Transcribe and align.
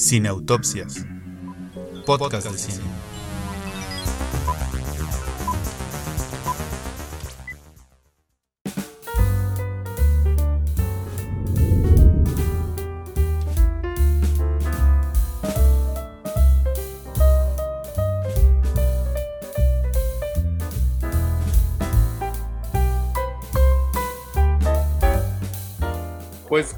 Cineautopsias. 0.00 1.04
Podcast 2.06 2.50
de 2.50 2.56
cine. 2.56 3.09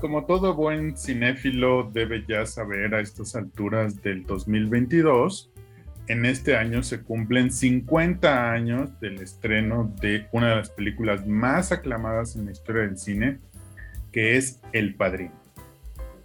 Como 0.03 0.25
todo 0.25 0.53
buen 0.53 0.97
cinéfilo 0.97 1.89
debe 1.93 2.25
ya 2.27 2.45
saber 2.45 2.93
a 2.93 3.01
estas 3.01 3.37
alturas 3.37 4.03
del 4.03 4.27
2022, 4.27 5.49
en 6.09 6.27
este 6.27 6.57
año 6.57 6.83
se 6.83 7.03
cumplen 7.03 7.53
50 7.53 8.51
años 8.51 8.99
del 8.99 9.21
estreno 9.21 9.95
de 10.01 10.27
una 10.33 10.49
de 10.49 10.57
las 10.57 10.71
películas 10.71 11.25
más 11.25 11.71
aclamadas 11.71 12.35
en 12.35 12.47
la 12.47 12.51
historia 12.51 12.83
del 12.83 12.99
cine, 12.99 13.39
que 14.11 14.37
es 14.37 14.59
El 14.73 14.97
Padrino, 14.97 15.31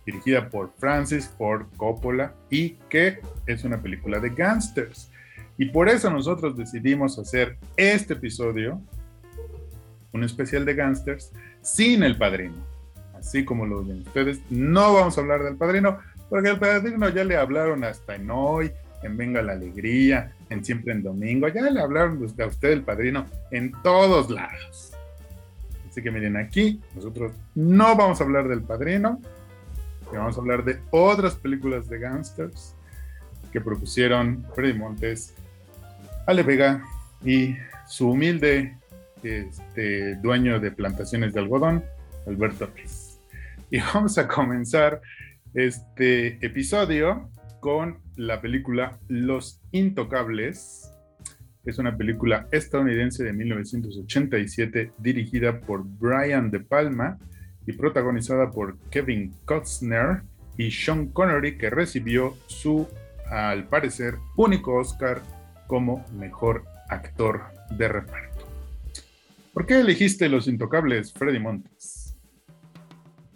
dirigida 0.08 0.50
por 0.50 0.74
Francis 0.80 1.32
Ford 1.38 1.68
Coppola 1.78 2.34
y 2.50 2.78
que 2.90 3.20
es 3.46 3.64
una 3.64 3.80
película 3.80 4.20
de 4.20 4.32
gangsters. 4.32 5.12
Y 5.56 5.66
por 5.66 5.88
eso 5.88 6.10
nosotros 6.10 6.58
decidimos 6.58 7.20
hacer 7.20 7.60
este 7.76 8.16
episodio, 8.16 8.82
un 10.14 10.24
especial 10.24 10.66
de 10.66 10.74
gangsters, 10.74 11.32
sin 11.62 12.02
El 12.02 12.18
Padrino 12.18 12.77
así 13.20 13.46
como 13.46 13.66
lo 13.66 13.84
ven 13.84 14.04
ustedes. 14.06 14.40
No 14.50 14.94
vamos 14.94 15.18
a 15.18 15.22
hablar 15.22 15.44
del 15.44 15.56
padrino, 15.56 16.00
porque 16.30 16.50
el 16.50 16.60
padrino 16.60 17.10
ya 17.10 17.24
le 17.24 17.38
hablaron 17.38 17.84
hasta 17.84 18.16
en 18.16 18.30
hoy, 18.30 18.72
en 19.04 19.18
Venga 19.18 19.42
la 19.42 19.54
Alegría, 19.54 20.34
en 20.50 20.64
Siempre 20.64 20.94
en 20.94 21.04
Domingo, 21.04 21.48
ya 21.48 21.62
le 21.62 21.80
hablaron 21.80 22.22
a 22.24 22.46
usted 22.46 22.72
el 22.72 22.84
padrino 22.84 23.26
en 23.52 23.72
todos 23.84 24.30
lados. 24.30 24.94
Así 25.90 26.02
que 26.02 26.12
miren, 26.12 26.38
aquí 26.38 26.82
nosotros 26.96 27.34
no 27.56 27.96
vamos 27.96 28.22
a 28.22 28.24
hablar 28.24 28.48
del 28.48 28.62
padrino, 28.62 29.22
vamos 30.12 30.38
a 30.38 30.40
hablar 30.42 30.64
de 30.64 30.80
otras 30.92 31.36
películas 31.36 31.90
de 31.90 32.00
gangsters 32.00 32.76
que 33.52 33.62
propusieron 33.62 34.46
Freddy 34.54 34.74
Montes, 34.74 35.34
Ale 36.26 36.44
Vega 36.44 36.84
y 37.26 37.56
su 37.88 38.12
humilde 38.12 38.78
este, 39.24 40.16
dueño 40.16 40.60
de 40.60 40.72
plantaciones 40.72 41.34
de 41.34 41.40
algodón, 41.40 41.84
Alberto 42.28 42.68
Ruiz. 42.68 43.07
Y 43.72 43.80
vamos 43.80 44.18
a 44.18 44.28
comenzar 44.28 45.02
este 45.54 46.46
episodio 46.46 47.30
con 47.60 48.00
la 48.16 48.40
película 48.42 48.98
Los 49.08 49.62
Intocables. 49.72 50.90
Es 51.66 51.78
una 51.78 51.98
película 51.98 52.48
estadounidense 52.52 53.26
de 53.26 53.34
1987 53.34 54.94
dirigida 55.00 55.60
por 55.60 55.84
Brian 55.84 56.50
De 56.50 56.62
Palma 56.62 57.18
y 57.66 57.74
protagonizada 57.74 58.52
por 58.52 58.80
Kevin 58.90 59.34
Costner 59.44 60.22
y 60.58 60.72
Sean 60.72 61.08
Connery 61.08 61.58
que 61.58 61.70
recibió 61.70 62.38
su, 62.48 62.88
al 63.30 63.68
parecer, 63.68 64.16
único 64.38 64.76
Oscar 64.76 65.22
como 65.68 66.06
mejor 66.14 66.64
actor 66.88 67.42
de 67.72 67.90
reparto. 67.90 68.48
¿Por 69.54 69.66
qué 69.66 69.82
elegiste 69.82 70.30
Los 70.30 70.48
Intocables, 70.48 71.12
Freddy 71.12 71.40
Montes? 71.40 72.07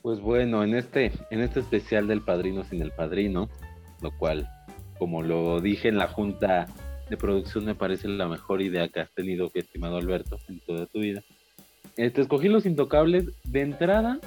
Pues 0.01 0.19
bueno, 0.19 0.63
en 0.63 0.73
este, 0.73 1.11
en 1.29 1.41
este 1.41 1.59
especial 1.59 2.07
del 2.07 2.21
Padrino 2.21 2.63
sin 2.63 2.81
el 2.81 2.91
Padrino, 2.91 3.49
lo 4.01 4.11
cual, 4.17 4.49
como 4.97 5.21
lo 5.21 5.61
dije 5.61 5.89
en 5.89 5.97
la 5.97 6.07
junta 6.07 6.65
de 7.09 7.17
producción, 7.17 7.65
me 7.65 7.75
parece 7.75 8.07
la 8.07 8.27
mejor 8.27 8.61
idea 8.61 8.87
que 8.87 9.01
has 9.01 9.11
tenido, 9.11 9.51
estimado 9.53 9.97
Alberto, 9.97 10.39
en 10.47 10.59
toda 10.61 10.87
tu 10.87 10.99
vida. 10.99 11.21
Este, 11.97 12.21
escogí 12.21 12.47
Los 12.49 12.65
Intocables 12.65 13.25
de 13.43 13.61
entrada 13.61 14.19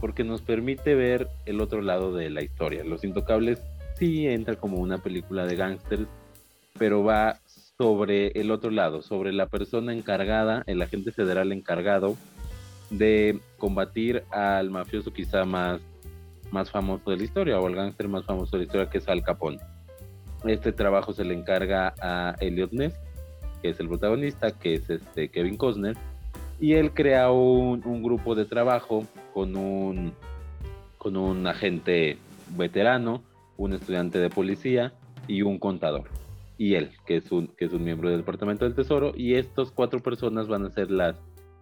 porque 0.00 0.24
nos 0.24 0.42
permite 0.42 0.96
ver 0.96 1.28
el 1.46 1.60
otro 1.60 1.82
lado 1.82 2.12
de 2.12 2.28
la 2.28 2.42
historia. 2.42 2.82
Los 2.82 3.04
Intocables 3.04 3.62
sí 3.96 4.26
entra 4.26 4.56
como 4.56 4.78
una 4.78 4.98
película 4.98 5.46
de 5.46 5.54
gángsters, 5.54 6.08
pero 6.76 7.04
va 7.04 7.38
sobre 7.78 8.28
el 8.40 8.50
otro 8.50 8.72
lado, 8.72 9.02
sobre 9.02 9.32
la 9.32 9.46
persona 9.46 9.92
encargada, 9.92 10.64
el 10.66 10.82
agente 10.82 11.12
federal 11.12 11.52
encargado 11.52 12.16
de 12.92 13.40
combatir 13.58 14.22
al 14.30 14.70
mafioso 14.70 15.12
quizá 15.12 15.44
más, 15.44 15.80
más 16.50 16.70
famoso 16.70 17.10
de 17.10 17.16
la 17.16 17.24
historia 17.24 17.58
o 17.58 17.66
al 17.66 17.74
gángster 17.74 18.06
más 18.06 18.24
famoso 18.24 18.52
de 18.52 18.58
la 18.58 18.64
historia 18.64 18.90
que 18.90 18.98
es 18.98 19.08
Al 19.08 19.22
Capone. 19.22 19.58
Este 20.44 20.72
trabajo 20.72 21.12
se 21.12 21.24
le 21.24 21.34
encarga 21.34 21.94
a 22.00 22.34
Elliot 22.40 22.72
Ness, 22.72 22.94
que 23.62 23.70
es 23.70 23.80
el 23.80 23.88
protagonista, 23.88 24.50
que 24.50 24.74
es 24.74 24.90
este 24.90 25.28
Kevin 25.28 25.56
Costner, 25.56 25.96
y 26.60 26.74
él 26.74 26.92
crea 26.92 27.30
un, 27.30 27.82
un 27.84 28.02
grupo 28.02 28.34
de 28.34 28.44
trabajo 28.44 29.04
con 29.32 29.56
un, 29.56 30.12
con 30.98 31.16
un 31.16 31.46
agente 31.46 32.18
veterano, 32.56 33.22
un 33.56 33.72
estudiante 33.72 34.18
de 34.18 34.30
policía 34.30 34.92
y 35.26 35.42
un 35.42 35.58
contador. 35.58 36.04
Y 36.58 36.74
él, 36.74 36.90
que 37.06 37.16
es 37.16 37.32
un, 37.32 37.48
que 37.48 37.64
es 37.64 37.72
un 37.72 37.84
miembro 37.84 38.10
del 38.10 38.18
Departamento 38.18 38.64
del 38.64 38.74
Tesoro, 38.74 39.12
y 39.16 39.34
estas 39.34 39.70
cuatro 39.70 40.00
personas 40.00 40.48
van 40.48 40.64
a 40.64 40.70
ser 40.70 40.90
las 40.90 41.16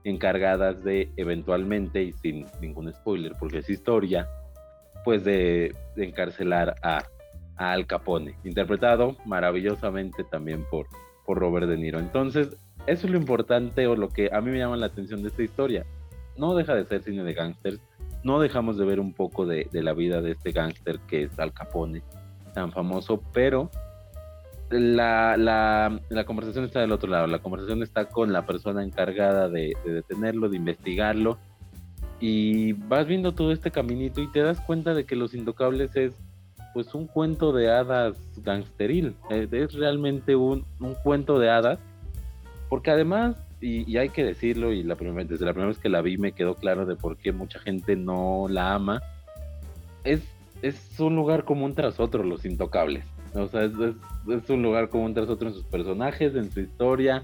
encargadas 0.05 0.83
de 0.83 1.11
eventualmente, 1.17 2.03
y 2.03 2.13
sin 2.13 2.47
ningún 2.61 2.93
spoiler 2.93 3.35
porque 3.39 3.59
es 3.59 3.71
historia, 3.71 4.29
pues 5.05 5.25
de, 5.25 5.75
encarcelar 5.97 6.75
a, 6.83 7.05
Al 7.57 7.87
Capone, 7.87 8.37
interpretado 8.45 9.17
maravillosamente 9.27 10.25
también 10.25 10.65
por, 10.71 10.87
por 11.27 11.39
Robert 11.39 11.69
De 11.69 11.77
Niro. 11.77 11.99
Entonces, 11.99 12.57
eso 12.87 13.07
es 13.07 13.13
lo 13.13 13.19
importante 13.19 13.87
o 13.87 13.97
lo 13.97 14.09
que 14.09 14.31
a 14.33 14.41
mí 14.41 14.51
me 14.51 14.59
llama 14.59 14.77
la 14.77 14.87
atención 14.87 15.23
de 15.23 15.29
esta 15.29 15.43
historia. 15.43 15.85
No 16.37 16.55
deja 16.55 16.75
de 16.75 16.87
ser 16.87 17.03
cine 17.03 17.23
de 17.23 17.35
gángsters, 17.35 17.81
no 18.23 18.41
dejamos 18.41 18.79
de 18.79 18.87
ver 18.87 19.01
un 19.01 19.13
poco 19.13 19.47
de, 19.47 19.69
de 19.71 19.83
la 19.83 19.93
vida 19.93 20.23
de 20.23 20.33
este 20.33 20.53
gángster 20.53 21.01
que 21.01 21.25
es 21.25 21.39
Al 21.39 21.53
Capone, 21.53 22.03
tan 22.55 22.73
famoso, 22.73 23.23
pero 23.33 23.71
la, 24.71 25.37
la, 26.09 26.25
conversación 26.25 26.65
está 26.65 26.81
del 26.81 26.93
otro 26.93 27.11
lado, 27.11 27.27
la 27.27 27.41
conversación 27.41 27.83
está 27.83 28.07
con 28.07 28.33
la 28.33 28.47
persona 28.47 28.85
encargada 28.85 29.49
de, 29.49 29.77
detenerlo, 29.85 30.49
de 30.49 30.57
investigarlo, 30.57 31.39
y 32.21 32.73
vas 32.73 33.07
viendo 33.07 33.33
todo 33.33 33.51
este 33.51 33.71
caminito 33.71 34.21
y 34.21 34.29
te 34.29 34.41
das 34.41 34.61
cuenta 34.61 34.95
de 34.95 35.05
que 35.05 35.17
Los 35.17 35.35
Intocables 35.35 35.97
es 35.97 36.13
pues 36.73 36.95
un 36.95 37.09
cuento 37.09 37.53
de 37.53 37.73
hadas 37.73 38.17
gangsteril, 38.37 39.17
es, 39.31 39.73
realmente 39.73 40.37
un, 40.37 40.65
un, 40.79 40.95
cuento 40.95 41.41
de 41.41 41.51
hadas, 41.51 41.81
porque 42.69 42.93
además, 42.93 43.37
y, 43.61 43.97
hay 43.97 44.11
que 44.11 44.23
decirlo, 44.23 44.73
y 44.73 44.85
la 44.85 44.95
desde 44.95 45.47
la 45.47 45.53
primera 45.53 45.69
vez 45.69 45.79
que 45.79 45.89
la 45.89 46.01
vi 46.01 46.17
me 46.17 46.31
quedó 46.31 46.55
claro 46.55 46.87
de 46.87 46.95
por 46.95 47.17
qué 47.17 47.33
mucha 47.33 47.59
gente 47.59 47.97
no 47.97 48.47
la 48.49 48.75
ama, 48.75 49.03
es, 50.05 50.23
es 50.63 51.01
un 51.01 51.17
lugar 51.17 51.45
común 51.45 51.75
tras 51.75 51.99
otro, 51.99 52.23
Los 52.23 52.45
Intocables 52.45 53.05
o 53.35 53.49
sea, 53.49 53.65
es, 53.65 54.51
un 54.51 54.63
lugar 54.63 54.89
común 54.89 55.15
tras 55.15 55.29
otro 55.29 55.49
en 55.49 55.55
sus 55.55 55.65
personajes, 55.65 56.35
en 56.35 56.51
su 56.51 56.61
historia, 56.61 57.23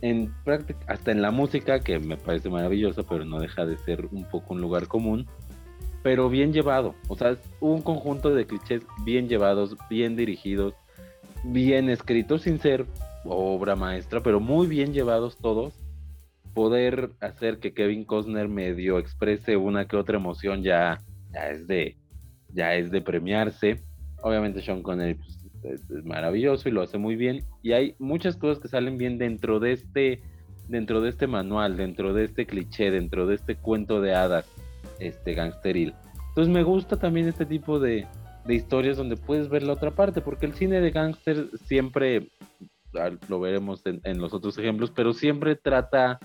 en 0.00 0.32
práctica, 0.44 0.78
hasta 0.88 1.10
en 1.12 1.22
la 1.22 1.30
música, 1.30 1.80
que 1.80 1.98
me 1.98 2.16
parece 2.16 2.48
maravillosa, 2.48 3.02
pero 3.02 3.24
no 3.24 3.40
deja 3.40 3.66
de 3.66 3.76
ser 3.78 4.06
un 4.12 4.24
poco 4.24 4.54
un 4.54 4.60
lugar 4.60 4.88
común, 4.88 5.26
pero 6.02 6.28
bien 6.28 6.52
llevado. 6.52 6.94
O 7.08 7.16
sea, 7.16 7.30
es 7.30 7.38
un 7.60 7.82
conjunto 7.82 8.34
de 8.34 8.46
clichés 8.46 8.82
bien 9.04 9.28
llevados, 9.28 9.76
bien 9.90 10.16
dirigidos, 10.16 10.74
bien 11.44 11.90
escritos, 11.90 12.42
sin 12.42 12.58
ser 12.58 12.86
obra 13.24 13.76
maestra, 13.76 14.22
pero 14.22 14.40
muy 14.40 14.66
bien 14.66 14.92
llevados 14.92 15.36
todos. 15.36 15.74
Poder 16.54 17.10
hacer 17.20 17.58
que 17.58 17.74
Kevin 17.74 18.04
Costner 18.04 18.48
medio 18.48 18.98
exprese 18.98 19.58
una 19.58 19.86
que 19.86 19.96
otra 19.96 20.16
emoción 20.16 20.62
ya, 20.62 20.98
ya 21.32 21.50
es 21.50 21.66
de 21.66 21.96
ya 22.54 22.74
es 22.74 22.90
de 22.90 23.02
premiarse 23.02 23.82
obviamente 24.22 24.60
Sean 24.60 24.82
Connery 24.82 25.14
pues, 25.14 25.35
es, 25.62 26.04
maravilloso 26.04 26.68
y 26.68 26.72
lo 26.72 26.82
hace 26.82 26.98
muy 26.98 27.16
bien. 27.16 27.44
Y 27.62 27.72
hay 27.72 27.94
muchas 27.98 28.36
cosas 28.36 28.58
que 28.58 28.68
salen 28.68 28.98
bien 28.98 29.18
dentro 29.18 29.60
de 29.60 29.72
este, 29.72 30.20
dentro 30.68 31.00
de 31.00 31.10
este 31.10 31.26
manual, 31.26 31.76
dentro 31.76 32.12
de 32.12 32.24
este 32.24 32.46
cliché, 32.46 32.90
dentro 32.90 33.26
de 33.26 33.36
este 33.36 33.56
cuento 33.56 34.00
de 34.00 34.14
hadas, 34.14 34.46
este 34.98 35.34
gangsteril. 35.34 35.94
Entonces 36.28 36.52
me 36.52 36.62
gusta 36.62 36.96
también 36.96 37.28
este 37.28 37.46
tipo 37.46 37.78
de, 37.78 38.06
de 38.44 38.54
historias 38.54 38.96
donde 38.96 39.16
puedes 39.16 39.48
ver 39.48 39.62
la 39.62 39.72
otra 39.72 39.90
parte, 39.90 40.20
porque 40.20 40.46
el 40.46 40.54
cine 40.54 40.80
de 40.80 40.90
gángster 40.90 41.48
siempre, 41.66 42.28
lo 43.28 43.40
veremos 43.40 43.84
en, 43.86 44.00
en, 44.04 44.20
los 44.20 44.32
otros 44.32 44.56
ejemplos, 44.58 44.90
pero 44.94 45.12
siempre 45.12 45.56
trata 45.56 46.18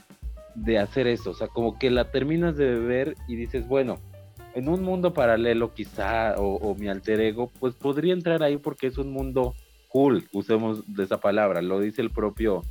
de 0.55 0.77
hacer 0.77 1.07
eso, 1.07 1.31
o 1.31 1.33
sea, 1.33 1.47
como 1.47 1.79
que 1.79 1.89
la 1.89 2.11
terminas 2.11 2.57
de 2.57 2.75
ver 2.77 3.15
y 3.27 3.35
dices, 3.35 3.67
bueno, 3.67 3.99
en 4.53 4.69
un 4.69 4.83
mundo 4.83 5.13
paralelo 5.13 5.73
quizá, 5.73 6.35
o, 6.37 6.75
mi 6.75 6.87
alter 6.87 7.21
ego, 7.21 7.51
pues 7.59 7.73
podría 7.75 8.13
entrar 8.13 8.43
ahí 8.43 8.57
porque 8.57 8.87
es 8.87 8.97
un 8.97 9.11
mundo 9.11 9.55
cool, 9.87 10.27
usemos 10.31 10.83
esa 10.97 11.19
palabra, 11.19 11.61
lo 11.61 11.79
dice 11.79 12.01
el 12.01 12.11
propio 12.11 12.63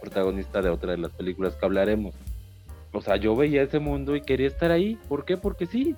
protagonista 0.00 0.62
de 0.62 0.70
otra 0.70 0.92
de 0.92 0.98
las 0.98 1.12
películas 1.12 1.54
que 1.54 1.64
hablaremos. 1.64 2.14
O 2.92 3.00
sea, 3.00 3.16
yo 3.16 3.34
veía 3.34 3.62
ese 3.62 3.78
mundo 3.78 4.16
y 4.16 4.20
quería 4.20 4.48
estar 4.48 4.70
ahí. 4.70 4.98
¿Por 5.08 5.24
qué? 5.24 5.36
Porque 5.36 5.66
sí. 5.66 5.96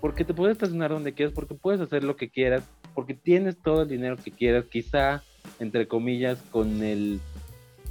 Porque 0.00 0.24
te 0.24 0.34
puedes 0.34 0.56
estacionar 0.56 0.90
donde 0.90 1.14
quieras, 1.14 1.32
porque 1.34 1.54
puedes 1.54 1.80
hacer 1.80 2.04
lo 2.04 2.16
que 2.16 2.28
quieras 2.28 2.68
porque 2.94 3.14
tienes 3.14 3.56
todo 3.58 3.82
el 3.82 3.88
dinero 3.88 4.16
que 4.16 4.30
quieras, 4.30 4.64
quizá, 4.66 5.22
entre 5.58 5.88
comillas, 5.88 6.40
con 6.50 6.82
el 6.82 7.20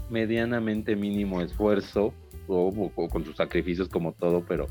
medianamente 0.10 0.96
mínimo 0.96 1.42
esfuerzo, 1.42 2.14
o, 2.48 2.90
con 3.10 3.24
sus 3.24 3.36
sacrificios 3.36 3.90
como 3.90 4.14
todo, 4.14 4.44
pero 4.48 4.68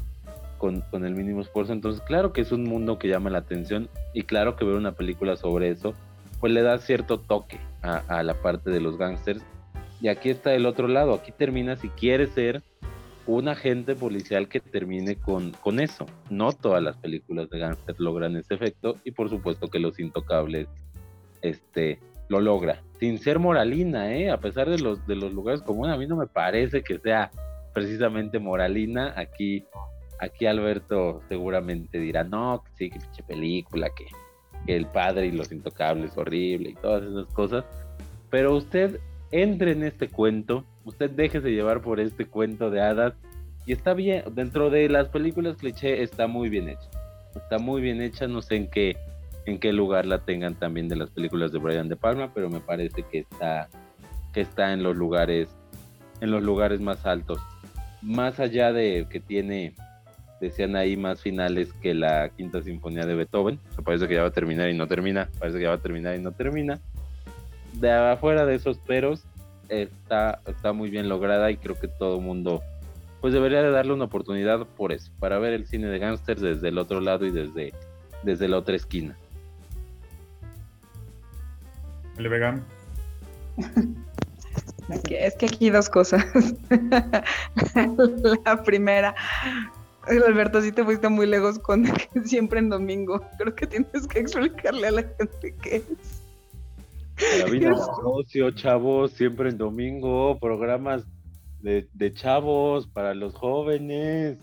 con, 0.63 1.05
el 1.05 1.15
mínimo 1.17 1.41
esfuerzo. 1.41 1.73
Entonces, 1.73 2.01
claro 2.03 2.33
que 2.33 2.41
es 2.41 2.53
un 2.53 2.63
mundo 2.63 2.97
que 2.97 3.09
llama 3.09 3.31
la 3.31 3.39
atención 3.39 3.89
y 4.15 4.23
claro 4.23 4.55
que 4.55 4.65
ver 4.65 4.77
una 4.77 4.93
película 4.93 5.35
sobre 5.37 5.71
eso, 5.71 5.93
pues 6.39 6.53
le 6.53 6.63
da 6.63 6.79
cierto 6.79 7.19
toque 7.19 7.59
a, 7.83 8.23
la 8.23 8.35
parte 8.35 8.71
de 8.71 8.81
los 8.81 8.97
gángsters. 8.97 9.43
Y 10.01 10.07
aquí 10.07 10.31
está 10.31 10.55
el 10.55 10.67
otro 10.67 10.87
lado, 10.87 11.15
aquí 11.15 11.33
termina 11.33 11.75
si 11.75 11.89
quiere 11.89 12.29
ser 12.29 12.63
un 13.27 13.49
agente 13.49 13.97
policial 13.97 14.49
que 14.49 14.61
termine 14.61 15.17
con, 15.17 15.51
con 15.51 15.81
eso. 15.81 16.07
No 16.31 16.53
todas 16.53 16.81
las 16.81 16.97
películas 16.97 17.51
de 17.51 17.59
gángster 17.59 17.97
logran 17.99 18.37
ese 18.37 18.55
efecto 18.55 18.97
y 19.03 19.11
por 19.11 19.31
supuesto 19.31 19.69
que 19.69 19.81
Los 19.81 19.99
Intocables 19.99 20.69
este, 21.41 21.99
lo 22.29 22.41
logra. 22.41 22.83
Sin 23.01 23.19
ser 23.19 23.41
moralina, 23.41 24.15
¿eh? 24.15 24.31
a 24.31 24.39
pesar 24.39 24.71
de 24.71 24.79
los, 24.79 25.05
de 25.09 25.17
los 25.17 25.33
lugares 25.33 25.63
comunes, 25.63 25.95
a 25.95 25.99
mí 25.99 26.07
no 26.07 26.15
me 26.15 26.29
parece 26.29 26.83
que 26.83 27.01
sea 27.01 27.33
precisamente 27.75 28.39
moralina. 28.39 29.15
Aquí, 29.17 29.65
aquí 30.23 30.47
Alberto 30.47 31.21
seguramente 31.29 31.99
dirá, 31.99 32.23
no, 32.23 32.63
sí, 32.79 32.91
que 32.91 33.01
pinche 33.01 33.23
película, 33.25 33.91
que, 33.91 34.07
que 34.65 34.77
el 34.77 34.87
padre 34.87 35.27
y 35.27 35.33
los 35.33 35.51
intocables 35.51 36.17
horrible 36.17 36.71
y 36.71 36.75
todas 36.75 37.03
esas 37.03 37.27
cosas. 37.35 37.65
Pero 38.31 38.55
usted 38.55 39.01
entre 39.33 39.73
en 39.73 39.83
este 39.83 40.09
cuento, 40.09 40.65
usted 40.85 41.11
déjese 41.11 41.51
llevar 41.51 41.83
por 41.83 41.99
este 41.99 42.27
cuento 42.27 42.71
de 42.71 42.81
hadas 42.81 43.15
y 43.67 43.73
está 43.73 43.95
bien, 43.95 44.25
dentro 44.33 44.71
de 44.71 44.89
las 44.89 45.09
películas 45.09 45.57
cliché 45.57 46.03
está 46.03 46.27
muy 46.27 46.49
bien 46.49 46.69
hecha. 46.69 46.89
Está 47.35 47.59
muy 47.59 47.81
bien 47.81 48.01
hecha, 48.01 48.27
no 48.27 48.43
sé 48.43 48.57
en 48.57 48.71
qué 48.71 48.97
en 49.45 49.59
qué 49.59 49.73
lugar 49.73 50.07
la 50.07 50.19
tengan 50.19 50.55
también 50.55 50.89
de 50.89 50.95
las 50.95 51.11
películas 51.11 51.51
de 51.51 51.59
Brian 51.59 51.89
De 51.89 51.97
Palma, 51.97 52.31
pero 52.33 52.49
me 52.49 52.61
parece 52.61 53.03
que 53.11 53.21
está 53.21 53.69
que 54.33 54.43
está 54.43 54.73
en 54.73 54.85
los 54.85 54.97
lugares 54.97 55.49
en 56.21 56.31
los 56.31 56.45
lugares 56.45 56.81
más 56.81 57.05
altos. 57.07 57.41
Más 58.03 58.39
allá 58.39 58.73
de 58.73 59.07
que 59.11 59.19
tiene 59.19 59.75
decían 60.47 60.77
ahí 60.77 60.97
más 60.97 61.23
finales 61.23 61.73
que 61.81 61.95
la 61.95 62.29
quinta 62.37 62.63
sinfonía 62.63 63.07
de 63.07 63.15
Beethoven. 63.15 63.59
parece 63.85 64.07
que 64.09 64.15
ya 64.15 64.23
va 64.23 64.29
a 64.29 64.33
terminar 64.33 64.69
y 64.69 64.77
no 64.77 64.87
termina. 64.87 65.29
Parece 65.39 65.59
que 65.59 65.65
ya 65.65 65.71
va 65.71 65.77
a 65.77 65.83
terminar 65.83 66.17
y 66.17 66.21
no 66.21 66.33
termina 66.33 66.79
de 67.75 67.91
afuera 67.91 68.45
de 68.47 68.55
esos 68.55 68.79
peros, 68.79 69.25
está, 69.69 70.41
está 70.47 70.73
muy 70.73 70.91
bien 70.91 71.09
lograda 71.09 71.51
y 71.51 71.57
creo 71.57 71.79
que 71.79 71.89
todo 71.89 72.17
el 72.19 72.23
mundo 72.23 72.63
pues 73.21 73.33
debería 73.33 73.63
de 73.63 73.71
darle 73.71 73.93
una 73.93 74.05
oportunidad 74.05 74.67
por 74.67 74.93
eso, 74.93 75.13
para 75.21 75.39
ver 75.39 75.53
el 75.53 75.67
cine 75.67 75.87
de 75.87 75.99
gángsters 75.99 76.41
desde 76.41 76.69
el 76.69 76.79
otro 76.79 77.01
lado 77.01 77.25
y 77.25 77.31
desde, 77.31 77.73
desde 78.25 78.49
la 78.49 78.59
otra 78.59 78.75
esquina. 78.75 79.17
El 82.19 82.29
vegano. 82.29 82.63
Es 85.09 85.37
que 85.37 85.47
aquí 85.47 85.71
dos 85.71 85.89
cosas. 85.89 86.23
la 88.45 88.63
primera, 88.63 89.15
Alberto, 90.07 90.61
si 90.61 90.73
te 90.73 90.85
fuiste 90.85 91.09
muy 91.09 91.27
lejos 91.27 91.59
con 91.59 91.85
siempre 92.25 92.59
en 92.59 92.69
domingo. 92.69 93.21
Creo 93.39 93.55
que 93.55 93.67
tienes 93.67 94.07
que 94.07 94.21
explicarle 94.21 94.89
a 94.89 94.91
la 94.91 95.03
gente 95.03 95.55
qué 95.63 95.77
es. 95.77 96.23
La 97.39 97.51
vida 97.51 97.71
negocio, 97.97 98.51
chavos, 98.53 99.13
siempre 99.13 99.51
en 99.51 99.59
domingo, 99.59 100.39
programas 100.41 101.05
de, 101.61 102.13
chavos 102.15 102.89
para 102.89 103.15
los 103.15 103.35
jóvenes. 103.35 104.39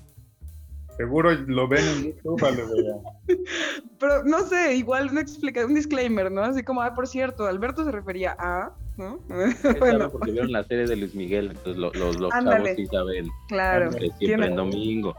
Seguro 0.95 1.31
lo 1.47 1.67
ven 1.67 1.85
en 1.85 2.03
YouTube, 2.07 2.41
vale, 2.41 2.63
Pero 3.99 4.23
no 4.25 4.41
sé, 4.41 4.75
igual 4.75 5.09
una 5.09 5.21
explicación, 5.21 5.71
un 5.71 5.75
disclaimer, 5.75 6.29
¿no? 6.29 6.41
Así 6.43 6.61
como, 6.61 6.81
ah, 6.81 6.93
por 6.93 7.07
cierto, 7.07 7.45
Alberto 7.45 7.85
se 7.85 7.91
refería 7.91 8.35
a, 8.37 8.73
¿no? 8.97 9.19
bueno. 9.79 10.11
porque 10.11 10.31
vieron 10.31 10.51
la 10.51 10.63
serie 10.65 10.87
de 10.87 10.97
Luis 10.97 11.15
Miguel, 11.15 11.51
entonces 11.51 11.77
los, 11.77 11.95
los 11.95 12.31
chavos 12.31 12.69
sí 12.75 12.85
saben. 12.87 13.29
Claro. 13.47 13.91
Siempre 14.19 14.47
en 14.47 14.55
domingo. 14.55 15.15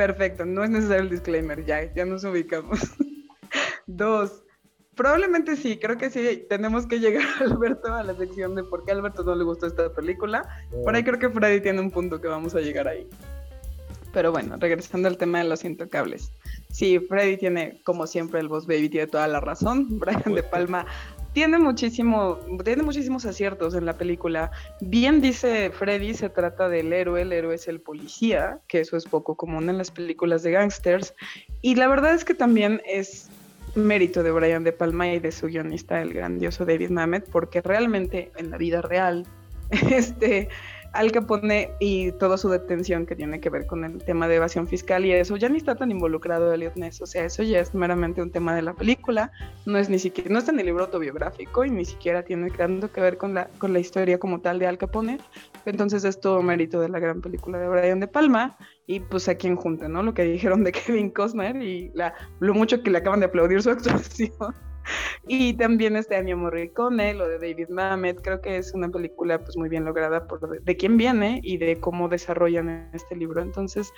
Perfecto, 0.00 0.46
no 0.46 0.64
es 0.64 0.70
necesario 0.70 1.02
el 1.02 1.10
disclaimer, 1.10 1.62
ya, 1.66 1.92
ya 1.92 2.06
nos 2.06 2.24
ubicamos. 2.24 2.80
Dos, 3.86 4.42
Probablemente 4.94 5.56
sí, 5.56 5.76
creo 5.76 5.98
que 5.98 6.08
sí, 6.08 6.46
tenemos 6.48 6.86
que 6.86 7.00
llegar, 7.00 7.22
Alberto, 7.40 7.92
a 7.92 8.02
la 8.02 8.14
sección 8.14 8.54
de 8.54 8.64
por 8.64 8.86
qué 8.86 8.92
a 8.92 8.94
Alberto 8.94 9.24
no 9.24 9.34
le 9.34 9.44
gustó 9.44 9.66
esta 9.66 9.92
película. 9.92 10.48
Por 10.84 10.94
ahí 10.94 11.04
creo 11.04 11.18
que 11.18 11.28
Freddy 11.28 11.60
tiene 11.60 11.80
un 11.80 11.90
punto 11.90 12.18
que 12.18 12.28
vamos 12.28 12.54
a 12.54 12.60
llegar 12.60 12.88
ahí. 12.88 13.06
Pero 14.14 14.32
bueno, 14.32 14.56
regresando 14.58 15.06
al 15.06 15.18
tema 15.18 15.40
de 15.40 15.44
los 15.44 15.66
intocables. 15.66 16.32
Sí, 16.70 16.98
Freddy 16.98 17.36
tiene, 17.36 17.82
como 17.84 18.06
siempre, 18.06 18.40
el 18.40 18.48
Boss 18.48 18.66
Baby 18.66 18.88
tiene 18.88 19.06
toda 19.06 19.28
la 19.28 19.40
razón. 19.40 19.98
Brian 19.98 20.34
De 20.34 20.42
Palma 20.42 20.86
tiene 21.32 21.58
muchísimo, 21.58 22.38
tiene 22.64 22.82
muchísimos 22.82 23.24
aciertos 23.24 23.74
en 23.74 23.86
la 23.86 23.94
película. 23.94 24.50
Bien 24.80 25.20
dice 25.20 25.70
Freddy, 25.70 26.14
se 26.14 26.28
trata 26.28 26.68
del 26.68 26.92
héroe, 26.92 27.22
el 27.22 27.32
héroe 27.32 27.54
es 27.54 27.68
el 27.68 27.80
policía, 27.80 28.58
que 28.68 28.80
eso 28.80 28.96
es 28.96 29.04
poco 29.04 29.36
común 29.36 29.68
en 29.68 29.78
las 29.78 29.90
películas 29.90 30.42
de 30.42 30.52
gangsters. 30.52 31.14
Y 31.62 31.76
la 31.76 31.88
verdad 31.88 32.14
es 32.14 32.24
que 32.24 32.34
también 32.34 32.80
es 32.84 33.28
mérito 33.74 34.22
de 34.22 34.32
Brian 34.32 34.64
De 34.64 34.72
Palma 34.72 35.08
y 35.08 35.20
de 35.20 35.30
su 35.30 35.46
guionista, 35.46 36.02
el 36.02 36.12
grandioso 36.12 36.64
David 36.64 36.90
Mamet, 36.90 37.28
porque 37.30 37.60
realmente 37.60 38.32
en 38.36 38.50
la 38.50 38.58
vida 38.58 38.82
real, 38.82 39.26
este, 39.90 40.48
Al 40.92 41.12
Capone 41.12 41.72
y 41.78 42.12
toda 42.12 42.36
su 42.36 42.48
detención 42.48 43.06
que 43.06 43.14
tiene 43.14 43.40
que 43.40 43.50
ver 43.50 43.66
con 43.66 43.84
el 43.84 43.98
tema 44.04 44.26
de 44.26 44.36
evasión 44.36 44.66
fiscal 44.66 45.04
y 45.04 45.12
eso, 45.12 45.36
ya 45.36 45.48
ni 45.48 45.58
está 45.58 45.76
tan 45.76 45.90
involucrado 45.90 46.52
Elliot 46.52 46.76
Ness, 46.76 47.00
o 47.00 47.06
sea, 47.06 47.24
eso 47.24 47.42
ya 47.42 47.60
es 47.60 47.74
meramente 47.74 48.20
un 48.22 48.30
tema 48.30 48.54
de 48.54 48.62
la 48.62 48.74
película, 48.74 49.30
no 49.66 49.78
es 49.78 49.88
ni 49.88 49.98
siquiera, 49.98 50.30
no 50.30 50.38
está 50.38 50.50
en 50.50 50.60
el 50.60 50.66
libro 50.66 50.84
autobiográfico 50.84 51.64
y 51.64 51.70
ni 51.70 51.84
siquiera 51.84 52.24
tiene 52.24 52.50
tanto 52.50 52.90
que 52.90 53.00
ver 53.00 53.18
con 53.18 53.34
la, 53.34 53.48
con 53.58 53.72
la 53.72 53.78
historia 53.78 54.18
como 54.18 54.40
tal 54.40 54.58
de 54.58 54.66
Al 54.66 54.78
Capone, 54.78 55.18
entonces 55.64 56.04
es 56.04 56.20
todo 56.20 56.42
mérito 56.42 56.80
de 56.80 56.88
la 56.88 56.98
gran 56.98 57.20
película 57.20 57.58
de 57.58 57.68
Brian 57.68 58.00
De 58.00 58.08
Palma 58.08 58.56
y 58.86 59.00
pues 59.00 59.28
a 59.28 59.36
quien 59.36 59.56
junta, 59.56 59.88
¿no? 59.88 60.02
Lo 60.02 60.14
que 60.14 60.24
dijeron 60.24 60.64
de 60.64 60.72
Kevin 60.86 61.10
Costner 61.10 61.56
y 61.62 61.90
la, 61.94 62.14
lo 62.40 62.54
mucho 62.54 62.82
que 62.82 62.90
le 62.90 62.98
acaban 62.98 63.20
de 63.20 63.26
aplaudir 63.26 63.62
su 63.62 63.70
actuación. 63.70 64.54
Y 65.26 65.54
también 65.54 65.96
este 65.96 66.16
año 66.16 66.36
Morricone, 66.36 67.14
lo 67.14 67.28
de 67.28 67.38
David 67.38 67.68
Mamet, 67.68 68.20
creo 68.22 68.40
que 68.40 68.56
es 68.56 68.72
una 68.74 68.88
película 68.88 69.38
pues 69.38 69.56
muy 69.56 69.68
bien 69.68 69.84
lograda 69.84 70.26
por 70.26 70.60
de, 70.60 70.76
quién 70.76 70.96
viene 70.96 71.40
y 71.42 71.58
de 71.58 71.76
cómo 71.76 72.08
desarrollan 72.08 72.90
este 72.92 73.16
libro. 73.16 73.42
Entonces 73.42 73.92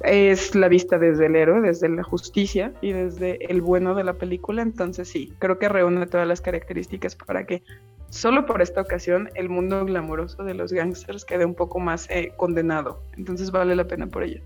es 0.00 0.54
la 0.54 0.68
vista 0.68 0.98
desde 0.98 1.26
el 1.26 1.36
héroe, 1.36 1.60
desde 1.60 1.88
la 1.88 2.02
justicia 2.02 2.72
y 2.80 2.92
desde 2.92 3.44
el 3.50 3.60
bueno 3.60 3.94
de 3.94 4.04
la 4.04 4.14
película. 4.14 4.62
Entonces 4.62 5.08
sí, 5.08 5.32
creo 5.38 5.58
que 5.58 5.68
reúne 5.68 6.06
todas 6.06 6.26
las 6.26 6.40
características 6.40 7.16
para 7.16 7.46
que 7.46 7.62
solo 8.10 8.44
por 8.46 8.60
esta 8.60 8.80
ocasión 8.80 9.30
el 9.34 9.48
mundo 9.48 9.84
glamuroso 9.84 10.44
de 10.44 10.54
los 10.54 10.72
gangsters 10.72 11.24
quede 11.24 11.44
un 11.44 11.54
poco 11.54 11.78
más 11.78 12.08
eh, 12.10 12.32
condenado. 12.36 13.02
Entonces 13.16 13.50
vale 13.50 13.76
la 13.76 13.86
pena 13.86 14.06
por 14.06 14.22
ello. 14.22 14.42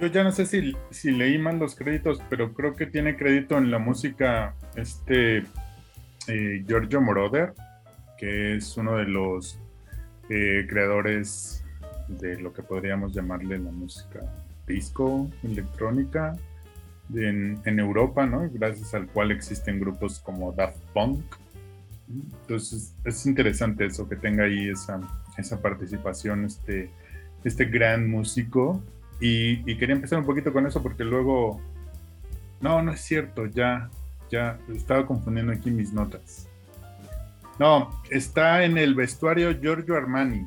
Yo 0.00 0.08
ya 0.08 0.24
no 0.24 0.32
sé 0.32 0.44
si, 0.46 1.10
leí 1.10 1.38
mal 1.38 1.58
los 1.58 1.76
créditos, 1.76 2.20
pero 2.28 2.52
creo 2.52 2.74
que 2.74 2.86
tiene 2.86 3.16
crédito 3.16 3.56
en 3.56 3.70
la 3.70 3.78
música 3.78 4.54
este 4.74 5.44
eh, 6.26 6.64
Giorgio 6.66 7.00
Moroder, 7.00 7.54
que 8.18 8.56
es 8.56 8.76
uno 8.76 8.96
de 8.96 9.04
los 9.04 9.58
eh, 10.28 10.66
creadores 10.68 11.64
de 12.08 12.40
lo 12.40 12.52
que 12.52 12.62
podríamos 12.62 13.14
llamarle 13.14 13.58
la 13.58 13.70
música 13.70 14.20
disco, 14.66 15.30
electrónica, 15.42 16.36
en, 17.14 17.60
en, 17.64 17.78
Europa, 17.78 18.26
¿no? 18.26 18.48
Gracias 18.50 18.94
al 18.94 19.06
cual 19.06 19.30
existen 19.30 19.78
grupos 19.78 20.18
como 20.18 20.52
Daft 20.52 20.78
Punk. 20.92 21.22
Entonces 22.08 22.94
es 23.04 23.26
interesante 23.26 23.86
eso, 23.86 24.08
que 24.08 24.16
tenga 24.16 24.44
ahí 24.44 24.70
esa, 24.70 25.00
esa 25.38 25.60
participación, 25.60 26.44
este, 26.46 26.90
este 27.44 27.66
gran 27.66 28.08
músico 28.08 28.82
y, 29.26 29.76
quería 29.78 29.94
empezar 29.94 30.18
un 30.18 30.26
poquito 30.26 30.52
con 30.52 30.66
eso 30.66 30.82
porque 30.82 31.02
luego, 31.02 31.58
no, 32.60 32.82
no 32.82 32.92
es 32.92 33.00
cierto, 33.00 33.46
ya, 33.46 33.88
ya, 34.30 34.58
estaba 34.74 35.06
confundiendo 35.06 35.52
aquí 35.52 35.70
mis 35.70 35.94
notas. 35.94 36.46
No, 37.58 37.88
está 38.10 38.64
en 38.64 38.76
el 38.76 38.94
vestuario 38.94 39.58
Giorgio 39.58 39.96
Armani. 39.96 40.46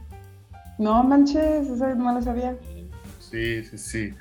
No 0.78 1.04
manches, 1.04 1.68
eso 1.68 1.96
no 1.96 2.14
lo 2.14 2.22
sabía. 2.22 2.56
Sí, 3.20 3.64
sí, 3.64 3.78
sí. 3.80 4.14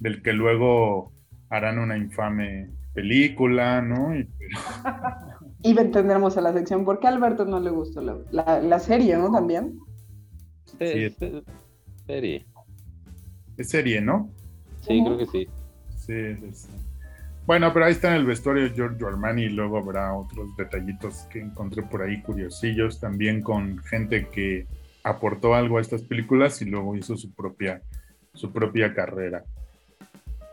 Del 0.00 0.22
que 0.22 0.32
luego 0.32 1.12
harán 1.48 1.78
una 1.78 1.96
infame 1.96 2.68
película, 2.94 3.80
¿no? 3.80 4.16
Y, 4.16 4.28
y 5.62 5.74
tendremos 5.74 6.36
a 6.36 6.40
la 6.40 6.52
sección 6.52 6.84
por 6.84 6.98
qué 6.98 7.06
a 7.06 7.10
Alberto 7.10 7.44
no 7.44 7.60
le 7.60 7.70
gustó 7.70 8.00
la, 8.00 8.60
la, 8.60 8.78
serie, 8.80 9.16
¿no? 9.16 9.30
También. 9.30 9.78
Sí, 10.80 11.14
serie. 12.06 12.46
Es 13.60 13.68
serie, 13.68 14.00
¿no? 14.00 14.30
Sí, 14.80 15.02
creo 15.04 15.18
que 15.18 15.26
sí. 15.26 15.48
Sí, 15.94 16.34
sí, 16.36 16.50
sí. 16.54 16.68
Bueno, 17.44 17.70
pero 17.74 17.84
ahí 17.84 17.92
está 17.92 18.08
en 18.08 18.14
el 18.14 18.24
vestuario 18.24 18.72
Giorgio 18.72 19.06
Armani 19.06 19.42
y 19.42 19.48
luego 19.50 19.76
habrá 19.76 20.14
otros 20.14 20.56
detallitos 20.56 21.26
que 21.30 21.40
encontré 21.40 21.82
por 21.82 22.00
ahí 22.00 22.22
curiosillos, 22.22 23.00
también 23.00 23.42
con 23.42 23.78
gente 23.80 24.28
que 24.28 24.66
aportó 25.04 25.54
algo 25.54 25.76
a 25.76 25.82
estas 25.82 26.00
películas 26.00 26.62
y 26.62 26.64
luego 26.64 26.96
hizo 26.96 27.18
su 27.18 27.34
propia, 27.34 27.82
su 28.32 28.50
propia 28.50 28.94
carrera. 28.94 29.44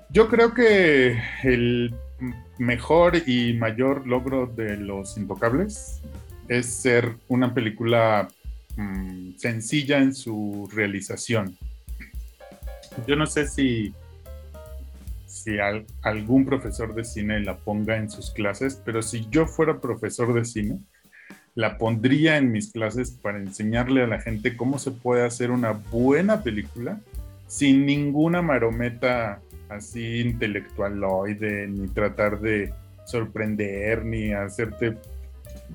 Yo 0.09 0.27
creo 0.27 0.53
que 0.53 1.17
el 1.43 1.95
mejor 2.57 3.21
y 3.25 3.53
mayor 3.53 4.05
logro 4.05 4.47
de 4.47 4.75
Los 4.75 5.17
Intocables 5.17 6.01
es 6.49 6.65
ser 6.65 7.15
una 7.29 7.53
película 7.53 8.27
mm, 8.75 9.37
sencilla 9.37 9.99
en 9.99 10.13
su 10.13 10.67
realización. 10.73 11.57
Yo 13.05 13.15
no 13.15 13.25
sé 13.27 13.47
si, 13.47 13.93
si 15.25 15.57
algún 16.01 16.45
profesor 16.45 16.95
de 16.95 17.03
cine 17.03 17.39
la 17.41 17.57
ponga 17.57 17.97
en 17.97 18.09
sus 18.09 18.31
clases, 18.31 18.81
pero 18.83 19.01
si 19.01 19.27
yo 19.29 19.45
fuera 19.45 19.79
profesor 19.79 20.33
de 20.33 20.45
cine, 20.45 20.79
la 21.55 21.77
pondría 21.77 22.37
en 22.37 22.51
mis 22.51 22.71
clases 22.71 23.11
para 23.11 23.39
enseñarle 23.39 24.03
a 24.03 24.07
la 24.07 24.21
gente 24.21 24.55
cómo 24.55 24.79
se 24.79 24.91
puede 24.91 25.25
hacer 25.25 25.51
una 25.51 25.71
buena 25.71 26.43
película 26.43 26.99
sin 27.47 27.85
ninguna 27.85 28.41
marometa 28.41 29.41
así 29.69 30.19
intelectualoide, 30.19 31.67
ni 31.67 31.87
tratar 31.87 32.39
de 32.39 32.73
sorprender, 33.05 34.05
ni 34.05 34.33
hacerte 34.33 34.97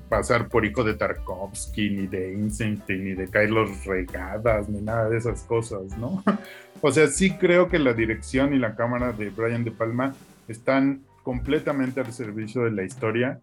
pasar 0.09 0.47
por 0.49 0.65
hijo 0.65 0.83
de 0.83 0.95
Tarkovsky, 0.95 1.89
ni 1.89 2.07
de 2.07 2.33
Einstein, 2.33 2.81
ni 2.87 3.13
de 3.13 3.27
Carlos 3.27 3.85
Regadas, 3.85 4.69
ni 4.69 4.81
nada 4.81 5.09
de 5.09 5.17
esas 5.17 5.43
cosas, 5.43 5.97
¿no? 5.97 6.23
o 6.81 6.91
sea, 6.91 7.07
sí 7.07 7.31
creo 7.37 7.67
que 7.67 7.79
la 7.79 7.93
dirección 7.93 8.53
y 8.53 8.59
la 8.59 8.75
cámara 8.75 9.11
de 9.13 9.29
Brian 9.29 9.63
De 9.63 9.71
Palma 9.71 10.13
están 10.47 11.03
completamente 11.23 11.99
al 11.99 12.11
servicio 12.11 12.63
de 12.63 12.71
la 12.71 12.83
historia. 12.83 13.41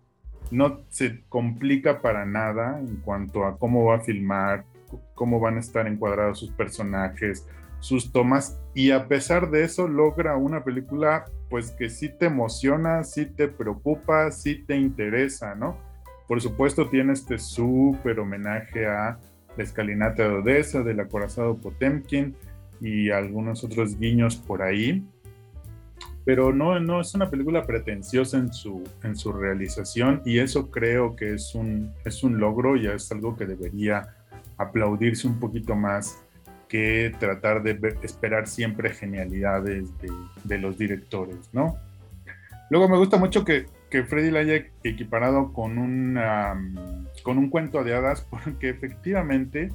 No 0.50 0.80
se 0.88 1.22
complica 1.28 2.00
para 2.00 2.26
nada 2.26 2.78
en 2.78 2.96
cuanto 2.96 3.44
a 3.44 3.56
cómo 3.56 3.84
va 3.84 3.96
a 3.96 4.00
filmar, 4.00 4.64
cómo 5.14 5.40
van 5.40 5.56
a 5.56 5.60
estar 5.60 5.86
encuadrados 5.86 6.38
sus 6.38 6.50
personajes, 6.50 7.46
sus 7.78 8.12
tomas 8.12 8.60
y 8.74 8.90
a 8.90 9.08
pesar 9.08 9.50
de 9.50 9.64
eso 9.64 9.88
logra 9.88 10.36
una 10.36 10.62
película 10.62 11.24
pues 11.48 11.72
que 11.72 11.90
sí 11.90 12.08
te 12.08 12.26
emociona, 12.26 13.02
sí 13.02 13.26
te 13.26 13.48
preocupa, 13.48 14.30
sí 14.30 14.64
te 14.64 14.76
interesa, 14.76 15.54
¿no? 15.54 15.76
Por 16.30 16.40
supuesto 16.40 16.88
tiene 16.88 17.14
este 17.14 17.40
súper 17.40 18.20
homenaje 18.20 18.86
a 18.86 19.18
la 19.56 19.64
escalinata 19.64 20.28
de 20.28 20.34
Odessa, 20.36 20.84
del 20.84 21.00
acorazado 21.00 21.56
Potemkin 21.56 22.36
y 22.80 23.10
algunos 23.10 23.64
otros 23.64 23.98
guiños 23.98 24.36
por 24.36 24.62
ahí. 24.62 25.04
Pero 26.24 26.52
no, 26.52 26.78
no 26.78 27.00
es 27.00 27.12
una 27.16 27.28
película 27.28 27.66
pretenciosa 27.66 28.38
en 28.38 28.52
su, 28.52 28.84
en 29.02 29.16
su 29.16 29.32
realización 29.32 30.22
y 30.24 30.38
eso 30.38 30.70
creo 30.70 31.16
que 31.16 31.34
es 31.34 31.52
un, 31.56 31.92
es 32.04 32.22
un 32.22 32.38
logro 32.38 32.76
y 32.76 32.86
es 32.86 33.10
algo 33.10 33.36
que 33.36 33.46
debería 33.46 34.14
aplaudirse 34.56 35.26
un 35.26 35.40
poquito 35.40 35.74
más 35.74 36.22
que 36.68 37.12
tratar 37.18 37.64
de 37.64 37.76
esperar 38.04 38.46
siempre 38.46 38.90
genialidades 38.90 39.88
de, 40.44 40.58
los 40.58 40.78
directores, 40.78 41.50
¿no? 41.52 41.76
Luego 42.70 42.88
me 42.88 42.98
gusta 42.98 43.16
mucho 43.16 43.44
que, 43.44 43.66
que 43.90 44.04
Freddy 44.04 44.30
la 44.30 44.40
haya 44.40 44.66
equiparado 44.84 45.52
con, 45.52 45.74
con 47.22 47.38
un 47.38 47.50
cuento 47.50 47.84
de 47.84 47.94
hadas, 47.94 48.22
porque 48.30 48.70
efectivamente, 48.70 49.72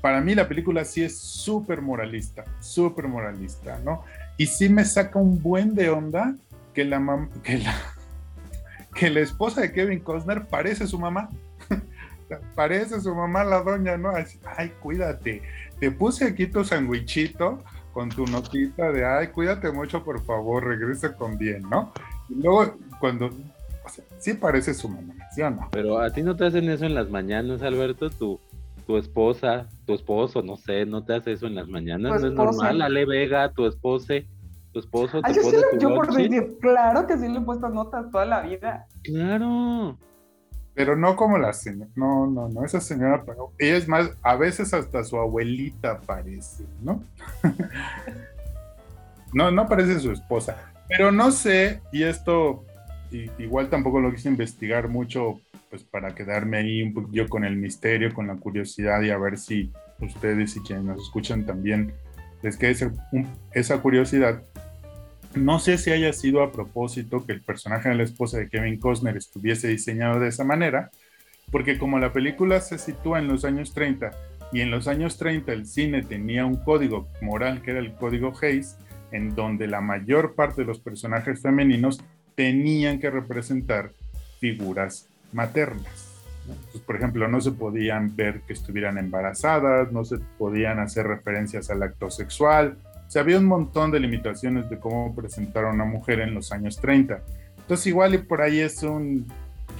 para 0.00 0.20
mí 0.20 0.34
la 0.34 0.48
película 0.48 0.84
sí 0.84 1.02
es 1.02 1.18
súper 1.18 1.82
moralista, 1.82 2.44
súper 2.60 3.08
moralista, 3.08 3.78
¿no? 3.84 4.04
Y 4.36 4.46
sí 4.46 4.68
me 4.68 4.84
saca 4.84 5.18
un 5.18 5.42
buen 5.42 5.74
de 5.74 5.90
onda 5.90 6.36
que 6.74 6.84
la, 6.84 7.28
que 7.42 7.58
la, 7.58 7.74
que 8.94 9.10
la 9.10 9.20
esposa 9.20 9.62
de 9.62 9.72
Kevin 9.72 10.00
Costner 10.00 10.46
parece 10.46 10.86
su 10.86 10.98
mamá. 10.98 11.30
parece 12.54 13.00
su 13.00 13.14
mamá 13.14 13.44
la 13.44 13.62
doña, 13.62 13.96
¿no? 13.96 14.12
Ay, 14.56 14.72
cuídate 14.80 15.42
te 15.78 15.90
puse 15.90 16.24
aquí 16.24 16.46
tu 16.46 16.64
sandwichito 16.64 17.62
con 17.92 18.08
tu 18.08 18.26
notita 18.26 18.92
de, 18.92 19.04
ay, 19.04 19.28
cuídate 19.28 19.70
mucho, 19.70 20.04
por 20.04 20.22
favor, 20.24 20.64
regresa 20.64 21.14
con 21.16 21.38
bien, 21.38 21.62
¿no? 21.62 21.92
Y 22.28 22.42
luego, 22.42 22.76
cuando, 23.00 23.26
o 23.26 23.88
sea, 23.88 24.04
sí 24.18 24.34
parece 24.34 24.74
su 24.74 24.88
mamá, 24.88 25.14
¿sí 25.34 25.42
o 25.42 25.50
no? 25.50 25.68
Pero 25.72 26.00
a 26.00 26.10
ti 26.10 26.22
no 26.22 26.36
te 26.36 26.46
hacen 26.46 26.68
eso 26.70 26.84
en 26.84 26.94
las 26.94 27.10
mañanas, 27.10 27.62
Alberto, 27.62 28.10
tu, 28.10 28.40
tu 28.86 28.96
esposa, 28.96 29.66
tu 29.84 29.94
esposo, 29.94 30.42
no 30.42 30.56
sé, 30.56 30.86
no 30.86 31.04
te 31.04 31.14
hace 31.14 31.32
eso 31.32 31.46
en 31.46 31.56
las 31.56 31.68
mañanas, 31.68 32.20
no 32.20 32.28
es 32.28 32.32
normal, 32.32 32.82
Ale 32.82 33.04
Vega, 33.04 33.50
tu 33.50 33.66
esposa, 33.66 34.14
tu 34.72 34.80
esposo 34.80 35.20
te 35.20 35.28
Ay, 35.28 35.34
yo, 35.34 35.42
sí 35.42 35.56
yo 35.80 35.94
por 35.94 36.14
decir, 36.14 36.58
claro 36.60 37.06
que 37.06 37.18
sí 37.18 37.28
le 37.28 37.38
he 37.38 37.42
puesto 37.42 37.68
notas 37.68 38.10
toda 38.10 38.24
la 38.24 38.42
vida. 38.42 38.86
Claro. 39.02 39.98
Pero 40.74 40.94
no 40.94 41.16
como 41.16 41.38
la 41.38 41.52
señora, 41.52 41.90
no, 41.96 42.26
no, 42.26 42.48
no, 42.48 42.64
esa 42.64 42.80
señora, 42.80 43.24
ella 43.58 43.76
es 43.76 43.88
más, 43.88 44.10
a 44.22 44.36
veces 44.36 44.74
hasta 44.74 45.02
su 45.04 45.16
abuelita 45.16 46.00
parece, 46.02 46.64
¿no? 46.82 47.02
no, 49.32 49.50
no 49.50 49.66
parece 49.66 49.98
su 50.00 50.12
esposa, 50.12 50.56
pero 50.86 51.10
no 51.10 51.30
sé, 51.30 51.80
y 51.92 52.02
esto 52.02 52.62
igual 53.38 53.68
tampoco 53.68 54.00
lo 54.00 54.12
quise 54.12 54.28
investigar 54.28 54.88
mucho, 54.88 55.40
pues 55.70 55.82
para 55.82 56.14
quedarme 56.14 56.58
ahí 56.58 56.82
un 56.82 56.94
poquillo 56.94 57.28
con 57.28 57.44
el 57.44 57.56
misterio, 57.56 58.12
con 58.12 58.26
la 58.26 58.36
curiosidad 58.36 59.02
y 59.02 59.10
a 59.10 59.18
ver 59.18 59.38
si 59.38 59.72
ustedes 60.00 60.56
y 60.56 60.60
quienes 60.60 60.84
nos 60.84 61.02
escuchan 61.02 61.46
también 61.46 61.92
les 62.42 62.56
queda 62.56 62.92
esa 63.52 63.78
curiosidad. 63.80 64.42
No 65.34 65.58
sé 65.58 65.76
si 65.76 65.90
haya 65.90 66.12
sido 66.12 66.42
a 66.42 66.50
propósito 66.50 67.26
que 67.26 67.32
el 67.32 67.42
personaje 67.42 67.90
de 67.90 67.94
la 67.94 68.04
esposa 68.04 68.38
de 68.38 68.48
Kevin 68.48 68.78
Costner 68.78 69.16
estuviese 69.16 69.68
diseñado 69.68 70.18
de 70.18 70.28
esa 70.28 70.44
manera, 70.44 70.90
porque 71.50 71.78
como 71.78 71.98
la 71.98 72.12
película 72.12 72.60
se 72.60 72.78
sitúa 72.78 73.18
en 73.18 73.28
los 73.28 73.44
años 73.44 73.74
30 73.74 74.10
y 74.52 74.60
en 74.60 74.70
los 74.70 74.88
años 74.88 75.18
30 75.18 75.52
el 75.52 75.66
cine 75.66 76.02
tenía 76.02 76.46
un 76.46 76.56
código 76.56 77.08
moral 77.20 77.62
que 77.62 77.72
era 77.72 77.80
el 77.80 77.94
código 77.94 78.32
Hayes, 78.40 78.78
en 79.12 79.34
donde 79.34 79.66
la 79.66 79.80
mayor 79.80 80.34
parte 80.34 80.62
de 80.62 80.66
los 80.66 80.80
personajes 80.80 81.42
femeninos 81.42 82.00
tenían 82.36 83.00
que 83.00 83.10
representar 83.10 83.90
figuras 84.38 85.08
maternas. 85.32 86.12
por 86.86 86.94
ejemplo, 86.94 87.26
no 87.26 87.40
se 87.40 87.50
podían 87.50 88.14
ver 88.14 88.42
que 88.42 88.52
estuvieran 88.52 88.98
embarazadas, 88.98 89.90
no 89.90 90.04
se 90.04 90.18
podían 90.38 90.78
hacer 90.78 91.08
referencias 91.08 91.70
al 91.70 91.82
acto 91.82 92.08
sexual, 92.08 92.78
o 93.12 93.18
había 93.18 93.38
un 93.38 93.46
montón 93.46 93.90
de 93.90 93.98
limitaciones 93.98 94.70
de 94.70 94.78
cómo 94.78 95.12
presentar 95.14 95.64
a 95.64 95.72
una 95.72 95.84
mujer 95.84 96.20
en 96.20 96.34
los 96.34 96.52
años 96.52 96.80
30. 96.80 97.20
Entonces, 97.58 97.86
igual 97.88 98.14
y 98.14 98.18
por 98.18 98.42
ahí 98.42 98.60
es 98.60 98.84
un 98.84 99.26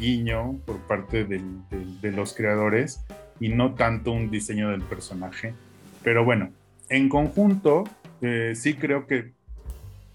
guiño 0.01 0.59
por 0.67 0.79
parte 0.89 1.25
de 1.25 2.13
los 2.13 2.35
creadores 2.35 3.01
y 3.39 3.51
no 3.51 3.75
tanto 3.75 4.11
un 4.11 4.31
diseño 4.31 4.71
del 4.71 4.83
personaje. 4.83 5.55
Pero 6.03 6.25
bueno, 6.25 6.51
en 6.89 7.09
conjunto, 7.09 7.85
eh, 8.23 8.53
sí 8.55 8.75
creo 8.75 9.07
que 9.07 9.33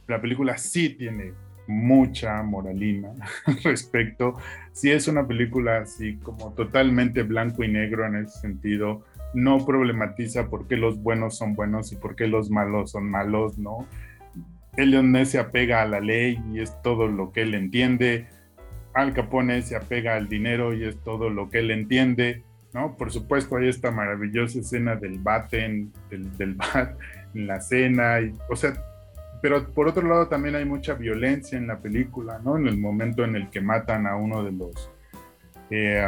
la 0.07 0.21
película 0.21 0.57
sí 0.57 0.89
tiene 0.89 1.33
mucha 1.67 2.41
moralina 2.43 3.13
respecto. 3.63 4.35
Sí 4.71 4.91
es 4.91 5.07
una 5.07 5.27
película 5.27 5.79
así 5.79 6.17
como 6.17 6.53
totalmente 6.53 7.23
blanco 7.23 7.63
y 7.63 7.67
negro 7.67 8.05
en 8.05 8.15
ese 8.15 8.39
sentido 8.39 9.03
no 9.33 9.65
problematiza 9.65 10.49
por 10.49 10.67
qué 10.67 10.75
los 10.75 11.01
buenos 11.01 11.37
son 11.37 11.55
buenos 11.55 11.91
y 11.91 11.95
por 11.95 12.15
qué 12.15 12.27
los 12.27 12.49
malos 12.49 12.91
son 12.91 13.09
malos, 13.09 13.57
¿no? 13.57 13.87
Ness 14.77 15.29
se 15.29 15.39
apega 15.39 15.81
a 15.81 15.85
la 15.85 15.99
ley 15.99 16.41
y 16.53 16.59
es 16.59 16.81
todo 16.81 17.07
lo 17.07 17.31
que 17.31 17.41
él 17.41 17.53
entiende. 17.55 18.27
Al 18.93 19.13
Capone 19.13 19.61
se 19.61 19.75
apega 19.75 20.15
al 20.15 20.27
dinero 20.27 20.73
y 20.73 20.83
es 20.83 20.97
todo 21.03 21.29
lo 21.29 21.49
que 21.49 21.59
él 21.59 21.71
entiende, 21.71 22.43
¿no? 22.73 22.95
Por 22.97 23.11
supuesto 23.11 23.57
hay 23.57 23.69
esta 23.69 23.91
maravillosa 23.91 24.59
escena 24.59 24.95
del 24.95 25.19
baten, 25.19 25.91
del, 26.09 26.37
del 26.37 26.57
en 27.33 27.47
la 27.47 27.61
cena, 27.61 28.21
y, 28.21 28.33
o 28.49 28.55
sea, 28.55 28.73
pero 29.41 29.67
por 29.69 29.87
otro 29.87 30.07
lado 30.07 30.27
también 30.27 30.55
hay 30.55 30.65
mucha 30.65 30.93
violencia 30.93 31.57
en 31.57 31.67
la 31.67 31.79
película, 31.79 32.39
¿no? 32.43 32.57
En 32.57 32.67
el 32.67 32.77
momento 32.77 33.23
en 33.23 33.35
el 33.35 33.49
que 33.49 33.61
matan 33.61 34.07
a 34.07 34.15
uno 34.15 34.43
de 34.43 34.51
los... 34.51 34.89
Eh, 35.69 36.07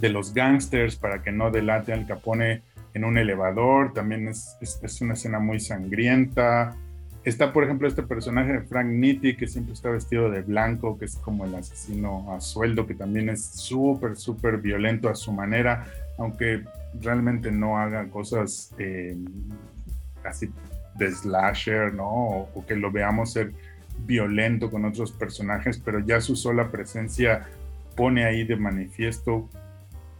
de 0.00 0.08
los 0.08 0.32
gangsters 0.32 0.96
para 0.96 1.22
que 1.22 1.32
no 1.32 1.50
delate 1.50 1.92
al 1.92 2.06
Capone 2.06 2.62
en 2.94 3.04
un 3.04 3.18
elevador, 3.18 3.92
también 3.92 4.28
es, 4.28 4.56
es, 4.60 5.00
una 5.00 5.14
escena 5.14 5.38
muy 5.38 5.60
sangrienta. 5.60 6.76
Está, 7.24 7.52
por 7.52 7.64
ejemplo, 7.64 7.86
este 7.86 8.02
personaje 8.02 8.52
de 8.52 8.60
Frank 8.62 8.86
Nitti, 8.86 9.36
que 9.36 9.46
siempre 9.46 9.74
está 9.74 9.90
vestido 9.90 10.30
de 10.30 10.42
blanco, 10.42 10.98
que 10.98 11.04
es 11.04 11.16
como 11.16 11.44
el 11.44 11.54
asesino 11.54 12.32
a 12.32 12.40
sueldo, 12.40 12.86
que 12.86 12.94
también 12.94 13.28
es 13.28 13.44
súper, 13.44 14.16
súper 14.16 14.58
violento 14.58 15.08
a 15.08 15.14
su 15.14 15.32
manera, 15.32 15.86
aunque 16.16 16.64
realmente 17.00 17.52
no 17.52 17.78
haga 17.78 18.08
cosas 18.08 18.74
eh, 18.78 19.16
así 20.24 20.48
de 20.98 21.10
slasher, 21.10 21.94
¿no? 21.94 22.08
O, 22.08 22.48
o, 22.54 22.66
que 22.66 22.76
lo 22.76 22.90
veamos 22.90 23.32
ser 23.32 23.52
violento 24.06 24.70
con 24.70 24.84
otros 24.84 25.12
personajes, 25.12 25.80
pero 25.82 26.00
ya 26.00 26.20
su 26.20 26.36
sola 26.36 26.70
presencia 26.70 27.46
pone 27.96 28.24
ahí 28.24 28.44
de 28.44 28.56
manifiesto 28.56 29.48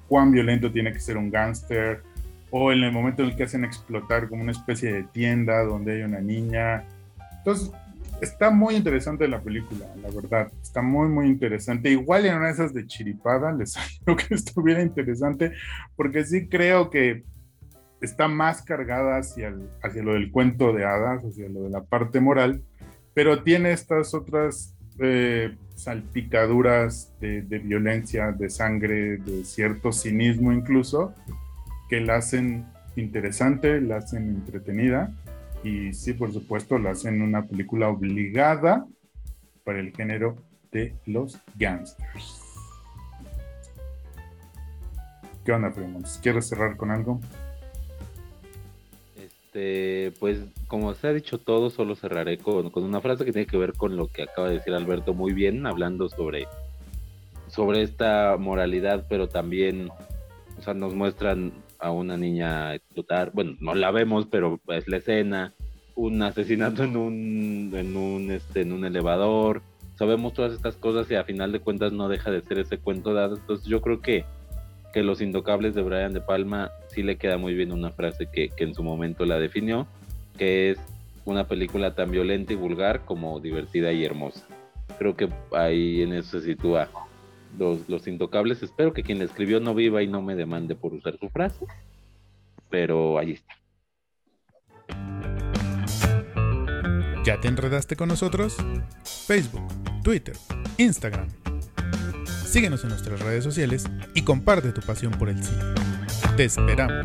cuán 0.09 0.33
violento 0.33 0.73
tiene 0.73 0.93
que 0.93 1.01
ser 1.01 1.17
un 1.17 1.31
gángster, 1.31 2.03
o 2.51 2.73
en 2.73 2.83
el 2.83 2.93
momento 2.93 3.23
en 3.23 3.31
el 3.31 3.37
que 3.37 3.45
hacen 3.45 3.65
explotar 3.65 4.29
como 4.29 4.43
una 4.43 4.53
especie 4.53 4.93
de 4.93 5.03
tienda 5.03 5.63
donde 5.65 5.97
hay 5.97 6.03
una 6.03 6.21
niña. 6.21 6.85
Entonces, 7.39 7.71
está 8.23 8.51
muy 8.51 8.75
interesante 8.75 9.29
la 9.29 9.41
película, 9.41 9.87
la 10.03 10.11
verdad. 10.11 10.51
Está 10.63 10.81
muy, 10.81 11.09
muy 11.09 11.27
interesante. 11.27 11.91
Igual 11.91 12.25
en 12.25 12.37
una 12.37 12.47
de 12.47 12.53
esas 12.53 12.73
de 12.73 12.87
chiripada 12.87 13.53
les 13.53 13.73
salió 13.73 14.17
que 14.17 14.35
estuviera 14.35 14.83
interesante, 14.83 15.53
porque 15.95 16.25
sí 16.25 16.49
creo 16.49 16.89
que 16.91 17.25
está 18.01 18.29
más 18.29 18.63
cargada 18.63 19.19
hacia, 19.19 19.55
hacia 19.83 20.03
lo 20.03 20.15
del 20.15 20.31
cuento 20.31 20.73
de 20.73 20.85
hadas, 20.85 21.25
hacia 21.25 21.49
lo 21.49 21.63
de 21.63 21.71
la 21.71 21.83
parte 21.83 22.21
moral, 22.21 22.63
pero 23.15 23.43
tiene 23.43 23.73
estas 23.73 24.15
otras 24.15 24.77
eh, 25.01 25.57
salpicaduras 25.75 27.13
de, 27.21 27.41
violencia, 27.59 28.33
de 28.33 28.51
sangre, 28.51 29.19
de 29.19 29.45
cierto 29.45 29.93
cinismo 29.93 30.53
incluso, 30.53 31.15
que 31.89 32.01
la 32.01 32.17
hacen 32.17 32.67
interesante, 32.97 33.81
la 33.81 33.99
hacen 33.99 34.29
entretenida 34.29 35.13
y 35.63 35.93
sí, 35.93 36.13
por 36.13 36.33
supuesto, 36.33 36.79
la 36.79 36.91
hacen 36.91 37.23
una 37.23 37.47
película 37.47 37.89
obligada 37.89 38.87
para 39.65 39.81
el 39.81 39.95
género 39.95 40.37
de 40.73 40.95
los 41.07 41.39
gangsters. 41.57 42.43
¿Qué 45.45 45.53
onda, 45.53 45.71
Fremont? 45.71 46.07
¿Quieres 46.23 46.49
cerrar 46.49 46.77
con 46.77 46.91
algo? 46.91 47.21
Este, 49.49 50.13
pues 50.21 50.41
como 50.67 50.93
se 50.93 51.09
ha 51.09 51.13
dicho 51.15 51.39
todo, 51.39 51.71
solo 51.71 51.97
cerraré 51.97 52.37
con, 52.37 52.71
una 52.75 53.01
frase 53.01 53.25
que 53.25 53.33
tiene 53.33 53.47
que 53.47 53.57
ver 53.57 53.73
con 53.73 53.97
lo 53.97 54.09
que 54.09 54.25
acaba 54.25 54.49
de 54.49 54.59
decir 54.59 54.75
Alberto 54.75 55.15
muy 55.15 55.33
bien, 55.33 55.67
hablando 55.67 56.11
sobre, 56.11 56.47
sobre 57.47 57.81
esta 57.81 58.37
moralidad, 58.39 59.07
pero 59.09 59.27
también, 59.27 59.89
o 60.59 60.63
sea, 60.63 60.75
nos 60.75 60.93
muestran 60.93 61.53
a 61.79 61.91
una 61.91 62.19
niña 62.19 62.75
explotar, 62.75 63.31
bueno, 63.33 63.57
no 63.59 63.75
la 63.75 63.91
vemos, 63.91 64.27
pero 64.31 64.61
es 64.69 64.87
la 64.87 64.99
escena, 64.99 65.55
un 65.95 66.21
asesinato 66.23 66.85
en 66.85 66.99
un, 66.99 67.73
en 67.75 67.97
un, 67.97 68.31
este, 68.31 68.61
en 68.61 68.73
un 68.73 68.85
elevador, 68.85 69.63
sabemos 69.95 70.35
todas 70.35 70.53
estas 70.53 70.77
cosas 70.77 71.11
y 71.11 71.15
a 71.15 71.25
final 71.25 71.53
de 71.53 71.61
cuentas 71.61 71.91
no 71.93 72.11
deja 72.11 72.31
de 72.31 72.43
ser 72.43 72.59
ese 72.59 72.77
cuento 72.77 73.15
dado, 73.15 73.37
entonces 73.37 73.67
yo 73.67 73.81
creo 73.81 74.03
que 74.03 74.27
que 74.93 75.03
Los 75.03 75.21
Intocables 75.21 75.75
de 75.75 75.83
Brian 75.83 76.13
De 76.13 76.21
Palma 76.21 76.71
sí 76.89 77.03
le 77.03 77.17
queda 77.17 77.39
muy 77.39 77.55
bien 77.55 77.73
una 77.73 77.91
frase 77.91 78.27
que, 78.27 78.51
en 78.57 78.75
su 78.75 78.83
momento 78.83 79.25
la 79.25 79.39
definió, 79.39 79.87
que 80.37 80.71
es 80.71 80.79
una 81.25 81.47
película 81.47 81.95
tan 81.95 82.11
violenta 82.11 82.53
y 82.53 82.57
vulgar 82.57 83.05
como 83.05 83.39
divertida 83.41 83.93
y 83.93 84.05
hermosa. 84.05 84.47
Creo 84.99 85.17
que 85.17 85.29
ahí 85.53 86.03
en 86.03 86.13
eso 86.13 86.41
se 86.41 86.47
sitúa 86.47 86.89
los, 87.59 87.89
los 87.89 88.07
Intocables. 88.07 88.63
Espero 88.63 88.93
que 88.93 89.03
quien 89.03 89.19
la 89.19 89.25
escribió 89.25 89.61
no 89.61 89.75
viva 89.75 90.03
y 90.03 90.07
no 90.07 90.23
me 90.23 90.35
demande 90.35 90.75
por 90.75 90.95
usar 90.95 91.19
su 91.19 91.29
frase, 91.29 91.67
pero 92.71 93.19
ahí 93.19 93.33
está. 93.33 93.55
¿Ya 97.25 97.39
te 97.41 97.49
enredaste 97.49 97.95
con 97.95 98.09
nosotros? 98.09 98.57
Facebook, 99.05 99.69
Twitter, 100.03 100.35
Instagram 100.79 101.29
Síguenos 102.49 102.83
en 102.83 102.89
nuestras 102.89 103.21
redes 103.21 103.45
sociales 103.45 103.85
y 104.15 104.23
comparte 104.23 104.73
tu 104.73 104.81
pasión 104.81 105.13
por 105.13 105.29
el 105.29 105.45
cine. 105.45 105.61
Te 106.35 106.45
esperamos. 106.45 107.05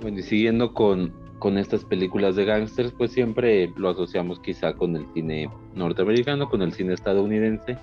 Bueno, 0.00 0.18
y 0.18 0.22
siguiendo 0.22 0.72
con, 0.72 1.12
con 1.38 1.58
estas 1.58 1.84
películas 1.84 2.34
de 2.34 2.46
gángsters, 2.46 2.92
pues 2.92 3.12
siempre 3.12 3.70
lo 3.76 3.90
asociamos 3.90 4.40
quizá 4.40 4.72
con 4.72 4.96
el 4.96 5.06
cine 5.12 5.50
norteamericano, 5.74 6.48
con 6.48 6.62
el 6.62 6.72
cine 6.72 6.94
estadounidense 6.94 7.76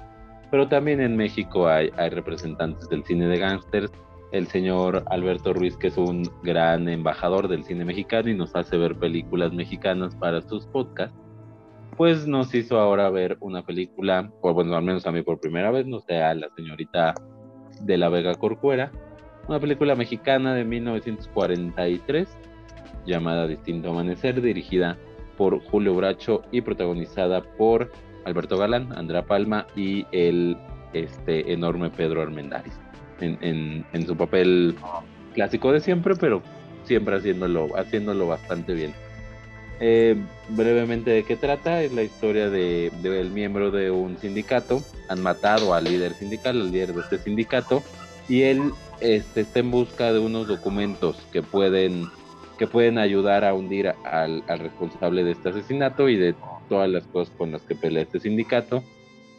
pero 0.51 0.67
también 0.67 0.99
en 0.99 1.15
México 1.15 1.67
hay, 1.67 1.89
representantes 2.09 2.87
del 2.89 3.03
cine 3.05 3.27
de 3.27 3.39
gángsters. 3.39 3.91
El 4.33 4.47
señor 4.47 5.03
Alberto 5.07 5.53
Ruiz, 5.53 5.75
que 5.77 5.87
es 5.87 5.97
un 5.97 6.23
gran 6.43 6.87
embajador 6.87 7.47
del 7.47 7.63
cine 7.63 7.85
mexicano 7.85 8.29
y 8.29 8.35
nos 8.35 8.55
hace 8.55 8.77
ver 8.77 8.95
películas 8.95 9.53
mexicanas 9.53 10.15
para 10.15 10.41
sus 10.41 10.67
podcasts, 10.67 11.17
pues 11.97 12.27
nos 12.27 12.53
hizo 12.53 12.79
ahora 12.79 13.09
ver 13.09 13.37
una 13.39 13.65
película, 13.65 14.31
o 14.41 14.53
bueno, 14.53 14.75
al 14.75 14.83
menos 14.83 15.05
a 15.05 15.11
mí 15.11 15.21
por 15.21 15.39
primera 15.39 15.71
vez, 15.71 15.85
no 15.85 15.99
sé, 16.01 16.21
a 16.21 16.33
la 16.33 16.49
señorita 16.55 17.13
de 17.81 17.97
la 17.97 18.09
Vega 18.09 18.35
Corcuera, 18.35 18.91
una 19.47 19.59
película 19.59 19.95
mexicana 19.95 20.53
de 20.53 20.63
1943 20.63 22.29
llamada 23.05 23.47
Distinto 23.47 23.89
Amanecer, 23.89 24.41
dirigida 24.41 24.97
por 25.37 25.59
Julio 25.59 25.95
Bracho 25.95 26.43
y 26.51 26.61
protagonizada 26.61 27.41
por 27.41 27.91
Alberto 28.25 28.57
Galán, 28.57 28.91
Andrea 28.93 29.23
Palma 29.23 29.67
y 29.75 30.05
el 30.11 30.57
este, 30.93 31.51
enorme 31.53 31.89
Pedro 31.89 32.21
Armendáriz 32.21 32.73
en, 33.21 34.05
su 34.05 34.15
papel 34.15 34.75
clásico 35.33 35.71
de 35.71 35.79
siempre, 35.79 36.15
pero 36.15 36.41
siempre 36.85 37.15
haciéndolo, 37.15 37.69
haciéndolo 37.77 38.27
bastante 38.27 38.73
bien. 38.73 38.93
Eh, 39.79 40.15
brevemente 40.49 41.09
de 41.09 41.23
qué 41.23 41.35
trata, 41.35 41.81
es 41.81 41.91
la 41.93 42.03
historia 42.03 42.49
de, 42.49 42.91
del 43.01 43.31
miembro 43.31 43.71
de 43.71 43.89
un 43.89 44.17
sindicato, 44.17 44.81
han 45.09 45.21
matado 45.21 45.73
al 45.73 45.85
líder 45.85 46.13
sindical, 46.13 46.61
al 46.61 46.71
líder 46.71 46.93
de 46.93 47.01
este 47.01 47.17
sindicato, 47.17 47.81
y 48.29 48.43
él 48.43 48.71
este, 48.99 49.41
está 49.41 49.59
en 49.59 49.71
busca 49.71 50.13
de 50.13 50.19
unos 50.19 50.47
documentos 50.47 51.17
que 51.31 51.41
pueden, 51.41 52.07
que 52.59 52.67
pueden 52.67 52.99
ayudar 52.99 53.43
a 53.43 53.55
hundir 53.55 53.87
al, 54.05 54.43
al 54.47 54.59
responsable 54.59 55.23
de 55.23 55.31
este 55.31 55.49
asesinato 55.49 56.09
y 56.09 56.17
de 56.17 56.35
todas 56.71 56.89
las 56.89 57.05
cosas 57.07 57.35
con 57.35 57.51
las 57.51 57.63
que 57.63 57.75
pelea 57.75 58.03
este 58.03 58.21
sindicato, 58.21 58.81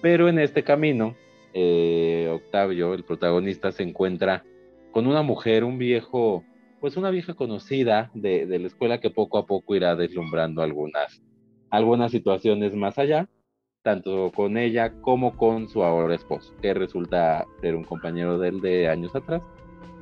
pero 0.03 0.29
en 0.29 0.39
este 0.39 0.63
camino, 0.63 1.17
eh, 1.55 2.29
Octavio, 2.31 2.93
el 2.93 3.05
protagonista, 3.05 3.73
se 3.73 3.85
encuentra 3.85 4.45
con 4.91 5.07
una 5.07 5.23
mujer, 5.23 5.65
un 5.65 5.79
viejo, 5.79 6.45
pues 6.79 6.99
una 6.99 7.09
vieja 7.09 7.33
conocida 7.33 8.11
de, 8.13 8.45
la 8.47 8.67
escuela 8.67 9.01
que 9.01 9.09
poco 9.09 9.39
a 9.39 9.47
poco 9.47 9.75
irá 9.75 9.97
deslumbrando 9.97 10.61
algunas, 10.61 11.23
algunas 11.71 12.11
situaciones 12.13 12.75
más 12.75 12.99
allá, 12.99 13.31
tanto 13.81 14.31
con 14.35 14.59
ella 14.59 14.93
como 15.01 15.35
con 15.35 15.71
su 15.71 15.83
ahora 15.83 16.15
esposo, 16.15 16.53
que 16.61 16.75
resulta 16.75 17.47
ser 17.63 17.77
un 17.77 17.85
compañero 17.85 18.39
de 18.39 18.49
él 18.51 18.61
de 18.61 18.89
años 18.91 19.17
atrás. 19.17 19.41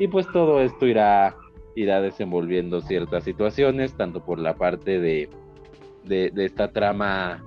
Y 0.01 0.09
pues 0.09 0.27
todo 0.33 0.61
esto 0.61 0.85
irá, 0.85 1.37
irá 1.77 2.01
desenvolviendo 2.01 2.81
ciertas 2.81 3.23
situaciones, 3.23 3.95
tanto 3.95 4.25
por 4.25 4.41
la 4.41 4.57
parte 4.57 4.99
de, 4.99 5.29
de, 6.05 6.33
esta 6.37 6.73
trama 6.73 7.43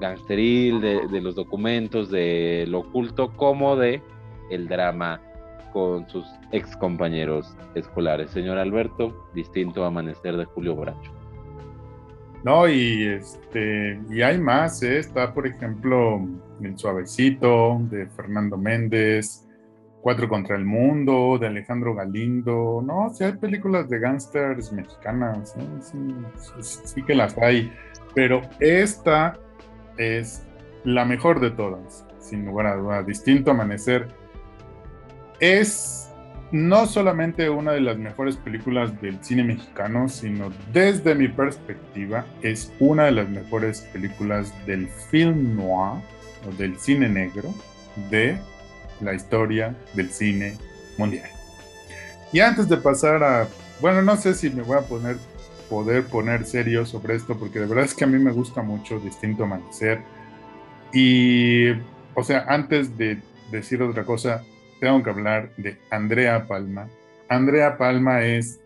gangsteril, 0.00 0.80
de, 0.80 1.20
los 1.20 1.34
documentos, 1.34 2.10
de 2.10 2.64
lo 2.68 2.80
oculto, 2.80 3.32
como 3.36 3.76
de 3.76 4.02
el 4.50 4.68
drama 4.68 5.20
con 5.72 6.08
sus 6.08 6.26
ex 6.52 6.76
compañeros 6.76 7.54
escolares. 7.74 8.30
Señor 8.30 8.58
Alberto, 8.58 9.28
distinto 9.34 9.84
amanecer 9.84 10.36
de 10.36 10.44
Julio 10.44 10.76
Bracho. 10.76 11.12
No, 12.44 12.68
y 12.68 13.04
este, 13.04 14.00
y 14.10 14.22
hay 14.22 14.38
más, 14.38 14.82
¿eh? 14.82 14.98
está 14.98 15.34
por 15.34 15.46
ejemplo 15.46 16.20
El 16.62 16.78
Suavecito 16.78 17.80
de 17.90 18.06
Fernando 18.06 18.56
Méndez, 18.56 19.47
Cuatro 20.00 20.28
contra 20.28 20.56
el 20.56 20.64
Mundo, 20.64 21.38
de 21.40 21.48
Alejandro 21.48 21.94
Galindo. 21.94 22.82
No, 22.84 23.10
sí 23.12 23.24
hay 23.24 23.32
películas 23.32 23.88
de 23.88 23.98
gángsters 23.98 24.72
mexicanas, 24.72 25.54
sí, 26.60 27.02
que 27.02 27.14
las 27.14 27.36
hay. 27.38 27.72
Pero 28.14 28.42
esta 28.60 29.38
es 29.96 30.44
la 30.84 31.04
mejor 31.04 31.40
de 31.40 31.50
todas, 31.50 32.06
sin 32.20 32.46
lugar 32.46 32.66
a 32.66 32.76
duda. 32.76 33.02
Distinto 33.02 33.50
Amanecer 33.50 34.08
es 35.40 36.08
no 36.50 36.86
solamente 36.86 37.50
una 37.50 37.72
de 37.72 37.80
las 37.80 37.98
mejores 37.98 38.36
películas 38.36 39.00
del 39.02 39.22
cine 39.22 39.44
mexicano, 39.44 40.08
sino 40.08 40.50
desde 40.72 41.14
mi 41.14 41.28
perspectiva 41.28 42.24
es 42.42 42.72
una 42.78 43.04
de 43.04 43.12
las 43.12 43.28
mejores 43.28 43.82
películas 43.92 44.54
del 44.66 44.88
film 45.10 45.56
noir 45.56 46.02
o 46.46 46.52
del 46.56 46.78
cine 46.78 47.08
negro 47.08 47.52
de 48.10 48.38
la 49.00 49.14
historia 49.14 49.74
del 49.94 50.10
cine 50.10 50.56
mundial. 50.96 51.28
Y 52.32 52.40
antes 52.40 52.68
de 52.68 52.76
pasar 52.76 53.22
a, 53.22 53.48
bueno, 53.80 54.02
no 54.02 54.16
sé 54.16 54.34
si 54.34 54.50
me 54.50 54.62
voy 54.62 54.78
a 54.78 54.82
poner, 54.82 55.16
poder 55.70 56.04
poner 56.04 56.44
serio 56.44 56.84
sobre 56.84 57.14
esto, 57.14 57.38
porque 57.38 57.60
de 57.60 57.66
verdad 57.66 57.84
es 57.84 57.94
que 57.94 58.04
a 58.04 58.08
mí 58.08 58.18
me 58.18 58.32
gusta 58.32 58.62
mucho 58.62 58.98
Distinto 58.98 59.44
Amanecer. 59.44 60.00
Y, 60.92 61.70
o 62.14 62.22
sea, 62.22 62.44
antes 62.48 62.96
de 62.98 63.18
decir 63.50 63.82
otra 63.82 64.04
cosa, 64.04 64.42
tengo 64.80 65.02
que 65.02 65.10
hablar 65.10 65.50
de 65.56 65.78
Andrea 65.90 66.46
Palma. 66.46 66.88
Andrea 67.28 67.76
Palma 67.78 68.22
es 68.22 68.60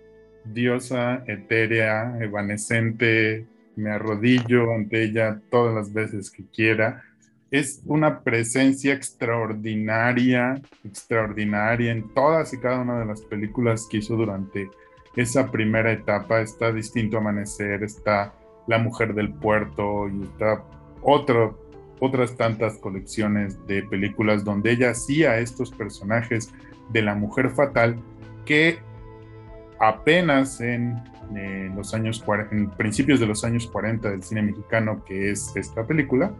diosa 0.45 1.23
etérea, 1.27 2.17
evanescente, 2.21 3.47
me 3.77 3.91
arrodillo 3.91 4.75
ante 4.75 5.05
ella 5.05 5.41
todas 5.51 5.75
las 5.75 5.93
veces 5.93 6.31
que 6.31 6.45
quiera 6.53 7.03
es 7.53 7.83
una 7.85 8.21
presencia 8.21 8.95
extraordinaria, 8.95 10.61
extraordinaria 10.85 11.93
en 11.93 12.09
todas 12.15 12.55
y 12.55 12.59
cada 12.59 12.81
una 12.81 12.99
de 12.99 13.05
las 13.05 13.21
películas 13.21 13.87
que 13.89 13.99
hizo 13.99 14.17
durante 14.17 14.71
esa 15.17 15.51
primera 15.51 15.93
etapa. 15.93 16.41
Está 16.41 16.73
Distinto 16.73 17.19
Amanecer, 17.19 17.85
está 17.85 18.33
La 18.67 18.79
Mujer 18.79 19.13
del 19.13 19.35
Puerto 19.35 20.09
y 20.09 20.23
está 20.23 20.65
otras 21.03 22.37
tantas 22.39 22.79
colecciones 22.79 23.65
de 23.67 23.83
películas 23.83 24.45
donde 24.45 24.73
ella 24.73 24.93
hacía 24.93 25.39
estos 25.39 25.71
personajes 25.73 26.51
de 26.91 27.03
la 27.03 27.15
mujer 27.15 27.51
fatal 27.51 27.97
que 28.47 28.79
apenas 29.79 30.59
en, 30.63 31.03
los 31.77 31.93
años 31.93 32.25
en 32.51 32.71
principios 32.71 33.21
de 33.21 33.27
los 33.27 33.45
años 33.45 33.67
40 33.67 34.11
del 34.11 34.23
cine 34.23 34.43
mexicano, 34.43 35.05
que 35.05 35.31
es 35.31 35.53
esta 35.55 35.87
película, 35.87 36.33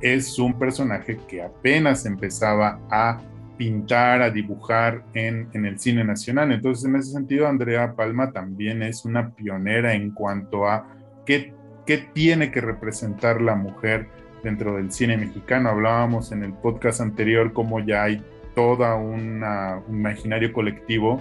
es 0.00 0.38
un 0.38 0.58
personaje 0.58 1.18
que 1.28 1.42
apenas 1.42 2.06
empezaba 2.06 2.80
a 2.90 3.20
pintar, 3.56 4.22
a 4.22 4.30
dibujar 4.30 5.02
en, 5.14 5.48
en, 5.52 5.66
el 5.66 5.78
cine 5.78 6.04
nacional. 6.04 6.52
Entonces, 6.52 6.84
en 6.84 6.96
ese 6.96 7.10
sentido, 7.10 7.48
Andrea 7.48 7.94
Palma 7.94 8.30
también 8.30 8.82
es 8.82 9.04
una 9.04 9.30
pionera 9.30 9.94
en 9.94 10.12
cuanto 10.12 10.68
a 10.68 10.86
qué, 11.26 11.52
qué 11.84 11.98
tiene 11.98 12.52
que 12.52 12.60
representar 12.60 13.40
la 13.40 13.56
mujer 13.56 14.08
dentro 14.44 14.76
del 14.76 14.92
cine 14.92 15.16
mexicano. 15.16 15.70
Hablábamos 15.70 16.30
en 16.30 16.44
el 16.44 16.52
podcast 16.52 17.00
anterior 17.00 17.52
cómo 17.52 17.80
ya 17.80 18.04
hay 18.04 18.22
una, 18.58 19.80
un 19.86 19.96
imaginario 19.96 20.52
colectivo 20.52 21.20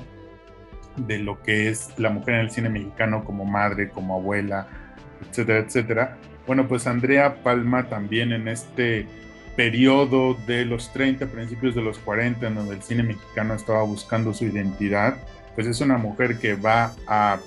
de 0.95 1.19
lo 1.19 1.41
que 1.43 1.69
es 1.69 1.93
la 1.97 2.09
mujer 2.09 2.35
en 2.35 2.41
el 2.41 2.49
cine 2.49 2.69
mexicano 2.69 3.23
como 3.23 3.45
madre, 3.45 3.89
como 3.89 4.15
abuela, 4.15 4.67
etcétera, 5.29 5.59
etcétera. 5.59 6.17
Bueno, 6.47 6.67
pues 6.67 6.87
Andrea 6.87 7.43
Palma 7.43 7.89
también 7.89 8.31
en 8.31 8.47
este 8.47 9.05
periodo 9.57 10.35
de 10.47 10.63
los 10.63 10.93
30, 10.93 11.27
principios 11.27 11.75
de 11.75 11.81
los 11.81 11.97
40, 11.99 12.47
en 12.47 12.55
donde 12.55 12.75
el 12.75 12.81
cine 12.81 13.03
mexicano 13.03 13.53
estaba 13.53 13.83
buscando 13.83 14.33
su 14.33 14.45
identidad, 14.45 15.17
pues 15.55 15.67
es 15.67 15.81
una 15.81 15.97
mujer 15.97 16.37
que 16.39 16.55
va 16.55 16.93
a 17.05 17.39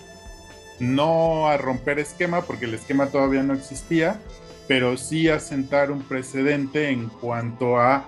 no 0.81 1.49
a 1.49 1.57
romper 1.57 1.99
esquema, 1.99 2.43
porque 2.43 2.67
el 2.67 2.75
esquema 2.75 3.07
todavía 3.07 3.43
no 3.43 3.55
existía, 3.55 4.21
pero 4.69 4.97
sí 4.97 5.29
a 5.29 5.41
sentar 5.41 5.91
un 5.91 6.03
precedente 6.03 6.91
en 6.91 7.09
cuanto 7.09 7.79
a 7.79 8.07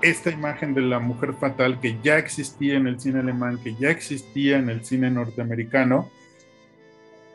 esta 0.00 0.30
imagen 0.30 0.74
de 0.74 0.82
la 0.82 0.98
mujer 0.98 1.34
fatal 1.34 1.80
que 1.80 1.98
ya 2.02 2.18
existía 2.18 2.76
en 2.76 2.86
el 2.86 3.00
cine 3.00 3.20
alemán, 3.20 3.58
que 3.62 3.74
ya 3.74 3.90
existía 3.90 4.58
en 4.58 4.70
el 4.70 4.84
cine 4.84 5.10
norteamericano 5.10 6.10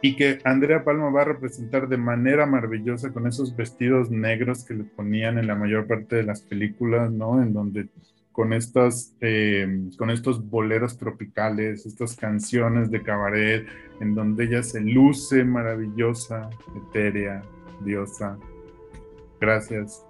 y 0.01 0.15
que 0.15 0.39
Andrea 0.43 0.83
Palma 0.83 1.09
va 1.09 1.21
a 1.21 1.25
representar 1.25 1.87
de 1.87 1.97
manera 1.97 2.45
maravillosa 2.45 3.11
con 3.11 3.27
esos 3.27 3.55
vestidos 3.55 4.09
negros 4.09 4.63
que 4.63 4.73
le 4.73 4.83
ponían 4.83 5.37
en 5.37 5.47
la 5.47 5.55
mayor 5.55 5.87
parte 5.87 6.15
de 6.15 6.23
las 6.23 6.41
películas, 6.41 7.11
¿no? 7.11 7.41
En 7.41 7.53
donde 7.53 7.87
con 8.31 8.53
estas, 8.53 9.15
eh, 9.19 9.89
con 9.97 10.09
estos 10.09 10.49
boleros 10.49 10.97
tropicales, 10.97 11.85
estas 11.85 12.15
canciones 12.15 12.89
de 12.89 13.03
cabaret, 13.03 13.67
en 13.99 14.15
donde 14.15 14.45
ella 14.45 14.63
se 14.63 14.79
luce 14.79 15.43
maravillosa, 15.43 16.49
etérea, 16.77 17.41
diosa. 17.83 18.37
Gracias 19.41 20.05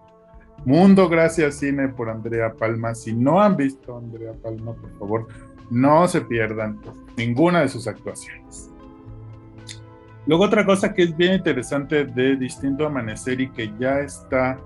Mundo 0.66 1.08
Gracias 1.08 1.56
Cine 1.56 1.88
por 1.90 2.10
Andrea 2.10 2.54
Palma. 2.54 2.94
Si 2.94 3.14
no 3.14 3.42
han 3.42 3.56
visto 3.56 3.96
a 3.96 4.00
Andrea 4.00 4.34
Palma, 4.34 4.74
por 4.74 4.92
favor, 5.00 5.28
no 5.70 6.08
se 6.08 6.22
pierdan 6.22 6.80
ninguna 7.18 7.62
de 7.62 7.70
sus 7.70 7.88
actuaciones. 7.88 8.70
Luego 10.30 10.44
otra 10.44 10.64
cosa 10.64 10.94
que 10.94 11.02
es 11.02 11.18
bien 11.18 11.34
interesante 11.34 12.06
de 12.06 12.36
Distinto 12.36 12.86
Amanecer 12.86 13.42
y 13.42 13.50
que 13.50 13.74
ya 13.80 14.02
está 14.02 14.60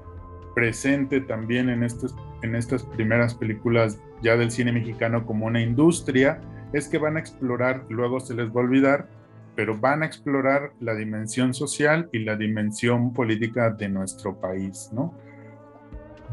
presente 0.54 1.21
también 1.21 1.69
en, 1.69 1.84
estos, 1.84 2.13
en 2.41 2.54
estas 2.56 2.84
primeras 2.84 3.34
películas 3.34 3.97
ya 4.21 4.36
del 4.36 4.52
cine 4.52 4.73
mexicano 4.73 5.26
como 5.26 5.45
una 5.45 5.62
industria, 5.62 6.41
es 6.73 6.89
que 6.89 6.97
van 6.97 7.15
a 7.15 7.21
explorar, 7.21 7.86
luego 7.88 8.19
se 8.19 8.34
les 8.36 8.49
va 8.49 8.60
a 8.60 8.65
olvidar, 8.65 9.08
pero 9.56 9.80
van 9.80 10.04
a 10.04 10.06
explorar 10.06 10.73
la 10.82 10.95
dimensión 10.95 11.54
social 11.54 12.10
y 12.12 12.19
la 12.19 12.36
dimensión 12.36 13.13
política 13.13 13.69
de 13.69 13.88
nuestro 13.88 14.36
país, 14.36 14.89
¿no? 14.91 15.13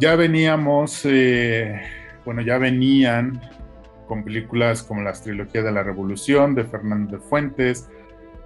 ya 0.00 0.16
veníamos, 0.16 1.02
eh, 1.04 1.80
bueno, 2.24 2.40
ya 2.42 2.58
venían 2.58 3.40
con 4.08 4.24
películas 4.24 4.82
como 4.82 5.02
las 5.02 5.22
trilogías 5.22 5.62
de 5.62 5.70
la 5.70 5.84
Revolución 5.84 6.56
de 6.56 6.64
Fernando 6.64 7.18
de 7.18 7.22
Fuentes. 7.22 7.88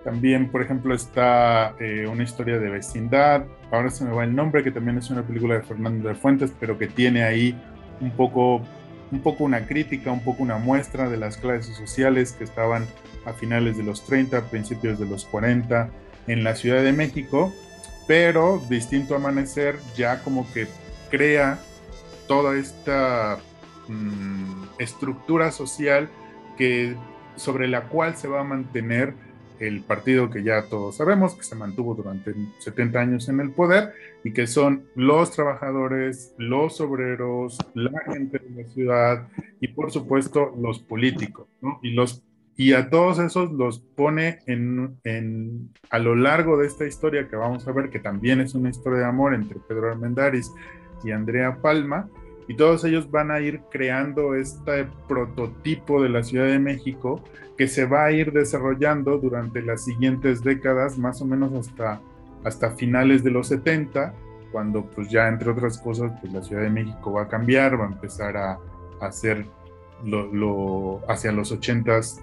También, 0.04 0.50
por 0.50 0.60
ejemplo, 0.62 0.94
está 0.94 1.74
eh, 1.80 2.06
una 2.06 2.22
historia 2.22 2.58
de 2.58 2.68
vecindad. 2.68 3.46
Ahora 3.70 3.88
se 3.90 4.04
me 4.04 4.12
va 4.12 4.24
el 4.24 4.36
nombre, 4.36 4.62
que 4.62 4.70
también 4.70 4.98
es 4.98 5.08
una 5.08 5.22
película 5.22 5.54
de 5.54 5.62
Fernando 5.62 6.08
de 6.08 6.14
Fuentes, 6.14 6.52
pero 6.60 6.78
que 6.78 6.86
tiene 6.86 7.24
ahí 7.24 7.58
un 8.00 8.10
poco, 8.10 8.60
un 9.10 9.20
poco 9.22 9.44
una 9.44 9.66
crítica, 9.66 10.12
un 10.12 10.22
poco 10.22 10.42
una 10.42 10.58
muestra 10.58 11.08
de 11.08 11.16
las 11.16 11.38
clases 11.38 11.74
sociales 11.74 12.32
que 12.32 12.44
estaban 12.44 12.84
a 13.24 13.32
finales 13.32 13.78
de 13.78 13.82
los 13.82 14.04
30, 14.04 14.42
principios 14.50 14.98
de 14.98 15.06
los 15.06 15.24
40 15.24 15.88
en 16.26 16.44
la 16.44 16.54
Ciudad 16.54 16.82
de 16.82 16.92
México. 16.92 17.50
Pero 18.06 18.62
Distinto 18.68 19.14
Amanecer 19.14 19.76
ya 19.96 20.22
como 20.22 20.46
que 20.52 20.66
crea 21.10 21.58
toda 22.28 22.58
esta 22.58 23.38
mm, 23.88 24.64
estructura 24.78 25.50
social 25.50 26.10
que, 26.58 26.94
sobre 27.36 27.68
la 27.68 27.84
cual 27.84 28.16
se 28.16 28.28
va 28.28 28.40
a 28.40 28.44
mantener 28.44 29.14
el 29.60 29.82
partido 29.82 30.30
que 30.30 30.42
ya 30.42 30.62
todos 30.68 30.96
sabemos 30.96 31.34
que 31.34 31.44
se 31.44 31.54
mantuvo 31.54 31.94
durante 31.94 32.34
70 32.58 32.98
años 32.98 33.28
en 33.28 33.40
el 33.40 33.50
poder 33.50 33.92
y 34.24 34.32
que 34.32 34.46
son 34.46 34.84
los 34.94 35.30
trabajadores, 35.30 36.34
los 36.38 36.80
obreros, 36.80 37.58
la 37.74 38.00
gente 38.12 38.38
de 38.38 38.62
la 38.62 38.68
ciudad 38.70 39.28
y 39.60 39.68
por 39.68 39.90
supuesto 39.90 40.54
los 40.60 40.80
políticos, 40.80 41.46
Y, 41.82 41.90
los, 41.90 42.22
y 42.56 42.72
a 42.72 42.90
todos 42.90 43.18
esos 43.18 43.52
los 43.52 43.80
pone 43.80 44.38
en, 44.46 44.96
en, 45.04 45.70
a 45.90 45.98
lo 45.98 46.14
largo 46.14 46.56
de 46.56 46.66
esta 46.66 46.86
historia 46.86 47.28
que 47.28 47.36
vamos 47.36 47.66
a 47.68 47.72
ver, 47.72 47.90
que 47.90 48.00
también 48.00 48.40
es 48.40 48.54
una 48.54 48.70
historia 48.70 49.00
de 49.00 49.06
amor 49.06 49.34
entre 49.34 49.58
Pedro 49.60 49.90
Armendáriz 49.90 50.50
y 51.04 51.10
Andrea 51.10 51.58
Palma, 51.60 52.08
y 52.48 52.54
todos 52.54 52.84
ellos 52.84 53.10
van 53.10 53.30
a 53.30 53.40
ir 53.40 53.60
creando 53.70 54.34
este 54.34 54.86
prototipo 55.08 56.02
de 56.02 56.08
la 56.08 56.22
Ciudad 56.22 56.46
de 56.46 56.58
México 56.58 57.22
que 57.56 57.68
se 57.68 57.86
va 57.86 58.04
a 58.04 58.12
ir 58.12 58.32
desarrollando 58.32 59.18
durante 59.18 59.62
las 59.62 59.84
siguientes 59.84 60.42
décadas, 60.42 60.98
más 60.98 61.22
o 61.22 61.24
menos 61.24 61.52
hasta, 61.54 62.00
hasta 62.42 62.70
finales 62.70 63.22
de 63.22 63.30
los 63.30 63.48
70, 63.48 64.12
cuando 64.52 64.84
pues 64.84 65.08
ya 65.08 65.28
entre 65.28 65.50
otras 65.50 65.78
cosas 65.78 66.12
pues 66.20 66.32
la 66.32 66.42
Ciudad 66.42 66.62
de 66.62 66.70
México 66.70 67.12
va 67.12 67.22
a 67.22 67.28
cambiar, 67.28 67.80
va 67.80 67.84
a 67.84 67.92
empezar 67.92 68.36
a, 68.36 68.58
hacer 69.00 69.44
lo, 70.04 71.00
hacia 71.08 71.32
los 71.32 71.52
80s, 71.52 72.20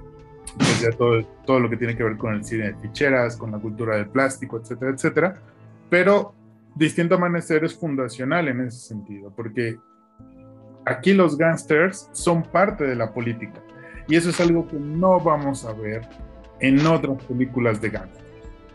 pues 0.57 0.81
ya 0.81 0.91
todo, 0.91 1.23
todo 1.45 1.59
lo 1.59 1.69
que 1.69 1.77
tiene 1.77 1.95
que 1.95 2.03
ver 2.03 2.17
con 2.17 2.33
el 2.33 2.43
cine 2.43 2.71
de 2.71 2.75
ficheras, 2.75 3.37
con 3.37 3.51
la 3.51 3.59
cultura 3.59 3.95
del 3.95 4.07
plástico, 4.07 4.59
etcétera, 4.59 4.91
etcétera. 4.91 5.35
Pero 5.89 6.33
Distinto 6.75 7.15
Amanecer 7.15 7.63
es 7.63 7.75
fundacional 7.75 8.47
en 8.47 8.61
ese 8.61 8.79
sentido, 8.79 9.31
porque 9.35 9.77
aquí 10.85 11.13
los 11.13 11.37
gángsters 11.37 12.09
son 12.11 12.43
parte 12.43 12.85
de 12.85 12.95
la 12.95 13.13
política. 13.13 13.61
Y 14.07 14.15
eso 14.15 14.29
es 14.29 14.39
algo 14.39 14.67
que 14.67 14.77
no 14.77 15.19
vamos 15.19 15.65
a 15.65 15.73
ver 15.73 16.07
en 16.59 16.85
otras 16.85 17.23
películas 17.23 17.81
de 17.81 17.89
gángsters. 17.89 18.25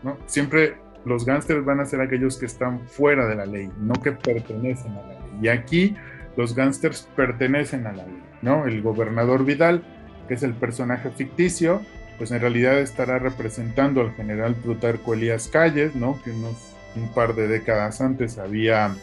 ¿no? 0.03 0.17
Siempre 0.25 0.77
los 1.05 1.25
gángsters 1.25 1.63
van 1.63 1.79
a 1.79 1.85
ser 1.85 2.01
aquellos 2.01 2.37
que 2.37 2.45
están 2.45 2.81
fuera 2.87 3.27
de 3.27 3.35
la 3.35 3.45
ley, 3.45 3.69
no 3.79 3.93
que 3.95 4.11
pertenecen 4.11 4.91
a 4.93 5.01
la 5.01 5.07
ley. 5.07 5.39
Y 5.41 5.47
aquí 5.47 5.95
los 6.35 6.55
gángsters 6.55 7.07
pertenecen 7.15 7.87
a 7.87 7.91
la 7.91 8.05
ley. 8.05 8.23
¿no? 8.41 8.65
El 8.65 8.81
gobernador 8.81 9.45
Vidal, 9.45 9.83
que 10.27 10.33
es 10.33 10.43
el 10.43 10.53
personaje 10.53 11.09
ficticio, 11.11 11.81
pues 12.17 12.31
en 12.31 12.41
realidad 12.41 12.79
estará 12.79 13.19
representando 13.19 14.01
al 14.01 14.13
general 14.13 14.55
Plutarco 14.55 15.13
Elías 15.13 15.47
Calles, 15.47 15.95
¿no? 15.95 16.19
que 16.23 16.33
nos 16.33 16.77
un 16.97 17.09
par 17.09 17.35
de 17.35 17.47
décadas 17.47 18.01
antes 18.01 18.37
había 18.37 18.95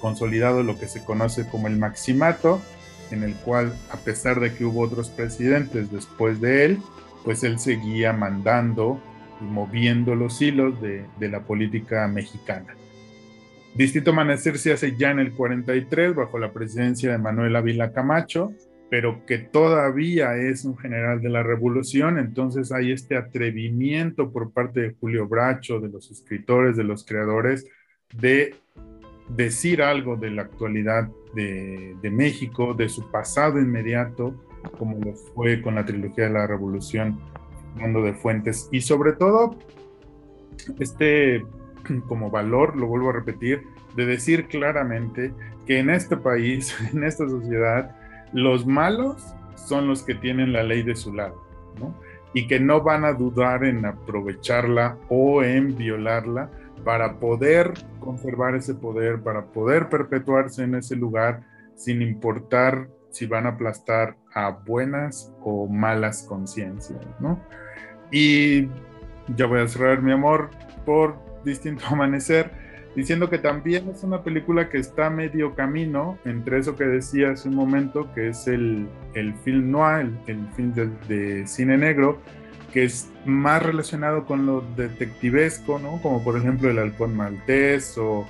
consolidado 0.00 0.62
lo 0.62 0.78
que 0.78 0.88
se 0.88 1.04
conoce 1.04 1.48
como 1.48 1.68
el 1.68 1.76
maximato, 1.76 2.60
en 3.10 3.22
el 3.22 3.34
cual, 3.34 3.74
a 3.92 3.96
pesar 3.96 4.40
de 4.40 4.54
que 4.54 4.64
hubo 4.64 4.80
otros 4.80 5.10
presidentes 5.10 5.90
después 5.90 6.40
de 6.40 6.64
él, 6.64 6.78
pues 7.24 7.44
él 7.44 7.58
seguía 7.58 8.12
mandando 8.12 9.00
y 9.40 9.44
moviendo 9.44 10.14
los 10.14 10.40
hilos 10.40 10.80
de, 10.80 11.28
la 11.28 11.40
política 11.40 12.06
mexicana. 12.08 12.74
Distinto 13.74 14.10
Amanecer 14.10 14.58
se 14.58 14.72
hace 14.72 14.96
ya 14.96 15.10
en 15.10 15.20
el 15.20 15.32
43 15.32 16.14
bajo 16.14 16.38
la 16.38 16.52
presidencia 16.52 17.12
de 17.12 17.18
Manuel 17.18 17.56
Ávila 17.56 17.92
Camacho, 17.92 18.52
pero 18.90 19.24
que 19.24 19.38
todavía 19.38 20.36
es 20.36 20.64
un 20.64 20.76
general 20.76 21.20
de 21.20 21.28
la 21.28 21.44
revolución, 21.44 22.18
entonces 22.18 22.72
hay 22.72 22.90
este 22.90 23.16
atrevimiento 23.16 24.32
por 24.32 24.52
parte 24.52 24.80
de 24.80 24.96
Julio 24.98 25.28
Bracho, 25.28 25.78
de 25.78 25.88
los 25.88 26.10
escritores, 26.10 26.76
de 26.76 26.82
los 26.82 27.04
creadores, 27.04 27.64
de 28.12 28.56
decir 29.36 29.82
algo 29.82 30.16
de 30.16 30.30
la 30.30 30.42
actualidad 30.42 31.08
de, 31.34 32.10
México, 32.10 32.74
de 32.74 32.88
su 32.88 33.10
pasado 33.10 33.58
inmediato, 33.58 34.34
como 34.78 34.98
lo 34.98 35.14
fue 35.14 35.62
con 35.62 35.76
la 35.76 35.84
trilogía 35.84 36.24
de 36.24 36.30
la 36.30 36.46
revolución, 36.46 37.18
Mundo 37.76 38.02
de 38.02 38.14
Fuentes, 38.14 38.68
y 38.72 38.80
sobre 38.80 39.12
todo 39.12 39.56
este 40.78 41.44
como 42.08 42.30
valor, 42.30 42.76
lo 42.76 42.86
vuelvo 42.86 43.10
a 43.10 43.14
repetir, 43.14 43.62
de 43.96 44.06
decir 44.06 44.46
claramente 44.46 45.32
que 45.66 45.78
en 45.78 45.90
este 45.90 46.16
país, 46.16 46.76
en 46.92 47.04
esta 47.04 47.28
sociedad, 47.28 47.96
los 48.32 48.66
malos 48.66 49.22
son 49.54 49.86
los 49.86 50.02
que 50.02 50.14
tienen 50.14 50.52
la 50.52 50.62
ley 50.62 50.82
de 50.82 50.96
su 50.96 51.14
lado, 51.14 51.42
¿no? 51.78 51.94
Y 52.32 52.46
que 52.46 52.60
no 52.60 52.80
van 52.80 53.04
a 53.04 53.12
dudar 53.12 53.64
en 53.64 53.84
aprovecharla 53.84 54.96
o 55.08 55.42
en 55.42 55.76
violarla 55.76 56.48
para 56.84 57.18
poder 57.18 57.72
conservar 58.00 58.54
ese 58.54 58.74
poder, 58.74 59.20
para 59.22 59.46
poder 59.46 59.88
perpetuarse 59.88 60.64
en 60.64 60.74
ese 60.74 60.96
lugar 60.96 61.42
sin 61.74 62.02
importar 62.02 62.88
si 63.10 63.26
van 63.26 63.46
a 63.46 63.50
aplastar 63.50 64.16
a 64.34 64.50
buenas 64.50 65.32
o 65.42 65.66
malas 65.66 66.22
conciencias, 66.22 67.00
¿no? 67.18 67.40
Y 68.10 68.68
ya 69.36 69.46
voy 69.46 69.60
a 69.60 69.68
cerrar 69.68 70.02
mi 70.02 70.12
amor 70.12 70.50
por 70.84 71.16
distinto 71.44 71.84
amanecer. 71.90 72.50
diciendo 72.96 73.30
que 73.30 73.38
también 73.38 73.88
es 73.88 74.02
una 74.02 74.22
película 74.22 74.68
que 74.68 74.78
está 74.78 75.10
medio 75.10 75.54
camino 75.54 76.18
entre 76.24 76.58
eso 76.58 76.74
que 76.74 76.84
decía 76.84 77.30
hace 77.30 77.48
un 77.48 77.54
momento, 77.54 78.12
que 78.14 78.28
es 78.28 78.48
el, 78.48 78.88
el 79.14 79.34
film 79.34 79.70
noir, 79.70 80.10
el, 80.26 80.48
film 80.56 80.72
de, 80.74 81.46
cine 81.46 81.78
negro, 81.78 82.18
que 82.72 82.84
es 82.84 83.08
más 83.24 83.62
relacionado 83.62 84.24
con 84.24 84.46
lo 84.46 84.62
detectivesco, 84.76 85.78
¿no? 85.78 86.00
Como 86.02 86.22
por 86.22 86.36
ejemplo 86.36 86.70
El 86.70 86.78
Halcón 86.78 87.16
Maltés 87.16 87.96
o 87.98 88.26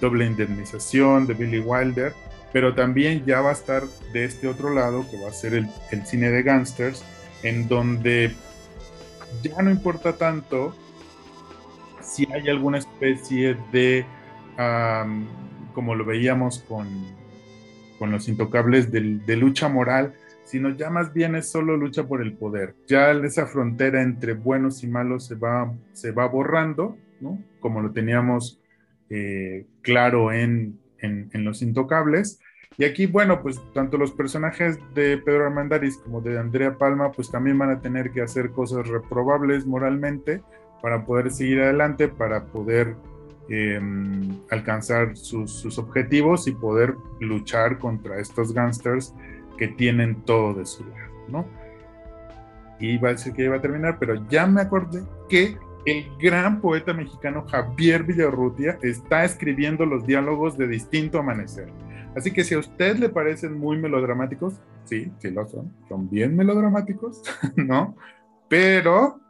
Doble 0.00 0.26
Indemnización 0.26 1.26
de 1.26 1.34
Billy 1.34 1.60
Wilder, 1.60 2.12
pero 2.52 2.74
también 2.74 3.24
ya 3.26 3.40
va 3.40 3.50
a 3.50 3.54
estar 3.54 3.82
de 4.12 4.24
este 4.24 4.46
otro 4.46 4.72
lado, 4.72 5.04
que 5.10 5.20
va 5.20 5.28
a 5.28 5.32
ser 5.32 5.54
el, 5.54 5.68
cine 6.06 6.30
de 6.30 6.42
gangsters, 6.42 7.04
en 7.42 7.66
donde 7.68 8.32
ya 9.42 9.60
no 9.60 9.70
importa 9.70 10.16
tanto 10.16 10.74
si 12.00 12.30
hay 12.32 12.48
alguna 12.48 12.78
especie 12.78 13.56
de, 13.72 14.06
como 15.74 15.94
lo 15.94 16.04
veíamos 16.04 16.60
con, 16.68 16.86
con 17.98 18.12
los 18.12 18.28
intocables 18.28 18.92
de, 18.92 19.36
lucha 19.36 19.68
moral, 19.68 20.14
sino 20.44 20.70
ya 20.70 20.90
más 20.90 21.12
bien 21.12 21.34
es 21.34 21.50
solo 21.50 21.76
lucha 21.76 22.06
por 22.06 22.22
el 22.22 22.34
poder. 22.34 22.74
Ya 22.86 23.10
esa 23.12 23.46
frontera 23.46 24.02
entre 24.02 24.34
buenos 24.34 24.84
y 24.84 24.88
malos 24.88 25.26
se 25.26 25.34
va, 25.34 25.72
se 25.92 26.12
va 26.12 26.26
borrando, 26.26 26.96
¿no? 27.20 27.42
como 27.60 27.80
lo 27.80 27.92
teníamos 27.92 28.60
eh, 29.10 29.66
claro 29.82 30.32
en, 30.32 30.78
en, 30.98 31.44
los 31.44 31.62
intocables. 31.62 32.40
Y 32.76 32.84
aquí, 32.84 33.06
bueno, 33.06 33.40
pues 33.42 33.60
tanto 33.72 33.98
los 33.98 34.12
personajes 34.12 34.78
de 34.94 35.18
Pedro 35.18 35.46
Armandaris 35.46 35.96
como 35.98 36.20
de 36.20 36.38
Andrea 36.38 36.76
Palma, 36.76 37.12
pues 37.12 37.30
también 37.30 37.58
van 37.58 37.70
a 37.70 37.80
tener 37.80 38.10
que 38.10 38.22
hacer 38.22 38.50
cosas 38.50 38.88
reprobables 38.88 39.64
moralmente, 39.64 40.42
para 40.82 41.06
poder 41.06 41.30
seguir 41.30 41.62
adelante, 41.62 42.08
para 42.08 42.44
poder 42.44 42.96
eh, 43.48 43.80
alcanzar 44.50 45.16
sus, 45.16 45.50
sus, 45.50 45.78
objetivos 45.78 46.46
y 46.46 46.52
poder 46.52 46.94
luchar 47.20 47.78
contra 47.78 48.18
estos 48.20 48.52
gangsters 48.52 49.14
que 49.56 49.68
tienen 49.68 50.22
todo 50.22 50.54
de 50.54 50.66
su 50.66 50.84
lado, 50.84 51.12
¿no? 51.28 51.46
Iba 52.80 53.10
a 53.10 53.12
decir 53.12 53.32
que 53.32 53.44
iba 53.44 53.56
a 53.56 53.60
terminar, 53.60 53.98
pero 53.98 54.26
ya 54.28 54.46
me 54.46 54.60
acordé 54.60 55.02
que 55.28 55.56
el 55.86 56.06
gran 56.18 56.60
poeta 56.60 56.92
mexicano 56.92 57.44
Javier 57.46 58.02
Villarrutia 58.04 58.78
está 58.82 59.24
escribiendo 59.24 59.86
los 59.86 60.06
diálogos 60.06 60.56
de 60.56 60.66
Distinto 60.66 61.18
Amanecer. 61.18 61.68
Así 62.16 62.30
que 62.32 62.44
si 62.44 62.54
a 62.54 62.58
usted 62.58 62.96
le 62.96 63.08
parecen 63.08 63.58
muy 63.58 63.76
melodramáticos, 63.76 64.54
sí, 64.84 65.12
sí 65.18 65.30
lo 65.30 65.46
son, 65.46 65.72
son 65.88 66.08
bien 66.08 66.36
melodramáticos, 66.36 67.22
¿no? 67.56 67.96
Pero 68.48 69.20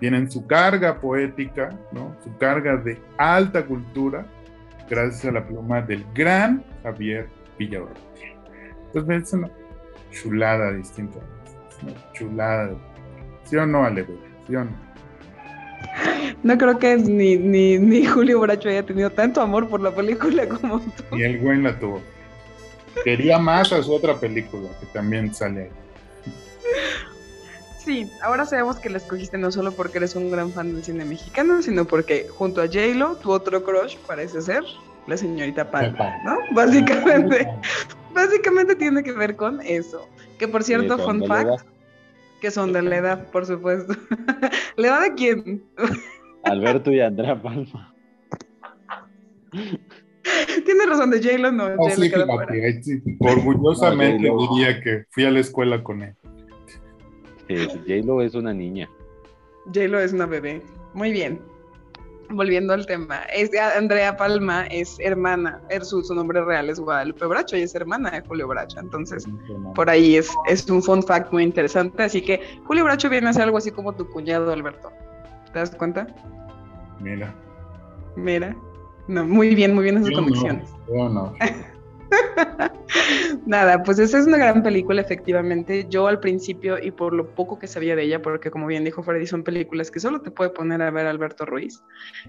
tienen 0.00 0.30
su 0.30 0.46
carga 0.46 0.98
poética, 0.98 1.78
¿no? 1.92 2.16
su 2.24 2.34
carga 2.38 2.76
de 2.76 2.98
alta 3.18 3.64
cultura, 3.64 4.26
gracias 4.88 5.26
a 5.26 5.32
la 5.32 5.46
pluma 5.46 5.82
del 5.82 6.04
gran 6.14 6.64
Javier 6.82 7.28
Villarrutia. 7.58 8.09
Entonces 8.92 9.28
es 9.28 9.32
una 9.32 9.50
chulada 10.10 10.72
distinta, 10.72 11.18
es 11.68 11.82
una 11.82 12.12
chulada 12.12 12.70
¿Sí 13.50 13.56
o 13.56 13.66
no, 13.66 13.84
Ale? 13.84 14.06
¿Sí 14.46 14.54
o 14.54 14.64
no? 14.64 14.70
No 16.44 16.56
creo 16.56 16.78
que 16.78 16.96
ni, 16.96 17.36
ni, 17.36 17.78
ni, 17.78 18.06
Julio 18.06 18.38
Bracho 18.40 18.68
haya 18.68 18.86
tenido 18.86 19.10
tanto 19.10 19.40
amor 19.40 19.68
por 19.68 19.80
la 19.80 19.94
película 19.94 20.48
como 20.48 20.78
tú. 20.78 21.16
Ni 21.16 21.22
el 21.22 21.40
güey 21.40 21.60
la 21.60 21.78
tuvo. 21.78 22.00
Quería 23.02 23.38
más 23.38 23.72
a 23.72 23.82
su 23.82 23.92
otra 23.92 24.18
película, 24.18 24.68
que 24.78 24.86
también 24.86 25.34
sale 25.34 25.62
ahí. 25.62 25.70
Sí, 27.84 28.10
ahora 28.22 28.44
sabemos 28.44 28.78
que 28.78 28.88
la 28.88 28.98
escogiste 28.98 29.36
no 29.36 29.50
solo 29.50 29.72
porque 29.72 29.98
eres 29.98 30.14
un 30.14 30.30
gran 30.30 30.52
fan 30.52 30.72
del 30.72 30.84
cine 30.84 31.04
mexicano, 31.04 31.60
sino 31.60 31.84
porque 31.86 32.28
junto 32.28 32.60
a 32.60 32.66
J-Lo, 32.66 33.16
tu 33.16 33.32
otro 33.32 33.64
crush 33.64 33.96
parece 34.06 34.42
ser 34.42 34.62
la 35.10 35.16
señorita 35.16 35.68
Palma, 35.68 36.22
¿no? 36.24 36.38
Básicamente, 36.52 37.48
básicamente 38.14 38.76
tiene 38.76 39.02
que 39.02 39.10
ver 39.10 39.34
con 39.34 39.60
eso. 39.60 40.08
Que 40.38 40.46
por 40.46 40.62
cierto, 40.62 40.96
sí, 40.96 41.02
fun 41.02 41.26
fact, 41.26 41.66
que 42.40 42.52
son 42.52 42.72
de 42.72 42.80
la 42.82 42.96
edad, 42.96 43.30
por 43.32 43.44
supuesto. 43.44 43.92
¿La 44.76 44.86
edad 44.86 45.02
de 45.02 45.14
quién? 45.14 45.64
Alberto 46.44 46.92
y 46.92 47.00
Andrea 47.00 47.42
Palma. 47.42 47.92
Tienes 50.64 50.88
razón, 50.88 51.10
de 51.10 51.20
J-Lo 51.20 51.50
no. 51.50 51.70
Oh, 51.76 51.90
sí, 51.90 52.08
sí, 52.82 53.02
orgullosamente 53.18 54.30
no, 54.30 54.38
diría 54.38 54.80
que 54.80 55.06
fui 55.10 55.24
a 55.24 55.30
la 55.32 55.40
escuela 55.40 55.82
con 55.82 56.02
él. 56.02 56.14
J-Lo 57.48 58.22
es 58.22 58.36
una 58.36 58.54
niña. 58.54 58.88
J-Lo 59.74 59.98
es 59.98 60.12
una 60.12 60.26
bebé. 60.26 60.62
Muy 60.94 61.10
bien. 61.10 61.40
Volviendo 62.30 62.72
al 62.72 62.86
tema, 62.86 63.22
es, 63.34 63.50
Andrea 63.76 64.16
Palma 64.16 64.66
es 64.66 64.98
hermana, 65.00 65.60
er, 65.68 65.84
su, 65.84 66.02
su, 66.02 66.14
nombre 66.14 66.44
real 66.44 66.70
es 66.70 66.78
Guadalupe 66.78 67.26
Bracho 67.26 67.56
y 67.56 67.62
es 67.62 67.74
hermana 67.74 68.10
de 68.10 68.20
Julio 68.20 68.46
Bracho. 68.46 68.78
Entonces, 68.78 69.26
por 69.74 69.90
ahí 69.90 70.16
es, 70.16 70.30
es 70.48 70.68
un 70.70 70.82
fun 70.82 71.02
fact 71.02 71.32
muy 71.32 71.42
interesante. 71.42 72.04
Así 72.04 72.22
que 72.22 72.40
Julio 72.64 72.84
Bracho 72.84 73.10
viene 73.10 73.28
a 73.28 73.32
ser 73.32 73.42
algo 73.42 73.58
así 73.58 73.70
como 73.70 73.92
tu 73.94 74.08
cuñado, 74.08 74.52
Alberto. 74.52 74.92
¿Te 75.52 75.58
das 75.58 75.74
cuenta? 75.74 76.06
Mira. 77.00 77.34
Mira. 78.16 78.56
No, 79.08 79.26
muy 79.26 79.54
bien, 79.54 79.74
muy 79.74 79.84
bien 79.84 79.96
esas 79.96 80.10
Yo 80.10 80.16
conexiones. 80.16 80.70
No, 80.88 81.08
no. 81.08 81.34
Nada, 83.46 83.82
pues 83.82 83.98
esa 83.98 84.18
es 84.18 84.26
una 84.26 84.38
gran 84.38 84.62
película, 84.62 85.00
efectivamente. 85.00 85.86
Yo 85.88 86.06
al 86.06 86.20
principio, 86.20 86.78
y 86.82 86.90
por 86.90 87.12
lo 87.12 87.34
poco 87.34 87.58
que 87.58 87.66
sabía 87.66 87.96
de 87.96 88.04
ella, 88.04 88.22
porque 88.22 88.50
como 88.50 88.66
bien 88.66 88.84
dijo 88.84 89.02
Freddy, 89.02 89.26
son 89.26 89.42
películas 89.42 89.90
que 89.90 90.00
solo 90.00 90.20
te 90.20 90.30
puede 90.30 90.50
poner 90.50 90.82
a 90.82 90.90
ver 90.90 91.06
Alberto 91.06 91.46
Ruiz, 91.46 91.82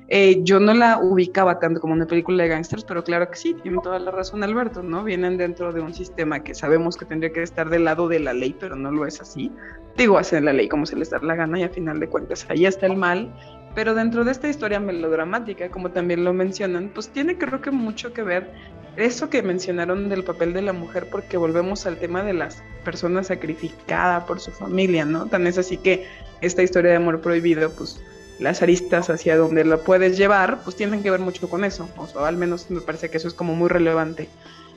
eh, 0.07 0.41
yo 0.43 0.59
no 0.59 0.73
la 0.73 0.99
ubicaba 0.99 1.59
tanto 1.59 1.79
como 1.79 1.93
una 1.93 2.05
película 2.05 2.43
de 2.43 2.49
gangsters, 2.49 2.83
pero 2.83 3.03
claro 3.03 3.29
que 3.29 3.35
sí, 3.35 3.55
tiene 3.61 3.79
toda 3.83 3.99
la 3.99 4.11
razón 4.11 4.43
Alberto, 4.43 4.83
¿no? 4.83 5.03
Vienen 5.03 5.37
dentro 5.37 5.73
de 5.73 5.81
un 5.81 5.93
sistema 5.93 6.43
que 6.43 6.53
sabemos 6.53 6.97
que 6.97 7.05
tendría 7.05 7.31
que 7.31 7.43
estar 7.43 7.69
del 7.69 7.85
lado 7.85 8.07
de 8.07 8.19
la 8.19 8.33
ley, 8.33 8.55
pero 8.59 8.75
no 8.75 8.91
lo 8.91 9.05
es 9.05 9.21
así. 9.21 9.51
Digo, 9.97 10.17
hacen 10.17 10.45
la 10.45 10.53
ley 10.53 10.69
como 10.69 10.85
se 10.85 10.95
les 10.95 11.09
da 11.09 11.19
la 11.19 11.35
gana 11.35 11.59
y 11.59 11.63
a 11.63 11.69
final 11.69 11.99
de 11.99 12.07
cuentas 12.07 12.45
ahí 12.49 12.65
está 12.65 12.85
el 12.85 12.95
mal. 12.95 13.33
Pero 13.73 13.93
dentro 13.93 14.25
de 14.25 14.31
esta 14.31 14.49
historia 14.49 14.81
melodramática, 14.81 15.69
como 15.69 15.91
también 15.91 16.25
lo 16.25 16.33
mencionan, 16.33 16.91
pues 16.93 17.07
tiene 17.09 17.37
creo 17.37 17.61
que 17.61 17.71
mucho 17.71 18.11
que 18.11 18.21
ver 18.21 18.51
eso 18.97 19.29
que 19.29 19.41
mencionaron 19.41 20.09
del 20.09 20.23
papel 20.23 20.53
de 20.53 20.61
la 20.61 20.73
mujer, 20.73 21.07
porque 21.09 21.37
volvemos 21.37 21.85
al 21.85 21.97
tema 21.97 22.23
de 22.23 22.33
las 22.33 22.61
personas 22.83 23.27
sacrificadas 23.27 24.23
por 24.25 24.39
su 24.39 24.51
familia, 24.51 25.05
¿no? 25.05 25.27
Tan 25.27 25.47
es 25.47 25.57
así 25.57 25.77
que 25.77 26.05
esta 26.41 26.63
historia 26.63 26.91
de 26.91 26.97
amor 26.97 27.21
prohibido, 27.21 27.71
pues 27.71 28.01
las 28.39 28.61
aristas 28.61 29.09
hacia 29.09 29.37
donde 29.37 29.63
la 29.63 29.77
puedes 29.77 30.17
llevar, 30.17 30.63
pues 30.63 30.75
tienen 30.75 31.03
que 31.03 31.11
ver 31.11 31.19
mucho 31.19 31.49
con 31.49 31.63
eso, 31.63 31.87
o 31.95 32.07
sea, 32.07 32.27
al 32.27 32.37
menos 32.37 32.69
me 32.71 32.81
parece 32.81 33.09
que 33.09 33.17
eso 33.17 33.27
es 33.27 33.33
como 33.33 33.55
muy 33.55 33.69
relevante. 33.69 34.27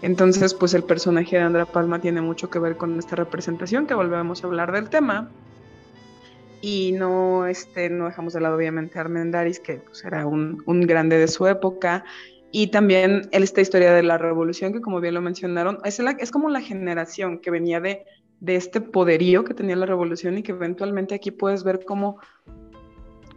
Entonces, 0.02 0.52
pues 0.52 0.74
el 0.74 0.84
personaje 0.84 1.36
de 1.36 1.42
Andra 1.42 1.64
Palma 1.64 1.98
tiene 1.98 2.20
mucho 2.20 2.50
que 2.50 2.58
ver 2.58 2.76
con 2.76 2.98
esta 2.98 3.16
representación, 3.16 3.86
que 3.86 3.94
volvemos 3.94 4.44
a 4.44 4.46
hablar 4.46 4.70
del 4.70 4.90
tema. 4.90 5.30
Y 6.60 6.92
no, 6.92 7.46
este, 7.46 7.88
no 7.88 8.06
dejamos 8.06 8.34
de 8.34 8.40
lado 8.40 8.56
obviamente 8.56 8.98
a 8.98 9.02
Armendaris, 9.02 9.60
que 9.60 9.76
pues, 9.76 10.04
era 10.04 10.26
un, 10.26 10.62
un 10.66 10.82
grande 10.82 11.16
de 11.16 11.28
su 11.28 11.46
época, 11.46 12.04
y 12.56 12.68
también 12.68 13.28
esta 13.32 13.60
historia 13.60 13.92
de 13.92 14.04
la 14.04 14.16
revolución, 14.16 14.72
que 14.72 14.80
como 14.80 15.00
bien 15.00 15.14
lo 15.14 15.20
mencionaron, 15.20 15.80
es, 15.82 15.98
la, 15.98 16.12
es 16.12 16.30
como 16.30 16.48
la 16.48 16.60
generación 16.60 17.40
que 17.40 17.50
venía 17.50 17.80
de, 17.80 18.04
de, 18.38 18.54
este 18.54 18.80
poderío 18.80 19.42
que 19.42 19.54
tenía 19.54 19.74
la 19.74 19.86
revolución 19.86 20.38
y 20.38 20.44
que 20.44 20.52
eventualmente 20.52 21.16
aquí 21.16 21.32
puedes 21.32 21.64
ver 21.64 21.84
cómo, 21.84 22.18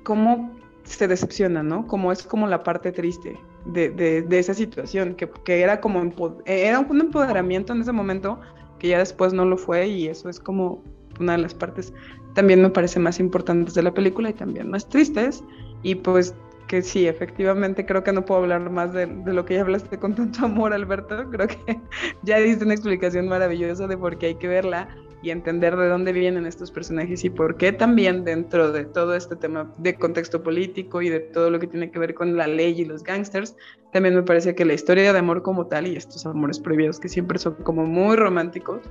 cómo 0.03 0.56
se 0.84 1.08
decepciona, 1.08 1.63
¿no? 1.63 1.88
Como 1.88 2.12
es 2.12 2.21
como 2.21 2.45
la 2.45 2.62
parte 2.62 2.91
triste 2.91 3.39
de, 3.65 3.89
de, 3.89 4.21
de 4.21 4.38
esa 4.38 4.53
situación, 4.53 5.15
que, 5.15 5.27
que, 5.43 5.62
era 5.62 5.82
como 5.82 6.13
era 6.45 6.80
un 6.80 7.01
empoderamiento 7.01 7.73
en 7.73 7.82
ese 7.82 7.93
momento 7.93 8.39
que 8.77 8.89
ya 8.89 8.99
después 8.99 9.34
no 9.34 9.45
lo 9.45 9.58
fue 9.58 9.88
y 9.88 10.10
eso 10.10 10.30
es 10.30 10.39
como 10.39 10.84
una 11.19 11.32
de 11.32 11.39
las 11.39 11.56
partes 11.56 11.91
también 12.36 12.62
me 12.62 12.69
parece 12.69 12.99
más 12.99 13.19
importantes 13.19 13.73
de 13.73 13.82
la 13.82 13.91
película 13.91 14.30
y 14.30 14.34
también 14.34 14.69
más 14.69 14.88
tristes 14.88 15.43
y 15.82 15.95
pues 15.95 16.36
que 16.67 16.82
sí, 16.82 17.08
efectivamente 17.08 17.86
creo 17.86 18.03
que 18.03 18.12
no 18.13 18.25
puedo 18.25 18.41
hablar 18.41 18.69
más 18.69 18.93
de, 18.93 19.08
de, 19.08 19.34
lo 19.34 19.45
que 19.45 19.56
ya 19.56 19.62
hablaste 19.62 19.97
con 19.97 20.15
tanto 20.15 20.45
amor, 20.45 20.73
Alberto. 20.73 21.30
Creo 21.32 21.47
que 21.47 21.82
ya 22.23 22.38
diste 22.39 22.65
una 22.65 22.73
explicación 22.73 23.27
maravillosa 23.27 23.88
de 23.88 23.97
por 23.97 24.17
qué 24.17 24.27
hay 24.27 24.36
que 24.36 24.47
verla 24.47 24.89
y 25.21 25.32
entender 25.32 25.75
de 25.75 25.88
dónde 25.88 26.13
vienen 26.13 26.45
estos 26.45 26.71
personajes 26.71 27.23
y 27.23 27.30
por 27.30 27.58
qué 27.58 27.71
también 27.71 28.23
dentro 28.23 28.71
de 28.71 28.86
todo 28.86 29.15
este 29.15 29.36
tema 29.36 29.73
de 29.77 29.95
contexto 29.95 30.43
político 30.43 31.01
y 31.01 31.10
de 31.10 31.19
todo 31.19 31.49
lo 31.49 31.60
que 31.60 31.67
tiene 31.67 31.89
que 31.89 31.97
ver 31.97 32.13
con 32.13 32.38
la 32.38 32.47
ley 32.47 32.82
y 32.82 32.86
los 32.86 33.03
gángsters, 33.03 33.56
también 33.91 34.15
me 34.15 34.21
parece 34.21 34.53
que 34.53 34.63
la 34.63 34.73
historia 34.73 35.12
de 35.12 35.19
amor 35.19 35.41
como 35.41 35.65
tal 35.67 35.88
y 35.88 35.95
estos 35.95 36.25
amores 36.25 36.60
prohibidos 36.60 36.99
que 36.99 37.10
siempre 37.10 37.39
son 37.39 37.56
como 37.63 37.86
muy 37.86 38.15
románticos, 38.15 38.82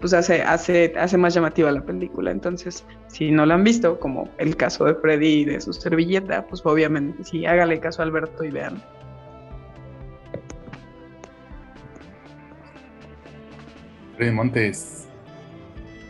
pues 0.00 0.12
hace, 0.12 0.42
hace, 0.42 0.92
hace 0.96 1.18
más 1.18 1.34
llamativa 1.34 1.70
la 1.72 1.84
película. 1.84 2.30
Entonces, 2.30 2.84
si 3.08 3.30
no 3.30 3.44
la 3.44 3.54
han 3.54 3.64
visto, 3.64 3.98
como 3.98 4.28
el 4.38 4.56
caso 4.56 4.84
de 4.84 4.94
Freddy 4.94 5.40
y 5.40 5.44
de 5.46 5.60
su 5.60 5.72
servilleta, 5.72 6.46
pues 6.46 6.64
obviamente 6.64 7.24
sí, 7.24 7.44
hágale 7.44 7.80
caso 7.80 8.02
a 8.02 8.04
Alberto 8.04 8.44
y 8.44 8.50
vean. 8.50 8.82
Freddy 14.16 14.30
Montes. 14.30 15.01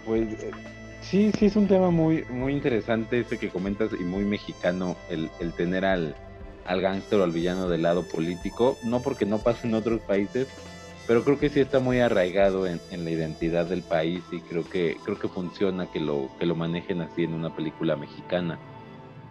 Pues 0.04 0.28
sí, 1.00 1.32
sí 1.38 1.46
es 1.46 1.56
un 1.56 1.68
tema 1.68 1.90
muy, 1.90 2.24
muy 2.30 2.52
interesante 2.52 3.20
ese 3.20 3.38
que 3.38 3.48
comentas 3.48 3.90
y 3.98 4.02
muy 4.02 4.24
mexicano, 4.24 4.96
el, 5.08 5.30
el 5.40 5.52
tener 5.52 5.84
al, 5.84 6.14
al 6.66 6.80
gángster 6.80 7.20
o 7.20 7.24
al 7.24 7.32
villano 7.32 7.68
del 7.68 7.82
lado 7.82 8.02
político, 8.02 8.76
no 8.84 9.00
porque 9.02 9.26
no 9.26 9.38
pase 9.38 9.66
en 9.66 9.74
otros 9.74 10.00
países, 10.02 10.48
pero 11.06 11.24
creo 11.24 11.38
que 11.38 11.48
sí 11.48 11.60
está 11.60 11.80
muy 11.80 11.98
arraigado 12.00 12.66
en, 12.66 12.80
la 12.90 13.10
identidad 13.10 13.66
del 13.66 13.82
país 13.82 14.22
y 14.30 14.40
creo 14.40 14.64
que 14.64 14.96
creo 15.04 15.18
que 15.18 15.28
funciona 15.28 15.90
que 15.90 16.00
lo 16.00 16.30
que 16.38 16.46
lo 16.46 16.54
manejen 16.54 17.00
así 17.00 17.24
en 17.24 17.34
una 17.34 17.54
película 17.54 17.96
mexicana. 17.96 18.58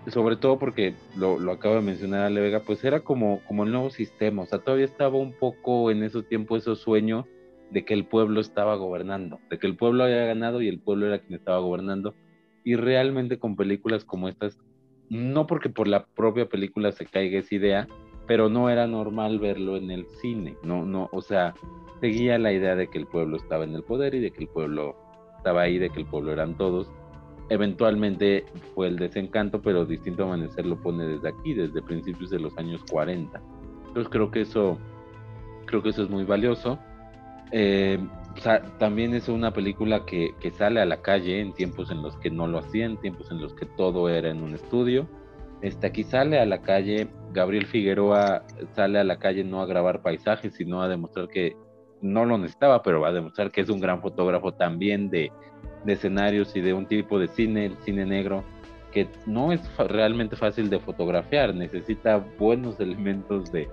Sobre 0.08 0.36
todo 0.36 0.58
porque 0.58 0.96
lo, 1.16 1.40
lo 1.40 1.52
acabo 1.52 1.76
de 1.76 1.82
mencionar 1.82 2.26
Ale 2.26 2.42
Vega 2.42 2.62
pues 2.62 2.84
era 2.84 3.02
como 3.02 3.40
como 3.48 3.64
el 3.64 3.72
nuevo 3.72 3.90
sistema 3.92 4.42
o 4.42 4.46
sea 4.48 4.60
todavía 4.60 4.86
estaba 4.86 5.18
un 5.18 5.32
poco 5.32 5.92
en 5.92 6.04
ese 6.04 6.24
tiempo 6.24 6.58
ese 6.58 6.76
sueño 6.76 7.28
de 7.72 7.86
que 7.86 7.94
el 7.94 8.06
pueblo 8.06 8.42
estaba 8.42 8.76
gobernando 8.76 9.40
de 9.50 9.58
que 9.58 9.68
el 9.68 9.76
pueblo 9.76 10.04
había 10.04 10.26
ganado 10.26 10.62
y 10.62 10.68
el 10.68 10.80
pueblo 10.80 11.08
era 11.08 11.20
quien 11.20 11.40
estaba 11.40 11.60
gobernando 11.60 12.14
y 12.64 12.76
realmente 12.76 13.40
con 13.40 13.56
películas 13.56 14.06
como 14.06 14.30
estas 14.30 14.60
no 15.10 15.48
porque 15.48 15.70
por 15.70 15.88
la 15.88 16.06
propia 16.06 16.48
película 16.48 16.92
se 16.92 17.06
caiga 17.06 17.40
esa 17.40 17.56
idea 17.56 17.88
pero 18.32 18.50
no 18.50 18.70
era 18.70 18.88
normal 18.88 19.40
verlo 19.40 19.76
en 19.76 19.92
el 19.92 20.06
cine, 20.22 20.56
no, 20.64 20.86
no, 20.86 21.10
o 21.12 21.22
sea, 21.22 21.54
seguía 22.00 22.38
la 22.38 22.54
idea 22.54 22.78
de 22.78 22.88
que 22.88 22.98
el 22.98 23.06
pueblo 23.06 23.36
estaba 23.38 23.64
en 23.64 23.76
el 23.76 23.84
poder 23.84 24.16
y 24.16 24.22
de 24.22 24.32
que 24.32 24.44
el 24.44 24.48
pueblo 24.48 24.96
estaba 25.36 25.64
ahí, 25.64 25.78
de 25.78 25.90
que 25.90 26.00
el 26.00 26.06
pueblo 26.06 26.32
eran 26.32 26.56
todos. 26.56 26.90
Eventualmente 27.50 28.46
fue 28.74 28.88
el 28.88 28.96
desencanto, 28.96 29.62
pero 29.62 29.86
Distinto 29.86 30.24
Amanecer 30.24 30.66
lo 30.66 30.82
pone 30.82 31.06
desde 31.06 31.28
aquí, 31.28 31.54
desde 31.54 31.82
principios 31.82 32.30
de 32.30 32.40
los 32.40 32.58
años 32.58 32.82
40. 32.90 33.42
Entonces 33.88 34.10
creo 34.10 34.32
que 34.32 34.42
eso, 34.42 34.78
creo 35.66 35.84
que 35.84 35.90
eso 35.90 36.04
es 36.04 36.10
muy 36.10 36.24
valioso. 36.24 36.80
Eh, 37.52 38.00
también 38.80 39.14
es 39.14 39.28
una 39.28 39.52
película 39.52 40.06
que, 40.06 40.34
sale 40.58 40.82
a 40.82 40.86
la 40.86 41.02
calle 41.02 41.42
en 41.42 41.54
tiempos 41.54 41.92
en 41.92 42.02
los 42.02 42.16
que 42.18 42.32
no 42.32 42.48
lo 42.48 42.60
hacían, 42.60 42.98
tiempos 42.98 43.30
en 43.32 43.42
los 43.42 43.54
que 43.54 43.66
todo 43.66 44.10
era 44.10 44.30
en 44.30 44.42
un 44.42 44.56
estudio. 44.56 45.08
Este, 45.62 45.88
aquí 45.88 46.04
sale 46.04 46.40
a 46.40 46.46
la 46.46 46.62
calle, 46.62 47.08
Gabriel 47.34 47.68
Figueroa 47.68 48.44
sale 48.74 49.00
a 49.00 49.04
la 49.04 49.20
calle 49.20 49.44
no 49.44 49.62
a 49.62 49.66
grabar 49.66 50.02
paisajes, 50.02 50.56
sino 50.56 50.82
a 50.82 50.88
demostrar 50.88 51.28
que 51.28 51.56
no 52.02 52.26
lo 52.26 52.38
necesitaba, 52.38 52.82
pero 52.82 53.02
va 53.02 53.10
a 53.10 53.14
demostrar 53.14 53.52
que 53.52 53.62
es 53.62 53.70
un 53.70 53.80
gran 53.80 54.02
fotógrafo 54.02 54.54
también 54.54 55.10
de, 55.10 55.32
escenarios 55.86 56.56
y 56.56 56.62
de 56.62 56.74
un 56.74 56.88
tipo 56.88 57.20
de 57.20 57.28
cine, 57.28 57.66
el 57.66 57.78
cine 57.78 58.06
negro, 58.06 58.44
que 58.92 59.08
no 59.28 59.52
es 59.52 59.62
realmente 59.78 60.36
fácil 60.36 60.70
de 60.70 60.80
fotografiar, 60.80 61.54
necesita 61.54 62.18
buenos 62.40 62.80
elementos 62.80 63.52
de 63.52 63.68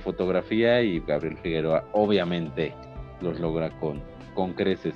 fotografía 0.00 0.82
y 0.82 1.00
Gabriel 1.00 1.38
Figueroa 1.38 1.84
obviamente 1.92 2.74
los 3.20 3.38
logra 3.40 3.70
con, 3.78 4.02
con 4.34 4.52
creces. 4.52 4.94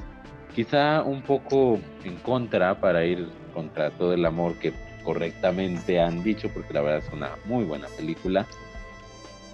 Quizá 0.55 1.03
un 1.03 1.23
poco 1.23 1.79
en 2.05 2.17
contra 2.19 2.81
para 2.81 3.05
ir 3.05 3.29
contra 3.55 3.91
todo 3.91 4.13
el 4.13 4.25
amor 4.25 4.55
que 4.59 4.73
correctamente 5.03 6.01
han 6.01 6.23
dicho, 6.23 6.49
porque 6.53 6.73
la 6.73 6.83
verdad 6.83 7.07
es 7.07 7.13
una 7.13 7.31
muy 7.45 7.65
buena 7.65 7.89
película. 7.89 8.47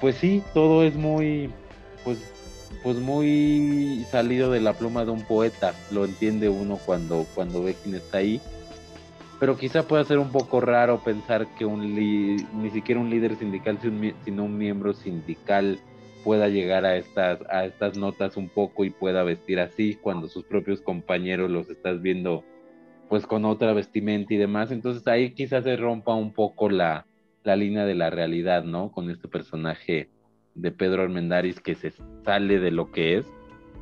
Pues 0.01 0.17
sí, 0.17 0.43
todo 0.55 0.85
es 0.85 0.95
muy, 0.95 1.51
pues, 2.05 2.19
pues 2.83 2.97
muy 2.99 4.07
salido 4.11 4.51
de 4.51 4.61
la 4.61 4.75
pluma 4.75 5.05
de 5.05 5.11
un 5.11 5.23
poeta, 5.23 5.75
lo 5.91 6.05
entiende 6.05 6.49
uno 6.49 6.79
cuando, 6.85 7.27
cuando 7.35 7.63
ve 7.63 7.75
quién 7.83 7.97
está 7.97 8.19
ahí. 8.19 8.41
Pero 9.41 9.57
quizá 9.57 9.85
pueda 9.85 10.05
ser 10.05 10.19
un 10.19 10.31
poco 10.31 10.61
raro 10.61 11.01
pensar 11.05 11.47
que 11.55 11.65
un 11.65 11.95
ni 11.95 12.71
siquiera 12.71 13.01
un 13.01 13.09
líder 13.09 13.37
sindical, 13.37 13.79
sino 14.25 14.45
un 14.45 14.59
miembro 14.59 14.95
sindical 14.95 15.79
pueda 16.25 16.49
llegar 16.49 16.85
a 16.85 16.97
estas, 16.97 17.41
a 17.51 17.65
estas 17.65 17.97
notas 17.97 18.37
un 18.37 18.49
poco 18.49 18.85
y 18.85 18.91
pueda 18.91 19.23
vestir 19.23 19.61
así 19.61 19.95
cuando 19.95 20.29
sus 20.29 20.45
propios 20.45 20.81
compañeros 20.81 21.51
los 21.51 21.69
estás 21.71 22.01
viendo 22.03 22.45
pues 23.09 23.27
con 23.27 23.45
otra 23.45 23.73
vestimenta 23.73 24.35
y 24.35 24.37
demás. 24.37 24.71
Entonces 24.71 25.07
ahí 25.07 25.33
quizás 25.33 25.65
se 25.65 25.77
rompa 25.77 26.15
un 26.15 26.33
poco 26.33 26.69
la, 26.69 27.07
la 27.45 27.57
línea 27.57 27.87
de 27.87 27.95
la 27.95 28.11
realidad, 28.11 28.65
¿no? 28.65 28.93
Con 28.93 29.11
este 29.11 29.29
personaje 29.29 30.09
de 30.55 30.73
Pedro 30.73 31.03
Armendáriz 31.03 31.61
que 31.61 31.75
se 31.75 31.93
sale 32.25 32.59
de 32.59 32.71
lo 32.71 32.91
que 32.91 33.19
es 33.19 33.27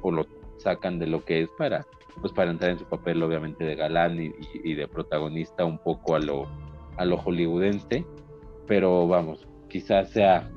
o 0.03 0.11
lo 0.11 0.27
sacan 0.59 0.99
de 0.99 1.07
lo 1.07 1.25
que 1.25 1.43
es 1.43 1.51
para 1.59 1.87
pues 2.21 2.33
para 2.33 2.51
entrar 2.51 2.71
en 2.71 2.79
su 2.79 2.85
papel 2.87 3.23
obviamente 3.23 3.65
de 3.65 3.75
galán 3.75 4.19
y, 4.65 4.75
de 4.75 4.89
protagonista 4.89 5.65
un 5.65 5.79
poco 5.79 6.15
a 6.15 6.19
lo 6.19 6.47
a 6.97 7.05
lo 7.05 7.17
hollywoodense 7.17 8.05
pero 8.67 9.07
vamos 9.07 9.47
quizás 9.69 10.11
sea 10.11 10.51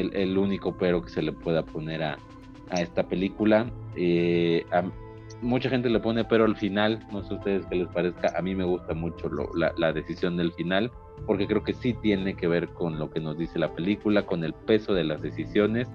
el, 0.00 0.38
único 0.38 0.76
pero 0.76 1.02
que 1.02 1.10
se 1.10 1.22
le 1.22 1.32
pueda 1.32 1.64
poner 1.64 2.02
a, 2.02 2.18
a 2.70 2.80
esta 2.80 3.08
película 3.08 3.70
eh, 3.96 4.64
mucha 5.42 5.68
gente 5.68 5.88
le 5.90 6.00
pone 6.00 6.24
pero 6.24 6.44
al 6.44 6.56
final, 6.56 7.04
no 7.12 7.22
sé 7.22 7.34
a 7.34 7.36
ustedes 7.36 7.66
qué 7.66 7.76
les 7.76 7.88
parezca, 7.88 8.32
a 8.36 8.42
mí 8.42 8.54
me 8.54 8.64
gusta 8.64 8.94
mucho 8.94 9.30
la, 9.54 9.92
decisión 9.92 10.36
del 10.36 10.52
final, 10.52 10.90
porque 11.26 11.46
creo 11.46 11.62
que 11.62 11.72
sí 11.72 11.94
tiene 11.94 12.34
que 12.34 12.48
ver 12.48 12.68
con 12.68 12.98
lo 12.98 13.10
que 13.10 13.20
nos 13.20 13.38
dice 13.38 13.58
la 13.58 13.72
película, 13.72 14.24
con 14.24 14.44
el 14.44 14.52
peso 14.52 14.94
de 14.94 15.04
las 15.04 15.20
decisiones 15.22 15.88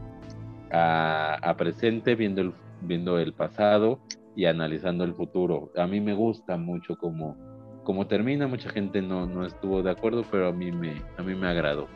a, 0.71 1.55
presente, 1.57 2.15
viendo 2.15 2.41
el, 2.41 2.53
viendo 2.81 3.19
el 3.19 3.33
pasado 3.33 3.99
y 4.35 4.45
analizando 4.45 5.03
el 5.03 5.13
futuro. 5.13 5.71
A 5.75 5.87
mí 5.87 5.99
me 5.99 6.13
gusta 6.13 6.57
mucho 6.57 6.95
como, 6.97 7.35
como 7.83 8.07
termina, 8.07 8.47
mucha 8.47 8.69
gente 8.69 9.01
no, 9.01 9.25
no 9.25 9.45
estuvo 9.45 9.83
de 9.83 9.91
acuerdo, 9.91 10.23
pero 10.29 10.47
a 10.47 10.53
mí 10.53 10.71
me, 10.71 11.01
a 11.17 11.23
mí 11.23 11.35
me 11.35 11.47
agradó. 11.47 11.87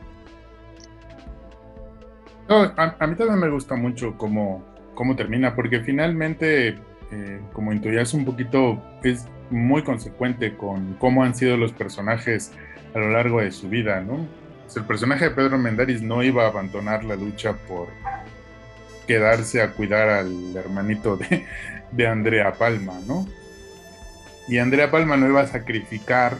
A, 2.47 3.07
mí 3.07 3.15
también 3.15 3.39
me 3.39 3.49
gusta 3.49 3.75
mucho 3.75 4.17
cómo, 4.17 4.63
cómo 4.93 5.15
termina, 5.15 5.55
porque 5.55 5.81
finalmente 5.81 6.77
eh, 7.11 7.39
como 7.53 7.71
intuías 7.71 8.13
un 8.13 8.25
poquito, 8.25 8.81
es 9.03 9.27
muy 9.49 9.83
consecuente 9.83 10.55
con 10.57 10.95
cómo 10.95 11.23
han 11.23 11.35
sido 11.35 11.57
los 11.57 11.71
personajes 11.71 12.51
a 12.93 12.99
lo 12.99 13.11
largo 13.11 13.41
de 13.41 13.51
su 13.51 13.69
vida, 13.69 14.01
¿no? 14.01 14.25
el 14.75 14.83
personaje 14.83 15.25
de 15.25 15.31
Pedro 15.31 15.57
Mendaris 15.57 16.01
no 16.01 16.21
iba 16.23 16.43
a 16.43 16.47
abandonar 16.47 17.03
la 17.05 17.15
lucha 17.15 17.53
por 17.53 17.87
quedarse 19.07 19.61
a 19.61 19.71
cuidar 19.71 20.09
al 20.09 20.55
hermanito 20.55 21.15
de, 21.15 21.45
de 21.91 22.07
Andrea 22.07 22.51
Palma, 22.53 22.99
¿no? 23.07 23.25
Y 24.47 24.57
Andrea 24.57 24.91
Palma 24.91 25.15
no 25.17 25.27
iba 25.27 25.41
a 25.41 25.47
sacrificar 25.47 26.37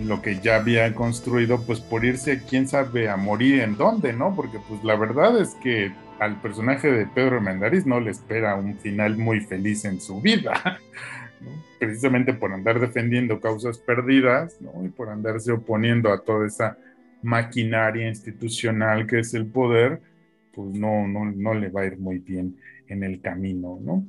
lo 0.00 0.22
que 0.22 0.40
ya 0.40 0.56
había 0.56 0.94
construido, 0.94 1.62
pues 1.62 1.80
por 1.80 2.04
irse, 2.04 2.42
quién 2.48 2.68
sabe, 2.68 3.08
a 3.08 3.16
morir 3.16 3.60
en 3.60 3.76
dónde, 3.76 4.12
¿no? 4.12 4.34
Porque 4.34 4.58
pues 4.68 4.82
la 4.84 4.96
verdad 4.96 5.40
es 5.40 5.54
que 5.56 5.92
al 6.18 6.40
personaje 6.40 6.90
de 6.90 7.06
Pedro 7.06 7.40
Mendariz 7.40 7.84
no 7.86 8.00
le 8.00 8.10
espera 8.10 8.54
un 8.56 8.78
final 8.78 9.16
muy 9.16 9.40
feliz 9.40 9.84
en 9.84 10.00
su 10.00 10.20
vida, 10.20 10.78
precisamente 11.78 12.32
por 12.32 12.52
andar 12.52 12.80
defendiendo 12.80 13.40
causas 13.40 13.78
perdidas 13.78 14.56
y 14.84 14.88
por 14.88 15.08
andarse 15.08 15.52
oponiendo 15.52 16.12
a 16.12 16.22
toda 16.22 16.46
esa 16.46 16.76
maquinaria 17.22 18.08
institucional 18.08 19.06
que 19.06 19.20
es 19.20 19.34
el 19.34 19.46
poder, 19.46 20.00
pues 20.54 20.68
no, 20.74 21.06
no, 21.08 21.24
no 21.24 21.54
le 21.54 21.68
va 21.68 21.82
a 21.82 21.86
ir 21.86 21.98
muy 21.98 22.18
bien 22.18 22.56
en 22.88 23.02
el 23.02 23.20
camino, 23.20 23.78
¿no? 23.82 24.04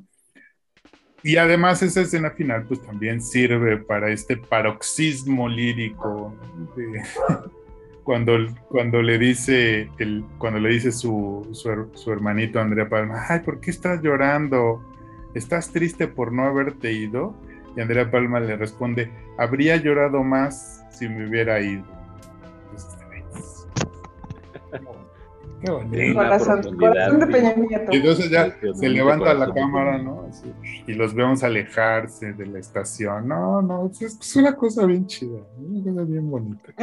Y 1.24 1.38
además 1.38 1.82
esa 1.82 2.02
escena 2.02 2.32
final 2.32 2.66
pues 2.68 2.82
también 2.82 3.22
sirve 3.22 3.78
para 3.78 4.12
este 4.12 4.36
paroxismo 4.36 5.48
lírico 5.48 6.36
cuando, 8.04 8.38
cuando 8.68 9.02
le 9.02 9.18
dice 9.18 9.90
cuando 10.38 10.60
le 10.60 10.70
dice 10.70 10.92
su, 10.92 11.48
su, 11.54 12.12
hermanito 12.12 12.60
Andrea 12.60 12.90
Palma, 12.90 13.24
ay, 13.30 13.40
¿por 13.40 13.62
qué 13.62 13.72
estás 13.72 14.02
llorando? 14.02 14.84
¿Estás 15.34 15.72
triste 15.72 16.08
por 16.08 16.34
no 16.34 16.44
haberte 16.44 16.92
ido? 16.92 17.34
Y 17.76 17.82
Andrea 17.82 18.12
Palma 18.12 18.40
le 18.42 18.58
responde, 18.58 19.10
habría 19.38 19.78
llorado 19.78 20.24
más 20.24 20.84
si 20.92 21.08
me 21.08 21.28
hubiera 21.28 21.60
ido. 21.62 21.86
Y 27.92 27.98
entonces 27.98 28.30
ya 28.30 28.56
se 28.74 28.90
levanta 28.90 29.34
la 29.34 29.54
cámara, 29.54 29.98
¿no? 29.98 30.30
y 30.88 30.94
los 30.94 31.14
vemos 31.14 31.44
alejarse 31.44 32.34
de 32.34 32.46
la 32.46 32.60
estación. 32.60 33.28
No, 33.28 33.62
no, 33.62 33.90
es, 34.00 34.36
una 34.36 34.56
cosa 34.56 34.86
bien 34.86 35.08
chida, 35.08 35.40
una 35.58 35.92
cosa 35.92 36.04
bien 36.04 36.30
bonita. 36.30 36.74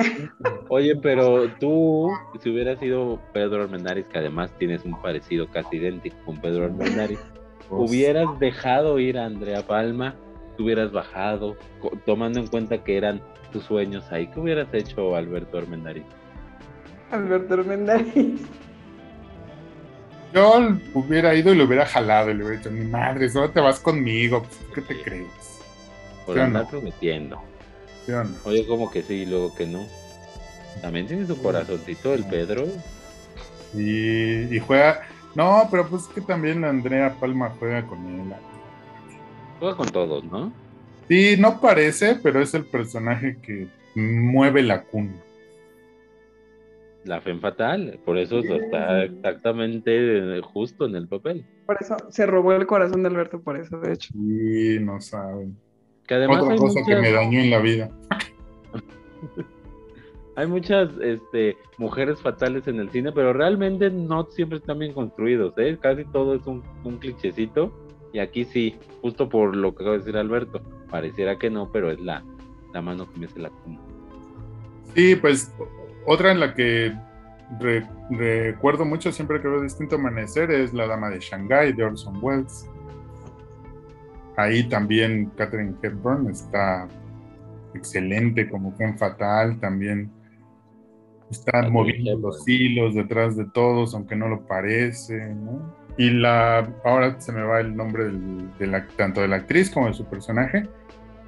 Oye, 0.68 0.96
pero 0.96 1.50
tú, 1.58 2.08
si 2.42 2.50
hubieras 2.50 2.78
sido 2.78 3.20
Pedro 3.32 3.62
Armendáriz, 3.62 4.06
que 4.06 4.18
además 4.18 4.50
tienes 4.58 4.84
un 4.84 5.00
parecido 5.00 5.48
casi 5.50 5.76
idéntico 5.76 6.16
con 6.24 6.40
Pedro 6.40 6.66
Armendáriz, 6.66 7.18
pues 7.68 7.90
¿hubieras 7.90 8.38
dejado 8.38 8.98
ir 8.98 9.18
a 9.18 9.26
Andrea 9.26 9.66
Palma? 9.66 10.14
¿Te 10.56 10.62
hubieras 10.62 10.92
bajado? 10.92 11.56
Tomando 12.06 12.40
en 12.40 12.46
cuenta 12.46 12.82
que 12.82 12.96
eran 12.96 13.20
tus 13.52 13.64
sueños 13.64 14.10
ahí, 14.12 14.28
¿qué 14.28 14.40
hubieras 14.40 14.72
hecho 14.72 15.16
Alberto 15.16 15.58
Armendáriz? 15.58 16.04
Alberto 17.10 17.54
Armendáriz. 17.54 18.40
Yo 20.32 20.76
hubiera 20.94 21.34
ido 21.34 21.52
y 21.52 21.56
lo 21.56 21.64
hubiera 21.64 21.86
jalado 21.86 22.30
y 22.30 22.34
le 22.34 22.44
hubiera 22.44 22.58
dicho, 22.58 22.70
mi 22.70 22.84
madre, 22.84 23.28
solo 23.28 23.50
te 23.50 23.60
vas 23.60 23.80
conmigo, 23.80 24.44
pues, 24.44 24.58
¿qué 24.74 24.80
te 24.82 25.02
crees? 25.02 25.26
Por 26.24 26.38
andar 26.38 26.68
prometiendo. 26.68 27.40
Oye, 28.44 28.66
como 28.66 28.90
que 28.90 29.02
sí 29.02 29.14
y 29.14 29.26
luego 29.26 29.54
que 29.54 29.66
no. 29.66 29.86
También 30.82 31.06
tiene 31.06 31.26
su 31.26 31.40
corazoncito 31.40 32.14
el 32.14 32.24
Pedro. 32.24 32.66
Y, 33.74 34.54
y 34.54 34.58
juega. 34.60 35.02
No, 35.34 35.68
pero 35.70 35.88
pues 35.88 36.02
es 36.02 36.08
que 36.08 36.20
también 36.20 36.64
Andrea 36.64 37.14
Palma 37.20 37.54
juega 37.58 37.86
con 37.86 38.04
él. 38.06 38.34
Juega 39.58 39.76
con 39.76 39.88
todos, 39.88 40.24
¿no? 40.24 40.52
Sí, 41.08 41.36
no 41.38 41.60
parece, 41.60 42.16
pero 42.16 42.40
es 42.40 42.54
el 42.54 42.64
personaje 42.64 43.36
que 43.42 43.68
mueve 43.94 44.62
la 44.62 44.82
cuna. 44.82 45.12
La 47.04 47.20
fe 47.20 47.34
fatal, 47.38 47.98
por 48.04 48.18
eso 48.18 48.40
está 48.40 49.04
exactamente 49.04 50.40
justo 50.42 50.86
en 50.86 50.96
el 50.96 51.08
papel. 51.08 51.44
Por 51.66 51.76
eso 51.80 51.96
se 52.10 52.26
robó 52.26 52.52
el 52.52 52.66
corazón 52.66 53.02
de 53.02 53.08
Alberto, 53.08 53.40
por 53.40 53.56
eso, 53.56 53.78
de 53.80 53.92
hecho. 53.94 54.12
Sí, 54.12 54.78
no 54.80 55.00
saben. 55.00 55.56
Que 56.06 56.14
además 56.14 56.42
Otra 56.42 56.52
hay 56.54 56.58
cosa 56.58 56.80
que 56.86 56.94
muchas- 56.96 57.02
me 57.02 57.12
dañó 57.12 57.40
en 57.40 57.50
la 57.50 57.58
vida. 57.60 57.90
Hay 60.36 60.46
muchas 60.46 60.88
este, 61.02 61.56
mujeres 61.76 62.20
fatales 62.20 62.66
en 62.66 62.76
el 62.80 62.88
cine, 62.90 63.12
pero 63.12 63.32
realmente 63.34 63.90
no 63.90 64.24
siempre 64.30 64.58
están 64.58 64.78
bien 64.78 64.92
construidos, 64.94 65.52
¿eh? 65.58 65.76
Casi 65.78 66.04
todo 66.06 66.34
es 66.34 66.46
un, 66.46 66.62
un 66.84 66.96
clichecito. 66.98 67.70
Y 68.12 68.20
aquí 68.20 68.44
sí, 68.44 68.76
justo 69.02 69.28
por 69.28 69.54
lo 69.54 69.74
que 69.74 69.82
acaba 69.82 69.92
de 69.92 69.98
decir 69.98 70.16
Alberto, 70.16 70.62
pareciera 70.90 71.36
que 71.38 71.50
no, 71.50 71.70
pero 71.70 71.90
es 71.90 72.00
la, 72.00 72.24
la 72.72 72.80
mano 72.80 73.10
que 73.12 73.18
me 73.20 73.26
hace 73.26 73.38
la 73.40 73.50
cuna. 73.50 73.78
Sí, 74.94 75.14
pues 75.16 75.52
otra 76.12 76.32
en 76.32 76.40
la 76.40 76.54
que 76.54 76.92
re- 77.60 77.86
recuerdo 78.10 78.84
mucho 78.84 79.12
siempre 79.12 79.40
que 79.40 79.48
veo 79.48 79.62
Distinto 79.62 79.94
Amanecer 79.96 80.50
es 80.50 80.72
La 80.74 80.86
Dama 80.86 81.08
de 81.10 81.20
Shanghái 81.20 81.72
de 81.72 81.84
Orson 81.84 82.18
Welles. 82.20 82.68
Ahí 84.36 84.68
también 84.68 85.30
Catherine 85.36 85.74
Hepburn 85.82 86.28
está 86.30 86.88
excelente 87.74 88.48
como 88.48 88.74
en 88.78 88.96
Fatal, 88.98 89.58
también 89.60 90.10
está 91.30 91.52
Catherine 91.52 91.72
moviendo 91.72 92.10
Hepburn. 92.10 92.22
los 92.22 92.48
hilos 92.48 92.94
detrás 92.94 93.36
de 93.36 93.44
todos, 93.44 93.94
aunque 93.94 94.16
no 94.16 94.28
lo 94.28 94.46
parece, 94.46 95.34
¿no? 95.34 95.78
Y 95.96 96.10
la, 96.10 96.68
ahora 96.84 97.20
se 97.20 97.32
me 97.32 97.42
va 97.42 97.60
el 97.60 97.76
nombre 97.76 98.04
del- 98.04 98.50
de 98.58 98.66
la, 98.66 98.86
tanto 98.96 99.20
de 99.20 99.28
la 99.28 99.36
actriz 99.36 99.70
como 99.70 99.86
de 99.86 99.94
su 99.94 100.06
personaje, 100.06 100.68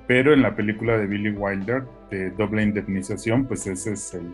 pero 0.09 0.33
en 0.33 0.43
la 0.43 0.57
película 0.57 0.97
de 0.97 1.07
Billy 1.07 1.31
Wilder, 1.31 1.85
de 2.11 2.31
doble 2.31 2.63
indemnización, 2.63 3.45
pues 3.47 3.67
ese 3.67 3.93
es 3.93 4.15
el, 4.15 4.33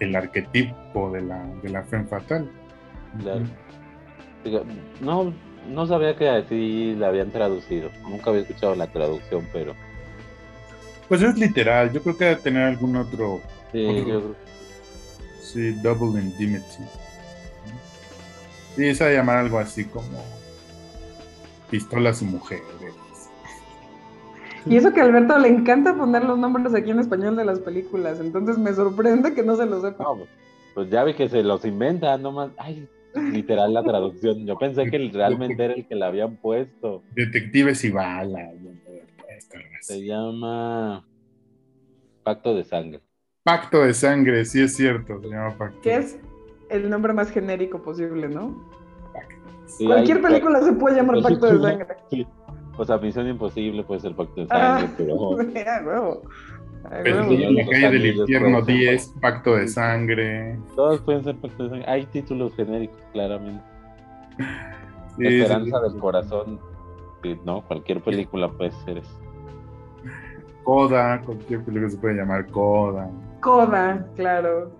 el 0.00 0.16
arquetipo 0.16 1.10
de 1.12 1.22
la, 1.22 1.44
de 1.62 1.68
la 1.68 1.82
femme 1.84 2.06
fatal. 2.06 2.50
Claro. 3.20 3.44
No, 5.00 5.32
no 5.68 5.86
sabía 5.86 6.16
que 6.16 6.28
así 6.28 6.94
la 6.96 7.08
habían 7.08 7.30
traducido. 7.30 7.90
Nunca 8.02 8.30
había 8.30 8.42
escuchado 8.42 8.74
la 8.74 8.86
traducción, 8.86 9.46
pero 9.52 9.74
Pues 11.08 11.22
es 11.22 11.36
literal, 11.38 11.92
yo 11.92 12.02
creo 12.02 12.16
que 12.16 12.24
debe 12.24 12.40
tener 12.40 12.62
algún 12.62 12.96
otro, 12.96 13.40
sí, 13.72 13.84
Otro. 13.86 13.98
yo 13.98 14.04
creo- 14.20 14.36
sí, 15.42 15.72
double 15.82 16.20
indemnity. 16.22 16.84
Sí, 18.76 18.94
se 18.94 19.04
va 19.04 19.10
a 19.10 19.12
llamar 19.14 19.36
algo 19.38 19.58
así 19.58 19.84
como 19.84 20.24
pistolas 21.68 22.22
y 22.22 22.24
mujeres. 22.24 22.64
Y 24.70 24.76
eso 24.76 24.92
que 24.92 25.00
a 25.00 25.04
Alberto 25.04 25.36
le 25.38 25.48
encanta 25.48 25.96
poner 25.96 26.24
los 26.24 26.38
nombres 26.38 26.72
aquí 26.74 26.90
en 26.92 27.00
español 27.00 27.34
de 27.34 27.44
las 27.44 27.58
películas, 27.58 28.20
entonces 28.20 28.56
me 28.56 28.72
sorprende 28.72 29.34
que 29.34 29.42
no 29.42 29.56
se 29.56 29.66
los 29.66 29.82
sepa. 29.82 30.04
No, 30.04 30.16
pues, 30.16 30.28
pues 30.74 30.90
ya 30.90 31.02
vi 31.02 31.14
que 31.14 31.28
se 31.28 31.42
los 31.42 31.64
inventan, 31.64 32.22
nomás. 32.22 32.52
Ay, 32.56 32.88
literal 33.32 33.74
la 33.74 33.82
traducción. 33.82 34.46
Yo 34.46 34.56
pensé 34.56 34.84
que 34.88 35.10
realmente 35.12 35.64
era 35.64 35.74
el 35.74 35.86
que 35.88 35.96
la 35.96 36.06
habían 36.06 36.36
puesto. 36.36 37.02
Detectives 37.16 37.84
y 37.84 37.88
así. 37.88 38.70
Se 39.80 40.04
llama 40.06 41.04
Pacto 42.22 42.54
de 42.54 42.62
Sangre. 42.62 43.00
Pacto 43.42 43.80
de 43.82 43.94
sangre, 43.94 44.44
sí 44.44 44.60
es 44.62 44.76
cierto, 44.76 45.20
se 45.20 45.28
llama 45.28 45.56
Pacto. 45.58 45.80
Que 45.80 45.96
es 45.96 46.16
el 46.68 46.88
nombre 46.88 47.12
más 47.12 47.30
genérico 47.30 47.82
posible, 47.82 48.28
¿no? 48.28 48.70
Sí, 49.66 49.86
Cualquier 49.86 50.18
hay- 50.18 50.22
película 50.22 50.60
se 50.62 50.72
puede 50.74 50.96
llamar 50.96 51.22
Pacto 51.22 51.46
de 51.46 51.60
Sangre. 51.60 51.86
Sí. 52.10 52.26
O 52.76 52.84
sea, 52.84 52.98
Misión 52.98 53.28
Imposible 53.28 53.82
puede 53.82 54.00
ser 54.00 54.14
Pacto 54.14 54.40
de 54.42 54.46
Ah, 54.50 54.78
Sangre, 54.80 54.94
pero 54.96 55.14
a 55.70 55.82
huevo. 55.86 56.22
A 56.90 56.98
El 57.00 57.12
huevo. 57.14 57.28
Señor 57.28 57.48
de 57.54 57.62
la 57.64 57.70
calle 57.70 57.90
del 57.90 58.06
infierno 58.06 58.46
Anillos, 58.58 58.66
10, 58.66 59.14
Pacto 59.20 59.56
de 59.56 59.68
sangre. 59.68 60.58
todos 60.76 61.00
pueden 61.02 61.24
ser 61.24 61.36
Pacto 61.36 61.64
de 61.64 61.70
Sangre. 61.70 61.90
Hay 61.90 62.06
títulos 62.06 62.54
genéricos, 62.56 62.98
claramente. 63.12 63.62
Sí, 65.18 65.26
Esperanza 65.26 65.76
sí. 65.84 65.90
del 65.92 66.00
Corazón. 66.00 66.60
No, 67.44 67.62
cualquier 67.66 68.00
película 68.00 68.48
puede 68.48 68.70
ser 68.70 68.98
eso. 68.98 69.20
Coda, 70.64 71.20
cualquier 71.22 71.62
película 71.64 71.90
se 71.90 71.98
puede 71.98 72.14
llamar 72.14 72.46
Coda. 72.46 73.10
Coda, 73.40 74.06
claro. 74.16 74.70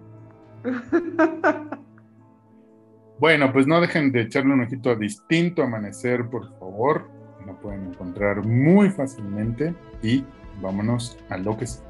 Bueno, 3.19 3.53
pues 3.53 3.67
no 3.67 3.81
dejen 3.81 4.13
de 4.13 4.23
echarle 4.23 4.55
un 4.55 4.63
ojito 4.63 4.91
a 4.91 4.95
Distinto 4.95 5.63
Amanecer, 5.63 6.27
por 6.31 6.49
favor. 6.59 7.11
Pueden 7.63 7.89
encontrar 7.89 8.45
muy 8.45 8.91
fácilmente 8.91 9.75
y 10.03 10.25
vámonos 10.61 11.19
a 11.29 11.37
lo 11.37 11.57
que 11.57 11.67
sí. 11.67 11.81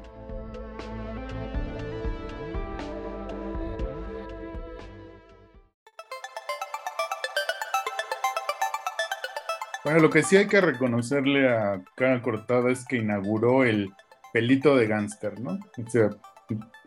Bueno, 9.83 9.99
lo 9.99 10.09
que 10.11 10.21
sí 10.21 10.37
hay 10.37 10.47
que 10.47 10.61
reconocerle 10.61 11.49
a 11.49 11.81
Cara 11.95 12.21
Cortada 12.21 12.71
es 12.71 12.85
que 12.85 12.97
inauguró 12.97 13.63
el 13.63 13.89
pelito 14.31 14.75
de 14.75 14.85
gángster, 14.87 15.39
¿no? 15.39 15.53
O 15.53 15.89
sea, 15.89 16.11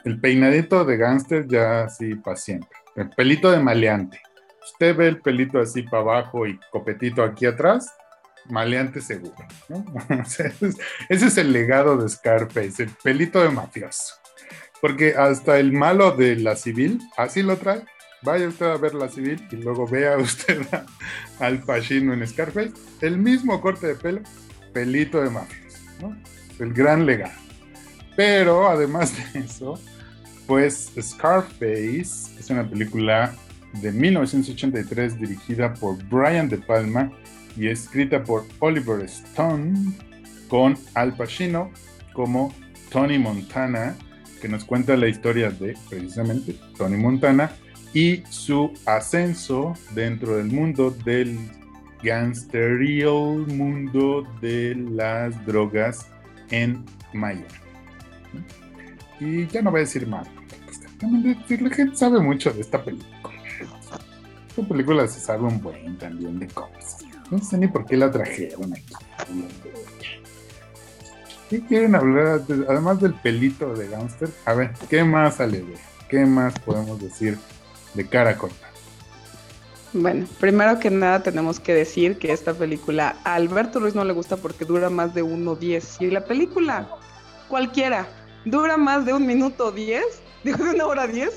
el 0.05 0.21
peinadito 0.21 0.85
de 0.85 0.97
gángster 0.97 1.47
ya 1.49 1.85
así 1.85 2.15
para 2.15 2.37
siempre. 2.37 2.79
El 2.95 3.11
pelito 3.11 3.51
de 3.51 3.59
maleante. 3.59 4.21
Usted 4.65 4.97
ve 4.97 5.09
el 5.09 5.21
pelito 5.21 5.59
así 5.59 5.83
para 5.83 6.03
abajo 6.03 6.47
y 6.47 6.59
copetito 6.71 7.23
aquí 7.23 7.47
atrás, 7.47 7.95
maleante 8.51 9.01
seguro, 9.01 9.35
ese, 10.21 10.53
es, 11.09 11.39
el 11.39 11.53
legado 11.53 11.97
de 11.97 12.09
Scarface, 12.09 12.85
el 12.85 12.91
pelito 13.03 13.43
de 13.43 13.51
mafioso. 13.51 14.15
Porque 14.81 15.15
hasta 15.17 15.59
el 15.59 15.73
malo 15.73 16.13
de 16.13 16.37
la 16.37 16.57
civil, 16.57 17.01
así 17.17 17.43
lo 17.43 17.57
trae. 17.57 17.85
Vaya 18.23 18.49
usted 18.49 18.67
a 18.67 18.77
ver 18.77 18.95
la 18.95 19.09
civil 19.09 19.47
y 19.51 19.57
luego 19.57 19.87
vea 19.87 20.17
usted 20.19 20.61
al 21.41 21.61
Pacino 21.61 22.13
en 22.13 22.27
Scarface. 22.27 22.73
El 23.01 23.19
mismo 23.19 23.61
corte 23.61 23.87
de 23.87 23.95
pelo, 23.95 24.21
pelito 24.73 25.23
de 25.23 25.31
mafioso. 25.31 25.79
El 26.59 26.73
gran 26.73 27.07
legado. 27.07 27.33
Pero 28.17 28.69
además 28.69 29.13
de 29.33 29.41
eso, 29.41 29.79
pues 30.47 30.93
Scarface 31.01 32.39
es 32.39 32.51
una 32.51 32.69
película 32.69 33.35
de 33.81 33.91
1983 33.93 35.19
dirigida 35.19 35.75
por 35.75 36.03
Brian 36.05 36.49
De 36.49 36.59
Palma 36.59 37.11
y 37.57 37.69
escrita 37.69 38.23
por 38.23 38.45
Oliver 38.61 39.05
Stone 39.05 39.93
con 40.49 40.77
Al 40.95 41.17
Pacino 41.17 41.71
como 42.13 42.55
Tony 42.91 43.19
Montana, 43.19 43.97
que 44.41 44.49
nos 44.49 44.65
cuenta 44.65 44.97
la 44.97 45.09
historia 45.09 45.51
de 45.51 45.77
precisamente 45.89 46.57
Tony 46.77 46.97
Montana 46.97 47.51
y 47.93 48.23
su 48.29 48.73
ascenso 48.87 49.75
dentro 49.95 50.37
del 50.37 50.47
mundo 50.47 50.91
del 50.91 51.39
gangsterio 52.03 53.15
mundo 53.15 54.27
de 54.41 54.75
las 54.91 55.45
drogas 55.47 56.09
en 56.51 56.85
Miami. 57.13 57.45
Y 59.21 59.47
ya 59.47 59.63
no 59.63 59.71
voy 59.71 59.79
a 59.79 59.85
decir 59.85 60.07
más. 60.07 60.29
La 61.01 61.71
gente 61.71 61.97
sabe 61.97 62.21
mucho 62.21 62.53
de 62.53 62.61
esta 62.61 62.83
película. 62.83 63.35
Esta 64.49 64.69
película 64.69 65.07
se 65.09 65.21
sabe 65.21 65.45
un 65.45 65.61
buen 65.61 65.97
también 65.99 66.39
de 66.39 66.47
cosas. 66.49 67.04
No 67.31 67.39
sé 67.39 67.59
ni 67.59 67.69
por 67.69 67.87
qué 67.87 67.97
la 67.97 68.11
trajeron 68.11 68.73
aquí. 68.73 68.95
¿Qué 71.51 71.61
quieren 71.67 71.95
hablar? 71.95 72.47
de- 72.47 72.67
Además 72.69 73.01
del 73.01 73.15
pelito 73.15 73.75
de 73.75 73.89
Gangster. 73.89 74.29
A 74.45 74.55
ver, 74.55 74.73
¿qué 74.89 75.05
más 75.05 75.37
sale 75.37 75.61
de? 75.61 75.75
¿Qué 76.09 76.25
más 76.27 76.59
podemos 76.61 77.01
decir 77.01 77.39
de 77.95 78.07
cara 78.09 78.37
corta? 78.37 78.69
Bueno, 79.93 80.27
primero 80.41 80.79
que 80.81 80.91
nada 80.91 81.23
tenemos 81.23 81.61
que 81.61 81.73
decir 81.73 82.19
que 82.19 82.33
esta 82.33 82.53
película 82.53 83.17
a 83.25 83.35
Alberto 83.35 83.79
Ruiz 83.79 83.95
no 83.95 84.05
le 84.05 84.13
gusta 84.13 84.37
porque 84.37 84.65
dura 84.65 84.91
más 84.91 85.15
de 85.15 85.23
1.10. 85.23 86.01
Y 86.01 86.11
la 86.11 86.25
película, 86.25 86.89
cualquiera, 87.49 88.09
dura 88.45 88.77
más 88.77 89.05
de 89.07 89.13
un 89.13 89.25
minuto 89.27 89.71
10, 89.71 90.03
digo 90.43 90.65
de 90.65 90.71
una 90.71 90.87
hora 90.87 91.07
10. 91.07 91.31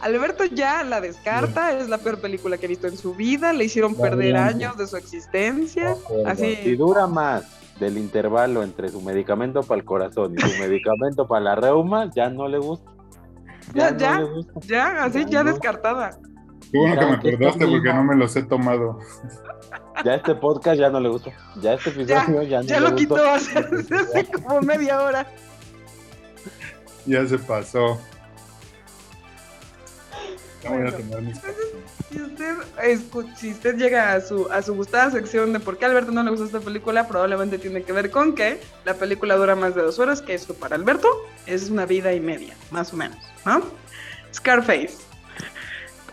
Alberto 0.00 0.44
ya 0.44 0.84
la 0.84 1.00
descarta, 1.00 1.72
es 1.78 1.88
la 1.88 1.98
peor 1.98 2.20
película 2.20 2.58
que 2.58 2.66
ha 2.66 2.68
visto 2.68 2.86
en 2.86 2.96
su 2.96 3.14
vida, 3.14 3.52
le 3.52 3.64
hicieron 3.64 3.94
perder 3.94 4.36
años 4.36 4.76
de 4.76 4.86
su 4.86 4.96
existencia. 4.96 5.94
Si 5.94 6.24
Así, 6.24 6.76
dura 6.76 7.06
más 7.06 7.44
del 7.80 7.98
intervalo 7.98 8.62
entre 8.62 8.88
su 8.88 9.00
medicamento 9.00 9.62
para 9.62 9.80
el 9.80 9.84
corazón 9.86 10.34
y 10.36 10.40
su 10.40 10.48
medicamento 10.60 11.26
para 11.26 11.40
la 11.40 11.54
reuma, 11.56 12.10
ya 12.14 12.28
no 12.28 12.46
le 12.48 12.58
gusta. 12.58 12.90
Ya, 13.74 13.90
no 13.90 13.98
ya. 13.98 14.20
gusta. 14.20 14.52
ya, 14.66 15.04
así, 15.04 15.24
Ya 15.24 15.30
ya 15.30 15.44
no. 15.44 15.50
descartada. 15.52 16.18
Qué 16.70 16.78
bueno 16.78 17.00
que 17.00 17.06
me 17.06 17.12
acordaste 17.14 17.66
porque 17.66 17.92
no 17.94 18.04
me 18.04 18.16
los 18.16 18.36
he 18.36 18.42
tomado. 18.42 18.98
Ya 20.04 20.14
este 20.16 20.34
podcast 20.34 20.78
ya 20.78 20.90
no 20.90 21.00
le 21.00 21.08
gustó. 21.08 21.32
Ya 21.62 21.74
este 21.74 21.90
episodio 21.90 22.42
ya, 22.42 22.60
no 22.60 22.66
Ya 22.66 22.80
le 22.80 22.90
lo 22.90 22.96
quitó 22.96 23.16
hace, 23.16 23.58
hace 23.94 24.26
como 24.30 24.60
media 24.60 25.00
hora. 25.02 25.26
Ya 27.06 27.26
se 27.26 27.38
pasó. 27.38 27.98
Bueno. 30.68 30.92
Si 32.10 32.22
usted, 32.22 32.54
escu- 32.82 33.34
si 33.36 33.50
usted 33.50 33.76
llega 33.76 34.12
a 34.14 34.20
su, 34.20 34.48
a 34.50 34.62
su 34.62 34.74
gustada 34.74 35.10
sección 35.10 35.52
de 35.52 35.60
por 35.60 35.76
qué 35.76 35.84
a 35.84 35.88
Alberto 35.88 36.12
no 36.12 36.22
le 36.22 36.30
gusta 36.30 36.46
esta 36.46 36.60
película, 36.60 37.08
probablemente 37.08 37.58
tiene 37.58 37.82
que 37.82 37.92
ver 37.92 38.10
con 38.10 38.34
que 38.34 38.60
la 38.84 38.94
película 38.94 39.36
dura 39.36 39.56
más 39.56 39.74
de 39.74 39.82
dos 39.82 39.98
horas, 39.98 40.22
que 40.22 40.34
eso 40.34 40.54
para 40.54 40.76
Alberto 40.76 41.08
es 41.46 41.68
una 41.68 41.84
vida 41.84 42.12
y 42.14 42.20
media, 42.20 42.54
más 42.70 42.92
o 42.92 42.96
menos, 42.96 43.18
¿no? 43.44 43.62
Scarface. 44.32 44.94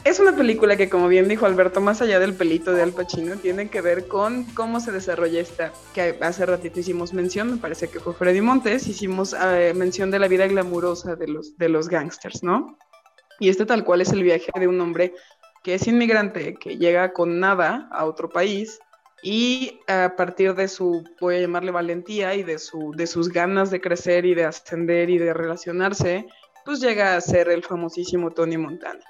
Es 0.04 0.20
una 0.20 0.36
película 0.36 0.76
que, 0.76 0.90
como 0.90 1.08
bien 1.08 1.30
dijo 1.30 1.46
Alberto, 1.46 1.80
más 1.80 2.02
allá 2.02 2.20
del 2.20 2.34
pelito 2.34 2.74
de 2.74 2.82
Al 2.82 2.92
Pacino, 2.92 3.38
tiene 3.38 3.70
que 3.70 3.80
ver 3.80 4.08
con 4.10 4.44
cómo 4.54 4.82
se 4.82 4.92
desarrolla 4.92 5.40
esta, 5.40 5.72
que 5.94 6.18
hace 6.22 6.46
ratito 6.46 6.82
hicimos 6.82 7.14
mención, 7.14 7.52
me 7.52 7.58
parece 7.58 7.88
que 7.88 8.02
fue 8.02 8.14
Freddy 8.14 8.42
Montes, 8.42 8.88
hicimos 8.88 9.34
eh, 9.34 9.74
mención 9.74 10.12
de 10.12 10.20
la 10.20 10.28
vida 10.28 10.46
glamurosa 10.48 11.16
de 11.16 11.30
los, 11.30 11.58
de 11.58 11.70
los 11.70 11.88
gangsters, 11.88 12.44
¿no? 12.44 12.78
Y 13.44 13.50
este 13.50 13.66
tal 13.66 13.84
cual 13.84 14.00
es 14.00 14.14
el 14.14 14.24
viaje 14.24 14.50
de 14.58 14.70
un 14.70 14.80
hombre 14.80 15.14
que 15.64 15.74
es 15.74 15.86
inmigrante, 15.86 16.56
que 16.56 16.78
llega 16.78 17.12
con 17.12 17.42
nada 17.42 17.90
a 17.92 18.06
otro 18.06 18.30
país 18.30 18.80
y 19.22 19.82
a 19.90 20.16
partir 20.16 20.56
de 20.56 20.70
su, 20.70 21.04
voy 21.20 21.36
a 21.36 21.40
llamarle 21.42 21.72
valentía 21.72 22.36
y 22.36 22.44
de, 22.44 22.58
su, 22.58 22.94
de 22.96 23.06
sus 23.06 23.28
ganas 23.28 23.70
de 23.70 23.82
crecer 23.82 24.26
y 24.26 24.34
de 24.34 24.46
ascender 24.46 25.10
y 25.10 25.18
de 25.18 25.34
relacionarse, 25.34 26.26
pues 26.64 26.80
llega 26.80 27.18
a 27.18 27.22
ser 27.22 27.50
el 27.50 27.64
famosísimo 27.64 28.32
Tony 28.32 28.56
Montana. 28.56 29.04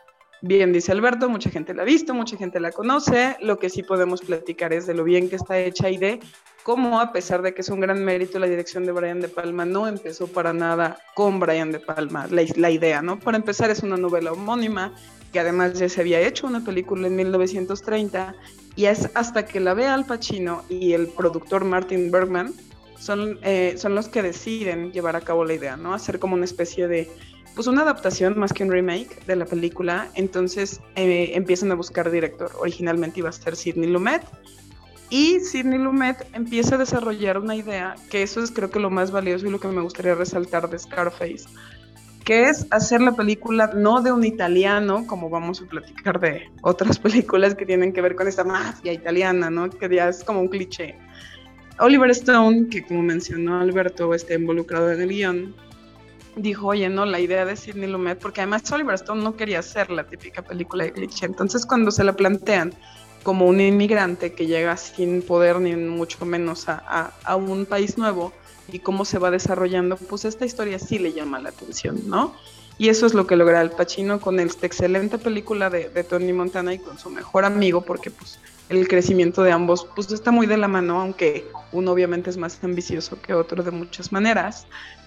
Bien, 0.46 0.74
dice 0.74 0.92
Alberto, 0.92 1.30
mucha 1.30 1.50
gente 1.50 1.74
la 1.74 1.84
ha 1.84 1.86
visto, 1.86 2.14
mucha 2.14 2.36
gente 2.36 2.60
la 2.60 2.74
conoce. 2.74 3.38
Lo 3.40 3.60
que 3.60 3.70
sí 3.70 3.82
podemos 3.82 4.20
platicar 4.20 4.74
es 4.74 4.86
de 4.86 4.94
lo 4.94 5.06
bien 5.06 5.30
que 5.30 5.38
está 5.38 5.58
hecha 5.58 5.90
y 5.90 5.96
de 5.96 6.20
cómo, 6.64 7.00
a 7.00 7.14
pesar 7.14 7.42
de 7.42 7.54
que 7.54 7.62
es 7.62 7.70
un 7.70 7.80
gran 7.80 8.04
mérito 8.04 8.40
la 8.40 8.48
dirección 8.48 8.86
de 8.86 8.92
Brian 8.92 9.22
De 9.22 9.30
Palma, 9.30 9.64
no 9.64 9.88
empezó 9.88 10.28
para 10.28 10.52
nada 10.52 10.98
con 11.16 11.40
Brian 11.40 11.72
De 11.72 11.80
Palma, 11.80 12.28
la, 12.30 12.70
idea, 12.70 13.02
¿no? 13.02 13.22
Para 13.22 13.38
empezar, 13.38 13.72
es 13.72 13.84
una 13.84 13.96
novela 13.96 14.34
homónima 14.34 14.94
que 15.32 15.40
además 15.40 15.80
ya 15.80 15.88
se 15.88 16.02
había 16.02 16.20
hecho 16.20 16.46
una 16.46 16.62
película 16.62 17.08
en 17.08 17.16
1930 17.16 18.36
y 18.76 18.88
es 18.88 19.12
hasta 19.14 19.46
que 19.46 19.62
la 19.62 19.74
ve 19.74 19.88
Al 19.88 20.06
Pacino 20.06 20.64
y 20.68 20.92
el 20.92 21.08
productor 21.08 21.64
Martin 21.64 22.12
Bergman 22.12 22.54
son, 23.00 23.40
eh, 23.44 23.76
son 23.78 23.96
los 23.96 24.10
que 24.10 24.22
deciden 24.22 24.92
llevar 24.92 25.16
a 25.16 25.22
cabo 25.22 25.46
la 25.46 25.54
idea, 25.54 25.78
¿no? 25.78 25.94
Hacer 25.94 26.20
como 26.20 26.36
una 26.36 26.44
especie 26.44 26.90
de 26.90 27.10
pues 27.56 27.68
una 27.68 27.84
adaptación 27.84 28.38
más 28.38 28.54
que 28.54 28.64
un 28.64 28.72
remake 28.72 29.26
de 29.26 29.36
la 29.36 29.46
película. 29.46 30.10
Entonces 30.16 30.82
eh, 30.96 31.32
empiezan 31.36 31.72
a 31.72 31.76
buscar 31.76 32.10
director. 32.12 32.52
Originalmente 32.60 33.20
iba 33.20 33.30
a 33.30 33.34
ser 33.34 33.56
Sidney 33.56 33.90
Lumet. 33.90 34.24
Y 35.10 35.40
Sidney 35.42 35.78
Lumet 35.78 36.26
empieza 36.34 36.76
a 36.76 36.78
desarrollar 36.80 37.38
una 37.38 37.56
idea, 37.56 37.96
que 38.10 38.24
eso 38.24 38.42
es 38.42 38.50
creo 38.50 38.72
que 38.72 38.80
lo 38.80 38.90
más 38.90 39.12
valioso 39.12 39.46
y 39.46 39.52
lo 39.52 39.60
que 39.60 39.68
me 39.68 39.82
gustaría 39.82 40.16
resaltar 40.16 40.68
de 40.70 40.80
Scarface, 40.80 41.46
que 42.26 42.46
es 42.46 42.66
hacer 42.72 43.00
la 43.02 43.12
película 43.12 43.72
no 43.76 44.02
de 44.02 44.12
un 44.12 44.24
italiano, 44.24 45.06
como 45.06 45.30
vamos 45.30 45.62
a 45.62 45.66
platicar 45.66 46.20
de 46.20 46.50
otras 46.64 46.98
películas 47.00 47.54
que 47.54 47.66
tienen 47.66 47.94
que 47.94 48.02
ver 48.02 48.16
con 48.16 48.28
esta 48.28 48.44
mafia 48.44 48.92
italiana, 48.92 49.52
¿no? 49.52 49.70
Que 49.70 49.88
ya 49.88 50.10
es 50.10 50.24
como 50.24 50.40
un 50.40 50.48
cliché. 50.48 50.96
Oliver 51.80 52.10
Stone, 52.10 52.70
que 52.70 52.84
como 52.84 53.04
mencionó 53.04 53.60
Alberto, 53.60 54.16
está 54.16 54.34
involucrado 54.34 54.92
en 54.92 55.02
el 55.02 55.10
guion, 55.10 55.56
dijo, 56.36 56.68
oye, 56.68 56.90
no, 56.90 57.06
la 57.06 57.20
idea 57.20 57.46
de 57.46 57.56
Sidney 57.56 57.90
Lumet, 57.90 58.20
porque 58.20 58.42
además 58.42 58.70
Oliver 58.72 58.96
Stone 58.96 59.24
no 59.24 59.36
quería 59.36 59.60
hacer 59.60 59.90
la 59.90 60.06
típica 60.06 60.42
película 60.42 60.86
de 60.86 60.94
cliché. 60.94 61.26
Entonces, 61.26 61.66
cuando 61.66 61.92
se 61.92 62.04
la 62.04 62.14
plantean 62.14 62.74
como 63.24 63.48
un 63.48 63.62
inmigrante 63.62 64.34
que 64.34 64.46
llega 64.48 64.76
sin 64.78 65.22
poder 65.22 65.60
ni 65.60 65.76
mucho 65.76 66.26
menos 66.26 66.68
a, 66.68 67.14
a, 67.24 67.36
un 67.36 67.66
país 67.66 67.98
nuevo 67.98 68.34
y 68.72 68.80
cómo 68.80 69.06
se 69.06 69.18
va 69.18 69.32
desarrollando, 69.32 69.96
pues 69.96 70.26
esta 70.26 70.46
historia 70.46 70.78
sí 70.80 71.00
le 71.00 71.14
llama 71.14 71.40
la 71.40 71.50
atención, 71.50 72.02
¿no? 72.08 72.36
Y 72.78 72.90
eso 72.90 73.06
es 73.06 73.14
lo 73.14 73.28
que 73.28 73.36
logra 73.36 73.62
el 73.62 73.70
Pacino 73.70 74.20
con 74.20 74.40
esta 74.40 74.66
excelente 74.66 75.18
película 75.18 75.70
de, 75.70 75.90
de, 75.90 76.04
Tony 76.04 76.34
Montana 76.34 76.74
y 76.74 76.80
con 76.80 76.98
su 76.98 77.10
mejor 77.10 77.46
amigo, 77.46 77.82
porque 77.82 78.10
pues 78.10 78.40
el 78.70 78.88
crecimiento 78.88 79.44
de 79.44 79.52
ambos 79.52 79.88
pues 79.96 80.12
está 80.12 80.32
muy 80.32 80.48
de 80.48 80.58
la 80.58 80.68
mano, 80.68 81.00
aunque 81.00 81.46
uno 81.72 81.92
obviamente 81.92 82.30
es 82.30 82.38
más 82.38 82.60
ambicioso 82.64 83.22
que 83.22 83.34
otro 83.34 83.64
de 83.64 83.72
muchas 83.72 84.12
maneras 84.12 84.66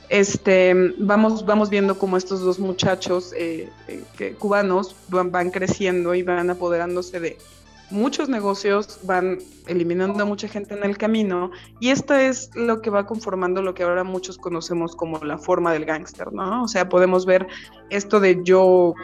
este, 0.09 0.95
vamos, 0.99 1.45
vamos 1.45 1.71
viendo 1.71 1.99
cómo 1.99 2.17
estos 2.17 2.41
dos 2.41 2.59
muchachos 2.59 3.33
eh, 3.37 3.69
eh, 3.89 4.35
cubanos 4.39 4.95
van, 5.09 5.51
creciendo 5.51 6.15
y 6.15 6.23
van 6.23 6.51
apoderándose 6.51 7.21
de 7.21 7.39
muchos 7.91 8.29
negocios, 8.29 8.99
van 9.05 9.39
eliminando 9.67 10.23
a 10.23 10.27
mucha 10.27 10.49
gente 10.49 10.75
en 10.75 10.85
el 10.85 10.99
camino 10.99 11.53
y 11.79 11.91
esto 11.91 12.15
es 12.15 12.51
lo 12.55 12.83
que 12.83 12.91
va 12.91 13.07
conformando 13.07 13.63
lo 13.63 13.75
que 13.75 13.85
ahora 13.85 14.03
muchos 14.03 14.39
conocemos 14.39 14.97
como 14.97 15.19
la 15.25 15.39
forma 15.39 15.73
del 15.73 15.85
gángster, 15.85 16.33
¿no? 16.33 16.65
O 16.65 16.69
sea, 16.69 16.89
podemos 16.89 17.27
ver 17.27 17.47
esto 17.91 18.19
de 18.19 18.41
yo 18.43 18.95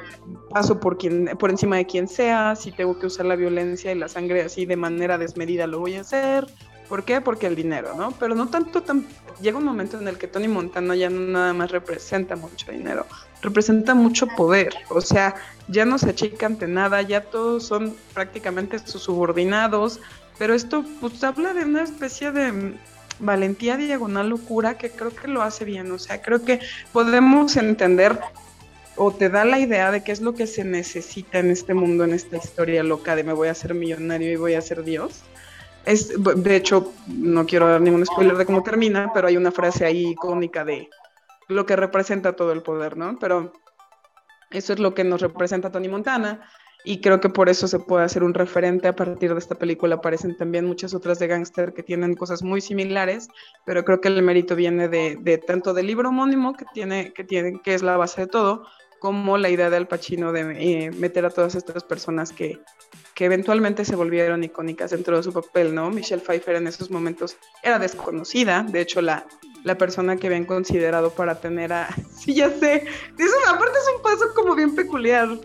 paso 0.51 0.81
por 0.81 0.99
quien, 0.99 1.27
por 1.39 1.51
encima 1.51 1.77
de 1.77 1.87
quien 1.87 2.09
sea, 2.09 2.57
si 2.57 2.73
tengo 2.73 2.99
que 2.99 3.07
usar 3.07 3.27
la 3.27 3.37
violencia 3.37 3.93
y 3.93 3.99
la 3.99 4.09
sangre 4.09 4.43
así 4.43 4.67
de 4.67 4.77
manera 4.77 5.17
desmedida 5.17 5.67
lo 5.69 5.79
voy 5.79 5.95
a 5.95 6.01
hacer, 6.01 6.49
¿Por 6.93 7.07
qué? 7.07 7.23
Porque 7.23 7.47
el 7.47 7.57
dinero, 7.57 7.95
¿no? 7.97 8.11
Pero 8.21 8.35
no 8.35 8.49
tanto, 8.49 8.83
tan... 8.83 9.07
llega 9.41 9.57
un 9.57 9.65
momento 9.65 9.99
en 9.99 10.09
el 10.09 10.19
que 10.19 10.29
Tony 10.29 10.47
Montana 10.47 10.95
ya 10.95 11.09
no 11.09 11.21
nada 11.21 11.55
más 11.55 11.71
representa 11.71 12.37
mucho 12.37 12.71
dinero, 12.71 13.07
representa 13.41 13.95
mucho 13.95 14.27
poder, 14.27 14.75
o 14.91 15.01
sea, 15.01 15.35
ya 15.69 15.87
no 15.87 15.97
se 15.97 16.11
achica 16.11 16.45
ante 16.45 16.69
nada, 16.69 17.01
ya 17.01 17.23
todos 17.23 17.65
son 17.65 17.97
prácticamente 18.13 18.79
sus 18.79 19.05
subordinados, 19.05 20.01
pero 20.39 20.53
esto 20.53 20.85
pues 21.01 21.25
habla 21.25 21.55
de 21.55 21.65
una 21.65 21.83
especie 21.83 22.31
de 22.31 22.75
valentía 23.21 23.79
diagonal 23.79 24.29
locura 24.29 24.77
que 24.77 24.91
creo 24.91 25.17
que 25.17 25.29
lo 25.29 25.41
hace 25.41 25.65
bien, 25.65 25.91
o 25.93 25.99
sea, 25.99 26.21
creo 26.21 26.45
que 26.45 26.61
podemos 26.93 27.57
entender 27.57 28.21
o 28.97 29.13
te 29.13 29.31
da 29.31 29.47
la 29.47 29.59
idea 29.59 29.91
de 29.93 30.05
qué 30.05 30.13
es 30.13 30.21
lo 30.21 30.35
que 30.35 30.47
se 30.47 30.63
necesita 30.63 31.39
en 31.39 31.53
este 31.53 31.73
mundo, 31.73 32.05
en 32.05 32.13
esta 32.13 32.37
historia 32.37 32.83
loca 32.83 33.17
de 33.17 33.25
me 33.25 33.33
voy 33.33 33.49
a 33.49 33.53
hacer 33.53 33.73
millonario 33.73 34.31
y 34.31 34.37
voy 34.37 34.53
a 34.53 34.61
ser 34.61 34.85
Dios 34.85 35.23
es, 35.85 36.13
de 36.23 36.57
hecho, 36.57 36.93
no 37.09 37.47
quiero 37.47 37.69
dar 37.69 37.81
ningún 37.81 38.07
spoiler 38.07 38.37
de 38.37 38.47
cómo 38.47 38.63
termina, 38.63 39.11
pero 39.13 39.29
hay 39.29 39.37
una 39.37 39.51
frase 39.51 39.85
ahí 39.85 40.11
icónica 40.11 40.65
de 40.65 40.89
lo 41.49 41.67
que 41.67 41.77
representa 41.77 42.35
todo 42.35 42.53
el 42.53 42.63
poder, 42.63 42.97
¿no? 42.97 43.19
Pero 43.19 43.53
eso 44.51 44.73
es 44.73 44.79
lo 44.79 44.95
que 44.95 45.05
nos 45.05 45.21
representa 45.21 45.73
Tony 45.73 45.89
Montana 45.89 46.49
y 46.85 47.01
creo 47.01 47.21
que 47.21 47.29
por 47.29 47.49
eso 47.49 47.69
se 47.69 47.79
puede 47.79 48.05
hacer 48.05 48.25
un 48.25 48.35
referente 48.35 48.89
a 48.89 48.97
partir 48.97 49.33
de 49.33 49.39
esta 49.39 49.55
película. 49.55 49.97
Aparecen 49.97 50.37
también 50.37 50.67
muchas 50.67 50.95
otras 50.95 51.19
de 51.19 51.29
gángster 51.29 51.73
que 51.73 51.83
tienen 51.83 52.15
cosas 52.15 52.43
muy 52.43 52.61
similares, 52.61 53.29
pero 53.65 53.85
creo 53.85 54.01
que 54.01 54.09
el 54.09 54.23
mérito 54.23 54.57
viene 54.57 54.89
de, 54.89 55.43
tanto 55.47 55.75
del 55.75 55.87
libro 55.87 56.09
homónimo 56.09 56.55
que 56.55 56.65
tiene, 56.73 57.13
que 57.13 57.25
que 57.25 57.75
es 57.75 57.83
la 57.83 57.97
base 57.97 58.23
de 58.23 58.27
todo, 58.27 58.67
como 58.99 59.37
la 59.37 59.51
idea 59.51 59.71
de 59.71 59.77
Al 59.77 59.89
Pacino 59.89 60.33
de 60.33 60.43
eh, 60.59 60.91
meter 60.93 61.25
a 61.25 61.31
todas 61.31 61.55
estas 61.55 61.83
personas 61.83 62.33
que, 62.33 62.61
que 63.15 63.25
eventualmente 63.27 63.85
se 63.85 63.97
volvieron 63.97 64.45
icónicas 64.45 64.91
dentro 64.91 65.17
de 65.17 65.23
su 65.23 65.33
papel, 65.33 65.75
¿no? 65.75 65.91
Michelle 65.91 66.23
Pfeiffer 66.23 66.57
en 66.57 66.67
esos 66.67 66.91
momentos 66.91 67.37
era 67.63 67.79
desconocida, 67.79 68.63
de 68.63 68.81
hecho 68.81 69.03
la, 69.03 69.27
la 69.65 69.77
persona 69.77 70.17
que 70.17 70.27
habían 70.27 70.45
considerado 70.45 71.11
para 71.11 71.41
tener 71.41 71.73
a... 71.73 71.89
Sí, 72.23 72.35
ya 72.35 72.51
sé, 72.51 72.85
eso 73.19 73.35
aparte 73.49 73.79
es 73.79 73.97
un 73.97 74.03
paso 74.03 74.33
como 74.35 74.55
bien 74.55 74.75
peculiar. 74.77 75.29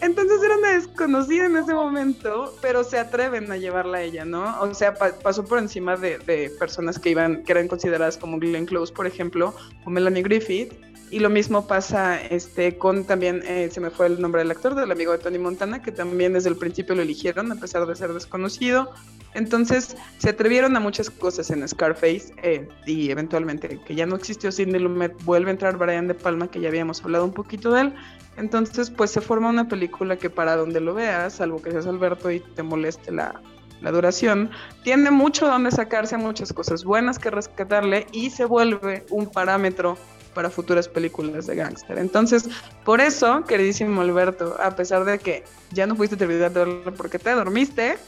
Entonces 0.00 0.42
era 0.42 0.56
una 0.56 0.70
desconocida 0.72 1.46
en 1.46 1.56
ese 1.56 1.72
momento, 1.72 2.56
pero 2.60 2.82
se 2.82 2.98
atreven 2.98 3.52
a 3.52 3.56
llevarla 3.56 3.98
a 3.98 4.02
ella, 4.02 4.24
¿no? 4.24 4.60
O 4.60 4.74
sea, 4.74 4.94
pasó 4.94 5.44
por 5.44 5.58
encima 5.58 5.96
de, 5.96 6.18
de, 6.18 6.50
personas 6.58 6.98
que 6.98 7.10
iban, 7.10 7.44
que 7.44 7.52
eran 7.52 7.68
consideradas 7.68 8.16
como 8.16 8.40
Glenn 8.40 8.66
Close, 8.66 8.92
por 8.92 9.06
ejemplo, 9.06 9.54
o 9.84 9.90
Melanie 9.90 10.24
Griffith, 10.24 10.72
y 11.10 11.18
lo 11.18 11.28
mismo 11.28 11.66
pasa 11.66 12.20
este, 12.20 12.78
con 12.78 13.04
también, 13.04 13.42
eh, 13.44 13.68
se 13.72 13.80
me 13.80 13.90
fue 13.90 14.06
el 14.06 14.20
nombre 14.20 14.42
del 14.42 14.50
actor, 14.50 14.74
del 14.74 14.90
amigo 14.90 15.12
de 15.12 15.18
Tony 15.18 15.38
Montana, 15.38 15.82
que 15.82 15.90
también 15.90 16.32
desde 16.32 16.48
el 16.50 16.56
principio 16.56 16.94
lo 16.94 17.02
eligieron, 17.02 17.50
a 17.50 17.56
pesar 17.56 17.86
de 17.86 17.96
ser 17.96 18.12
desconocido. 18.12 18.92
Entonces 19.34 19.96
se 20.18 20.30
atrevieron 20.30 20.76
a 20.76 20.80
muchas 20.80 21.10
cosas 21.10 21.50
en 21.50 21.66
Scarface 21.66 22.32
eh, 22.42 22.68
y 22.86 23.10
eventualmente 23.10 23.80
que 23.84 23.94
ya 23.94 24.06
no 24.06 24.16
existió 24.16 24.52
Sidney 24.52 24.80
Lumet, 24.80 25.12
vuelve 25.24 25.50
a 25.50 25.52
entrar 25.52 25.76
Brian 25.76 26.08
De 26.08 26.14
Palma, 26.14 26.48
que 26.48 26.60
ya 26.60 26.68
habíamos 26.68 27.02
hablado 27.02 27.24
un 27.24 27.32
poquito 27.32 27.72
de 27.72 27.82
él. 27.82 27.94
Entonces 28.36 28.90
pues 28.90 29.10
se 29.10 29.20
forma 29.20 29.48
una 29.48 29.68
película 29.68 30.16
que 30.16 30.30
para 30.30 30.56
donde 30.56 30.80
lo 30.80 30.94
veas, 30.94 31.34
salvo 31.34 31.60
que 31.60 31.70
seas 31.72 31.86
Alberto 31.86 32.30
y 32.30 32.40
te 32.40 32.62
moleste 32.62 33.10
la, 33.10 33.40
la 33.80 33.90
duración, 33.90 34.50
tiene 34.84 35.10
mucho 35.10 35.46
donde 35.46 35.70
sacarse, 35.70 36.16
muchas 36.16 36.52
cosas 36.52 36.84
buenas 36.84 37.18
que 37.18 37.30
rescatarle 37.30 38.06
y 38.12 38.30
se 38.30 38.44
vuelve 38.44 39.04
un 39.10 39.30
parámetro 39.30 39.96
para 40.34 40.50
futuras 40.50 40.88
películas 40.88 41.46
de 41.46 41.56
gángster. 41.56 41.98
Entonces, 41.98 42.48
por 42.84 43.00
eso, 43.00 43.44
queridísimo 43.44 44.00
Alberto, 44.00 44.56
a 44.60 44.74
pesar 44.76 45.04
de 45.04 45.18
que 45.18 45.44
ya 45.72 45.86
no 45.86 45.96
fuiste 45.96 46.16
terminar 46.16 46.52
de 46.52 46.64
verla 46.64 46.92
porque 46.92 47.18
te 47.18 47.30
dormiste, 47.30 47.98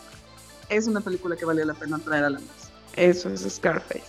es 0.68 0.86
una 0.86 1.00
película 1.00 1.36
que 1.36 1.44
valió 1.44 1.64
la 1.64 1.74
pena 1.74 1.98
traer 1.98 2.24
a 2.24 2.30
la 2.30 2.38
mesa. 2.38 2.70
Eso 2.94 3.30
es 3.30 3.40
Scarface. 3.48 4.02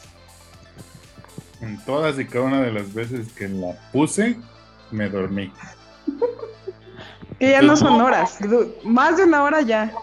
En 1.61 1.84
todas 1.86 2.20
y 2.20 2.26
cada 2.26 2.45
una 2.45 2.61
de 2.61 2.72
las 2.72 2.93
veces 2.93 3.32
que 3.34 3.47
la 3.47 3.74
puse, 3.91 4.38
me 4.91 5.09
dormí. 5.09 5.51
que 7.39 7.51
ya 7.51 7.61
no 7.61 7.76
son 7.78 8.01
horas, 8.01 8.38
más 8.84 9.18
de 9.18 9.24
una 9.24 9.43
hora 9.43 9.61
ya. 9.61 9.93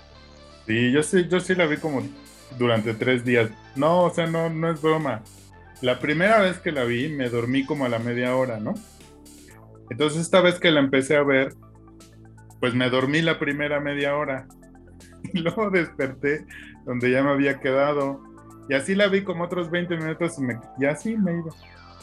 Sí, 0.67 0.93
yo 0.93 1.03
sí, 1.03 1.27
yo 1.29 1.41
sí 1.41 1.55
la 1.55 1.67
vi 1.67 1.77
como 1.77 2.03
durante 2.59 2.95
tres 2.95 3.25
días. 3.25 3.51
No, 3.77 4.05
o 4.05 4.11
sea, 4.11 4.27
no, 4.27 4.49
no 4.51 4.71
es 4.71 4.81
broma. 4.81 5.23
La 5.83 5.99
primera 5.99 6.41
vez 6.41 6.59
que 6.59 6.73
la 6.73 6.85
vi 6.85 7.09
me 7.09 7.29
dormí 7.29 7.65
como 7.65 7.85
a 7.85 7.89
la 7.89 7.99
media 7.99 8.37
hora, 8.37 8.59
¿no? 8.61 8.75
Entonces 9.91 10.21
esta 10.21 10.41
vez 10.41 10.61
que 10.61 10.71
la 10.71 10.81
empecé 10.81 11.17
a 11.17 11.23
ver, 11.23 11.55
pues 12.61 12.75
me 12.75 12.91
dormí 12.91 13.23
la 13.23 13.39
primera 13.39 13.81
media 13.81 14.17
hora. 14.17 14.47
Y 15.33 15.41
luego 15.41 15.71
desperté 15.71 16.47
donde 16.87 17.11
ya 17.11 17.23
me 17.23 17.31
había 17.31 17.61
quedado. 17.61 18.23
Y 18.69 18.75
así 18.75 18.95
la 18.95 19.07
vi 19.09 19.23
como 19.23 19.45
otros 19.45 19.71
20 19.71 19.97
minutos 19.97 20.39
y, 20.39 20.43
me, 20.43 20.59
y 20.79 20.87
así 20.87 21.17
me 21.17 21.33
iba. 21.33 21.51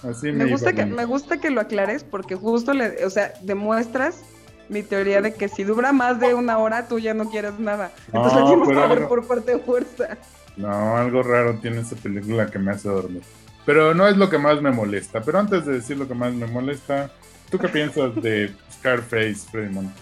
Así 0.03 0.27
Me 0.27 0.45
me, 0.45 0.51
gusta, 0.51 0.69
iba 0.71 0.83
que, 0.83 0.85
me 0.85 1.05
gusta 1.05 1.37
que 1.41 1.49
lo 1.49 1.61
aclares 1.61 2.03
porque 2.03 2.35
justo 2.35 2.73
le, 2.73 3.03
o 3.03 3.09
sea, 3.09 3.33
demuestras 3.41 4.23
mi 4.69 4.83
teoría 4.83 5.21
de 5.21 5.33
que 5.33 5.47
si 5.47 5.63
dura 5.63 5.91
más 5.93 6.19
de 6.19 6.33
una 6.33 6.57
hora 6.57 6.87
tú 6.87 6.99
ya 6.99 7.13
no 7.13 7.29
quieres 7.29 7.57
nada. 7.59 7.91
Entonces 8.07 8.33
No, 8.33 8.39
la 8.39 8.47
tienes 8.47 8.67
que 8.67 8.95
ver 8.95 9.07
por 9.07 9.27
parte 9.27 9.51
de 9.53 9.59
fuerza. 9.59 10.17
No, 10.55 10.97
algo 10.97 11.23
raro 11.23 11.57
tiene 11.59 11.81
esa 11.81 11.95
película 11.95 12.47
que 12.47 12.59
me 12.59 12.71
hace 12.71 12.89
dormir. 12.89 13.23
Pero 13.67 13.93
no 13.93 14.07
es 14.07 14.17
lo 14.17 14.29
que 14.29 14.37
más 14.39 14.61
me 14.61 14.71
molesta. 14.71 15.21
Pero 15.21 15.37
antes 15.39 15.65
de 15.65 15.73
decir 15.73 15.97
lo 15.97 16.07
que 16.07 16.15
más 16.15 16.33
me 16.33 16.47
molesta, 16.47 17.11
¿tú 17.51 17.59
qué 17.59 17.67
piensas 17.67 18.15
de 18.15 18.51
Scarface, 18.71 19.35
Freddy 19.51 19.69
Montes? 19.73 20.01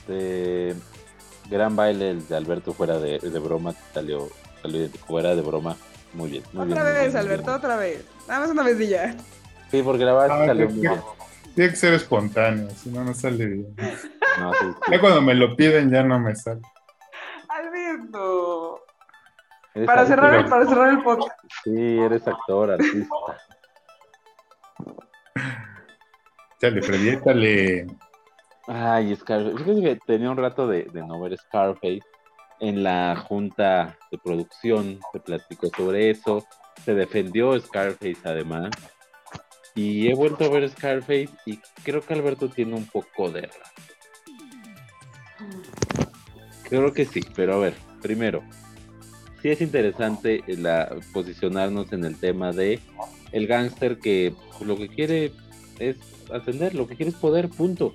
Este, 0.00 0.74
gran 1.48 1.74
baile 1.74 2.10
el 2.10 2.28
de 2.28 2.36
Alberto 2.36 2.72
fuera 2.74 2.98
de, 2.98 3.18
de 3.18 3.38
broma, 3.38 3.74
salió, 3.92 4.28
salió 4.62 4.88
fuera 5.06 5.34
de 5.34 5.42
broma. 5.42 5.76
Muy 6.12 6.30
bien. 6.30 6.42
Muy 6.52 6.70
otra 6.70 6.82
vez, 6.84 7.04
bien, 7.12 7.16
Alberto, 7.16 7.44
bien. 7.46 7.56
otra 7.56 7.76
vez. 7.76 8.04
Nada 8.28 8.40
más 8.40 8.50
una 8.50 8.62
vez 8.62 8.80
y 8.80 8.86
ya. 8.88 9.16
Sí, 9.70 9.82
porque 9.82 10.04
la 10.04 10.12
verdad 10.12 10.42
Ah, 10.42 10.46
salió 10.46 10.66
muy 10.68 10.74
que- 10.82 10.88
bien. 10.88 11.00
Tiene 11.54 11.70
que 11.70 11.76
ser 11.76 11.94
espontáneo, 11.94 12.68
si 12.70 12.90
no, 12.90 13.04
no 13.04 13.14
sale 13.14 13.46
bien. 13.46 13.74
No, 14.38 14.52
sí, 14.52 14.58
sí. 14.66 14.92
Ya 14.92 15.00
cuando 15.00 15.22
me 15.22 15.34
lo 15.34 15.56
piden 15.56 15.90
ya 15.90 16.02
no 16.02 16.18
me 16.20 16.34
sale. 16.36 16.60
Alberto. 17.48 18.83
Eres 19.74 19.86
Para 19.86 20.06
cerrar, 20.06 20.34
el- 20.34 20.44
para 20.48 20.66
cerrar 20.66 20.90
el 20.90 21.02
podcast. 21.02 21.38
Sí, 21.64 21.98
eres 21.98 22.26
actor, 22.28 22.70
artista. 22.70 23.14
Chale, 26.60 26.82
Freddy. 26.82 27.86
Ay, 28.66 29.14
Scarface. 29.16 29.58
Fíjate 29.64 29.82
que 29.82 29.98
tenía 30.06 30.30
un 30.30 30.36
rato 30.38 30.66
de, 30.66 30.84
de 30.84 31.02
no 31.02 31.20
ver 31.20 31.36
Scarface. 31.36 32.00
En 32.60 32.82
la 32.84 33.16
junta 33.28 33.98
de 34.10 34.18
producción 34.18 35.00
se 35.12 35.20
platicó 35.20 35.68
sobre 35.76 36.10
eso. 36.10 36.46
Se 36.84 36.94
defendió 36.94 37.58
Scarface 37.60 38.16
además. 38.24 38.70
Y 39.74 40.08
he 40.08 40.14
vuelto 40.14 40.44
a 40.44 40.48
ver 40.50 40.68
Scarface 40.70 41.28
y 41.46 41.58
creo 41.82 42.00
que 42.00 42.14
Alberto 42.14 42.48
tiene 42.48 42.74
un 42.76 42.86
poco 42.86 43.28
de 43.30 43.42
razón. 43.42 43.62
Creo 46.68 46.92
que 46.92 47.04
sí, 47.04 47.20
pero 47.34 47.54
a 47.54 47.58
ver, 47.58 47.74
primero, 48.00 48.42
sí 49.44 49.50
es 49.50 49.60
interesante 49.60 50.42
la, 50.46 50.96
posicionarnos 51.12 51.92
en 51.92 52.06
el 52.06 52.16
tema 52.16 52.50
de 52.52 52.80
el 53.30 53.46
gángster 53.46 53.98
que 53.98 54.32
lo 54.64 54.74
que 54.78 54.88
quiere 54.88 55.32
es 55.78 55.96
ascender, 56.32 56.74
lo 56.74 56.86
que 56.86 56.96
quiere 56.96 57.10
es 57.10 57.16
poder, 57.18 57.50
punto. 57.50 57.92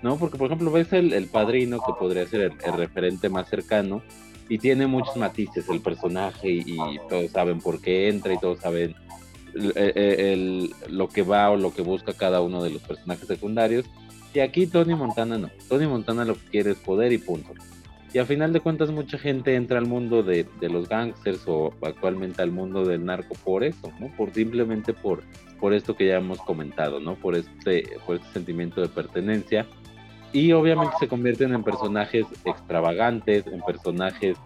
¿no? 0.00 0.16
Porque, 0.16 0.38
por 0.38 0.46
ejemplo, 0.46 0.70
ves 0.70 0.92
el, 0.92 1.26
padrino, 1.26 1.80
que 1.84 1.92
podría 1.98 2.24
ser 2.28 2.52
el, 2.64 2.72
referente 2.74 3.28
más 3.28 3.48
cercano, 3.48 4.00
y 4.48 4.58
tiene 4.58 4.86
muchos 4.86 5.16
matices 5.16 5.68
el 5.68 5.80
personaje, 5.80 6.48
y, 6.52 6.76
todos 7.08 7.32
saben 7.32 7.60
por 7.60 7.80
qué 7.80 8.08
entra, 8.08 8.34
y 8.34 8.38
todos 8.38 8.60
saben 8.60 8.94
el- 9.56 9.72
el- 9.76 10.74
lo 10.88 11.08
que 11.08 11.22
va 11.22 11.50
o 11.50 11.56
lo 11.56 11.74
que 11.74 11.82
busca 11.82 12.12
cada 12.12 12.40
uno 12.40 12.62
de 12.62 12.70
los 12.70 12.82
personajes 12.82 13.26
secundarios. 13.26 13.86
Y 14.32 14.38
aquí 14.38 14.68
Tony 14.68 14.94
Montana 14.94 15.36
no. 15.36 15.50
Tony 15.68 15.88
Montana 15.88 16.24
lo 16.24 16.34
que 16.34 16.48
quiere 16.48 16.70
es 16.70 16.78
poder 16.78 17.12
y 17.12 17.18
punto. 17.18 17.54
Y 18.14 18.18
a 18.18 18.26
final 18.26 18.52
de 18.52 18.60
cuentas 18.60 18.90
mucha 18.90 19.18
gente 19.18 19.54
entra 19.54 19.78
al 19.78 19.86
mundo 19.86 20.22
de, 20.22 20.46
de 20.60 20.68
los 20.68 20.88
gangsters 20.88 21.42
o 21.46 21.72
actualmente 21.82 22.42
al 22.42 22.50
mundo 22.50 22.84
del 22.84 23.04
narco 23.04 23.34
por 23.42 23.64
eso, 23.64 23.90
¿no? 23.98 24.08
Por 24.16 24.34
simplemente 24.34 24.92
por, 24.92 25.22
por 25.58 25.72
esto 25.72 25.96
que 25.96 26.06
ya 26.08 26.16
hemos 26.16 26.38
comentado, 26.40 27.00
¿no? 27.00 27.14
Por 27.14 27.36
este, 27.36 27.88
por 28.04 28.16
este 28.16 28.32
sentimiento 28.32 28.82
de 28.82 28.88
pertenencia. 28.88 29.66
Y 30.32 30.52
obviamente 30.52 30.94
se 30.98 31.08
convierten 31.08 31.54
en 31.54 31.62
personajes 31.62 32.26
extravagantes, 32.44 33.46
en 33.46 33.62
personajes 33.62 34.36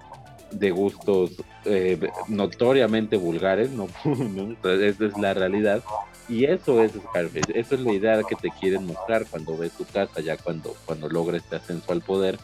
de 0.51 0.71
gustos 0.71 1.43
eh, 1.65 1.99
notoriamente 2.29 3.17
vulgares, 3.17 3.71
¿no? 3.71 3.89
esa 4.71 5.07
es 5.07 5.19
la 5.19 5.35
realidad. 5.35 5.83
Y 6.29 6.45
eso 6.45 6.83
es 6.83 6.93
Scarface, 6.93 7.59
eso 7.59 7.75
es 7.77 7.81
la 7.81 7.93
idea 7.93 8.23
que 8.23 8.35
te 8.35 8.51
quieren 8.51 8.87
mostrar 8.87 9.27
cuando 9.27 9.57
ves 9.57 9.73
tu 9.73 9.85
casa, 9.85 10.21
ya 10.21 10.37
cuando, 10.37 10.75
cuando 10.85 11.09
logra 11.09 11.37
este 11.37 11.57
ascenso 11.57 11.93
al 11.93 12.01
poder. 12.01 12.39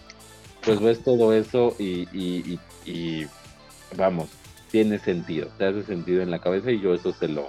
Pues 0.65 0.81
ves 0.81 1.03
todo 1.03 1.33
eso 1.33 1.75
y, 1.79 2.09
y- 2.13 2.59
y- 2.85 2.91
y, 2.91 3.27
vamos, 3.97 4.29
tiene 4.71 4.99
sentido, 4.99 5.49
te 5.59 5.67
hace 5.67 5.83
sentido 5.83 6.23
en 6.23 6.31
la 6.31 6.39
cabeza 6.41 6.71
y 6.71 6.81
yo 6.81 6.95
eso 6.95 7.13
se 7.13 7.29
lo, 7.29 7.49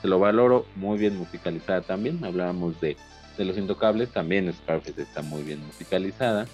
se 0.00 0.08
lo 0.08 0.18
valoro 0.18 0.66
muy 0.74 0.98
bien 0.98 1.16
musicalizada 1.18 1.82
también. 1.82 2.24
Hablábamos 2.24 2.80
de, 2.80 2.96
de 3.36 3.44
Los 3.44 3.58
Intocables, 3.58 4.10
también 4.12 4.52
Scarface 4.52 5.02
está 5.02 5.22
muy 5.22 5.42
bien 5.42 5.64
musicalizada. 5.66 6.46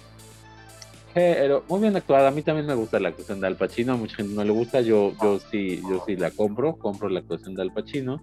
Pero 1.13 1.65
muy 1.67 1.81
bien 1.81 1.95
actuada, 1.97 2.29
a 2.29 2.31
mí 2.31 2.41
también 2.41 2.67
me 2.67 2.73
gusta 2.75 2.97
la 2.99 3.09
actuación 3.09 3.41
de 3.41 3.47
Al 3.47 3.57
Pacino, 3.57 3.93
a 3.93 3.97
mucha 3.97 4.15
gente 4.15 4.33
no 4.33 4.45
le 4.45 4.51
gusta, 4.51 4.79
yo, 4.79 5.13
yo 5.21 5.39
sí, 5.39 5.81
yo 5.89 6.01
sí 6.05 6.15
la 6.15 6.31
compro, 6.31 6.75
compro 6.77 7.09
la 7.09 7.19
actuación 7.19 7.53
de 7.55 7.63
Al 7.63 7.71
Pacino, 7.73 8.21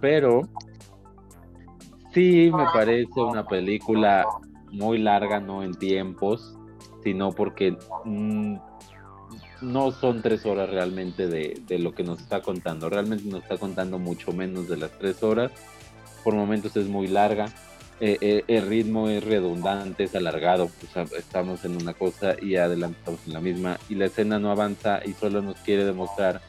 pero 0.00 0.48
sí 2.12 2.50
me 2.54 2.66
parece 2.72 3.20
una 3.20 3.48
película 3.48 4.28
muy 4.70 4.98
larga, 4.98 5.40
no 5.40 5.64
en 5.64 5.74
tiempos, 5.74 6.54
sino 7.02 7.32
porque 7.32 7.76
mm, 8.04 8.56
no 9.62 9.92
son 9.92 10.22
tres 10.22 10.46
horas 10.46 10.70
realmente 10.70 11.26
de, 11.26 11.60
de 11.66 11.78
lo 11.78 11.94
que 11.94 12.04
nos 12.04 12.20
está 12.20 12.42
contando. 12.42 12.88
Realmente 12.88 13.24
nos 13.28 13.42
está 13.42 13.58
contando 13.58 13.98
mucho 13.98 14.32
menos 14.32 14.68
de 14.68 14.76
las 14.76 14.90
tres 14.98 15.22
horas. 15.22 15.50
Por 16.24 16.34
momentos 16.34 16.76
es 16.76 16.86
muy 16.86 17.08
larga. 17.08 17.46
Eh, 18.00 18.16
eh, 18.20 18.44
el 18.46 18.66
ritmo 18.68 19.08
es 19.08 19.24
redundante, 19.24 20.04
es 20.04 20.14
alargado. 20.14 20.70
Estamos 21.16 21.64
en 21.64 21.76
una 21.76 21.94
cosa 21.94 22.36
y 22.40 22.56
adelante 22.56 22.98
estamos 22.98 23.20
en 23.26 23.32
la 23.32 23.40
misma. 23.40 23.78
Y 23.88 23.94
la 23.94 24.06
escena 24.06 24.38
no 24.38 24.50
avanza 24.50 25.00
y 25.04 25.12
solo 25.14 25.42
nos 25.42 25.56
quiere 25.58 25.84
demostrar 25.84 26.40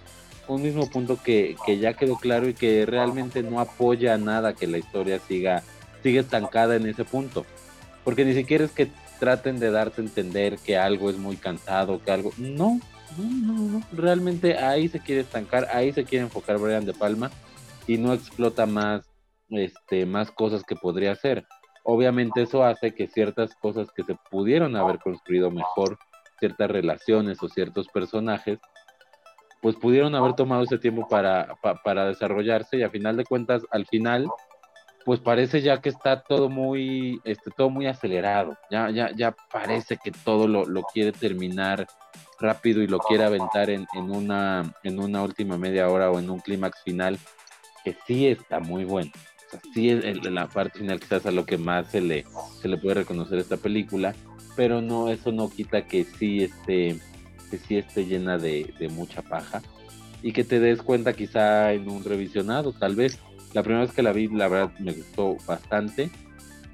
un 0.47 0.63
mismo 0.63 0.89
punto 0.89 1.21
que, 1.21 1.55
que 1.65 1.77
ya 1.77 1.93
quedó 1.93 2.17
claro 2.17 2.49
y 2.49 2.53
que 2.53 2.85
realmente 2.85 3.43
no 3.43 3.59
apoya 3.59 4.17
nada 4.17 4.53
que 4.53 4.65
la 4.65 4.79
historia 4.79 5.19
siga, 5.19 5.63
siga 6.01 6.21
estancada 6.21 6.75
en 6.75 6.87
ese 6.87 7.05
punto. 7.05 7.45
Porque 8.03 8.25
ni 8.25 8.33
siquiera 8.33 8.65
es 8.65 8.71
que 8.71 8.89
traten 9.19 9.59
de 9.59 9.71
darte 9.71 10.01
a 10.01 10.05
entender 10.05 10.57
que 10.59 10.77
algo 10.77 11.09
es 11.09 11.17
muy 11.17 11.35
cansado, 11.37 12.01
que 12.03 12.11
algo... 12.11 12.31
No, 12.37 12.79
no, 13.17 13.53
no, 13.53 13.61
no. 13.71 13.81
Realmente 13.91 14.57
ahí 14.57 14.87
se 14.87 14.99
quiere 14.99 15.21
estancar, 15.21 15.67
ahí 15.73 15.91
se 15.93 16.05
quiere 16.05 16.25
enfocar 16.25 16.57
Brian 16.57 16.85
De 16.85 16.93
Palma 16.93 17.29
y 17.87 17.97
no 17.97 18.13
explota 18.13 18.65
más, 18.65 19.05
este, 19.49 20.05
más 20.05 20.31
cosas 20.31 20.63
que 20.63 20.75
podría 20.75 21.11
hacer. 21.11 21.45
Obviamente 21.83 22.41
eso 22.43 22.63
hace 22.63 22.93
que 22.93 23.07
ciertas 23.07 23.55
cosas 23.55 23.87
que 23.95 24.03
se 24.03 24.15
pudieron 24.29 24.75
haber 24.75 24.99
construido 24.99 25.49
mejor, 25.51 25.97
ciertas 26.39 26.69
relaciones 26.69 27.41
o 27.41 27.49
ciertos 27.49 27.87
personajes, 27.87 28.59
pues 29.61 29.75
pudieron 29.75 30.15
haber 30.15 30.33
tomado 30.35 30.63
ese 30.63 30.77
tiempo 30.77 31.07
para, 31.09 31.55
pa- 31.61 31.81
para 31.83 32.05
desarrollarse 32.05 32.77
y 32.77 32.83
a 32.83 32.89
final 32.89 33.17
de 33.17 33.25
cuentas, 33.25 33.63
al 33.71 33.85
final, 33.87 34.27
pues 35.05 35.19
parece 35.19 35.61
ya 35.61 35.81
que 35.81 35.89
está 35.89 36.21
todo 36.21 36.49
muy, 36.49 37.19
este, 37.23 37.51
todo 37.51 37.69
muy 37.69 37.87
acelerado. 37.87 38.57
Ya, 38.69 38.89
ya, 38.89 39.11
ya 39.15 39.35
parece 39.51 39.97
que 39.97 40.11
todo 40.11 40.47
lo, 40.47 40.83
quiere 40.93 41.11
terminar 41.11 41.87
rápido 42.39 42.81
y 42.81 42.87
lo 42.87 42.99
quiere 42.99 43.23
aventar 43.23 43.69
en, 43.69 43.87
una, 43.95 44.73
en 44.83 44.99
una 44.99 45.23
última 45.23 45.57
media 45.57 45.89
hora 45.89 46.11
o 46.11 46.19
en 46.19 46.29
un 46.29 46.39
clímax 46.39 46.83
final, 46.83 47.17
que 47.83 47.95
sí 48.05 48.27
está 48.27 48.59
muy 48.59 48.85
bueno. 48.85 49.11
O 49.47 49.51
sea, 49.51 49.61
sí 49.73 49.89
es 49.89 50.23
la 50.25 50.47
parte 50.47 50.79
final 50.79 50.99
quizás 50.99 51.25
a 51.25 51.31
lo 51.31 51.45
que 51.45 51.57
más 51.57 51.87
se 51.87 52.01
le, 52.01 52.25
se 52.61 52.67
le 52.67 52.77
puede 52.77 52.95
reconocer 52.95 53.39
esta 53.39 53.57
película, 53.57 54.13
pero 54.55 54.81
no, 54.81 55.09
eso 55.09 55.31
no 55.31 55.49
quita 55.49 55.85
que 55.85 56.03
sí 56.03 56.43
esté, 56.43 56.99
que 57.49 57.57
sí 57.57 57.77
esté 57.77 58.05
llena 58.05 58.37
de, 58.37 58.73
de 58.77 58.89
mucha 58.89 59.21
paja 59.21 59.61
y 60.21 60.33
que 60.33 60.43
te 60.43 60.59
des 60.59 60.81
cuenta 60.81 61.13
quizá 61.13 61.73
en 61.73 61.89
un 61.89 62.03
revisionado, 62.03 62.73
tal 62.73 62.95
vez. 62.95 63.19
La 63.53 63.63
primera 63.63 63.85
vez 63.85 63.93
que 63.93 64.03
la 64.03 64.11
vi, 64.11 64.27
la 64.27 64.47
verdad, 64.47 64.71
me 64.79 64.93
gustó 64.93 65.37
bastante, 65.47 66.09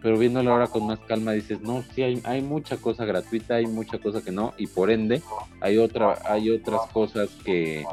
pero 0.02 0.20
viéndola 0.20 0.52
ahora 0.52 0.68
con 0.68 0.86
más 0.86 1.00
calma 1.00 1.32
dices, 1.32 1.62
no, 1.62 1.84
sí, 1.94 2.04
hay, 2.04 2.22
hay 2.26 2.42
mucha 2.42 2.78
cosa 2.78 3.06
gratuita, 3.06 3.56
hay 3.56 3.66
mucha 3.66 3.98
cosa 3.98 4.22
que 4.22 4.32
no, 4.32 4.54
y 4.58 4.68
por 4.68 4.92
ende 4.92 5.22
hay, 5.62 5.78
otra, 5.78 6.20
hay 6.26 6.52
otras 6.52 6.82
cosas 6.92 7.30
que, 7.44 7.86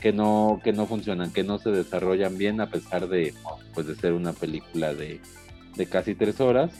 que, 0.00 0.12
no, 0.12 0.60
que 0.62 0.72
no 0.72 0.86
funcionan, 0.86 1.32
que 1.32 1.44
no 1.44 1.58
se 1.58 1.70
desarrollan 1.70 2.36
bien 2.36 2.60
a 2.60 2.68
pesar 2.68 3.08
de, 3.08 3.32
pues, 3.72 3.86
de 3.86 3.94
ser 3.94 4.12
una 4.12 4.32
película 4.32 4.92
de, 4.92 5.20
de 5.76 5.86
casi 5.86 6.14
tres 6.14 6.40
horas. 6.40 6.72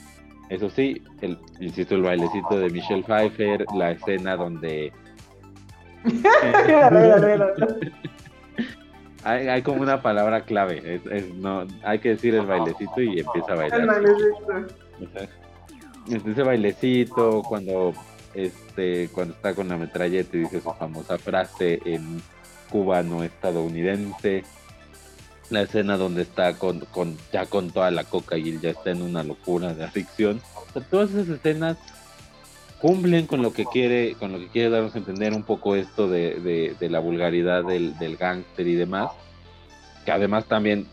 Eso 0.50 0.68
sí, 0.68 1.02
el, 1.22 1.38
insisto, 1.60 1.94
el 1.94 2.02
bailecito 2.02 2.58
de 2.58 2.68
Michelle 2.68 3.02
Pfeiffer, 3.02 3.64
la 3.74 3.92
escena 3.92 4.36
donde. 4.36 4.92
hay, 9.24 9.48
hay 9.48 9.62
como 9.62 9.82
una 9.82 10.02
palabra 10.02 10.42
clave, 10.42 10.82
es, 10.96 11.06
es 11.06 11.34
no, 11.34 11.66
hay 11.82 11.98
que 11.98 12.10
decir 12.10 12.34
el 12.34 12.46
bailecito 12.46 13.00
y 13.00 13.20
empieza 13.20 13.52
a 13.52 13.56
bailar. 13.56 13.80
El 13.80 13.86
bailecito. 13.86 14.30
Ese 16.30 16.42
bailecito 16.42 17.42
cuando 17.42 17.94
este 18.34 19.08
cuando 19.12 19.34
está 19.34 19.54
con 19.54 19.68
la 19.68 19.76
metralleta 19.76 20.36
y 20.36 20.40
dice 20.40 20.60
su 20.60 20.72
famosa 20.72 21.18
frase 21.18 21.80
en 21.84 22.20
cubano 22.70 23.22
estadounidense 23.22 24.44
la 25.50 25.62
escena 25.62 25.96
donde 25.96 26.22
está 26.22 26.54
con, 26.58 26.80
con 26.80 27.16
ya 27.32 27.46
con 27.46 27.70
toda 27.70 27.90
la 27.90 28.04
coca 28.04 28.36
y 28.36 28.50
él 28.50 28.60
ya 28.60 28.70
está 28.70 28.90
en 28.90 29.02
una 29.02 29.22
locura 29.22 29.72
de 29.74 29.84
adicción 29.84 30.40
O 30.68 30.72
sea, 30.72 30.82
todas 30.82 31.10
esas 31.10 31.28
escenas 31.28 31.78
cumplen 32.84 33.26
con 33.26 33.40
lo 33.40 33.50
que 33.54 33.64
quiere 33.64 34.14
con 34.20 34.30
lo 34.30 34.38
que 34.38 34.48
quiere 34.48 34.68
darnos 34.68 34.94
a 34.94 34.98
entender 34.98 35.32
un 35.32 35.42
poco 35.42 35.74
esto 35.74 36.06
de, 36.06 36.34
de- 36.40 36.76
de 36.78 36.90
la 36.90 36.98
vulgaridad 37.00 37.64
del, 37.64 37.96
del 37.98 38.18
gángster 38.18 38.66
y 38.66 38.74
demás 38.74 39.10
que 40.04 40.12
además 40.12 40.44
también 40.44 40.86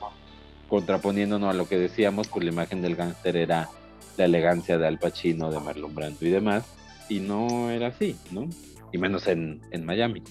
contraponiéndonos 0.70 1.50
a 1.50 1.58
lo 1.58 1.68
que 1.68 1.78
decíamos, 1.78 2.30
pues 2.30 2.46
la 2.46 2.52
imagen 2.54 2.82
del 2.82 2.96
gángster 2.96 3.36
era 3.36 3.68
la 4.16 4.24
elegancia 4.24 4.78
de 4.78 4.88
Al 4.88 5.00
Pacino, 5.00 5.52
de 5.52 5.60
Marlon 5.60 5.94
Brando 5.94 6.26
y 6.26 6.30
demás, 6.30 6.64
y 7.10 7.20
no 7.20 7.70
era 7.70 7.88
así, 7.88 8.16
¿no? 8.32 8.48
Y 8.94 8.98
menos 8.98 9.28
en, 9.28 9.60
en 9.72 9.86
Miami, 9.86 10.24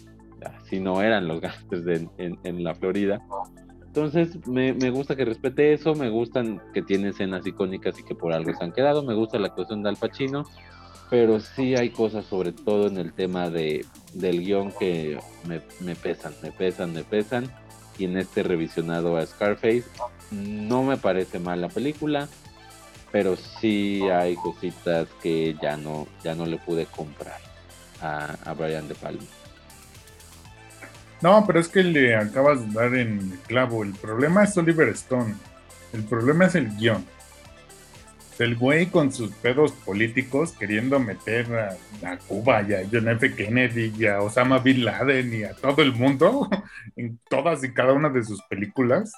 así 0.65 0.81
no 0.81 1.03
eran 1.03 1.29
los 1.29 1.43
gángsters 1.43 2.11
en, 2.17 2.39
en, 2.43 2.65
la 2.65 2.75
Florida. 2.75 3.21
Entonces 3.85 4.47
me, 4.47 4.73
me, 4.73 4.89
gusta 4.89 5.15
que 5.15 5.27
respete 5.27 5.75
eso, 5.75 5.95
me 5.95 6.09
gustan 6.09 6.63
que 6.73 6.81
tiene 6.81 7.11
escenas 7.11 7.47
icónicas 7.47 7.99
y 7.99 8.03
que 8.03 8.15
por 8.15 8.33
algo 8.33 8.51
se 8.57 8.65
han 8.65 8.73
quedado, 8.73 9.03
me 9.03 9.13
gusta 9.15 9.39
la 9.39 9.49
actuación 9.49 9.83
de 9.83 9.91
Al 9.91 9.97
Pacino, 9.97 10.45
pero 11.11 11.41
sí 11.41 11.75
hay 11.75 11.91
cosas, 11.91 12.25
sobre 12.25 12.53
todo 12.53 12.87
en 12.87 12.97
el 12.97 13.13
tema 13.13 13.51
de, 13.51 13.85
del 14.15 14.45
guion, 14.45 14.73
que 14.79 15.19
me, 15.45 15.97
pesan, 15.97 16.33
me 16.41 16.53
pesan, 16.53 16.93
me 16.93 17.03
pesan. 17.03 17.51
Y 17.99 18.05
en 18.05 18.17
este 18.17 18.45
revisionado 18.45 19.17
a 19.17 19.27
Scarface, 19.27 19.85
no 20.31 20.85
me 20.85 20.97
parece 20.97 21.41
mal 21.41 21.61
la 21.61 21.69
película, 21.69 22.29
pero 23.11 23.37
sí 23.37 24.09
hay 24.09 24.37
cositas 24.37 25.09
que 25.21 25.57
ya 25.61 25.77
no, 25.77 26.07
ya 26.23 26.35
no 26.37 26.47
le 26.47 26.57
pude 26.59 26.87
comprar 26.87 27.41
a, 28.01 28.37
a 28.45 28.55
Brian 28.55 28.89
De 28.89 28.95
Palma. 28.95 29.21
No, 31.21 31.45
pero 31.47 31.61
es 31.61 31.69
que 31.69 31.83
le 31.83 32.15
acabas 32.15 32.67
de 32.67 32.73
dar 32.73 32.95
en 32.95 33.33
el 33.33 33.39
clavo. 33.41 33.83
El 33.83 33.93
problema 33.93 34.45
es 34.45 34.57
Oliver 34.57 34.89
Stone. 34.91 35.35
El 35.93 36.05
problema 36.05 36.47
es 36.47 36.55
el 36.55 36.75
guion 36.77 37.05
el 38.41 38.57
güey 38.57 38.87
con 38.87 39.13
sus 39.13 39.31
pedos 39.33 39.73
políticos 39.73 40.53
queriendo 40.59 40.99
meter 40.99 41.77
a, 42.03 42.17
Cuba 42.27 42.63
y 42.63 42.75
a 42.75 42.83
John 42.91 43.09
F. 43.11 43.35
Kennedy 43.35 43.93
y 43.97 44.07
a 44.07 44.21
Osama 44.23 44.59
Bin 44.59 44.85
Laden 44.85 45.35
y 45.35 45.45
a 45.45 45.55
todo 45.55 45.83
el 45.83 45.93
mundo 45.93 46.49
en 46.97 47.19
todas 47.29 47.63
y 47.65 47.73
cada 47.73 47.93
una 47.93 48.09
de 48.09 48.25
sus 48.25 48.43
películas. 48.43 49.13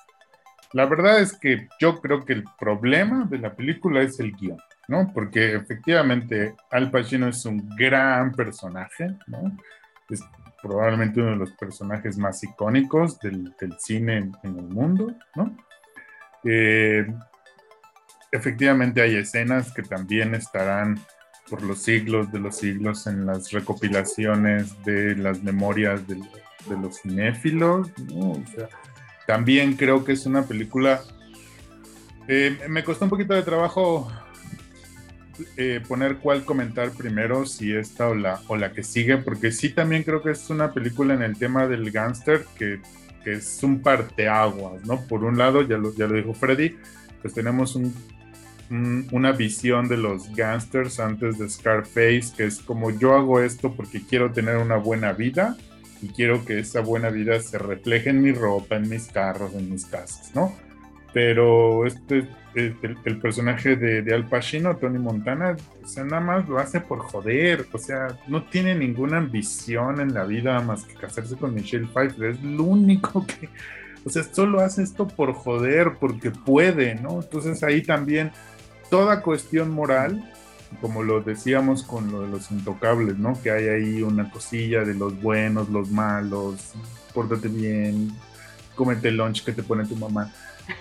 La 0.72 0.86
verdad 0.86 1.20
es 1.20 1.38
que 1.38 1.68
yo 1.78 2.00
creo 2.00 2.24
que 2.24 2.32
el 2.32 2.44
problema 2.58 3.26
de 3.30 3.38
la 3.38 3.54
película 3.54 4.02
es 4.02 4.18
el 4.18 4.32
guion, 4.32 4.58
¿no? 4.88 5.10
Porque 5.12 5.54
efectivamente 5.54 6.54
Al 6.70 6.90
Pacino 6.90 7.28
es 7.28 7.44
un 7.44 7.68
gran 7.76 8.32
personaje, 8.32 9.14
¿no? 9.26 9.56
Es 10.08 10.24
probablemente 10.62 11.20
uno 11.20 11.32
de 11.32 11.36
los 11.36 11.52
personajes 11.52 12.16
más 12.18 12.42
icónicos 12.42 13.20
del, 13.20 13.54
cine 13.78 14.18
en, 14.18 14.32
en, 14.42 14.58
el 14.58 14.68
mundo, 14.68 15.14
¿no? 15.36 15.56
Eh, 16.44 17.06
efectivamente 18.32 19.02
hay 19.02 19.16
escenas 19.16 19.72
que 19.72 19.82
también 19.82 20.34
estarán 20.34 20.98
por 21.48 21.62
los 21.62 21.82
siglos 21.82 22.32
de 22.32 22.40
los 22.40 22.56
siglos 22.56 23.06
en 23.06 23.26
las 23.26 23.52
recopilaciones 23.52 24.82
de 24.84 25.14
las 25.16 25.42
memorias 25.42 26.00
de, 26.08 26.16
los 26.70 27.00
cinéfilos. 27.02 27.90
también 29.26 29.74
creo 29.74 30.04
que 30.04 30.12
es 30.12 30.26
una 30.26 30.44
película... 30.44 31.02
Eh, 32.28 32.56
me 32.68 32.84
costó 32.84 33.04
un 33.04 33.10
poquito 33.10 33.34
de 33.34 33.42
trabajo 33.42 34.10
eh, 35.56 35.80
poner 35.86 36.18
cuál 36.18 36.44
comentar 36.44 36.92
primero, 36.92 37.44
si 37.44 37.74
esta 37.74 38.08
o 38.08 38.14
la, 38.14 38.40
o 38.46 38.56
la 38.56 38.72
que 38.72 38.82
sigue, 38.82 39.18
porque 39.18 39.50
sí 39.50 39.70
también 39.70 40.04
creo 40.04 40.22
que 40.22 40.30
es 40.30 40.48
una 40.48 40.72
película 40.72 41.14
en 41.14 41.22
el 41.22 41.36
tema 41.36 41.66
del 41.66 41.90
gángster 41.90 42.44
que, 42.56 42.80
que, 43.24 43.32
es 43.32 43.62
un 43.62 43.82
parteaguas, 43.82 44.84
¿no? 44.86 45.04
Por 45.08 45.24
un 45.24 45.36
lado, 45.36 45.62
ya 45.62 45.76
lo, 45.78 45.92
ya 45.94 46.06
lo 46.06 46.14
dijo 46.14 46.32
Freddy, 46.32 46.76
pues 47.20 47.34
tenemos 47.34 47.74
un 47.74 47.92
una 49.10 49.32
visión 49.32 49.88
de 49.88 49.98
los 49.98 50.34
gangsters 50.34 50.98
antes 50.98 51.38
de 51.38 51.48
Scarface, 51.48 52.32
que 52.36 52.44
es 52.44 52.60
como 52.60 52.90
yo 52.90 53.14
hago 53.14 53.40
esto 53.40 53.74
porque 53.74 54.00
quiero 54.06 54.32
tener 54.32 54.56
una 54.56 54.76
buena 54.76 55.12
vida 55.12 55.56
y 56.00 56.08
quiero 56.08 56.44
que 56.44 56.58
esa 56.58 56.80
buena 56.80 57.10
vida 57.10 57.38
se 57.40 57.58
refleje 57.58 58.10
en 58.10 58.22
mi 58.22 58.32
ropa, 58.32 58.76
en 58.76 58.88
mis 58.88 59.06
carros, 59.06 59.54
en 59.54 59.70
mis 59.70 59.84
casas, 59.84 60.34
¿no? 60.34 60.56
Pero 61.12 61.86
este, 61.86 62.26
el, 62.54 63.18
personaje 63.20 63.76
de, 63.76 64.14
Al 64.14 64.26
Pacino, 64.26 64.76
Tony 64.76 64.98
Montana, 64.98 65.56
o 65.82 65.86
sea, 65.86 66.04
nada 66.04 66.20
más 66.20 66.48
lo 66.48 66.58
hace 66.58 66.80
por 66.80 67.00
joder, 67.00 67.66
o 67.72 67.78
sea, 67.78 68.18
no 68.26 68.44
tiene 68.44 68.74
ninguna 68.74 69.18
ambición 69.18 70.00
en 70.00 70.14
la 70.14 70.24
vida 70.24 70.58
más 70.60 70.84
que 70.84 70.94
casarse 70.94 71.36
con 71.36 71.54
Michelle 71.54 71.86
Pfeiffer, 71.86 72.30
es 72.30 72.42
lo 72.42 72.64
único 72.64 73.26
que, 73.26 73.50
o 74.04 74.10
sea, 74.10 74.22
solo 74.22 74.60
hace 74.60 74.82
esto 74.82 75.06
por 75.06 75.34
joder, 75.34 75.92
porque 76.00 76.30
puede, 76.30 76.94
¿no? 76.94 77.20
Entonces 77.22 77.62
ahí 77.62 77.82
también 77.82 78.32
toda 78.92 79.22
cuestión 79.22 79.70
moral, 79.70 80.22
como 80.82 81.02
lo 81.02 81.22
decíamos 81.22 81.82
con 81.82 82.12
lo 82.12 82.20
de 82.20 82.28
los 82.28 82.50
intocables, 82.50 83.16
¿no? 83.16 83.40
Que 83.40 83.50
hay 83.50 83.68
ahí 83.68 84.02
una 84.02 84.30
cosilla 84.30 84.84
de 84.84 84.92
los 84.92 85.18
buenos, 85.18 85.70
los 85.70 85.90
malos, 85.90 86.74
pórtate 87.14 87.48
bien, 87.48 88.12
cómete 88.74 89.08
el 89.08 89.16
lunch 89.16 89.46
que 89.46 89.52
te 89.52 89.62
pone 89.62 89.86
tu 89.86 89.96
mamá. 89.96 90.30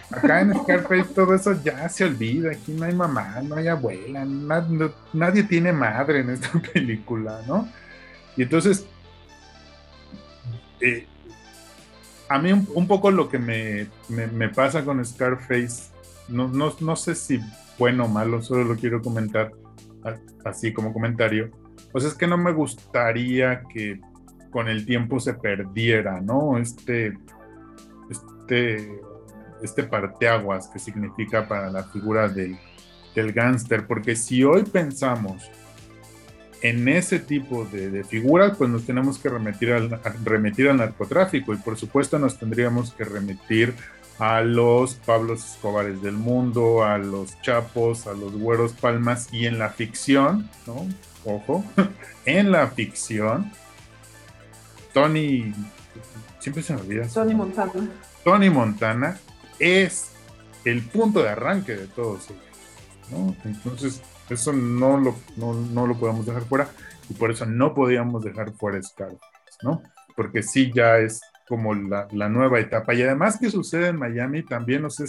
Acá 0.10 0.42
en 0.42 0.54
Scarface 0.54 1.14
todo 1.16 1.34
eso 1.34 1.58
ya 1.64 1.88
se 1.88 2.04
olvida, 2.04 2.52
aquí 2.52 2.74
no 2.74 2.84
hay 2.84 2.94
mamá, 2.94 3.42
no 3.44 3.56
hay 3.56 3.70
abuela, 3.70 4.26
nadie 5.14 5.44
tiene 5.44 5.72
madre 5.72 6.20
en 6.20 6.32
esta 6.32 6.52
película, 6.74 7.40
¿no? 7.48 7.70
Y 8.36 8.44
entonces, 8.44 8.86
eh, 10.82 11.08
a 12.28 12.38
mí 12.40 12.52
un, 12.52 12.88
poco 12.90 13.10
lo 13.10 13.30
que 13.30 13.40
me, 13.40 14.50
pasa 14.50 14.84
con 14.84 15.04
Scarface, 15.06 15.92
no 16.28 16.96
sé 16.98 17.16
si 17.16 17.40
bueno 17.78 18.06
o 18.06 18.08
malo, 18.08 18.42
solo 18.42 18.64
lo 18.64 18.76
quiero 18.76 19.02
comentar 19.02 19.52
así 20.46 20.74
como 20.74 20.94
comentario, 20.94 21.52
pues 21.92 22.06
es 22.06 22.14
que 22.14 22.28
no 22.28 22.38
me 22.38 22.52
gustaría 22.52 23.64
que 23.74 24.00
con 24.50 24.68
el 24.68 24.86
tiempo 24.86 25.20
se 25.20 25.34
perdiera, 25.34 26.20
¿no? 26.22 26.58
Este, 26.58 27.18
este, 28.10 29.00
este 29.62 29.84
parteaguas 29.84 30.68
que 30.68 30.80
significa 30.80 31.48
para 31.48 31.70
la 31.70 31.84
figura 31.86 32.28
del, 32.28 32.58
del 33.16 33.32
gángster, 33.32 33.88
porque 33.88 34.16
si 34.16 34.44
hoy 34.44 34.64
pensamos 34.64 35.50
en 36.62 36.88
ese 36.88 37.20
tipo 37.20 37.66
de, 37.66 37.90
de, 37.90 38.04
figuras, 38.04 38.56
pues 38.58 38.70
nos 38.70 38.86
tenemos 38.86 39.18
que 39.18 39.30
remitir 39.30 39.74
al, 39.74 40.00
remitir 40.24 40.70
al 40.70 40.78
narcotráfico 40.78 41.54
y 41.54 41.58
por 41.58 41.78
supuesto 41.78 42.20
nos 42.20 42.38
tendríamos 42.38 42.94
que 42.94 43.04
remitir 43.04 43.74
a 44.20 44.42
los 44.42 44.96
Pablos 44.96 45.44
Escobares 45.44 46.02
del 46.02 46.14
mundo, 46.14 46.84
a 46.84 46.98
los 46.98 47.40
Chapos, 47.42 48.08
a 48.08 48.14
los 48.14 48.34
Güeros 48.34 48.74
Palmas 48.74 49.30
y 49.32 49.46
en 49.46 49.60
la 49.60 49.70
ficción, 49.70 50.50
¿no? 50.68 50.88
Ojo, 51.26 51.64
en 52.26 52.52
la 52.52 52.68
ficción, 52.68 53.52
Tony, 54.94 55.54
siempre 56.40 56.64
se 56.64 56.74
me 56.74 56.82
olvida. 56.82 57.08
Tony 57.08 57.34
Montana. 57.34 57.90
Tony 58.24 58.50
Montana 58.50 59.20
es 59.60 60.12
el 60.66 60.82
punto 60.84 61.24
de 61.24 61.30
arranque 61.30 61.76
de 61.76 61.88
todos 61.88 62.30
ellos, 62.30 62.44
¿no? 63.10 63.36
Entonces, 63.46 64.02
eso 64.30 64.54
no 64.54 64.98
lo, 64.98 65.16
no, 65.36 65.54
no 65.54 65.88
lo 65.88 65.98
podemos 65.98 66.26
dejar 66.26 66.44
fuera 66.44 66.70
y 67.10 67.14
por 67.14 67.32
eso 67.32 67.46
no 67.46 67.74
podíamos 67.74 68.24
dejar 68.24 68.54
fuera 68.54 68.82
Scarface, 68.82 69.20
¿no? 69.64 69.82
Porque 70.16 70.44
sí 70.44 70.72
ya 70.74 70.98
es 70.98 71.22
como 71.52 71.74
la, 71.74 72.30
nueva 72.30 72.62
etapa. 72.62 72.94
Y 72.94 73.02
además 73.02 73.38
que 73.38 73.50
sucede 73.50 73.90
en 73.90 74.00
Miami 74.00 74.42
también, 74.42 74.86
o 74.86 74.90
sea, 74.90 75.06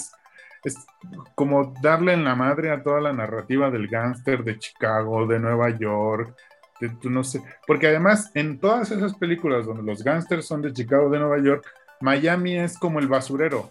es, 0.64 0.76
como 1.36 1.72
darle 1.80 2.14
en 2.14 2.24
la 2.24 2.34
madre 2.34 2.72
a 2.72 2.82
toda 2.82 3.00
la 3.00 3.12
narrativa 3.12 3.70
del 3.70 3.86
gángster 3.86 4.42
de 4.42 4.58
Chicago, 4.58 5.24
de 5.24 5.38
Nueva 5.38 5.70
York, 5.70 6.34
de, 6.80 6.90
no 7.04 7.22
sé, 7.22 7.44
porque 7.64 7.86
además 7.86 8.32
en 8.34 8.58
todas 8.58 8.90
esas 8.90 9.14
películas 9.14 9.66
donde 9.66 9.84
los 9.84 10.02
gángsters 10.02 10.44
son 10.44 10.62
de 10.62 10.72
Chicago, 10.72 11.08
de 11.10 11.20
Nueva 11.20 11.38
York, 11.38 11.64
Miami 12.00 12.58
es 12.58 12.76
como 12.76 12.98
el 12.98 13.06
basurero. 13.06 13.70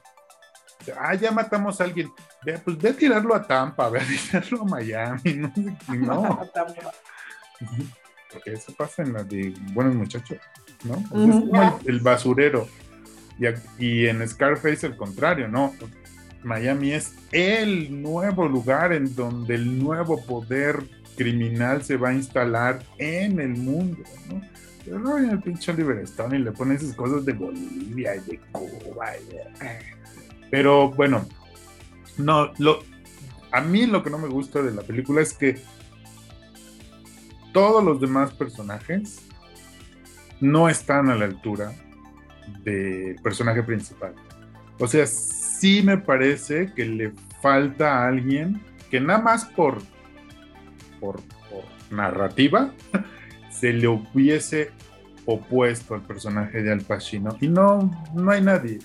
Ah, 0.97 1.13
ya 1.13 1.29
matamos 1.29 1.81
a 1.81 1.83
alguien. 1.83 2.09
Ve, 2.45 2.57
pues 2.63 2.77
ve 2.77 2.89
a 2.91 2.93
tirarlo 2.93 3.35
a 3.35 3.45
Tampa, 3.45 3.89
ve 3.89 3.99
a 3.99 4.05
tirarlo 4.05 4.61
a 4.61 4.65
Miami. 4.65 5.41
No, 5.89 6.21
no. 6.21 6.39
Porque 8.31 8.53
eso 8.53 8.73
pasa 8.77 9.03
en 9.03 9.11
la 9.11 9.25
de 9.25 9.53
Buenos 9.73 9.93
Muchachos. 9.93 10.37
¿No? 10.83 10.97
es 10.97 11.35
como 11.35 11.79
el, 11.85 11.99
basurero. 11.99 12.67
Y, 13.79 14.05
en 14.05 14.27
Scarface 14.27 14.85
el 14.85 14.95
contrario, 14.95 15.47
¿no? 15.47 15.73
Miami 16.43 16.93
es 16.93 17.13
el 17.31 18.01
nuevo 18.01 18.47
lugar 18.47 18.93
en 18.93 19.15
donde 19.15 19.55
el 19.55 19.79
nuevo 19.79 20.23
poder 20.25 20.83
criminal 21.15 21.83
se 21.83 21.97
va 21.97 22.09
a 22.09 22.13
instalar 22.13 22.83
en 22.97 23.39
el 23.39 23.49
mundo, 23.49 24.03
¿no? 24.29 24.41
Pero 24.83 24.99
no 24.99 25.17
el 25.17 25.39
pinche 25.39 25.71
Oliver 25.71 25.99
Stone 25.99 26.37
y 26.37 26.41
le 26.41 26.51
pone 26.51 26.75
esas 26.75 26.95
cosas 26.95 27.23
de 27.23 27.33
Bolivia 27.33 28.15
y 28.15 28.19
de 28.21 28.39
Cuba. 28.51 29.11
Pero 30.49 30.89
bueno, 30.91 31.27
no, 32.17 32.51
lo, 32.57 32.79
a 33.51 33.61
mí 33.61 33.85
lo 33.85 34.03
que 34.03 34.09
no 34.09 34.17
me 34.17 34.27
gusta 34.27 34.61
de 34.61 34.71
la 34.71 34.81
película 34.81 35.21
es 35.21 35.33
que 35.33 35.61
todos 37.53 37.83
los 37.83 37.99
demás 37.99 38.31
personajes 38.31 39.21
no 40.41 40.67
están 40.67 41.09
a 41.09 41.15
la 41.15 41.25
altura 41.25 41.71
del 42.63 43.15
personaje 43.23 43.63
principal. 43.63 44.13
O 44.79 44.87
sea, 44.87 45.05
sí 45.05 45.81
me 45.83 45.97
parece 45.97 46.73
que 46.73 46.85
le 46.85 47.13
falta 47.41 47.99
a 47.99 48.07
alguien 48.07 48.61
que 48.89 48.99
nada 48.99 49.21
más 49.21 49.45
por, 49.45 49.77
por, 50.99 51.21
narrativa 51.89 52.73
se 53.51 53.73
le 53.73 53.87
hubiese 53.87 54.71
opuesto 55.25 55.93
al 55.93 56.01
personaje 56.01 56.63
de 56.63 56.71
Al 56.71 56.81
Pacino. 56.81 57.37
Y 57.41 57.47
no, 57.47 57.91
no 58.13 58.31
hay 58.31 58.41
nadie. 58.41 58.79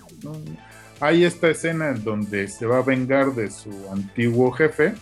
hay 0.99 1.23
esta 1.23 1.49
escena 1.49 1.89
en 1.89 2.03
donde 2.03 2.47
se 2.47 2.65
va 2.65 2.79
a 2.79 2.83
vengar 2.83 3.33
de 3.33 3.49
su 3.49 3.71
antiguo 3.91 4.51
jefe 4.51 4.93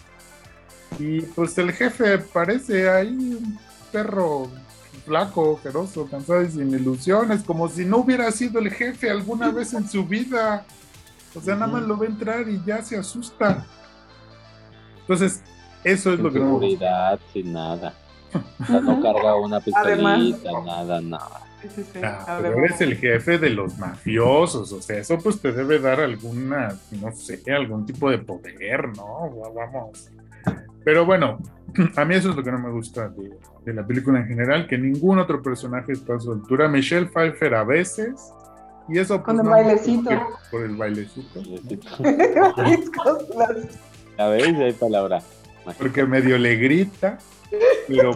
y 0.99 1.21
pues 1.21 1.57
el 1.57 1.71
jefe 1.71 2.19
parece 2.19 2.89
ahí 2.89 3.37
un 3.41 3.59
perro 3.91 4.49
flaco, 5.05 5.51
ojeroso, 5.51 6.07
cansado 6.09 6.41
y 6.43 6.49
sin 6.49 6.69
ilusiones, 6.71 7.43
como 7.43 7.67
si 7.69 7.85
no 7.85 7.97
hubiera 7.97 8.31
sido 8.31 8.59
el 8.59 8.71
jefe 8.71 9.09
alguna 9.09 9.51
vez 9.51 9.73
en 9.73 9.87
su 9.87 10.05
vida. 10.05 10.65
O 11.35 11.41
sea, 11.41 11.55
nada 11.55 11.67
más 11.67 11.83
lo 11.83 11.97
ve 11.97 12.07
entrar 12.07 12.47
y 12.47 12.61
ya 12.65 12.81
se 12.81 12.97
asusta. 12.97 13.65
Entonces, 15.01 15.41
eso 15.83 16.13
es 16.13 16.19
lo 16.19 16.31
que 16.31 16.39
no. 16.39 16.45
Seguridad, 16.45 17.19
sin 17.31 17.53
nada. 17.53 17.93
O 18.33 18.65
sea, 18.65 18.81
no 18.81 19.01
carga 19.01 19.35
una 19.35 19.59
pistolita, 19.59 20.51
nada, 20.65 21.01
nada. 21.01 21.41
Ah, 22.03 22.39
pero 22.41 22.59
eres 22.59 22.81
el 22.81 22.95
jefe 22.95 23.37
de 23.37 23.49
los 23.49 23.77
mafiosos, 23.77 24.71
o 24.71 24.81
sea, 24.81 24.99
eso 24.99 25.17
pues 25.17 25.39
te 25.39 25.51
debe 25.51 25.79
dar 25.79 25.99
alguna, 25.99 26.77
no 26.91 27.11
sé, 27.11 27.41
algún 27.51 27.85
tipo 27.85 28.09
de 28.11 28.19
poder, 28.19 28.89
¿no? 28.95 29.31
Vamos. 29.53 30.09
Pero 30.85 31.05
bueno, 31.05 31.39
a 31.97 32.05
mí 32.05 32.15
eso 32.15 32.29
es 32.29 32.35
lo 32.35 32.43
que 32.43 32.51
no 32.51 32.59
me 32.59 32.69
gusta 32.69 33.09
de, 33.09 33.73
la 33.73 33.85
película 33.85 34.19
en 34.19 34.27
general, 34.27 34.67
que 34.67 34.77
ningún 34.77 35.19
otro 35.19 35.41
personaje 35.41 35.91
está 35.91 36.15
a 36.15 36.19
su 36.19 36.31
altura. 36.31 36.69
Michelle 36.69 37.07
Pfeiffer 37.07 37.55
a 37.55 37.63
veces, 37.63 38.31
y 38.87 38.99
eso 38.99 39.21
pues, 39.21 39.35
Con 39.35 39.45
el 39.45 39.51
bailecito. 39.51 40.11
Por 40.51 40.61
el 40.61 40.75
bailecito. 40.75 41.41
a 44.17 44.27
ver, 44.27 44.55
hay 44.55 44.73
palabra. 44.73 45.21
Porque 45.79 46.05
medio 46.05 46.37
le 46.37 46.55
grita, 46.57 47.17
pero 47.87 48.11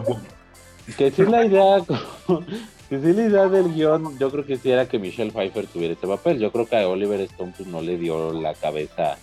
Que 0.96 1.10
sí 1.10 1.24
la 1.24 1.44
idea, 1.44 1.78
que 2.88 3.00
sí 3.00 3.12
la 3.12 3.22
idea 3.22 3.48
del 3.48 3.74
guion, 3.74 4.16
yo 4.18 4.30
creo 4.30 4.46
que 4.46 4.56
sí 4.56 4.70
era 4.70 4.86
que 4.86 5.00
Michelle 5.00 5.32
Pfeiffer 5.32 5.66
tuviera 5.66 5.94
ese 5.94 6.06
papel. 6.06 6.38
Yo 6.38 6.52
creo 6.52 6.66
que 6.66 6.76
a 6.76 6.88
Oliver 6.88 7.20
Stone 7.22 7.52
pues, 7.56 7.68
no 7.68 7.82
le 7.82 7.98
dio 7.98 8.32
la 8.32 8.54
cabeza 8.54 9.16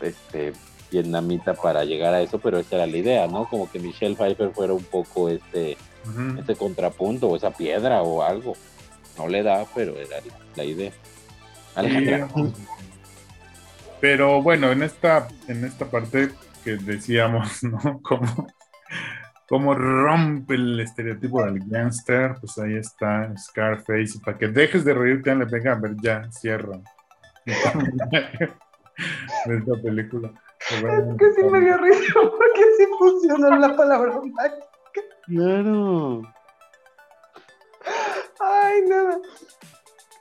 este 0.00 0.52
vietnamita 0.90 1.54
para 1.54 1.84
llegar 1.84 2.14
a 2.14 2.20
eso, 2.20 2.38
pero 2.38 2.58
esa 2.58 2.76
era 2.76 2.86
la 2.86 2.96
idea, 2.96 3.26
¿no? 3.26 3.48
Como 3.48 3.70
que 3.70 3.78
Michelle 3.78 4.16
Pfeiffer 4.16 4.50
fuera 4.50 4.72
un 4.72 4.84
poco 4.84 5.28
este, 5.28 5.76
este 6.38 6.56
contrapunto 6.56 7.28
o 7.28 7.36
esa 7.36 7.50
piedra 7.50 8.02
o 8.02 8.22
algo. 8.22 8.56
No 9.16 9.28
le 9.28 9.42
da, 9.42 9.64
pero 9.74 9.96
era 9.96 10.16
la 10.56 10.64
idea. 10.64 10.92
Pero 14.00 14.42
bueno, 14.42 14.72
en 14.72 14.82
esta, 14.82 15.28
en 15.46 15.64
esta 15.64 15.86
parte 15.86 16.30
que 16.64 16.76
decíamos, 16.76 17.62
¿no? 17.64 18.00
Como, 18.02 18.46
como 19.48 19.74
rompe 19.74 20.54
el 20.54 20.80
estereotipo 20.80 21.44
del 21.44 21.60
gangster, 21.66 22.36
pues 22.40 22.58
ahí 22.58 22.76
está 22.76 23.32
Scarface. 23.36 24.20
Para 24.24 24.38
que 24.38 24.48
dejes 24.48 24.84
de 24.84 24.94
reírte, 24.94 25.34
le 25.34 25.44
venga 25.44 25.72
a 25.72 25.76
ver 25.76 25.94
ya, 26.02 26.30
cierra. 26.32 26.80
esta 27.46 28.52
película. 29.82 30.30
Es 30.68 31.16
que 31.18 31.32
sí 31.32 31.42
me 31.44 31.60
dio 31.60 31.76
risa 31.78 32.14
porque 32.14 32.64
sí 32.76 32.86
funcionó 32.98 33.56
la 33.56 33.76
palabra 33.76 34.20
mágica. 34.20 34.68
Claro. 35.26 36.22
Ay, 38.38 38.82
nada. 38.86 39.20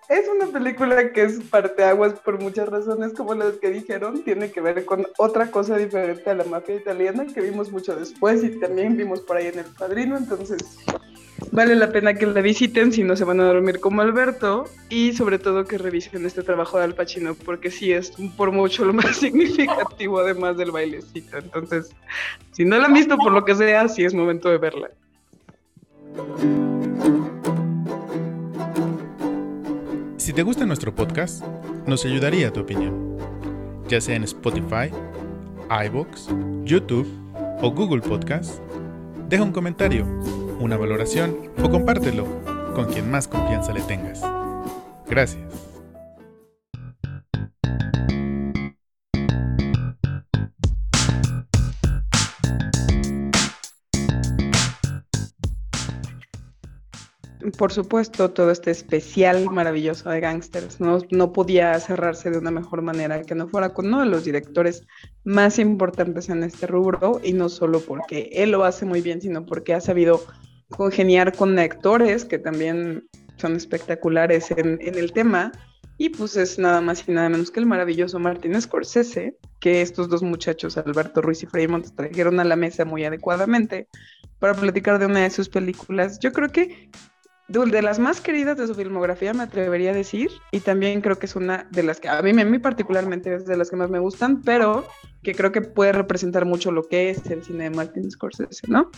Es 0.10 0.28
una 0.28 0.48
película 0.48 1.12
que 1.12 1.24
es 1.24 1.40
parteaguas 1.52 2.14
por 2.22 2.42
muchas 2.42 2.68
razones, 2.68 3.14
como 3.14 3.36
las 3.36 3.58
que 3.58 3.70
dijeron. 3.70 4.24
Tiene 4.24 4.52
que 4.52 4.60
ver 4.60 4.84
con 4.86 5.06
otra 5.18 5.52
cosa 5.52 5.78
diferente 5.78 6.28
a 6.30 6.34
la 6.34 6.46
mafia 6.46 6.76
italiana 6.76 7.28
que 7.28 7.42
vimos 7.42 7.72
mucho 7.72 7.96
después 7.96 8.44
y 8.44 8.60
también 8.60 8.98
vimos 8.98 9.22
por 9.22 9.38
ahí 9.38 9.48
en 9.48 9.60
El 9.60 9.66
Padrino. 9.66 10.18
Entonces, 10.18 10.80
vale 11.52 11.76
la 11.76 11.92
pena 11.92 12.14
que 12.14 12.26
la 12.26 12.42
visiten 12.42 12.92
si 12.92 13.04
no 13.04 13.16
se 13.16 13.24
van 13.24 13.40
a 13.40 13.46
dormir 13.46 13.80
como 13.80 14.02
Alberto 14.02 14.66
y 14.90 15.14
sobre 15.14 15.40
todo 15.40 15.66
que 15.66 15.78
revisen 15.78 16.26
este 16.26 16.44
trabajo 16.44 16.78
de 16.78 16.86
Al 16.86 16.96
Pacino 16.96 17.36
porque 17.36 17.72
sí 17.72 17.92
es 17.92 18.12
por 18.38 18.52
mucho 18.52 18.86
lo 18.86 18.94
más 18.94 19.18
significativo 19.18 20.20
además 20.20 20.58
del 20.58 20.72
bailecito. 20.72 21.38
Entonces, 21.38 21.96
si 22.52 22.66
no 22.66 22.78
la 22.78 22.86
han 22.86 22.94
visto 22.94 23.18
por 23.18 23.32
lo 23.32 23.46
que 23.46 23.56
sea, 23.56 23.88
sí 23.88 24.04
es 24.04 24.14
momento 24.14 24.50
de 24.50 24.58
verla. 24.58 24.90
Si 30.18 30.34
te 30.34 30.44
gusta 30.44 30.66
nuestro 30.66 30.94
podcast, 30.94 31.44
nos 31.88 32.06
ayudaría 32.06 32.54
tu 32.54 32.62
opinión, 32.62 33.18
ya 33.88 34.00
sea 34.00 34.16
en 34.16 34.24
Spotify, 34.24 34.92
iBox, 35.88 36.30
YouTube 36.64 37.08
o 37.62 37.72
Google 37.72 38.02
Podcast. 38.02 38.60
Deja 39.28 39.44
un 39.44 39.52
comentario 39.52 40.06
una 40.60 40.78
valoración 40.78 41.51
o 41.64 41.70
compártelo 41.70 42.28
con 42.76 42.86
quien 42.86 43.10
más 43.10 43.28
confianza 43.28 43.74
le 43.74 43.82
tengas. 43.82 44.22
Gracias. 45.07 45.70
Por 57.57 57.72
supuesto, 57.72 58.32
todo 58.32 58.51
este 58.51 58.72
especial 58.72 59.49
maravilloso 59.49 60.10
de 60.10 60.20
Gangsters 60.20 60.80
no, 60.80 60.99
no 61.10 61.34
podía 61.34 61.78
cerrarse 61.80 62.30
de 62.30 62.38
una 62.38 62.51
mejor 62.51 62.82
manera 62.82 63.22
que 63.24 63.36
no 63.36 63.47
fuera 63.47 63.74
con 63.74 63.88
uno 63.88 64.01
de 64.01 64.05
los 64.05 64.24
directores 64.24 64.86
más 65.24 65.57
importantes 65.57 66.30
en 66.30 66.43
este 66.43 66.68
rubro 66.68 67.20
y 67.24 67.34
no 67.34 67.49
solo 67.49 67.82
porque 67.82 68.30
él 68.34 68.51
lo 68.51 68.64
hace 68.64 68.86
muy 68.86 69.01
bien, 69.01 69.22
sino 69.22 69.45
porque 69.45 69.74
ha 69.74 69.82
sabido 69.82 70.22
congeniar 70.70 71.36
con 71.36 71.57
actores 71.59 72.26
que 72.26 72.38
también 72.38 73.07
son 73.38 73.55
espectaculares 73.55 74.51
en, 74.51 74.80
el 74.82 75.11
tema. 75.11 75.51
Y 75.97 76.09
pues 76.09 76.38
es 76.38 76.57
nada 76.57 76.80
más 76.80 77.03
y 77.07 77.11
nada 77.11 77.28
menos 77.28 77.51
que 77.51 77.59
el 77.59 77.65
maravilloso 77.65 78.20
Martin 78.20 78.59
Scorsese, 78.61 79.36
que 79.59 79.82
estos 79.82 80.07
dos 80.07 80.24
muchachos, 80.24 80.78
Alberto 80.78 81.22
Ruiz 81.22 81.43
y 81.43 81.45
Fremont, 81.45 81.88
trajeron 81.93 82.39
a 82.39 82.45
la 82.45 82.55
mesa 82.55 82.86
muy 82.86 83.03
adecuadamente 83.03 83.89
para 84.39 84.53
platicar 84.53 84.97
de 84.97 85.07
una 85.07 85.24
de 85.24 85.30
sus 85.30 85.49
películas. 85.49 86.17
Yo 86.20 86.32
creo 86.32 86.49
que 86.49 86.89
de 87.49 87.82
las 87.82 87.97
más 87.97 88.22
queridas 88.22 88.57
de 88.57 88.67
su 88.67 88.76
filmografía, 88.76 89.34
me 89.34 89.43
atrevería 89.43 89.89
a 89.89 89.93
decir, 89.93 90.30
y 90.51 90.59
también 90.59 91.01
creo 91.01 91.17
que 91.17 91.26
es 91.26 91.36
una 91.36 91.67
de 91.72 91.82
las 91.82 91.99
que 91.99 92.07
a 92.07 92.22
mí, 92.22 92.30
a 92.30 92.45
mí 92.45 92.59
particularmente 92.59 93.34
es 93.34 93.45
de 93.45 93.57
las 93.57 93.72
que 93.72 93.76
más 93.76 93.89
me 93.89 93.97
gustan, 93.97 94.41
pero 94.43 94.86
que 95.24 95.34
creo 95.34 95.51
que 95.51 95.61
puede 95.61 95.91
representar 95.91 96.45
mucho 96.45 96.72
lo 96.72 96.84
que 96.84 97.09
es 97.09 97.26
el 97.26 97.43
cine 97.43 97.65
de 97.65 97.70
Martin 97.72 98.09
Scorsese, 98.09 98.67
¿no? 98.67 98.91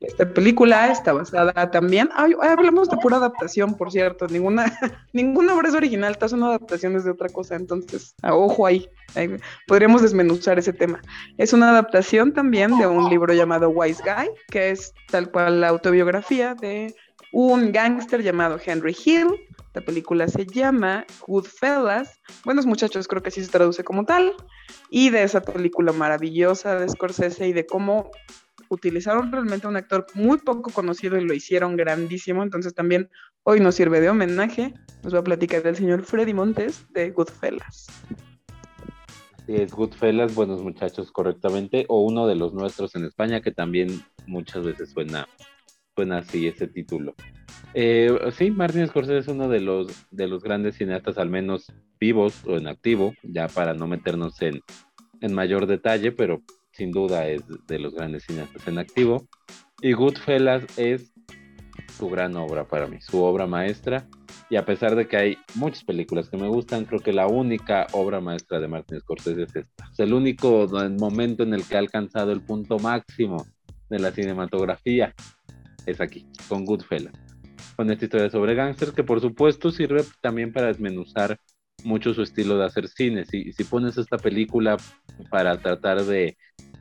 Esta 0.00 0.28
película 0.28 0.90
está 0.90 1.12
basada 1.12 1.70
también, 1.70 2.08
hablamos 2.14 2.90
de 2.90 2.96
pura 2.98 3.16
adaptación, 3.16 3.76
por 3.76 3.90
cierto, 3.90 4.26
ninguna, 4.28 4.64
ninguna 5.12 5.54
obra 5.54 5.68
es 5.68 5.74
original, 5.74 6.16
todas 6.16 6.32
son 6.32 6.42
adaptaciones 6.42 7.04
de 7.04 7.10
otra 7.12 7.28
cosa, 7.28 7.56
entonces, 7.56 8.14
ojo 8.22 8.66
ahí, 8.66 8.88
ahí, 9.14 9.36
podríamos 9.66 10.02
desmenuzar 10.02 10.58
ese 10.58 10.72
tema. 10.72 11.00
Es 11.38 11.52
una 11.52 11.70
adaptación 11.70 12.32
también 12.32 12.76
de 12.78 12.86
un 12.86 13.08
libro 13.08 13.32
llamado 13.32 13.70
Wise 13.70 14.02
Guy, 14.02 14.28
que 14.50 14.70
es 14.70 14.92
tal 15.10 15.30
cual 15.30 15.60
la 15.60 15.68
autobiografía 15.68 16.54
de 16.54 16.94
un 17.34 17.72
gángster 17.72 18.22
llamado 18.22 18.58
Henry 18.64 18.96
Hill. 19.04 19.26
La 19.74 19.80
película 19.80 20.28
se 20.28 20.46
llama 20.46 21.04
Goodfellas. 21.26 22.20
Buenos 22.44 22.64
muchachos, 22.64 23.08
creo 23.08 23.22
que 23.22 23.32
sí 23.32 23.44
se 23.44 23.50
traduce 23.50 23.82
como 23.82 24.04
tal. 24.04 24.32
Y 24.88 25.10
de 25.10 25.24
esa 25.24 25.40
película 25.40 25.92
maravillosa 25.92 26.76
de 26.78 26.88
Scorsese 26.88 27.48
y 27.48 27.52
de 27.52 27.66
cómo 27.66 28.12
utilizaron 28.74 29.32
realmente 29.32 29.66
a 29.66 29.70
un 29.70 29.76
actor 29.76 30.06
muy 30.14 30.38
poco 30.38 30.70
conocido 30.70 31.16
y 31.18 31.24
lo 31.24 31.34
hicieron 31.34 31.76
grandísimo. 31.76 32.42
Entonces 32.42 32.74
también 32.74 33.08
hoy 33.42 33.60
nos 33.60 33.74
sirve 33.74 34.00
de 34.00 34.10
homenaje. 34.10 34.74
Nos 35.02 35.14
va 35.14 35.20
a 35.20 35.24
platicar 35.24 35.62
del 35.62 35.76
señor 35.76 36.02
Freddy 36.02 36.34
Montes 36.34 36.86
de 36.92 37.10
Goodfellas. 37.10 37.86
es, 39.46 39.72
Goodfellas, 39.72 40.34
buenos 40.34 40.62
muchachos, 40.62 41.10
correctamente, 41.12 41.86
o 41.88 42.00
uno 42.00 42.26
de 42.26 42.34
los 42.34 42.54
nuestros 42.54 42.94
en 42.94 43.04
España 43.04 43.40
que 43.40 43.52
también 43.52 44.02
muchas 44.26 44.64
veces 44.64 44.90
suena 44.90 45.26
suena 45.94 46.18
así 46.18 46.46
ese 46.46 46.66
título. 46.66 47.14
Eh, 47.72 48.10
sí, 48.36 48.50
Martin 48.50 48.86
Scorsese 48.86 49.18
es 49.18 49.28
uno 49.28 49.48
de 49.48 49.60
los, 49.60 50.06
de 50.10 50.28
los 50.28 50.42
grandes 50.42 50.76
cineastas, 50.76 51.18
al 51.18 51.30
menos 51.30 51.72
vivos 51.98 52.44
o 52.46 52.56
en 52.56 52.66
activo, 52.66 53.14
ya 53.22 53.48
para 53.48 53.74
no 53.74 53.86
meternos 53.86 54.40
en, 54.42 54.60
en 55.20 55.32
mayor 55.32 55.66
detalle, 55.66 56.12
pero 56.12 56.42
sin 56.74 56.90
duda 56.90 57.26
es 57.28 57.42
de 57.66 57.78
los 57.78 57.94
grandes 57.94 58.24
cineastas 58.24 58.66
en 58.68 58.78
activo. 58.78 59.26
Y 59.80 59.92
Goodfellas 59.92 60.64
es 60.78 61.12
su 61.96 62.08
gran 62.08 62.36
obra 62.36 62.66
para 62.66 62.86
mí, 62.86 63.00
su 63.00 63.22
obra 63.22 63.46
maestra. 63.46 64.06
Y 64.50 64.56
a 64.56 64.64
pesar 64.64 64.94
de 64.94 65.08
que 65.08 65.16
hay 65.16 65.38
muchas 65.54 65.84
películas 65.84 66.28
que 66.28 66.36
me 66.36 66.48
gustan, 66.48 66.84
creo 66.84 67.00
que 67.00 67.12
la 67.12 67.26
única 67.26 67.86
obra 67.92 68.20
maestra 68.20 68.60
de 68.60 68.68
Martin 68.68 69.00
Scorsese 69.00 69.42
es 69.42 69.56
esta. 69.56 69.84
Es 69.92 69.98
el 69.98 70.12
único 70.12 70.66
momento 70.98 71.42
en 71.42 71.54
el 71.54 71.64
que 71.64 71.76
ha 71.76 71.80
alcanzado 71.80 72.32
el 72.32 72.42
punto 72.42 72.78
máximo 72.78 73.46
de 73.88 73.98
la 73.98 74.10
cinematografía 74.12 75.14
es 75.86 76.00
aquí, 76.00 76.26
con 76.48 76.64
Goodfellas, 76.64 77.12
con 77.76 77.90
esta 77.90 78.04
historia 78.04 78.30
sobre 78.30 78.54
gángsters 78.54 78.92
que 78.92 79.04
por 79.04 79.20
supuesto 79.20 79.70
sirve 79.70 80.04
también 80.20 80.52
para 80.52 80.68
desmenuzar 80.68 81.38
mucho 81.84 82.14
su 82.14 82.22
estilo 82.22 82.56
de 82.58 82.64
hacer 82.64 82.88
cine. 82.88 83.24
Si, 83.26 83.52
si 83.52 83.64
pones 83.64 83.98
esta 83.98 84.16
película 84.16 84.76
para 85.30 85.58
tratar 85.58 86.02
de, 86.04 86.36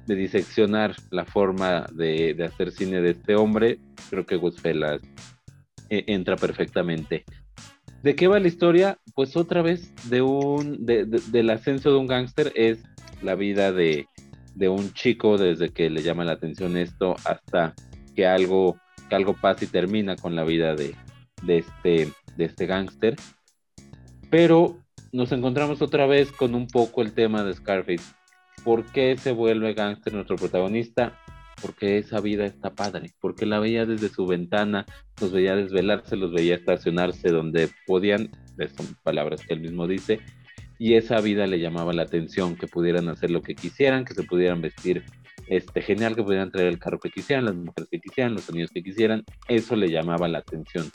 diseccionar 0.07 0.95
la 1.09 1.25
forma 1.25 1.87
de, 1.93 2.35
hacer 2.45 2.71
cine 2.71 3.01
de 3.01 3.11
este 3.11 3.35
hombre, 3.35 3.79
creo 4.09 4.25
que 4.25 4.35
Goodfellas 4.35 5.01
eh, 5.89 6.03
entra 6.07 6.35
perfectamente. 6.35 7.23
¿De 8.03 8.15
qué 8.15 8.27
va 8.27 8.39
la 8.39 8.49
historia? 8.49 8.99
Pues 9.15 9.37
otra 9.37 9.61
vez 9.61 9.93
de 10.09 10.21
un, 10.21 10.85
del 10.85 11.49
ascenso 11.49 11.91
de 11.91 11.97
un 11.97 12.07
gángster 12.07 12.51
es 12.55 12.83
la 13.21 13.35
vida 13.35 13.71
de, 13.71 14.05
un 14.59 14.91
chico 14.93 15.37
desde 15.37 15.69
que 15.69 15.89
le 15.89 16.03
llama 16.03 16.25
la 16.25 16.33
atención 16.33 16.75
esto 16.75 17.15
hasta 17.23 17.73
que 18.13 18.27
algo, 18.27 18.77
que 19.09 19.15
algo 19.15 19.33
pasa 19.33 19.63
y 19.63 19.67
termina 19.67 20.17
con 20.17 20.35
la 20.35 20.43
vida 20.43 20.75
de, 20.75 20.95
de 21.43 21.59
este, 21.59 22.11
de 22.35 22.45
este 22.45 22.65
gángster. 22.65 23.15
Pero 24.29 24.77
nos 25.13 25.31
encontramos 25.31 25.81
otra 25.81 26.05
vez 26.05 26.31
con 26.31 26.55
un 26.55 26.67
poco 26.67 27.01
el 27.01 27.13
tema 27.13 27.43
de 27.43 27.53
Scarface. 27.53 28.03
¿Por 28.63 28.85
qué 28.85 29.17
se 29.17 29.31
vuelve 29.31 29.73
gángster 29.73 30.13
nuestro 30.13 30.37
protagonista? 30.37 31.19
Porque 31.61 31.97
esa 31.97 32.21
vida 32.21 32.45
está 32.45 32.73
padre, 32.73 33.13
porque 33.19 33.45
la 33.45 33.59
veía 33.59 33.85
desde 33.85 34.09
su 34.09 34.25
ventana, 34.25 34.85
los 35.19 35.31
veía 35.31 35.55
desvelarse, 35.55 36.15
los 36.15 36.31
veía 36.31 36.55
estacionarse 36.55 37.29
donde 37.29 37.69
podían, 37.85 38.29
son 38.77 38.95
palabras 39.03 39.45
que 39.45 39.53
él 39.53 39.61
mismo 39.61 39.87
dice, 39.87 40.19
y 40.79 40.95
esa 40.95 41.19
vida 41.21 41.47
le 41.47 41.59
llamaba 41.59 41.93
la 41.93 42.03
atención, 42.03 42.55
que 42.55 42.67
pudieran 42.67 43.07
hacer 43.09 43.31
lo 43.31 43.41
que 43.41 43.55
quisieran, 43.55 44.05
que 44.05 44.13
se 44.13 44.23
pudieran 44.23 44.61
vestir 44.61 45.03
este, 45.47 45.81
genial, 45.81 46.15
que 46.15 46.23
pudieran 46.23 46.51
traer 46.51 46.67
el 46.67 46.79
carro 46.79 46.99
que 46.99 47.09
quisieran, 47.09 47.45
las 47.45 47.55
mujeres 47.55 47.89
que 47.89 47.99
quisieran, 47.99 48.33
los 48.33 48.43
sonidos 48.43 48.71
que 48.71 48.83
quisieran, 48.83 49.23
eso 49.47 49.75
le 49.75 49.89
llamaba 49.89 50.27
la 50.27 50.39
atención. 50.39 50.89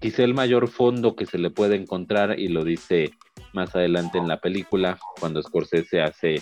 Quizá 0.00 0.24
el 0.24 0.34
mayor 0.34 0.68
fondo 0.68 1.14
que 1.14 1.26
se 1.26 1.38
le 1.38 1.50
puede 1.50 1.76
encontrar, 1.76 2.38
y 2.38 2.48
lo 2.48 2.64
dice 2.64 3.12
más 3.52 3.74
adelante 3.76 4.18
en 4.18 4.28
la 4.28 4.40
película, 4.40 4.98
cuando 5.20 5.42
Scorsese 5.42 6.00
hace, 6.00 6.40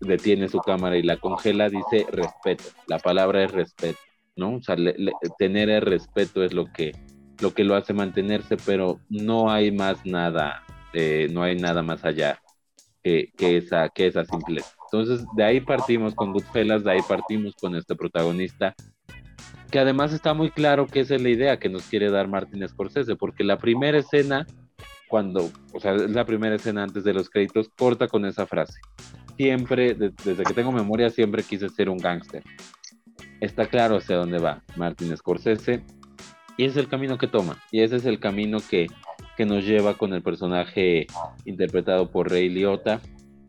detiene 0.00 0.48
su 0.48 0.58
cámara 0.58 0.96
y 0.96 1.02
la 1.02 1.16
congela, 1.16 1.68
dice 1.68 2.06
respeto. 2.10 2.64
La 2.86 2.98
palabra 2.98 3.44
es 3.44 3.50
respeto, 3.50 3.98
¿no? 4.36 4.56
O 4.56 4.62
sea, 4.62 4.76
tener 5.38 5.70
el 5.70 5.82
respeto 5.82 6.42
es 6.42 6.52
lo 6.52 6.66
que, 6.66 6.92
lo 7.40 7.54
que 7.54 7.64
lo 7.64 7.74
hace 7.74 7.92
mantenerse, 7.92 8.56
pero 8.64 9.00
no 9.08 9.50
hay 9.50 9.72
más 9.72 10.04
nada, 10.04 10.62
eh, 10.92 11.28
no 11.32 11.42
hay 11.42 11.56
nada 11.56 11.82
más 11.82 12.04
allá 12.04 12.40
que, 13.02 13.32
que, 13.36 13.56
esa, 13.56 13.88
que 13.88 14.06
esa 14.06 14.24
simpleza. 14.24 14.74
Entonces, 14.92 15.26
de 15.36 15.44
ahí 15.44 15.60
partimos 15.60 16.14
con 16.14 16.32
Goodfellas, 16.32 16.84
de 16.84 16.92
ahí 16.92 17.00
partimos 17.08 17.54
con 17.54 17.74
este 17.74 17.96
protagonista, 17.96 18.74
que 19.70 19.78
además 19.80 20.12
está 20.12 20.34
muy 20.34 20.50
claro 20.50 20.86
que 20.86 21.00
esa 21.00 21.16
es 21.16 21.22
la 21.22 21.30
idea 21.30 21.58
que 21.58 21.68
nos 21.68 21.84
quiere 21.84 22.10
dar 22.10 22.28
Martin 22.28 22.66
Scorsese, 22.68 23.16
porque 23.16 23.42
la 23.42 23.58
primera 23.58 23.98
escena 23.98 24.46
cuando, 25.08 25.48
o 25.72 25.78
sea, 25.78 25.94
es 25.94 26.10
la 26.10 26.24
primera 26.24 26.56
escena 26.56 26.82
antes 26.82 27.04
de 27.04 27.14
los 27.14 27.30
créditos, 27.30 27.68
corta 27.76 28.08
con 28.08 28.24
esa 28.24 28.46
frase. 28.46 28.80
Siempre, 29.36 29.94
desde 29.94 30.44
que 30.44 30.54
tengo 30.54 30.72
memoria, 30.72 31.10
siempre 31.10 31.42
quise 31.42 31.68
ser 31.68 31.88
un 31.88 31.98
gángster. 31.98 32.42
Está 33.40 33.66
claro 33.66 33.96
hacia 33.96 34.16
dónde 34.16 34.38
va 34.38 34.62
Martin 34.76 35.16
Scorsese 35.16 35.82
y 36.56 36.64
es 36.64 36.76
el 36.76 36.88
camino 36.88 37.18
que 37.18 37.26
toma. 37.26 37.58
Y 37.70 37.80
ese 37.80 37.96
es 37.96 38.06
el 38.06 38.20
camino 38.20 38.58
que, 38.70 38.86
que 39.36 39.44
nos 39.44 39.64
lleva 39.64 39.94
con 39.94 40.12
el 40.14 40.22
personaje 40.22 41.06
interpretado 41.44 42.10
por 42.10 42.30
Ray 42.30 42.48
Liotta, 42.48 43.00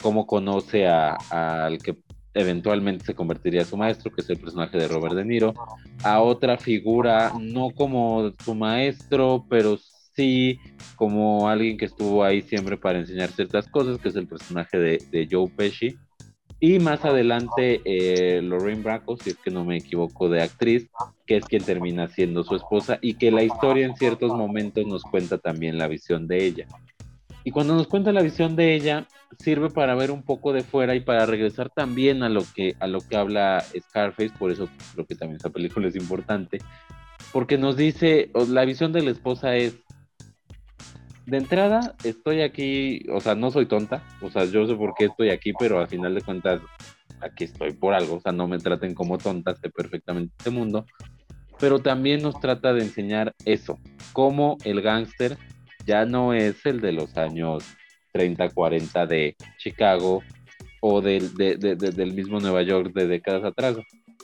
cómo 0.01 0.25
conoce 0.25 0.87
al 0.87 1.77
que 1.77 1.97
eventualmente 2.33 3.05
se 3.05 3.15
convertiría 3.15 3.61
a 3.61 3.65
su 3.65 3.77
maestro, 3.77 4.11
que 4.11 4.21
es 4.21 4.29
el 4.29 4.37
personaje 4.37 4.77
de 4.77 4.87
Robert 4.87 5.15
De 5.15 5.23
Niro, 5.23 5.53
a 6.03 6.19
otra 6.19 6.57
figura, 6.57 7.31
no 7.39 7.69
como 7.71 8.31
su 8.43 8.55
maestro, 8.55 9.45
pero 9.49 9.77
sí 10.15 10.59
como 10.95 11.49
alguien 11.49 11.77
que 11.77 11.85
estuvo 11.85 12.23
ahí 12.23 12.41
siempre 12.41 12.77
para 12.77 12.99
enseñar 12.99 13.29
ciertas 13.31 13.67
cosas, 13.67 13.97
que 13.99 14.09
es 14.09 14.15
el 14.15 14.27
personaje 14.27 14.77
de, 14.77 15.27
Joe 15.29 15.49
Pesci. 15.49 15.97
Y 16.59 16.79
más 16.79 17.03
adelante, 17.03 17.81
eh, 17.83 18.41
Lorraine 18.41 18.81
Bracco, 18.81 19.17
si 19.17 19.31
es 19.31 19.35
que 19.35 19.51
no 19.51 19.65
me 19.65 19.77
equivoco, 19.77 20.29
de 20.29 20.41
actriz, 20.41 20.87
que 21.27 21.37
es 21.37 21.45
quien 21.45 21.63
termina 21.63 22.07
siendo 22.07 22.43
su 22.43 22.55
esposa 22.55 22.97
y 23.01 23.15
que 23.15 23.29
la 23.29 23.43
historia 23.43 23.85
en 23.85 23.95
ciertos 23.95 24.31
momentos 24.31 24.87
nos 24.87 25.03
cuenta 25.03 25.37
también 25.37 25.77
la 25.77 25.87
visión 25.87 26.27
de 26.27 26.45
ella. 26.45 26.65
Y 27.43 27.51
cuando 27.51 27.75
nos 27.75 27.87
cuenta 27.87 28.11
la 28.11 28.23
visión 28.23 28.55
de 28.55 28.73
ella, 28.73 29.05
sirve 29.37 29.69
para 29.69 29.95
ver 29.95 30.11
un 30.11 30.23
poco 30.23 30.53
de 30.53 30.63
fuera 30.63 30.95
y 30.95 31.01
para 31.01 31.25
regresar 31.25 31.69
también 31.69 32.23
a 32.23 32.29
lo 32.29 32.43
que, 32.55 32.75
a 32.79 32.87
lo 32.87 33.01
que 33.01 33.17
habla 33.17 33.63
Scarface, 33.89 34.33
por 34.39 34.51
eso 34.51 34.67
creo 34.93 35.05
que 35.05 35.15
también 35.15 35.37
esa 35.37 35.49
película 35.49 35.87
es 35.87 35.95
importante, 35.95 36.59
porque 37.31 37.57
nos 37.57 37.77
dice, 37.77 38.31
la 38.47 38.65
visión 38.65 38.93
de 38.93 39.03
la 39.03 39.11
esposa 39.11 39.55
es, 39.55 39.75
de 41.25 41.37
entrada, 41.37 41.95
estoy 42.03 42.41
aquí, 42.41 43.03
o 43.11 43.19
sea, 43.19 43.35
no 43.35 43.51
soy 43.51 43.65
tonta, 43.65 44.03
o 44.21 44.29
sea, 44.29 44.45
yo 44.45 44.67
sé 44.67 44.75
por 44.75 44.93
qué 44.93 45.05
estoy 45.05 45.29
aquí, 45.29 45.53
pero 45.57 45.79
al 45.79 45.87
final 45.87 46.13
de 46.13 46.21
cuentas, 46.21 46.61
aquí 47.21 47.45
estoy 47.45 47.73
por 47.73 47.93
algo, 47.93 48.15
o 48.15 48.21
sea, 48.21 48.31
no 48.31 48.47
me 48.47 48.59
traten 48.59 48.93
como 48.93 49.17
tonta, 49.17 49.55
sé 49.55 49.69
perfectamente 49.69 50.33
este 50.37 50.51
mundo, 50.51 50.85
pero 51.59 51.79
también 51.79 52.21
nos 52.21 52.39
trata 52.39 52.73
de 52.73 52.83
enseñar 52.83 53.33
eso, 53.45 53.79
cómo 54.13 54.57
el 54.65 54.81
gángster 54.81 55.37
ya 55.85 56.05
no 56.05 56.33
es 56.33 56.65
el 56.65 56.81
de 56.81 56.91
los 56.91 57.17
años 57.17 57.63
30, 58.13 58.49
40 58.49 59.05
de 59.07 59.35
Chicago 59.57 60.23
o 60.81 61.01
del, 61.01 61.33
del 61.35 62.13
mismo 62.13 62.39
Nueva 62.39 62.61
York 62.61 62.93
de 62.93 63.07
décadas 63.07 63.43
atrás. 63.43 63.77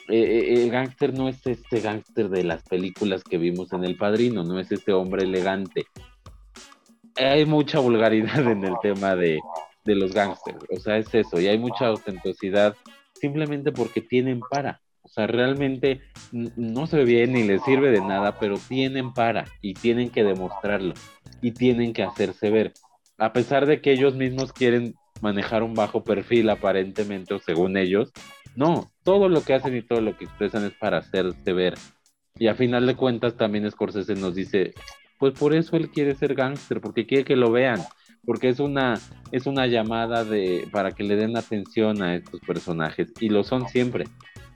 Eh, 0.08 0.18
eh, 0.18 0.64
el 0.64 0.72
gángster 0.72 1.14
no 1.14 1.30
es 1.30 1.45
este 1.45 1.80
gángster 1.80 2.30
de 2.30 2.43
las 2.43 2.64
películas 2.64 3.24
que 3.24 3.38
vimos 3.38 3.74
en 3.74 3.84
El 3.84 3.97
Padrino, 3.97 4.43
no 4.43 4.60
es 4.60 4.72
este 4.72 4.93
hombre 4.93 5.24
elegante, 5.24 5.86
hay 7.24 7.45
mucha 7.45 7.80
vulgaridad 7.80 8.47
en 8.47 8.63
el 8.63 8.74
tema 8.82 9.15
de, 9.15 9.39
los 9.86 10.13
gángsters, 10.13 10.59
o 10.69 10.80
sea, 10.80 10.97
es 10.97 11.13
eso, 11.13 11.39
y 11.39 11.47
hay 11.47 11.57
mucha 11.57 11.91
ostentosidad 11.91 12.76
simplemente 13.19 13.72
porque 13.72 14.01
tienen 14.01 14.39
para, 14.39 14.82
o 15.01 15.07
sea, 15.07 15.28
realmente 15.28 16.01
no 16.32 16.88
se 16.88 16.97
ve 16.97 17.05
bien 17.05 17.34
ni 17.34 17.43
les 17.43 17.61
sirve 17.63 17.91
de 17.91 18.01
nada, 18.01 18.38
pero 18.39 18.57
tienen 18.57 19.13
para 19.13 19.45
y 19.61 19.74
tienen 19.74 20.09
que 20.09 20.24
demostrarlo 20.24 20.93
y 21.41 21.51
tienen 21.51 21.93
que 21.93 22.03
hacerse 22.03 22.49
ver, 22.49 22.74
a 23.17 23.34
pesar 23.34 23.65
de 23.65 23.82
que 23.82 23.91
ellos 23.91 24.15
mismos 24.15 24.53
quieren 24.53 24.95
manejar 25.22 25.63
un 25.63 25.74
bajo 25.74 26.03
perfil 26.03 26.49
aparentemente 26.49 27.34
o 27.34 27.39
según 27.39 27.78
ellos, 27.78 28.11
no, 28.55 28.91
todo 29.03 29.30
lo 29.30 29.43
que 29.43 29.53
hacen 29.53 29.76
y 29.76 29.82
todo 29.82 30.01
lo 30.01 30.17
que 30.17 30.26
expresan 30.26 30.65
es 30.65 30.74
para 30.74 30.97
hacerse 30.97 31.53
ver. 31.53 31.76
Y 32.36 32.47
a 32.47 32.55
final 32.55 32.86
de 32.86 32.95
cuentas 32.95 33.36
también 33.38 33.69
Scorsese 33.69 34.15
nos 34.15 34.36
dice, 34.36 34.74
pues 35.22 35.38
por 35.38 35.53
eso 35.53 35.78
él 35.78 35.91
quiere 35.91 36.15
ser 36.15 36.34
gángster, 36.34 36.82
porque 36.82 37.05
quiere 37.05 37.24
que 37.24 37.36
lo 37.36 37.51
vean, 37.51 37.80
porque 38.26 38.49
es 38.49 38.59
una, 38.59 38.95
es 39.32 39.45
una 39.45 39.67
llamada 39.67 40.26
de, 40.26 40.67
para 40.72 40.93
que 40.93 41.03
le 41.03 41.15
den 41.15 41.38
atención 41.38 42.01
a 42.01 42.15
estos 42.15 42.39
personajes, 42.39 43.13
y 43.19 43.30
lo 43.30 43.43
son 43.43 43.67
siempre. 43.69 44.05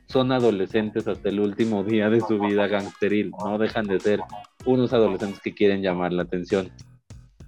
Son 0.08 0.32
adolescentes 0.32 1.08
hasta 1.08 1.30
el 1.30 1.40
último 1.40 1.84
día 1.84 2.10
de 2.10 2.20
su 2.20 2.40
vida 2.40 2.66
gangsteril, 2.66 3.30
no 3.46 3.60
dejan 3.60 3.86
de 3.86 4.00
ser 4.00 4.22
unos 4.66 4.92
adolescentes 4.92 5.40
que 5.40 5.54
quieren 5.54 5.84
llamar 5.84 6.12
la 6.14 6.24
atención. 6.24 6.72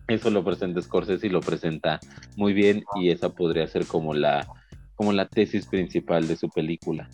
Eso 0.08 0.30
lo 0.30 0.44
presenta 0.44 0.80
Scorsese 0.80 1.26
y 1.26 1.32
lo 1.32 1.42
presenta 1.42 2.00
muy 2.36 2.54
bien, 2.54 2.84
y 3.02 3.10
esa 3.10 3.30
podría 3.30 3.66
ser 3.66 3.88
como 3.88 4.14
la, 4.14 4.46
como 4.94 5.12
la 5.12 5.28
tesis 5.28 5.66
principal 5.66 6.28
de 6.28 6.36
su 6.36 6.50
película. 6.50 7.10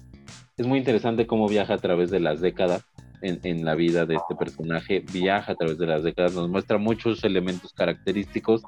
Es 0.57 0.67
muy 0.67 0.79
interesante 0.79 1.27
cómo 1.27 1.47
viaja 1.47 1.75
a 1.75 1.77
través 1.77 2.11
de 2.11 2.19
las 2.19 2.41
décadas 2.41 2.83
en, 3.23 3.65
la 3.65 3.75
vida 3.75 4.05
de 4.05 4.15
este 4.15 4.35
personaje, 4.35 5.03
viaja 5.11 5.53
a 5.53 5.55
través 5.55 5.77
de 5.77 5.87
las 5.87 6.03
décadas, 6.03 6.33
nos 6.33 6.49
muestra 6.49 6.77
muchos 6.77 7.23
elementos 7.23 7.73
característicos 7.73 8.61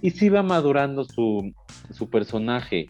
y 0.00 0.10
sí 0.10 0.28
va 0.28 0.42
madurando 0.42 1.04
su, 1.04 1.52
su 1.92 2.08
personaje, 2.08 2.86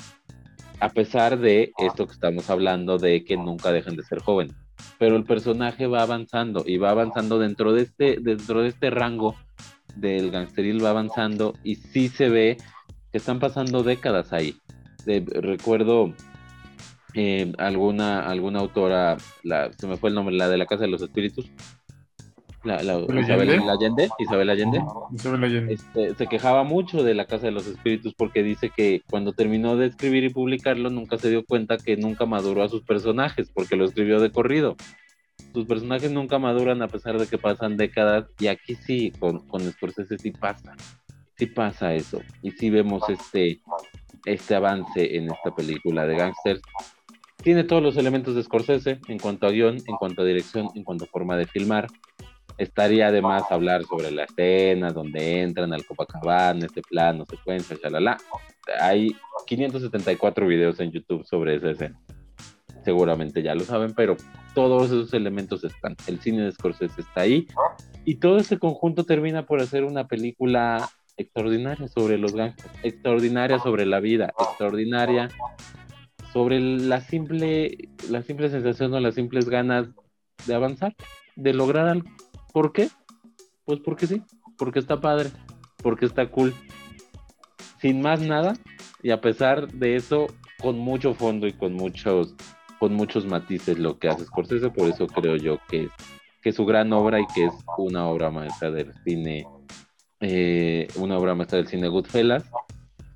a 0.81 0.89
pesar 0.91 1.39
de 1.39 1.73
esto 1.79 2.07
que 2.07 2.13
estamos 2.13 2.49
hablando 2.51 2.99
de 2.99 3.25
que 3.25 3.37
nunca 3.37 3.73
dejen 3.73 3.97
de 3.97 4.05
ser 4.05 4.21
joven. 4.21 4.53
Pero 4.99 5.17
el 5.17 5.25
personaje 5.25 5.87
va 5.87 6.03
avanzando 6.03 6.65
y 6.67 6.79
va 6.79 6.91
avanzando 6.91 7.39
dentro 7.39 7.73
de 7.73 7.83
este, 7.83 8.19
dentro 8.21 8.63
de 8.63 8.69
este 8.69 8.91
rango 8.91 9.35
del 9.97 10.31
gangsteril 10.31 10.85
va 10.85 10.91
avanzando 10.91 11.55
y 11.63 11.77
sí 11.77 12.09
se 12.09 12.29
ve 12.29 12.57
que 13.13 13.19
están 13.19 13.39
pasando 13.39 13.83
décadas 13.83 14.33
ahí. 14.33 14.57
recuerdo 15.07 16.13
eh, 17.15 17.53
alguna, 17.59 18.27
alguna 18.29 18.61
autora, 18.61 19.17
la, 19.43 19.73
se 19.73 19.87
me 19.87 19.97
fue 19.97 20.11
el 20.11 20.17
nombre, 20.17 20.35
la 20.35 20.49
de 20.49 20.59
la 20.59 20.67
Casa 20.67 20.83
de 20.83 20.89
los 20.89 21.03
Espíritus, 21.03 21.51
la, 22.65 22.81
Isabel 23.21 23.69
Allende, 23.69 24.09
Isabel 24.19 24.51
Allende, 24.51 25.75
este, 25.75 26.15
se 26.15 26.27
quejaba 26.27 26.65
mucho 26.65 27.03
de 27.03 27.15
la 27.15 27.27
Casa 27.27 27.47
de 27.47 27.53
los 27.53 27.67
Espíritus 27.67 28.15
porque 28.15 28.43
dice 28.43 28.71
que 28.75 29.03
cuando 29.11 29.33
terminó 29.33 29.77
de 29.77 29.87
escribir 29.87 30.25
y 30.25 30.31
publicarlo 30.31 30.89
nunca 30.91 31.19
se 31.19 31.29
dio 31.29 31.45
cuenta 31.45 31.77
que 31.77 31.97
nunca 31.97 32.25
maduró 32.25 32.62
a 32.62 32.69
sus 32.69 32.83
personajes 32.83 33.51
porque 33.53 33.77
lo 33.77 33.85
escribió 33.85 34.19
de 34.21 34.33
corrido. 34.33 34.77
Sus 35.53 35.67
personajes 35.67 36.11
nunca 36.11 36.39
maduran 36.39 36.83
a 36.83 36.89
pesar 36.89 37.19
de 37.19 37.27
que 37.27 37.39
pasan 37.39 37.77
décadas 37.77 38.27
y 38.41 38.47
aquí 38.47 38.75
sí, 38.75 39.12
con, 39.19 39.47
con 39.47 39.61
Scorsese 39.61 40.19
sí 40.19 40.31
pasa, 40.31 40.75
sí 41.37 41.47
pasa 41.47 41.95
eso 41.95 42.23
y 42.43 42.51
sí 42.53 42.71
vemos 42.71 43.09
este, 43.09 43.61
este 44.25 44.55
avance 44.55 45.17
en 45.17 45.31
esta 45.31 45.55
película 45.55 46.07
de 46.07 46.17
gangsters 46.17 46.62
tiene 47.45 47.63
todos 47.63 47.83
los 47.83 47.99
elementos 47.99 48.35
de 48.35 48.43
Scorsese 48.43 48.99
en 49.07 49.19
cuanto 49.19 49.47
a 49.47 49.51
guion, 49.51 49.77
en 49.77 49.97
cuanto 49.97 50.23
a 50.23 50.25
dirección, 50.25 50.71
en 50.75 50.83
cuanto 50.83 51.05
a 51.05 51.09
forma 51.09 51.37
de 51.37 51.47
filmar. 51.47 51.87
Estaría 52.57 53.09
además 53.09 53.45
hablar 53.51 53.85
sobre 53.85 54.11
la 54.11 54.25
escena 54.25 54.91
donde 54.91 55.43
entran 55.43 55.75
al 55.75 55.85
Copacabana, 55.85 56.65
este 56.65 56.81
plano, 56.81 57.27
secuencia, 57.27 57.77
shalala. 57.77 58.17
Hay 58.81 59.15
574 59.47 60.47
videos 60.47 60.81
en 60.81 60.91
YouTube 60.91 61.27
sobre 61.27 61.57
esa 61.57 61.71
escena. 61.71 62.01
Seguramente 62.83 63.43
ya 63.43 63.55
lo 63.55 63.65
saben, 63.65 63.93
pero 63.95 64.17
todos 64.55 64.87
esos 64.87 65.13
elementos 65.13 65.65
están. 65.65 65.97
El 66.07 66.21
cine 66.21 66.45
de 66.45 66.53
Scorsese 66.53 67.01
está 67.01 67.23
ahí 67.23 67.47
Y 68.07 68.17
todo 68.17 68.39
ese 68.39 68.59
conjunto 68.59 69.05
termina 69.05 69.45
por 69.45 69.61
hacer 69.61 69.85
una 69.85 70.07
película 70.07 70.89
extraordinaria 71.19 71.89
sobre 71.89 72.17
los 72.17 72.35
gangsters, 72.35 72.73
extraordinaria 72.83 73.59
sobre 73.59 73.85
la 73.85 74.01
vida, 74.01 74.33
extraordinaria 74.39 75.29
sobre 76.35 76.59
la 76.61 77.01
simple, 77.01 77.89
la 78.11 78.22
simple 78.22 78.51
sensación 78.51 78.93
o 78.93 78.99
las 78.99 79.14
simples 79.14 79.49
ganas 79.49 79.87
de 80.47 80.55
avanzar, 80.55 80.97
de 81.37 81.55
lograr 81.55 81.87
algo. 81.87 82.11
¿Por 82.53 82.72
qué? 82.72 82.89
Pues 83.64 83.78
porque 83.78 84.09
sí, 84.09 84.20
porque 84.59 84.80
está 84.80 85.01
padre, 85.01 85.30
porque 85.80 86.07
está 86.07 86.28
cool. 86.28 86.53
Sin 87.80 88.03
más 88.03 88.20
nada, 88.20 88.55
y 89.01 89.12
a 89.12 89.20
pesar 89.20 89.68
de 89.68 89.95
eso, 89.95 90.26
con 90.61 90.76
mucho 90.76 91.14
fondo 91.14 91.47
y 91.47 91.53
con 91.53 91.72
muchos, 91.74 92.35
con 92.80 92.95
muchos 92.95 93.26
matices 93.26 93.78
lo 93.78 94.01
que 94.01 94.09
hace 94.09 94.24
Scorsese, 94.24 94.70
por 94.70 94.89
eso 94.89 95.07
creo 95.07 95.37
yo 95.37 95.59
que 95.68 95.85
es, 95.85 95.91
que 96.43 96.53
su 96.53 96.66
gran 96.66 96.93
obra 96.93 97.20
y 97.20 97.26
que 97.32 97.45
es 97.45 97.55
una 97.78 98.09
obra 98.09 98.30
maestra 98.30 98.72
del 98.72 98.93
cine, 99.05 99.47
eh, 100.18 100.89
una 100.97 101.16
obra 101.16 101.37
maestra 101.37 101.59
del 101.59 101.68
cine 101.68 101.87
Goodfellas. 101.87 102.45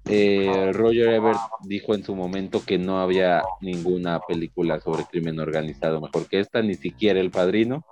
Eh, 0.08 0.72
Roger 0.72 1.10
Ebert 1.10 1.38
dijo 1.64 1.94
en 1.94 2.02
su 2.02 2.14
momento 2.14 2.62
que 2.64 2.78
no 2.78 3.00
había 3.00 3.42
ninguna 3.60 4.20
película 4.20 4.80
sobre 4.80 5.04
crimen 5.04 5.38
organizado 5.38 6.00
mejor 6.00 6.26
que 6.26 6.40
esta, 6.40 6.62
ni 6.62 6.74
siquiera 6.74 7.20
El 7.20 7.30
Padrino. 7.30 7.84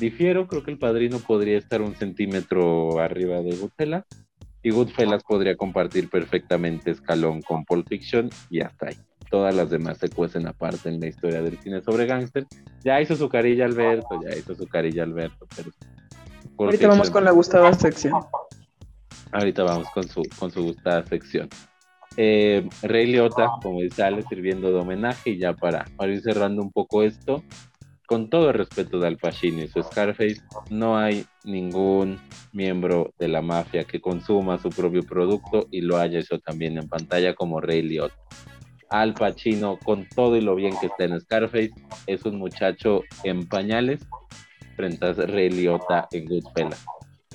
Difiero, 0.00 0.48
creo 0.48 0.64
que 0.64 0.72
El 0.72 0.78
Padrino 0.78 1.18
podría 1.20 1.56
estar 1.56 1.82
un 1.82 1.94
centímetro 1.94 2.98
arriba 2.98 3.40
de 3.42 3.56
Goodfellas 3.56 4.04
y 4.62 4.70
Goodfellas 4.70 5.22
podría 5.22 5.56
compartir 5.56 6.10
perfectamente 6.10 6.90
escalón 6.90 7.40
con 7.42 7.64
Pulp 7.64 7.88
Fiction 7.88 8.28
y 8.50 8.60
hasta 8.60 8.88
ahí. 8.88 8.96
Todas 9.30 9.54
las 9.54 9.70
demás 9.70 9.98
se 9.98 10.08
cuecen 10.08 10.46
aparte 10.48 10.88
en 10.88 10.98
la 10.98 11.06
historia 11.06 11.40
del 11.42 11.58
cine 11.58 11.80
sobre 11.82 12.06
gángster. 12.06 12.46
Ya 12.84 13.00
hizo 13.00 13.14
su 13.14 13.28
carilla 13.28 13.64
Alberto, 13.64 14.20
ya 14.22 14.36
hizo 14.36 14.54
su 14.54 14.66
carilla 14.66 15.04
Alberto, 15.04 15.46
pero... 15.54 15.70
Ahorita 16.58 16.88
vamos 16.88 17.10
con 17.10 17.24
la 17.24 17.30
gustada 17.32 17.72
sección. 17.74 18.14
Ahorita 19.32 19.64
vamos 19.64 19.88
con 19.90 20.08
su, 20.08 20.22
con 20.38 20.50
su 20.50 20.62
gustada 20.62 21.04
sección. 21.04 21.48
Eh, 22.16 22.66
Rey 22.82 23.06
Liotta, 23.06 23.50
como 23.62 23.80
dice 23.80 24.04
sirviendo 24.28 24.72
de 24.72 24.78
homenaje 24.78 25.30
y 25.30 25.38
ya 25.38 25.52
para, 25.54 25.84
para 25.96 26.12
ir 26.12 26.22
cerrando 26.22 26.62
un 26.62 26.72
poco 26.72 27.02
esto, 27.02 27.42
con 28.06 28.30
todo 28.30 28.50
el 28.50 28.54
respeto 28.54 28.98
de 29.00 29.08
Al 29.08 29.18
Pacino 29.18 29.62
y 29.62 29.68
su 29.68 29.82
Scarface, 29.82 30.40
no 30.70 30.96
hay 30.96 31.26
ningún 31.44 32.18
miembro 32.52 33.12
de 33.18 33.28
la 33.28 33.42
mafia 33.42 33.84
que 33.84 34.00
consuma 34.00 34.58
su 34.58 34.70
propio 34.70 35.02
producto 35.02 35.66
y 35.70 35.80
lo 35.80 35.98
haya 35.98 36.20
hecho 36.20 36.38
también 36.38 36.78
en 36.78 36.88
pantalla 36.88 37.34
como 37.34 37.60
Rey 37.60 37.82
Liotta. 37.82 38.16
Al 38.88 39.14
Pacino, 39.14 39.78
con 39.84 40.06
todo 40.14 40.36
y 40.36 40.40
lo 40.40 40.54
bien 40.54 40.74
que 40.80 40.86
está 40.86 41.04
en 41.04 41.20
Scarface, 41.20 41.72
es 42.06 42.24
un 42.24 42.38
muchacho 42.38 43.02
en 43.24 43.46
pañales 43.48 44.06
frente 44.76 45.04
a 45.04 45.12
Rey 45.12 45.50
Liotta 45.50 46.06
en 46.12 46.26
Goodfellas. 46.26 46.86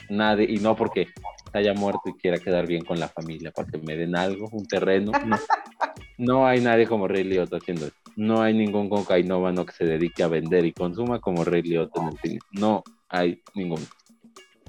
Nadie, 0.10 0.46
y 0.50 0.58
no 0.58 0.76
porque 0.76 1.08
haya 1.54 1.74
muerto 1.74 2.02
y 2.06 2.14
quiera 2.14 2.38
quedar 2.38 2.68
bien 2.68 2.84
con 2.84 3.00
la 3.00 3.08
familia, 3.08 3.52
para 3.52 3.68
que 3.68 3.78
me 3.78 3.96
den 3.96 4.16
algo, 4.16 4.50
un 4.52 4.66
terreno. 4.66 5.12
No, 6.18 6.46
hay 6.46 6.62
nadie 6.62 6.86
como 6.86 7.08
Rey 7.08 7.24
Liotta 7.24 7.58
haciendo 7.58 7.88
eso. 7.88 7.96
No 8.16 8.44
hay 8.44 8.54
ningún 8.54 8.90
cocainómano 8.90 9.66
que 9.66 9.72
se 9.72 9.86
dedique 9.86 10.22
a 10.22 10.28
vender 10.28 10.66
y 10.66 10.72
consuma 10.72 11.20
como 11.20 11.44
Rey 11.44 11.64
Liotta 11.64 12.00
en 12.00 12.08
el 12.10 12.18
cine. 12.20 12.40
No 12.52 12.84
hay 13.10 13.42
ningún. 13.56 13.80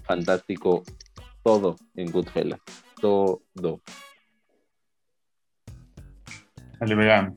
Fantástico 0.02 0.82
todo 1.42 1.76
en 1.94 2.10
Goodfellas. 2.10 2.58
Todo. 3.00 3.42
Ale 6.80 7.34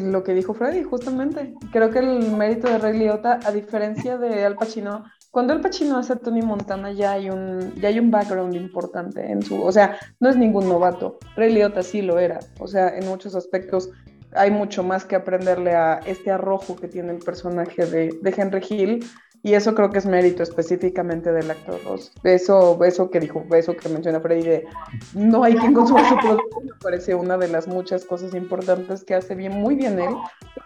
Lo 0.00 0.24
que 0.24 0.34
dijo 0.34 0.52
Freddy, 0.52 0.82
justamente. 0.82 1.54
Creo 1.70 1.90
que 1.90 2.00
el 2.00 2.32
mérito 2.32 2.68
de 2.68 2.78
Rey 2.78 2.98
Liotta, 2.98 3.38
a 3.44 3.52
diferencia 3.52 4.18
de 4.18 4.44
Al 4.44 4.56
Pacino, 4.56 5.04
cuando 5.36 5.52
Al 5.52 5.60
Pacino 5.60 5.98
hace 5.98 6.16
Tony 6.16 6.40
Montana 6.40 6.92
ya 6.92 7.12
hay 7.12 7.28
un 7.28 7.74
ya 7.74 7.88
hay 7.88 7.98
un 7.98 8.10
background 8.10 8.54
importante 8.54 9.30
en 9.30 9.42
su, 9.42 9.62
o 9.62 9.70
sea, 9.70 9.98
no 10.18 10.30
es 10.30 10.36
ningún 10.38 10.66
novato. 10.66 11.18
Ray 11.36 11.52
Liotta 11.52 11.82
sí 11.82 12.00
lo 12.00 12.18
era, 12.18 12.38
o 12.58 12.66
sea, 12.66 12.96
en 12.96 13.06
muchos 13.06 13.34
aspectos 13.34 13.90
hay 14.32 14.50
mucho 14.50 14.82
más 14.82 15.04
que 15.04 15.14
aprenderle 15.14 15.74
a 15.74 16.00
este 16.06 16.30
arrojo 16.30 16.74
que 16.76 16.88
tiene 16.88 17.12
el 17.12 17.18
personaje 17.18 17.84
de, 17.84 18.18
Henry 18.34 18.64
Hill 18.66 19.04
y 19.42 19.52
eso 19.52 19.74
creo 19.74 19.90
que 19.90 19.98
es 19.98 20.06
mérito 20.06 20.42
específicamente 20.42 21.30
del 21.30 21.50
actor. 21.50 21.80
Eso, 22.24 22.82
eso 22.82 23.10
que 23.10 23.20
dijo, 23.20 23.44
eso 23.54 23.76
que 23.76 23.90
menciona 23.90 24.20
Freddy 24.20 24.42
de 24.42 24.64
no 25.12 25.44
hay 25.44 25.54
quien 25.56 25.74
consuma 25.74 26.08
su 26.08 26.16
producto, 26.16 26.62
me 26.62 26.72
parece 26.80 27.14
una 27.14 27.36
de 27.36 27.48
las 27.48 27.68
muchas 27.68 28.06
cosas 28.06 28.32
importantes 28.32 29.04
que 29.04 29.14
hace 29.14 29.34
bien, 29.34 29.52
muy 29.52 29.74
bien 29.74 29.98
él. 29.98 30.16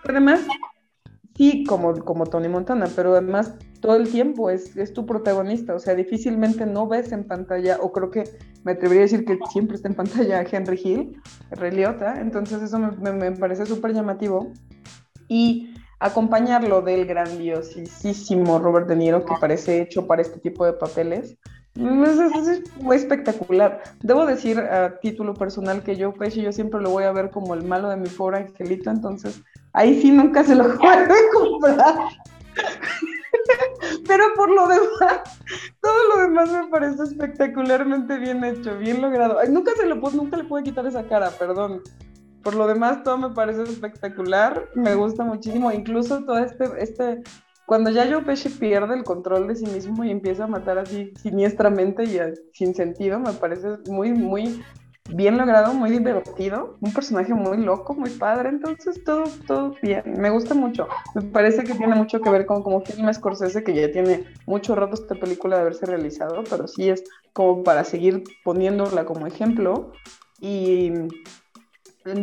además, 0.08 0.42
sí, 1.40 1.64
como, 1.64 1.94
como 2.04 2.26
Tony 2.26 2.48
Montana, 2.48 2.86
pero 2.94 3.12
además 3.12 3.54
todo 3.80 3.96
el 3.96 4.10
tiempo 4.10 4.50
es, 4.50 4.76
es 4.76 4.92
tu 4.92 5.06
protagonista, 5.06 5.74
o 5.74 5.78
sea, 5.78 5.94
difícilmente 5.94 6.66
no 6.66 6.86
ves 6.86 7.12
en 7.12 7.24
pantalla, 7.24 7.78
o 7.80 7.92
creo 7.92 8.10
que 8.10 8.24
me 8.62 8.72
atrevería 8.72 9.04
a 9.04 9.08
decir 9.08 9.24
que 9.24 9.38
siempre 9.50 9.76
está 9.76 9.88
en 9.88 9.94
pantalla 9.94 10.42
Henry 10.52 10.78
Hill, 10.84 11.16
Rey 11.52 11.70
Liotta, 11.70 12.20
entonces 12.20 12.60
eso 12.60 12.78
me, 12.78 13.12
me, 13.12 13.32
parece 13.32 13.64
súper 13.64 13.94
llamativo. 13.94 14.52
Y 15.28 15.74
acompañarlo 15.98 16.82
del 16.82 17.06
grandiosísimo 17.06 18.58
Robert 18.58 18.86
De 18.86 18.96
Niro, 18.96 19.24
que 19.24 19.34
parece 19.40 19.80
hecho 19.80 20.06
para 20.06 20.20
este 20.20 20.40
tipo 20.40 20.66
de 20.66 20.74
papeles, 20.74 21.38
es, 21.74 22.82
muy 22.82 22.96
espectacular. 22.96 23.82
Debo 24.02 24.26
decir 24.26 24.58
a 24.58 24.98
título 25.00 25.32
personal 25.32 25.82
que 25.82 25.96
yo, 25.96 26.12
Pesci, 26.12 26.42
yo 26.42 26.52
siempre 26.52 26.82
lo 26.82 26.90
voy 26.90 27.04
a 27.04 27.12
ver 27.12 27.30
como 27.30 27.54
el 27.54 27.64
malo 27.64 27.88
de 27.88 27.96
mi 27.96 28.08
pobre 28.08 28.38
angelito, 28.38 28.90
entonces 28.90 29.42
ahí 29.72 30.00
sí 30.00 30.10
nunca 30.10 30.44
se 30.44 30.54
lo 30.54 30.64
puedo 30.78 31.14
comprar. 31.32 31.94
Pero 34.06 34.24
por 34.36 34.50
lo 34.50 34.68
demás, 34.68 35.38
todo 35.80 36.08
lo 36.14 36.22
demás 36.22 36.50
me 36.52 36.68
parece 36.68 37.02
espectacularmente 37.02 38.18
bien 38.18 38.44
hecho, 38.44 38.76
bien 38.78 39.00
logrado. 39.00 39.38
nunca 39.48 39.72
se 39.76 39.86
lo 39.86 39.96
nunca 39.96 40.36
le 40.36 40.44
pude 40.44 40.62
quitar 40.62 40.86
esa 40.86 41.04
cara, 41.04 41.30
perdón. 41.30 41.82
Por 42.42 42.54
lo 42.54 42.66
demás, 42.66 43.02
todo 43.02 43.18
me 43.18 43.30
parece 43.30 43.62
espectacular, 43.62 44.68
me 44.74 44.94
gusta 44.94 45.24
muchísimo. 45.24 45.70
Incluso 45.72 46.24
todo 46.24 46.38
este, 46.38 46.64
este, 46.78 47.22
cuando 47.66 47.90
ya 47.90 48.08
Joe 48.10 48.22
Pesci 48.22 48.48
pierde 48.48 48.94
el 48.94 49.04
control 49.04 49.46
de 49.46 49.56
sí 49.56 49.66
mismo 49.66 50.04
y 50.04 50.10
empieza 50.10 50.44
a 50.44 50.48
matar 50.48 50.78
así 50.78 51.12
siniestramente 51.16 52.04
y 52.04 52.18
sin 52.52 52.74
sentido, 52.74 53.20
me 53.20 53.32
parece 53.32 53.68
muy, 53.88 54.12
muy 54.12 54.62
bien 55.12 55.36
logrado, 55.38 55.74
muy 55.74 55.90
divertido, 55.90 56.76
un 56.80 56.92
personaje 56.92 57.34
muy 57.34 57.58
loco, 57.58 57.94
muy 57.94 58.10
padre, 58.10 58.48
entonces 58.48 59.02
todo, 59.04 59.24
todo 59.46 59.74
bien, 59.82 60.02
me 60.18 60.30
gusta 60.30 60.54
mucho. 60.54 60.88
Me 61.14 61.22
parece 61.22 61.64
que 61.64 61.74
tiene 61.74 61.94
mucho 61.94 62.20
que 62.20 62.30
ver 62.30 62.46
con 62.46 62.62
como 62.62 62.80
film 62.80 63.12
Scorsese, 63.12 63.64
que 63.64 63.74
ya 63.74 63.90
tiene 63.90 64.24
mucho 64.46 64.74
rato 64.74 64.94
esta 64.94 65.14
película 65.14 65.56
de 65.56 65.62
haberse 65.62 65.86
realizado, 65.86 66.42
pero 66.48 66.66
sí 66.66 66.88
es 66.88 67.04
como 67.32 67.62
para 67.62 67.84
seguir 67.84 68.24
poniéndola 68.44 69.04
como 69.04 69.26
ejemplo. 69.26 69.92
Y 70.40 70.92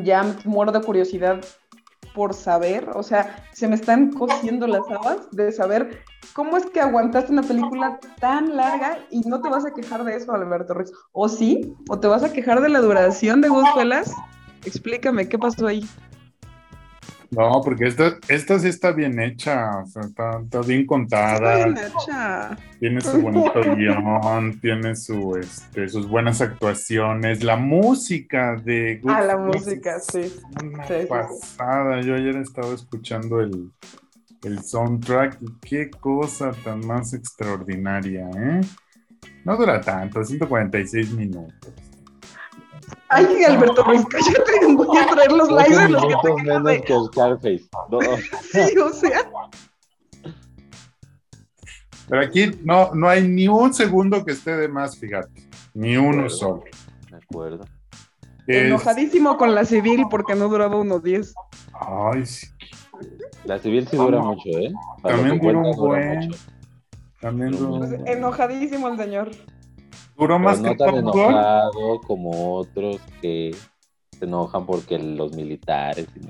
ya 0.04 0.36
muero 0.46 0.72
de 0.72 0.82
curiosidad 0.82 1.40
por 2.18 2.34
saber, 2.34 2.90
o 2.96 3.04
sea, 3.04 3.46
se 3.54 3.68
me 3.68 3.76
están 3.76 4.12
cociendo 4.12 4.66
las 4.66 4.82
habas 4.90 5.30
de 5.34 5.52
saber 5.52 6.00
cómo 6.34 6.58
es 6.58 6.66
que 6.66 6.82
aguantaste 6.82 7.32
una 7.32 7.44
película 7.44 8.00
tan 8.20 8.58
larga 8.58 8.98
y 9.12 9.20
no 9.20 9.40
te 9.40 9.50
vas 9.50 9.68
a 9.68 9.72
quejar 9.72 10.04
de 10.04 10.16
eso, 10.16 10.34
Alberto 10.34 10.74
Ruiz. 10.74 10.92
¿O 11.12 11.30
sí? 11.30 11.76
¿O 11.92 12.00
te 12.00 12.08
vas 12.08 12.24
a 12.24 12.34
quejar 12.34 12.60
de 12.62 12.70
la 12.70 12.80
duración 12.80 13.42
de 13.42 13.50
Goodfellas? 13.50 14.12
Explícame, 14.66 15.30
¿qué 15.30 15.38
pasó 15.38 15.68
ahí? 15.68 15.88
No, 17.32 17.62
porque 17.62 17.88
esta, 17.88 18.18
esta 18.30 18.58
sí 18.60 18.70
está 18.70 18.92
bien 18.92 19.20
hecha, 19.20 19.84
está, 19.84 20.62
bien 20.66 20.86
contada. 20.86 21.60
Está 21.60 21.66
bien 21.66 21.78
hecha. 21.78 22.58
Tiene 22.80 23.02
su 23.02 23.22
bonito 23.22 23.62
guion, 23.76 24.60
tiene 24.62 24.96
su, 24.96 25.36
este, 25.36 25.90
sus 25.90 26.08
buenas 26.08 26.42
actuaciones, 26.42 27.44
la 27.44 27.58
música 27.58 28.56
de 28.56 29.02
Ah, 29.08 29.22
la 29.22 29.38
música, 29.38 30.00
sí. 30.00 30.34
Una 30.64 30.84
pasada. 31.08 32.02
Yo 32.02 32.16
ayer 32.16 32.38
estaba 32.38 32.74
escuchando 32.74 33.42
el, 33.42 33.72
el 34.44 34.64
soundtrack 34.64 35.38
y 35.42 35.68
qué 35.68 35.90
cosa 35.90 36.52
tan 36.64 36.86
más 36.86 37.14
extraordinaria, 37.14 38.30
¿eh? 38.30 38.62
No 39.44 39.58
dura 39.58 39.82
tanto, 39.82 40.24
146 40.24 41.12
minutos. 41.12 41.74
Ay, 43.10 43.44
Alberto 43.44 43.84
Ruiz, 43.84 44.06
cállate, 44.06 44.74
voy 44.76 44.98
a 44.98 45.08
traer 45.08 45.32
los 45.32 45.50
likes 45.50 45.78
de 45.78 45.90
los 45.90 46.06
que 46.06 46.16
te 46.24 46.44
menos 46.44 46.82
que 46.82 46.94
Scarface. 47.06 47.70
sí, 48.52 48.78
o 48.78 48.90
sea. 48.92 49.30
Pero 52.10 52.22
aquí 52.22 52.52
no, 52.64 52.94
no 52.94 53.10
hay 53.10 53.28
ni 53.28 53.48
un 53.48 53.74
segundo 53.74 54.24
que 54.24 54.32
esté 54.32 54.56
de 54.56 54.68
más, 54.68 54.98
fíjate. 54.98 55.48
Ni 55.74 55.98
uno 55.98 56.30
solo. 56.30 56.64
De 57.10 57.18
acuerdo. 57.18 57.66
Enojadísimo 58.48 59.38
con 59.38 59.54
la 59.54 59.66
civil 59.66 60.06
porque 60.10 60.34
no 60.36 60.48
duraba 60.48 60.78
unos 60.78 61.04
10. 61.04 61.34
Ay, 61.74 62.26
sí. 62.26 62.48
La 63.44 63.60
civil 63.60 63.88
sí 63.88 63.98
dura 63.98 64.22
mucho, 64.22 64.50
¿eh? 64.50 64.72
También 65.04 65.40
dura 65.40 65.58
un 65.60 65.76
buen. 65.76 66.32
También 67.20 67.52
dura 67.52 67.88
pues, 67.88 68.02
Enojadísimo 68.06 68.88
el 68.88 68.98
señor. 68.98 69.32
Duró 70.18 70.40
más 70.40 70.60
no 70.60 70.76
tan 70.76 70.96
enojado 70.96 72.02
como 72.06 72.56
otros 72.56 73.00
que 73.22 73.56
se 74.18 74.26
enojan 74.26 74.66
porque 74.66 74.98
los 74.98 75.36
militares 75.36 76.08
y 76.16 76.28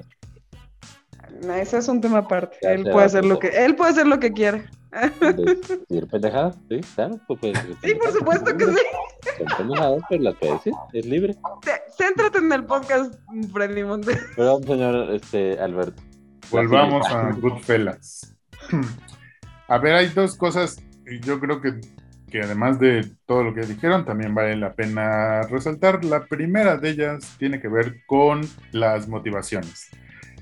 ese 1.60 1.78
es 1.78 1.88
un 1.88 2.02
tema 2.02 2.20
aparte. 2.20 2.58
él 2.62 2.84
puede 2.84 3.06
hacer 3.06 3.26
lo 3.26 3.40
que 3.40 3.50
él 3.50 3.76
puede 3.76 3.92
hacer 3.92 4.08
lo 4.08 4.20
que 4.20 4.32
quiera. 4.32 4.64
decir 5.20 6.08
pendejadas, 6.10 6.58
sí, 6.70 6.80
claro. 6.96 7.20
Pues, 7.28 7.40
pues, 7.40 7.60
sí, 7.84 7.96
por 7.96 8.12
supuesto 8.12 8.58
que 8.58 8.66
sí. 8.66 8.82
Son 9.38 9.58
pendejadas, 9.58 10.02
pero 10.10 10.24
las 10.24 10.36
puede 10.36 10.54
decir, 10.54 10.74
es 10.94 11.06
libre. 11.06 11.36
Céntrate 11.98 12.40
en 12.40 12.52
el 12.52 12.66
podcast, 12.66 13.14
Freddy 13.52 13.84
Monte. 13.84 14.18
Perdón, 14.36 14.64
señor 14.64 15.12
este, 15.14 15.60
Alberto. 15.60 16.02
Volvamos 16.50 17.06
a 17.08 17.32
Goodfellas. 17.32 18.36
A 19.70 19.78
ver, 19.80 19.96
hay 19.96 20.08
dos 20.08 20.38
cosas, 20.38 20.82
yo 21.24 21.42
creo 21.42 21.60
que, 21.60 21.74
que 22.30 22.41
además 22.41 22.80
de 22.80 23.10
todo 23.26 23.44
lo 23.44 23.54
que 23.54 23.62
dijeron, 23.62 24.06
también 24.06 24.36
vale 24.36 24.56
la 24.56 24.74
pena 24.74 25.44
resaltar. 25.44 26.04
La 26.04 26.26
primera 26.26 26.78
de 26.78 26.90
ellas 26.90 27.36
tiene 27.40 27.60
que 27.60 27.68
ver 27.68 28.02
con 28.06 28.41
las 28.72 29.08
motivaciones. 29.08 29.90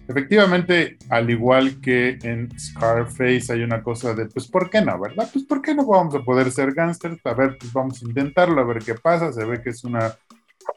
Efectivamente, 0.07 0.97
al 1.09 1.29
igual 1.29 1.81
que 1.81 2.17
en 2.21 2.49
Scarface 2.59 3.51
hay 3.53 3.63
una 3.63 3.81
cosa 3.81 4.13
de, 4.13 4.27
pues, 4.27 4.47
¿por 4.47 4.69
qué 4.69 4.81
no, 4.81 4.99
verdad? 4.99 5.27
Pues, 5.31 5.45
¿por 5.45 5.61
qué 5.61 5.73
no 5.73 5.85
vamos 5.85 6.13
a 6.13 6.23
poder 6.23 6.51
ser 6.51 6.73
gángsters? 6.73 7.19
A 7.25 7.33
ver, 7.33 7.57
pues 7.59 7.73
vamos 7.73 8.01
a 8.01 8.05
intentarlo, 8.05 8.61
a 8.61 8.65
ver 8.65 8.79
qué 8.83 8.93
pasa. 8.95 9.33
Se 9.33 9.43
ve 9.45 9.61
que 9.61 9.71
es 9.71 9.83
una 9.83 10.15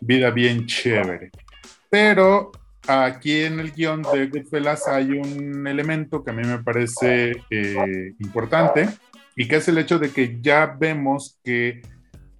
vida 0.00 0.30
bien 0.30 0.66
chévere. 0.66 1.30
Pero 1.90 2.52
aquí 2.86 3.42
en 3.42 3.60
el 3.60 3.72
guion 3.72 4.02
de 4.02 4.28
Goodfellas 4.28 4.88
hay 4.88 5.10
un 5.10 5.66
elemento 5.66 6.24
que 6.24 6.30
a 6.30 6.34
mí 6.34 6.42
me 6.44 6.62
parece 6.62 7.32
eh, 7.50 8.14
importante 8.20 8.88
y 9.38 9.46
que 9.46 9.56
es 9.56 9.68
el 9.68 9.78
hecho 9.78 10.00
de 10.00 10.10
que 10.10 10.40
ya 10.42 10.66
vemos 10.66 11.38
que 11.44 11.80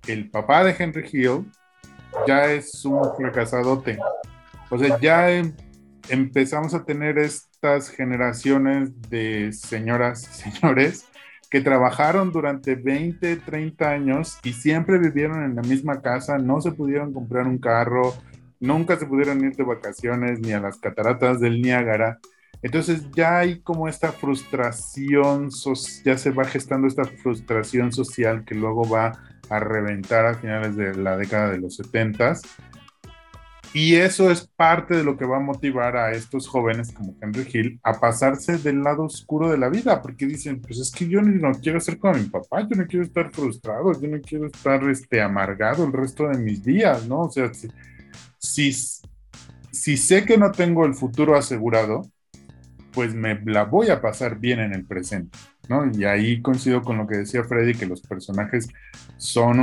el 0.09 0.29
papá 0.31 0.65
de 0.65 0.75
Henry 0.77 1.09
Hill 1.11 1.49
ya 2.27 2.47
es 2.47 2.85
un 2.85 3.01
fracasadote. 3.17 3.99
O 4.69 4.77
sea, 4.77 4.99
ya 4.99 5.31
em, 5.31 5.55
empezamos 6.09 6.75
a 6.75 6.85
tener 6.85 7.17
estas 7.19 7.89
generaciones 7.89 8.91
de 9.09 9.53
señoras 9.53 10.29
y 10.29 10.51
señores 10.51 11.07
que 11.49 11.61
trabajaron 11.61 12.33
durante 12.33 12.75
20, 12.75 13.37
30 13.37 13.89
años 13.89 14.37
y 14.43 14.53
siempre 14.53 14.99
vivieron 14.99 15.45
en 15.45 15.55
la 15.55 15.63
misma 15.63 16.03
casa, 16.03 16.37
no 16.37 16.61
se 16.61 16.73
pudieron 16.73 17.13
comprar 17.13 17.47
un 17.47 17.59
carro, 17.59 18.13
nunca 18.59 18.97
se 18.97 19.07
pudieron 19.07 19.45
ir 19.45 19.55
de 19.55 19.63
vacaciones 19.63 20.41
ni 20.41 20.51
a 20.51 20.59
las 20.59 20.79
cataratas 20.79 21.39
del 21.39 21.63
Niágara. 21.63 22.19
Entonces 22.63 23.09
ya 23.15 23.39
hay 23.39 23.61
como 23.61 23.89
esta 23.89 24.13
frustración, 24.13 25.51
ya 26.05 26.19
se 26.19 26.31
va 26.31 26.45
gestando 26.45 26.89
esta 26.89 27.05
frustración 27.05 27.93
social 27.93 28.45
que 28.45 28.55
luego 28.55 28.89
va 28.89 29.13
a 29.49 29.61
reventar 29.61 30.27
a 30.27 30.35
finales 30.35 30.77
de 30.77 30.95
la 30.95 31.17
década 31.17 31.51
de 31.51 31.59
los 31.59 31.77
70 31.77 32.35
y 33.75 33.97
eso 33.97 34.31
es 34.31 34.47
parte 34.47 34.97
de 34.97 35.05
lo 35.05 35.17
que 35.17 35.27
va 35.27 35.37
a 35.37 35.41
motivar 35.41 35.97
a 35.97 36.13
estos 36.13 36.49
jóvenes 36.49 36.91
como 36.93 37.15
Henry 37.21 37.47
Hill 37.53 37.81
a 37.83 38.01
pasarse 38.01 38.57
del 38.57 38.83
lado 38.83 39.05
oscuro 39.05 39.51
de 39.51 39.59
la 39.59 39.69
vida, 39.69 40.01
porque 40.01 40.27
dicen, 40.27 40.61
pues 40.61 40.79
es 40.79 40.91
que 40.91 41.07
yo 41.07 41.21
no 41.21 41.53
quiero 41.53 41.79
ser 41.79 41.99
como 41.99 42.15
mi 42.15 42.25
papá, 42.25 42.67
yo 42.69 42.77
no 42.77 42.87
quiero 42.87 43.05
estar 43.05 43.31
frustrado, 43.31 43.93
yo 44.01 44.09
no 44.09 44.21
quiero 44.23 44.47
estar 44.47 44.83
este, 44.89 45.21
amargado 45.21 45.85
el 45.85 45.93
resto 45.93 46.29
de 46.29 46.39
mis 46.39 46.65
días, 46.65 47.07
¿no? 47.07 47.23
O 47.23 47.31
sea, 47.31 47.53
si, 47.53 47.69
si, 48.39 48.73
si 49.71 49.97
sé 49.99 50.25
que 50.25 50.39
no 50.39 50.51
tengo 50.51 50.87
el 50.87 50.95
futuro 50.95 51.37
asegurado, 51.37 52.03
pues 52.99 53.15
me 53.15 53.41
la 53.45 53.63
voy 53.63 53.91
a 53.91 54.01
pasar 54.01 54.41
bien 54.41 54.59
en 54.59 54.75
el 54.75 54.85
presente, 54.85 55.39
¿no? 55.69 55.89
Y 55.89 56.05
ahí 56.05 56.43
coincido 56.43 56.83
con 56.83 56.99
lo 56.99 57.07
que 57.07 57.19
decía 57.19 57.45
Freddy, 57.45 57.75
que 57.75 57.87
los 57.87 58.01
personajes 58.01 58.67
son 59.19 59.61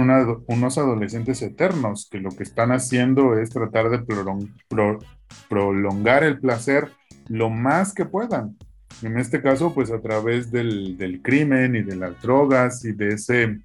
unos 0.47 0.77
adolescentes 0.77 1.41
eternos, 1.41 2.07
que 2.09 2.19
lo 2.19 2.29
que 2.29 2.43
están 2.43 2.71
haciendo 2.71 3.37
es 3.37 3.49
tratar 3.49 3.89
de 3.89 4.05
prolongar 5.49 6.23
el 6.23 6.39
placer 6.39 6.93
lo 7.27 7.49
más 7.49 7.93
que 7.93 8.05
puedan. 8.05 8.55
En 9.01 9.17
este 9.17 9.41
caso, 9.41 9.73
pues 9.73 9.91
a 9.91 9.99
través 9.99 10.49
del, 10.49 11.19
crimen 11.21 11.75
y 11.75 11.81
de 11.81 11.97
las 11.97 12.21
drogas 12.21 12.85
y 12.85 12.93
de, 12.93 13.15
ese, 13.15 13.59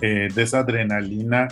eh, 0.00 0.28
de 0.34 0.42
esa 0.42 0.58
adrenalina 0.58 1.46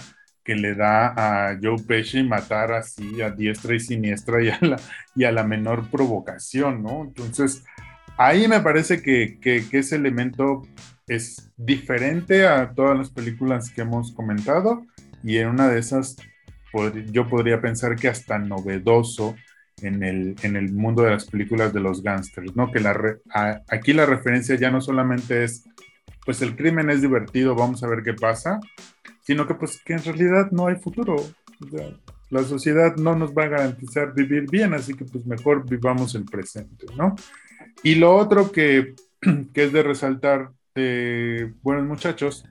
que 0.45 0.55
le 0.55 0.75
da 0.75 1.51
a 1.51 1.59
Joe 1.63 1.77
Pesci 1.87 2.23
matar 2.23 2.73
así 2.73 3.23
a 3.23 3.31
diestra 3.31 3.75
y 3.75 3.81
siniestra 3.81 4.43
y 4.43 4.49
a 4.49 4.59
la, 4.61 4.77
y 5.15 5.25
a 5.25 5.33
la 5.33 5.45
menor 5.45 5.89
provocación, 5.91 6.83
¿no? 6.83 7.05
Entonces, 7.05 7.65
ahí 8.17 8.49
me 8.49 8.61
parece 8.61 9.03
que, 9.03 9.39
que, 9.41 9.65
ese 9.73 9.97
elemento 9.97 10.63
es 11.07 11.51
diferente 11.57 12.47
a 12.47 12.73
todas 12.73 12.97
las 12.97 13.11
películas 13.11 13.71
que 13.71 13.83
hemos 13.83 14.13
comentado 14.13 14.87
y 15.23 15.39
en 15.39 15.49
una 15.49 15.69
de 15.69 15.79
esas 15.79 16.17
yo 17.11 17.29
podría 17.29 17.61
pensar 17.61 17.97
que 17.97 18.09
hasta 18.09 18.39
novedoso 18.39 19.37
en 19.83 20.03
el, 20.03 20.37
en 20.43 20.57
el 20.57 20.73
mundo 20.73 21.03
de 21.03 21.11
las 21.11 21.27
películas 21.27 21.73
de 21.73 21.81
los 21.81 22.03
gángsters, 22.03 22.57
¿no? 22.57 22.71
Que 22.71 22.81
la 22.81 23.19
aquí 23.69 23.93
la 23.93 24.07
referencia 24.07 24.55
ya 24.57 24.71
no 24.71 24.81
solamente 24.81 25.45
es, 25.45 25.65
pues 26.25 26.43
el 26.43 26.57
crimen 26.57 26.91
es 26.91 27.03
divertido, 27.03 27.55
vamos 27.55 27.83
a 27.83 27.89
ver 27.89 28.03
qué 28.03 28.15
pasa, 28.15 28.61
sino 29.23 29.47
que 29.47 29.55
pues 29.55 29.81
que 29.85 29.95
en 29.95 30.05
realidad 30.05 30.51
no 30.51 30.67
hay 30.67 30.77
futuro. 30.77 31.17
la 32.31 32.43
sociedad 32.45 32.97
no 32.97 33.15
nos 33.15 33.33
va 33.33 33.45
a 33.45 33.49
garantizar 33.49 34.15
vivir 34.15 34.47
bien, 34.51 34.75
así 34.75 34.95
que 34.95 35.05
pues 35.05 35.27
mejor 35.27 35.69
vivamos 35.69 36.15
el 36.15 36.25
presente, 36.25 36.87
¿no? 36.97 37.15
Y 37.83 37.97
lo 37.97 38.15
otro 38.17 38.51
que, 38.53 38.95
que 39.55 39.65
es 39.65 39.73
de 39.73 39.83
resaltar 39.83 40.53
Buenos 40.75 41.87
Muchachos 41.87 42.45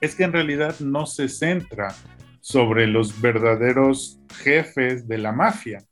es 0.00 0.14
que 0.14 0.24
en 0.24 0.32
realidad 0.32 0.80
no 0.80 1.04
se 1.04 1.28
centra 1.28 1.94
sobre 2.40 2.86
los 2.86 3.20
verdaderos 3.20 4.20
jefes 4.42 5.06
de 5.06 5.18
la 5.18 5.32
mafia, 5.32 5.84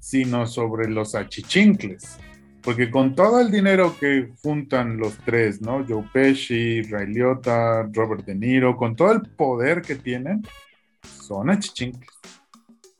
sino 0.00 0.46
sobre 0.46 0.88
los 0.88 1.14
achichincles. 1.14 2.18
Porque 2.62 2.90
con 2.90 3.14
todo 3.14 3.40
el 3.40 3.50
dinero 3.50 3.96
que 3.98 4.32
juntan 4.42 4.96
los 4.98 5.16
tres, 5.18 5.62
¿no? 5.62 5.84
Joe 5.86 6.04
Pesci, 6.12 6.82
Ray 6.82 7.06
Liotta, 7.06 7.88
Robert 7.92 8.24
De 8.24 8.34
Niro, 8.34 8.76
con 8.76 8.96
todo 8.96 9.12
el 9.12 9.22
poder 9.22 9.82
que 9.82 9.94
tienen, 9.94 10.42
son 11.02 11.50
achichincles. 11.50 12.10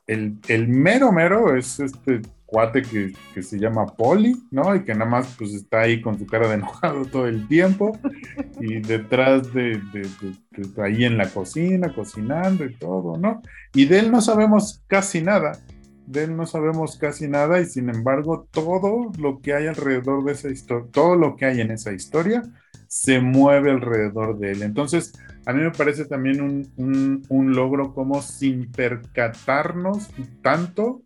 El, 0.07 0.39
el 0.49 0.69
mero 0.69 1.13
mero 1.13 1.55
es 1.55 1.81
este 1.81 2.23
cuate 2.49 2.81
que, 2.81 3.13
que, 3.35 3.43
se 3.43 3.59
llama 3.59 3.85
Polly, 3.85 4.35
¿no? 4.51 4.75
Y 4.75 4.83
que 4.83 4.95
nada 4.95 5.11
más 5.11 5.35
pues 5.37 5.53
está 5.53 5.81
ahí 5.81 6.01
con 6.01 6.19
su 6.19 6.27
cara 6.27 6.49
de 6.49 6.55
enojado 6.55 7.05
todo 7.05 7.27
el 7.27 7.47
tiempo 7.47 7.99
y 8.59 8.81
detrás 8.81 9.53
de, 9.53 9.79
de, 9.93 10.09
de, 10.53 10.83
ahí 10.83 11.05
en 11.05 11.19
la 11.19 11.29
cocina, 11.29 11.93
cocinando 11.93 12.65
y 12.65 12.75
todo, 12.75 13.19
¿no? 13.19 13.43
Y 13.75 13.85
de 13.85 13.99
él 13.99 14.11
no 14.11 14.23
sabemos 14.23 14.83
casi 14.87 15.21
nada 15.21 15.53
de 16.09 16.25
él 16.25 16.37
no 16.37 16.47
sabemos 16.47 16.97
casi 16.97 17.29
nada 17.29 17.61
y 17.61 17.67
sin 17.67 17.91
embargo 17.91 18.49
todo 18.51 19.13
lo 19.19 19.41
que 19.41 19.53
hay 19.53 19.67
alrededor 19.67 20.25
de 20.25 20.33
esa 20.33 20.49
historia, 20.49 20.87
todo 20.91 21.17
lo 21.17 21.37
que 21.37 21.45
hay 21.45 21.61
en 21.61 21.71
esa 21.71 21.93
historia 21.93 22.43
se 22.87 23.21
mueve 23.21 23.71
alrededor 23.71 24.39
de 24.39 24.53
él. 24.53 24.63
Entonces, 24.63 25.13
a 25.45 25.53
mí 25.53 25.63
me 25.63 25.71
parece 25.71 26.07
también 26.07 26.41
un, 26.41 27.23
un, 27.29 27.55
logro 27.55 27.93
como 27.93 28.23
sin 28.23 28.71
percatarnos 28.73 30.09
tanto. 30.43 31.03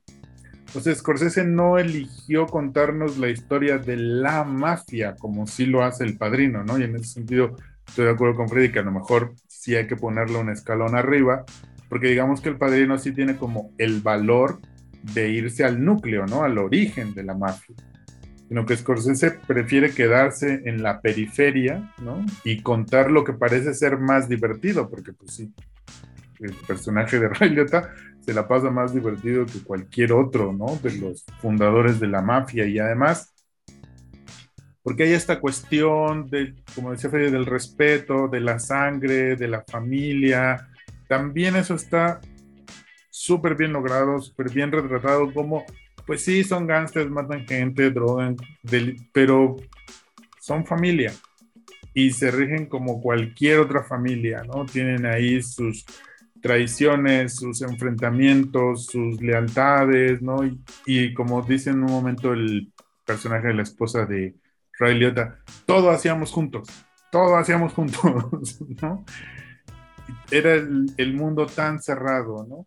O 0.74 0.80
Scorsese 0.80 1.44
no 1.44 1.78
eligió 1.78 2.46
contarnos 2.46 3.18
la 3.18 3.28
historia 3.28 3.78
de 3.78 3.96
la 3.96 4.44
mafia 4.44 5.16
como 5.16 5.46
sí 5.46 5.66
lo 5.66 5.82
hace 5.84 6.04
el 6.04 6.16
padrino, 6.16 6.64
¿no? 6.64 6.78
Y 6.78 6.84
en 6.84 6.94
ese 6.96 7.06
sentido 7.06 7.56
estoy 7.86 8.06
de 8.06 8.12
acuerdo 8.12 8.36
con 8.36 8.48
Freddy 8.48 8.72
que 8.72 8.78
a 8.78 8.84
lo 8.84 8.92
mejor 8.92 9.34
sí 9.48 9.74
hay 9.74 9.86
que 9.86 9.96
ponerle 9.96 10.38
un 10.38 10.48
escalón 10.48 10.94
arriba, 10.94 11.44
porque 11.88 12.08
digamos 12.08 12.40
que 12.40 12.48
el 12.48 12.56
padrino 12.56 12.98
sí 12.98 13.12
tiene 13.12 13.36
como 13.36 13.72
el 13.76 14.00
valor 14.00 14.60
de 15.02 15.30
irse 15.30 15.64
al 15.64 15.84
núcleo, 15.84 16.26
¿no? 16.26 16.42
Al 16.44 16.58
origen 16.58 17.14
de 17.14 17.24
la 17.24 17.34
mafia. 17.34 17.74
Sino 18.48 18.66
que 18.66 18.76
Scorsese 18.76 19.30
prefiere 19.30 19.90
quedarse 19.90 20.62
en 20.64 20.82
la 20.82 21.00
periferia, 21.00 21.92
¿no? 22.02 22.24
Y 22.44 22.62
contar 22.62 23.10
lo 23.10 23.24
que 23.24 23.32
parece 23.32 23.74
ser 23.74 23.98
más 23.98 24.28
divertido, 24.28 24.90
porque 24.90 25.12
pues 25.12 25.34
sí, 25.34 25.52
el 26.40 26.52
personaje 26.66 27.18
de 27.18 27.28
Ray 27.30 27.50
Liotta 27.50 27.90
se 28.20 28.34
la 28.34 28.46
pasa 28.46 28.70
más 28.70 28.94
divertido 28.94 29.46
que 29.46 29.62
cualquier 29.62 30.12
otro, 30.12 30.52
¿no? 30.52 30.78
De 30.82 30.96
los 30.98 31.24
fundadores 31.40 31.98
de 31.98 32.08
la 32.08 32.22
mafia 32.22 32.66
y 32.66 32.78
además, 32.78 33.34
porque 34.82 35.04
hay 35.04 35.12
esta 35.12 35.40
cuestión 35.40 36.28
de, 36.28 36.54
como 36.74 36.92
decía 36.92 37.10
Freddy, 37.10 37.30
del 37.30 37.46
respeto, 37.46 38.28
de 38.28 38.40
la 38.40 38.58
sangre, 38.58 39.36
de 39.36 39.48
la 39.48 39.64
familia, 39.66 40.68
también 41.08 41.56
eso 41.56 41.74
está 41.74 42.20
súper 43.22 43.54
bien 43.54 43.72
logrado, 43.72 44.20
súper 44.20 44.50
bien 44.50 44.72
retratado, 44.72 45.32
como, 45.32 45.64
pues 46.04 46.24
sí, 46.24 46.42
son 46.42 46.66
gángsters, 46.66 47.08
matan 47.08 47.46
gente, 47.46 47.92
drogan, 47.92 48.36
pero 49.12 49.56
son 50.40 50.66
familia 50.66 51.12
y 51.94 52.10
se 52.10 52.32
rigen 52.32 52.66
como 52.66 53.00
cualquier 53.00 53.60
otra 53.60 53.84
familia, 53.84 54.42
¿no? 54.42 54.66
Tienen 54.66 55.06
ahí 55.06 55.40
sus 55.40 55.86
traiciones, 56.40 57.36
sus 57.36 57.62
enfrentamientos, 57.62 58.86
sus 58.86 59.22
lealtades, 59.22 60.20
¿no? 60.20 60.40
Y, 60.84 61.14
como 61.14 61.42
dice 61.42 61.70
en 61.70 61.84
un 61.84 61.92
momento 61.92 62.32
el 62.32 62.72
personaje 63.04 63.48
de 63.48 63.54
la 63.54 63.62
esposa 63.62 64.04
de 64.04 64.34
Ray 64.80 64.98
Liotta, 64.98 65.38
todo 65.64 65.90
hacíamos 65.90 66.32
juntos, 66.32 66.68
todo 67.12 67.36
hacíamos 67.36 67.72
juntos, 67.72 68.02
¿no? 68.82 69.04
Era 70.32 70.54
el, 70.54 70.86
el 70.96 71.14
mundo 71.14 71.46
tan 71.46 71.80
cerrado, 71.80 72.44
¿no? 72.48 72.64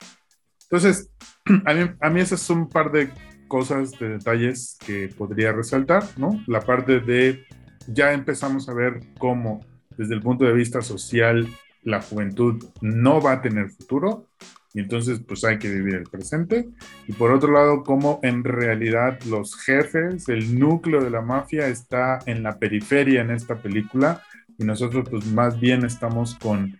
Entonces, 0.76 1.10
a 1.66 1.74
mí, 1.74 1.90
a 2.02 2.10
mí 2.10 2.20
esas 2.20 2.42
son 2.42 2.60
un 2.60 2.70
par 2.70 2.92
de 2.92 3.10
cosas, 3.48 3.98
de 3.98 4.10
detalles 4.10 4.78
que 4.86 5.08
podría 5.08 5.54
resaltar, 5.54 6.04
¿no? 6.18 6.44
La 6.48 6.60
parte 6.60 7.00
de 7.00 7.46
ya 7.88 8.12
empezamos 8.12 8.68
a 8.68 8.74
ver 8.74 9.00
cómo 9.18 9.66
desde 9.98 10.16
el 10.16 10.22
punto 10.22 10.44
de 10.44 10.52
vista 10.52 10.82
social 10.82 11.48
la 11.84 12.02
juventud 12.02 12.62
no 12.82 13.22
va 13.22 13.34
a 13.34 13.42
tener 13.42 13.70
futuro 13.70 14.28
y 14.74 14.82
entonces 14.82 15.22
pues 15.26 15.46
hay 15.46 15.60
que 15.60 15.70
vivir 15.70 15.96
el 15.96 16.10
presente. 16.10 16.68
Y 17.08 17.14
por 17.14 17.32
otro 17.32 17.54
lado, 17.54 17.84
cómo 17.84 18.20
en 18.22 18.44
realidad 18.44 19.18
los 19.30 19.56
jefes, 19.56 20.28
el 20.28 20.60
núcleo 20.60 21.02
de 21.02 21.10
la 21.10 21.22
mafia 21.22 21.68
está 21.68 22.20
en 22.26 22.44
la 22.44 22.60
periferia 22.60 23.22
en 23.22 23.32
esta 23.32 23.56
película 23.56 24.22
y 24.58 24.66
nosotros 24.66 25.08
pues 25.10 25.26
más 25.28 25.58
bien 25.58 25.86
estamos 25.86 26.36
con 26.36 26.78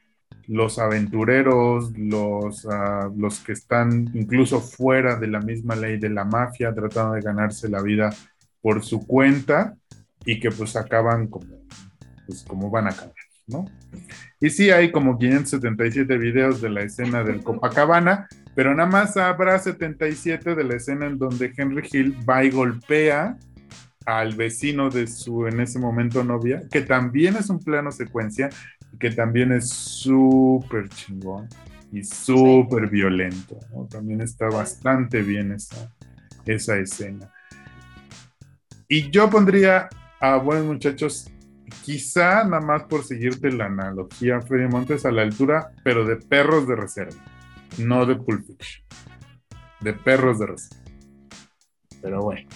los 0.48 0.80
aventureros, 0.80 1.98
los, 1.98 2.68
ah, 2.70 3.10
los 3.16 3.40
que 3.40 3.54
están 3.54 4.10
incluso 4.14 4.62
fuera 4.62 5.16
de 5.16 5.28
la 5.28 5.40
misma 5.40 5.76
ley 5.76 5.98
de 5.98 6.10
la 6.10 6.26
mafia, 6.26 6.74
tratando 6.74 7.14
de 7.14 7.22
ganarse 7.22 7.70
la 7.70 7.82
vida 7.82 8.10
por 8.62 8.84
su 8.84 9.06
cuenta 9.06 9.76
y 10.26 10.40
que 10.40 10.52
pues 10.52 10.76
acaban 10.76 11.28
como, 11.28 11.66
pues 12.26 12.44
como 12.44 12.70
van 12.70 12.88
a 12.88 12.92
acabar, 12.92 13.14
¿no? 13.48 13.66
Y 14.40 14.50
sí 14.50 14.70
hay 14.72 14.92
como 14.92 15.18
577 15.18 16.18
videos 16.18 16.62
de 16.62 16.70
la 16.70 16.82
escena 16.82 17.24
del 17.24 17.44
Copacabana, 17.44 18.28
pero 18.54 18.74
nada 18.74 18.90
más 18.90 19.18
habrá 19.18 19.60
77 19.60 20.56
de 20.56 20.64
la 20.64 20.76
escena 20.76 21.08
en 21.08 21.18
donde 21.18 21.54
Henry 21.56 21.88
Hill 21.92 22.18
va 22.28 22.44
y 22.44 22.52
golpea 22.52 23.38
al 24.06 24.36
vecino 24.36 24.90
de 24.90 25.08
su 25.08 25.48
en 25.48 25.60
ese 25.60 25.80
momento 25.80 26.24
novia, 26.24 26.62
que 26.72 26.82
también 26.82 27.36
es 27.36 27.50
un 27.50 27.60
plano 27.60 27.92
secuencia, 27.92 28.50
que 29.00 29.12
también 29.12 29.52
es 29.52 29.70
súper 29.70 30.90
chingón 30.90 31.48
y 31.92 32.04
súper 32.04 32.90
violento. 32.90 33.58
También 33.90 34.22
está 34.22 34.48
bastante 34.48 35.22
bien 35.22 35.52
esa, 35.52 35.94
esa 36.46 36.78
escena. 36.78 37.32
Y 38.88 39.10
yo 39.10 39.30
pondría 39.30 39.90
a 40.20 40.38
buenos 40.38 40.66
muchachos, 40.66 41.32
quizá 41.84 42.44
nada 42.44 42.62
más 42.62 42.84
por 42.84 43.04
seguirte 43.04 43.52
la 43.52 43.66
analogía, 43.66 44.42
Freddy 44.42 44.68
Montes, 44.68 45.06
a 45.06 45.12
la 45.12 45.24
altura, 45.24 45.72
pero 45.84 46.06
de 46.06 46.18
perros 46.18 46.68
de 46.68 46.76
reserva, 46.76 47.24
no 47.78 48.06
de 48.06 48.16
Pulp 48.16 48.46
Fiction, 48.46 48.86
de 49.82 49.94
perros 49.94 50.40
de 50.40 50.48
reserva. 50.48 50.84
Pero 52.02 52.22
bueno. 52.22 52.48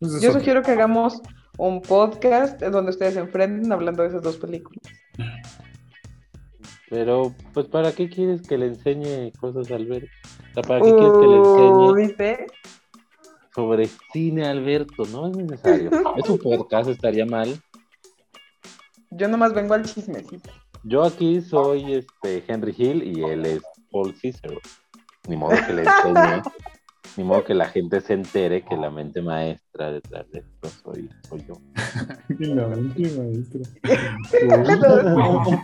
Pues 0.00 0.20
yo 0.20 0.32
sugiero 0.32 0.62
que 0.62 0.72
hagamos 0.72 1.20
un 1.58 1.82
podcast 1.82 2.60
donde 2.62 2.90
ustedes 2.90 3.14
se 3.14 3.20
enfrenten 3.20 3.70
hablando 3.72 4.02
de 4.02 4.08
esas 4.08 4.22
dos 4.22 4.36
películas. 4.36 4.82
Pero, 6.90 7.34
pues, 7.52 7.66
¿para 7.66 7.92
qué 7.92 8.08
quieres 8.08 8.42
que 8.42 8.56
le 8.56 8.66
enseñe 8.66 9.32
cosas 9.38 9.70
al 9.70 9.86
ver? 9.86 10.08
¿para 10.54 10.80
qué 10.80 10.92
quieres 10.92 11.12
que 11.12 11.26
le 11.26 11.36
enseñe? 11.36 11.94
¿Viste? 11.94 12.46
sobre 13.58 13.88
cine, 14.12 14.46
Alberto, 14.46 15.02
no 15.10 15.26
es 15.26 15.36
necesario. 15.36 15.90
Es 16.16 16.30
un 16.30 16.38
podcast, 16.38 16.90
estaría 16.90 17.26
mal. 17.26 17.60
Yo 19.10 19.26
nomás 19.26 19.52
vengo 19.52 19.74
al 19.74 19.84
chismecito. 19.84 20.48
Yo 20.84 21.02
aquí 21.02 21.40
soy 21.40 21.94
este 21.94 22.44
Henry 22.46 22.72
Hill 22.78 23.02
y 23.02 23.24
él 23.24 23.44
es 23.46 23.62
Paul 23.90 24.14
Cicero. 24.14 24.60
Ni 25.26 25.36
modo 25.36 25.56
que 25.66 25.72
le 25.72 25.82
enseñe, 25.82 26.42
ni 27.16 27.24
modo 27.24 27.44
que 27.44 27.54
la 27.54 27.66
gente 27.66 28.00
se 28.00 28.14
entere 28.14 28.64
que 28.64 28.76
la 28.76 28.90
mente 28.90 29.22
maestra 29.22 29.90
detrás 29.92 30.30
de 30.30 30.40
esto 30.40 30.68
soy, 30.68 31.08
soy 31.28 31.44
yo. 31.46 31.54
la 32.38 32.66
mente 32.68 33.10
maestra. 33.18 33.60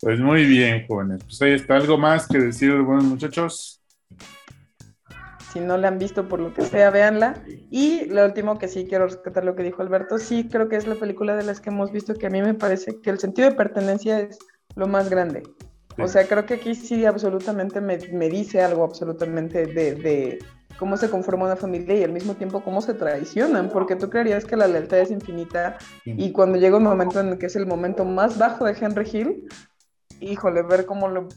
pues 0.00 0.20
muy 0.20 0.44
bien, 0.44 0.86
jóvenes. 0.86 1.22
Pues 1.24 1.42
ahí 1.42 1.52
está 1.52 1.76
algo 1.76 1.98
más 1.98 2.26
que 2.26 2.38
decir, 2.38 2.80
buenos 2.82 3.04
muchachos. 3.04 3.80
Si 5.52 5.60
no 5.60 5.76
la 5.76 5.86
han 5.86 5.98
visto 5.98 6.28
por 6.28 6.40
lo 6.40 6.52
que 6.52 6.62
sea, 6.62 6.90
véanla. 6.90 7.40
Y 7.70 8.06
lo 8.06 8.24
último 8.24 8.58
que 8.58 8.66
sí 8.66 8.86
quiero 8.88 9.06
rescatar 9.06 9.44
lo 9.44 9.54
que 9.54 9.62
dijo 9.62 9.82
Alberto, 9.82 10.18
sí 10.18 10.48
creo 10.50 10.68
que 10.68 10.74
es 10.74 10.88
la 10.88 10.96
película 10.96 11.36
de 11.36 11.44
las 11.44 11.60
que 11.60 11.70
hemos 11.70 11.92
visto 11.92 12.14
que 12.14 12.26
a 12.26 12.30
mí 12.30 12.42
me 12.42 12.54
parece 12.54 13.00
que 13.00 13.10
el 13.10 13.20
sentido 13.20 13.48
de 13.48 13.54
pertenencia 13.54 14.18
es 14.18 14.38
lo 14.74 14.88
más 14.88 15.08
grande. 15.10 15.44
O 15.98 16.08
sea, 16.08 16.26
creo 16.26 16.44
que 16.46 16.54
aquí 16.54 16.74
sí 16.74 17.04
absolutamente 17.04 17.80
me, 17.80 17.96
dice 18.28 18.62
algo 18.62 18.84
absolutamente 18.84 19.66
de, 19.66 20.38
cómo 20.78 20.96
se 20.96 21.08
conforma 21.08 21.46
una 21.46 21.56
familia 21.56 21.96
y 21.96 22.02
al 22.02 22.12
mismo 22.12 22.34
tiempo 22.34 22.62
cómo 22.62 22.80
se 22.80 22.94
traicionan, 22.94 23.70
porque 23.70 23.96
tú 23.96 24.10
creerías 24.10 24.44
que 24.44 24.56
la 24.56 24.66
lealtad 24.66 24.98
es 24.98 25.10
infinita 25.10 25.78
y 26.04 26.32
cuando 26.32 26.58
llega 26.58 26.76
un 26.76 26.84
momento 26.84 27.20
en 27.20 27.28
el 27.28 27.38
que 27.38 27.46
es 27.46 27.56
el 27.56 27.66
momento 27.66 28.04
más 28.04 28.38
bajo 28.38 28.64
de 28.64 28.76
Henry 28.78 29.08
Hill, 29.10 29.48
híjole, 30.20 30.62
ver 30.62 30.84
cómo 30.84 31.08
lo 31.08 31.28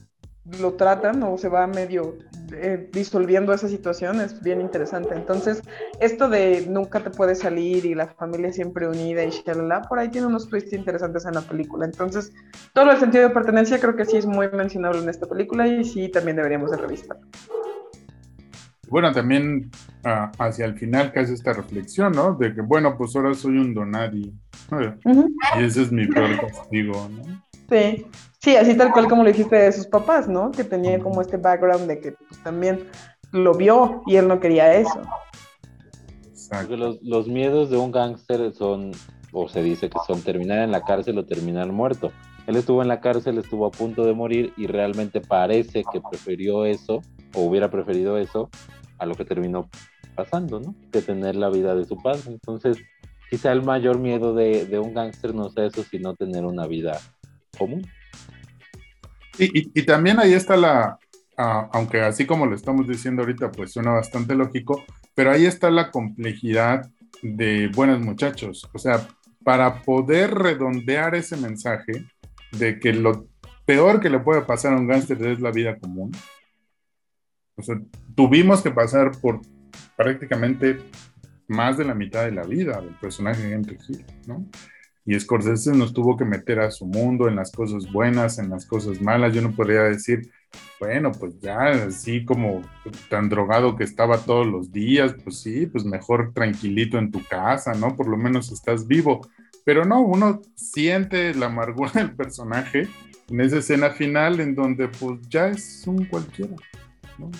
lo 0.59 0.73
tratan 0.73 1.21
o 1.23 1.37
se 1.37 1.49
va 1.49 1.67
medio 1.67 2.17
eh, 2.53 2.89
disolviendo 2.93 3.53
esa 3.53 3.67
situación 3.67 4.21
es 4.21 4.41
bien 4.41 4.61
interesante. 4.61 5.13
Entonces, 5.13 5.61
esto 5.99 6.29
de 6.29 6.65
nunca 6.67 7.01
te 7.01 7.09
puedes 7.09 7.39
salir 7.39 7.85
y 7.85 7.93
la 7.93 8.07
familia 8.07 8.53
siempre 8.53 8.87
unida 8.87 9.23
y 9.23 9.29
shalala, 9.29 9.81
por 9.81 9.99
ahí 9.99 10.09
tiene 10.09 10.27
unos 10.27 10.47
twists 10.47 10.73
interesantes 10.73 11.25
en 11.25 11.33
la 11.33 11.41
película. 11.41 11.85
Entonces, 11.85 12.31
todo 12.73 12.91
el 12.91 12.97
sentido 12.97 13.27
de 13.27 13.33
pertenencia 13.33 13.79
creo 13.79 13.95
que 13.95 14.05
sí 14.05 14.17
es 14.17 14.25
muy 14.25 14.49
mencionable 14.49 15.01
en 15.01 15.09
esta 15.09 15.25
película 15.25 15.67
y 15.67 15.83
sí 15.83 16.09
también 16.09 16.37
deberíamos 16.37 16.71
de 16.71 16.77
revisar. 16.77 17.17
Bueno, 18.89 19.11
también 19.11 19.69
ah, 20.05 20.31
hacia 20.39 20.65
el 20.65 20.77
final 20.77 21.11
que 21.11 21.19
hace 21.19 21.33
esta 21.33 21.51
reflexión, 21.51 22.13
¿no? 22.13 22.35
De 22.35 22.53
que, 22.53 22.61
bueno, 22.61 22.97
pues 22.97 23.15
ahora 23.15 23.33
soy 23.33 23.57
un 23.57 23.73
donadi. 23.73 24.33
Y 25.57 25.63
ese 25.63 25.83
es 25.83 25.91
mi 25.91 26.07
peor 26.07 26.39
castigo, 26.39 27.09
¿no? 27.09 27.23
Sí, 27.69 28.05
sí, 28.39 28.55
así 28.55 28.75
tal 28.75 28.91
cual 28.91 29.07
como 29.07 29.23
lo 29.23 29.29
dijiste 29.29 29.55
de 29.55 29.71
sus 29.71 29.87
papás, 29.87 30.27
¿no? 30.27 30.51
Que 30.51 30.63
tenía 30.63 30.99
como 30.99 31.21
este 31.21 31.37
background 31.37 31.87
de 31.87 31.99
que 31.99 32.11
pues, 32.13 32.41
también 32.43 32.87
lo 33.31 33.53
vio 33.53 34.03
y 34.07 34.15
él 34.15 34.27
no 34.27 34.39
quería 34.39 34.73
eso. 34.73 35.01
Exacto. 36.23 36.77
Los, 36.77 37.01
los 37.01 37.27
miedos 37.27 37.69
de 37.69 37.77
un 37.77 37.91
gángster 37.91 38.53
son, 38.53 38.91
o 39.33 39.49
se 39.49 39.61
dice 39.61 39.89
que 39.89 39.97
son 40.07 40.21
terminar 40.21 40.59
en 40.59 40.71
la 40.71 40.83
cárcel 40.83 41.17
o 41.17 41.25
terminar 41.25 41.71
muerto. 41.71 42.11
Él 42.47 42.55
estuvo 42.55 42.81
en 42.81 42.87
la 42.87 43.01
cárcel, 43.01 43.37
estuvo 43.37 43.65
a 43.65 43.71
punto 43.71 44.05
de 44.05 44.13
morir 44.13 44.53
y 44.55 44.67
realmente 44.67 45.19
parece 45.19 45.83
que 45.91 45.99
prefirió 45.99 46.63
eso, 46.63 47.01
o 47.35 47.41
hubiera 47.41 47.69
preferido 47.69 48.17
eso, 48.17 48.49
a 48.97 49.05
lo 49.05 49.15
que 49.15 49.25
terminó 49.25 49.69
pasando, 50.15 50.61
¿no? 50.61 50.73
Que 50.91 51.01
tener 51.01 51.35
la 51.35 51.49
vida 51.49 51.75
de 51.75 51.83
su 51.83 51.97
padre. 51.97 52.21
Entonces, 52.27 52.77
quizá 53.29 53.51
el 53.51 53.63
mayor 53.63 53.99
miedo 53.99 54.33
de, 54.33 54.79
un 54.79 54.93
gángster 54.93 55.33
no 55.33 55.49
sea 55.49 55.65
eso, 55.65 55.83
sino 55.83 56.15
tener 56.15 56.45
una 56.45 56.67
vida 56.67 56.99
común. 57.57 57.85
Y, 59.39 59.83
también 59.83 60.19
ahí 60.19 60.33
está 60.33 60.57
la, 60.57 60.97
aunque 61.37 62.01
así 62.01 62.25
como 62.25 62.47
lo 62.47 62.55
estamos 62.55 62.87
diciendo 62.87 63.21
ahorita, 63.21 63.51
pues 63.51 63.71
suena 63.71 63.91
bastante 63.91 64.33
lógico, 64.33 64.83
pero 65.13 65.31
ahí 65.31 65.45
está 65.45 65.69
la 65.69 65.91
complejidad 65.91 66.89
de 67.21 67.67
buenos 67.67 67.99
muchachos. 67.99 68.67
O 68.73 68.79
sea, 68.79 69.07
para 69.43 69.81
poder 69.83 70.33
redondear 70.33 71.13
ese 71.15 71.37
mensaje 71.37 72.05
de 72.51 72.79
que 72.79 72.93
lo 72.93 73.27
peor 73.65 73.99
que 73.99 74.09
le 74.09 74.19
puede 74.19 74.41
pasar 74.41 74.73
a 74.73 74.77
un 74.77 74.87
gángster 74.87 75.21
es 75.27 75.39
la 75.39 75.51
vida 75.51 75.77
común. 75.77 76.11
O 77.55 77.61
sea, 77.61 77.75
tuvimos 78.15 78.61
que 78.61 78.71
pasar 78.71 79.11
por 79.19 79.41
prácticamente 79.95 80.79
más 81.47 81.77
de 81.77 81.85
la 81.85 81.93
mitad 81.93 82.25
de 82.25 82.31
la 82.31 82.43
vida 82.43 82.81
del 82.81 82.95
personaje 82.95 83.43
de 83.43 83.53
Henry 83.53 83.77
Hill, 83.87 84.05
¿no? 84.27 84.45
y 85.07 85.17
Scorsese 85.17 85.71
nos 85.71 85.93
tuvo 85.93 86.17
que 86.17 86.25
meter 86.25 86.59
a 86.59 86.69
su 86.69 86.85
mundo 86.85 87.29
en 87.29 87.37
las 87.37 87.53
cosas 87.53 87.89
buenas, 87.89 88.39
en 88.39 88.49
las 88.49 88.65
cosas 88.65 89.01
malas. 89.01 89.33
Yo 89.33 89.41
no 89.41 89.53
podría 89.55 89.83
decir, 89.83 90.29
bueno, 90.81 91.13
pues 91.13 91.39
ya 91.39 91.59
así 91.87 92.25
como 92.25 92.61
tan 93.09 93.29
drogado 93.29 93.77
que 93.77 93.85
estaba 93.85 94.17
todos 94.17 94.45
los 94.45 94.69
días, 94.73 95.15
pues 95.23 95.39
sí, 95.39 95.65
pues 95.65 95.85
mejor 95.85 96.33
tranquilito 96.33 96.97
en 96.97 97.09
tu 97.09 97.23
casa, 97.23 97.73
¿no? 97.73 97.95
Por 97.95 98.09
lo 98.09 98.17
menos 98.17 98.51
estás 98.51 98.85
vivo. 98.85 99.21
Pero 99.63 99.85
no, 99.85 100.01
uno 100.01 100.41
siente 100.55 101.33
la 101.33 101.45
amargura 101.45 101.91
del 101.93 102.11
personaje 102.13 102.89
en 103.29 103.39
esa 103.39 103.59
escena 103.59 103.91
final 103.91 104.41
en 104.41 104.55
donde 104.55 104.89
pues 104.89 105.21
ya 105.29 105.47
es 105.47 105.87
un 105.87 106.03
cualquiera, 106.03 106.55
¿no? 107.17 107.31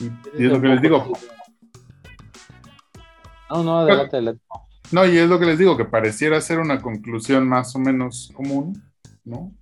Y, 0.00 0.44
es 0.46 0.50
lo 0.50 0.62
que 0.62 0.68
les 0.68 0.80
digo. 0.80 1.12
No, 3.50 3.62
no, 3.62 3.78
adelante, 3.80 4.16
adelante. 4.16 4.42
No, 4.90 5.06
y 5.06 5.18
es 5.18 5.28
lo 5.28 5.38
que 5.38 5.46
les 5.46 5.58
digo, 5.58 5.76
que 5.76 5.84
pareciera 5.84 6.40
ser 6.40 6.60
una 6.60 6.80
conclusión 6.80 7.46
más 7.46 7.74
o 7.76 7.78
menos 7.78 8.32
común, 8.34 8.82
¿no? 9.24 9.52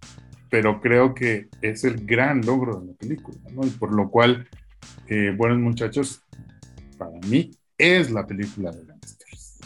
Pero 0.50 0.80
creo 0.80 1.14
que 1.14 1.48
es 1.62 1.84
el 1.84 2.06
gran 2.06 2.42
logro 2.46 2.80
de 2.80 2.86
la 2.86 2.92
película, 2.94 3.38
¿no? 3.52 3.66
Y 3.66 3.70
por 3.70 3.92
lo 3.92 4.08
cual, 4.08 4.48
eh, 5.08 5.34
Buenos 5.36 5.58
Muchachos, 5.58 6.22
para 6.96 7.18
mí, 7.28 7.50
es 7.76 8.10
la 8.10 8.26
película 8.26 8.70
de 8.70 8.84
gangsters. 8.84 9.58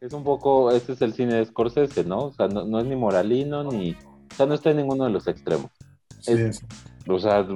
Es 0.00 0.12
un 0.12 0.24
poco, 0.24 0.70
este 0.72 0.92
es 0.92 1.02
el 1.02 1.14
cine 1.14 1.34
de 1.34 1.46
Scorsese, 1.46 2.04
¿no? 2.04 2.26
O 2.26 2.32
sea, 2.32 2.48
no, 2.48 2.78
es 2.78 2.86
ni 2.86 2.96
moralino, 2.96 3.64
ni, 3.64 3.92
o 3.92 4.34
sea, 4.36 4.46
no 4.46 4.54
está 4.54 4.70
en 4.70 4.78
ninguno 4.78 5.04
de 5.04 5.10
los 5.10 5.28
extremos. 5.28 5.70
Sí, 6.20 6.32
O 7.08 7.18
sea, 7.18 7.46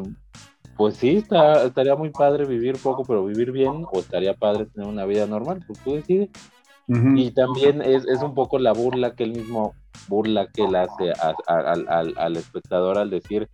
pues 0.79 0.97
sí, 0.97 1.17
está, 1.17 1.65
estaría 1.65 1.97
muy 1.97 2.11
padre 2.11 2.45
vivir 2.45 2.79
poco, 2.81 3.05
pero 3.05 3.27
vivir 3.27 3.51
bien, 3.51 3.85
o 3.93 3.99
estaría 3.99 4.33
padre 4.33 4.67
tener 4.67 4.89
una 4.89 5.05
vida 5.07 5.27
normal, 5.27 5.61
pues 5.67 5.81
tú 5.81 5.95
decides. 5.95 6.31
Y 6.87 7.33
también 7.33 7.83
es, 7.83 8.07
un 8.23 8.33
poco 8.33 8.61
la 8.61 8.73
burla 8.73 9.11
que 9.11 9.25
él 9.25 9.33
mismo, 9.33 9.75
burla 10.07 10.47
que 10.47 10.63
él 10.63 10.77
hace 10.77 11.13
al, 11.49 12.37
espectador 12.37 12.97
al 12.97 13.11
decir, 13.11 13.49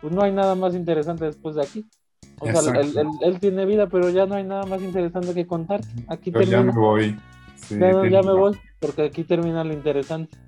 pues 0.00 0.12
no 0.12 0.22
hay 0.22 0.30
nada 0.30 0.54
más 0.54 0.76
interesante 0.76 1.24
después 1.24 1.56
de 1.56 1.62
aquí. 1.62 1.84
O 2.38 2.46
sea, 2.46 2.80
él, 2.80 2.96
él, 2.96 3.08
él, 3.22 3.40
tiene 3.40 3.66
vida, 3.66 3.88
pero 3.88 4.08
ya 4.10 4.24
no 4.24 4.36
hay 4.36 4.44
nada 4.44 4.64
más 4.66 4.80
interesante 4.82 5.34
que 5.34 5.48
contar. 5.48 5.80
Aquí 6.06 6.30
Pero 6.30 6.44
ya 6.44 6.58
termina. 6.58 6.72
me 6.72 6.78
voy. 6.78 7.20
Sí, 7.56 7.76
Ya, 7.76 7.90
no, 7.90 8.04
ya 8.04 8.20
tiene- 8.20 8.22
me 8.22 8.32
voy, 8.34 8.56
porque 8.78 9.02
aquí 9.02 9.24
termina 9.24 9.64
lo 9.64 9.72
interesante. 9.72 10.38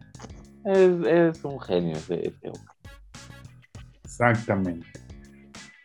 Es, 0.64 0.92
es 1.04 1.44
un 1.44 1.58
genio 1.60 1.96
ese, 1.96 2.28
ese 2.28 2.50
hombre. 2.50 2.72
Exactamente. 4.04 5.07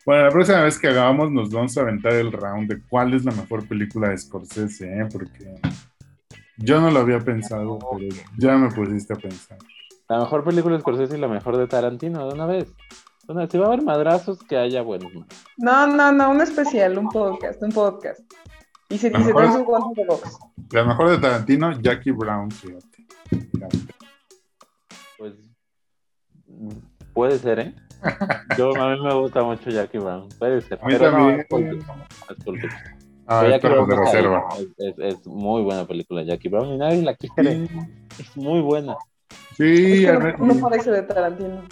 Bueno, 0.06 0.24
la 0.24 0.30
próxima 0.30 0.62
vez 0.62 0.78
que 0.78 0.88
hagamos 0.88 1.30
nos 1.30 1.50
vamos 1.50 1.76
a 1.78 1.80
aventar 1.80 2.12
el 2.12 2.30
round 2.32 2.68
de 2.70 2.80
cuál 2.88 3.14
es 3.14 3.24
la 3.24 3.32
mejor 3.32 3.66
película 3.66 4.10
de 4.10 4.18
Scorsese, 4.18 4.86
¿eh? 5.00 5.08
porque 5.10 5.54
yo 6.58 6.80
no 6.80 6.90
lo 6.90 7.00
había 7.00 7.20
pensado, 7.20 7.78
pero 7.78 8.14
ya 8.38 8.56
me 8.56 8.70
pusiste 8.70 9.14
a 9.14 9.16
pensar. 9.16 9.58
La 10.08 10.18
mejor 10.18 10.44
película 10.44 10.74
de 10.74 10.80
Scorsese 10.82 11.16
y 11.16 11.20
la 11.20 11.28
mejor 11.28 11.56
de 11.56 11.66
Tarantino, 11.66 12.28
de 12.28 12.34
una 12.34 12.44
vez. 12.46 12.68
Una- 13.26 13.48
si 13.48 13.56
va 13.56 13.64
a 13.64 13.68
haber 13.68 13.82
madrazos, 13.82 14.38
que 14.44 14.58
haya 14.58 14.82
buenos. 14.82 15.10
No, 15.56 15.86
no, 15.86 16.12
no, 16.12 16.30
un 16.30 16.42
especial, 16.42 16.98
un 16.98 17.08
podcast, 17.08 17.62
un 17.62 17.72
podcast. 17.72 18.20
Y 18.90 18.98
se, 18.98 19.10
Mejor- 19.10 19.34
trae 19.34 19.52
su 19.52 19.64
guante 19.64 20.02
de 20.02 20.06
box. 20.06 20.38
La 20.70 20.84
mejor 20.84 21.08
de 21.08 21.18
Tarantino, 21.18 21.72
Jackie 21.80 22.10
Brown, 22.10 22.50
fíjate. 22.50 23.06
Fíjate. 23.30 23.78
Pues 25.16 25.32
puede 27.14 27.38
ser, 27.38 27.58
¿eh? 27.60 27.74
Yo, 28.58 28.74
a 28.80 28.94
mí 28.94 29.02
me 29.02 29.14
gusta 29.14 29.42
mucho 29.42 29.70
Jackie 29.70 29.98
Brown. 29.98 30.28
Puede 30.38 30.60
ser. 30.62 30.78
A 30.82 30.86
mí 30.86 30.94
pero 30.98 31.10
no, 31.10 31.16
también. 31.18 31.40
es 31.40 31.48
Pulp- 31.48 32.64
es. 32.64 32.72
Ah, 33.26 33.40
Pero 33.40 33.46
es 33.46 33.50
Jackie 33.62 33.68
perro 33.68 33.86
Brown 33.86 33.88
de 34.00 34.04
reserva. 34.04 34.48
Es, 34.58 34.68
es- 34.98 34.98
es 35.20 35.26
muy 35.26 35.62
buena 35.62 35.86
película 35.86 36.22
Jackie 36.22 36.48
Brown 36.48 36.74
y 36.74 36.78
nadie 36.78 37.02
la 37.02 37.14
quiere. 37.14 37.64
Es 38.18 38.36
muy 38.36 38.60
buena. 38.60 38.96
Sí, 39.56 40.04
Es 40.04 40.10
que 40.18 40.34
no, 40.38 40.54
no 40.54 40.60
parece 40.60 40.90
de 40.90 41.02
Tarantino. 41.02 41.62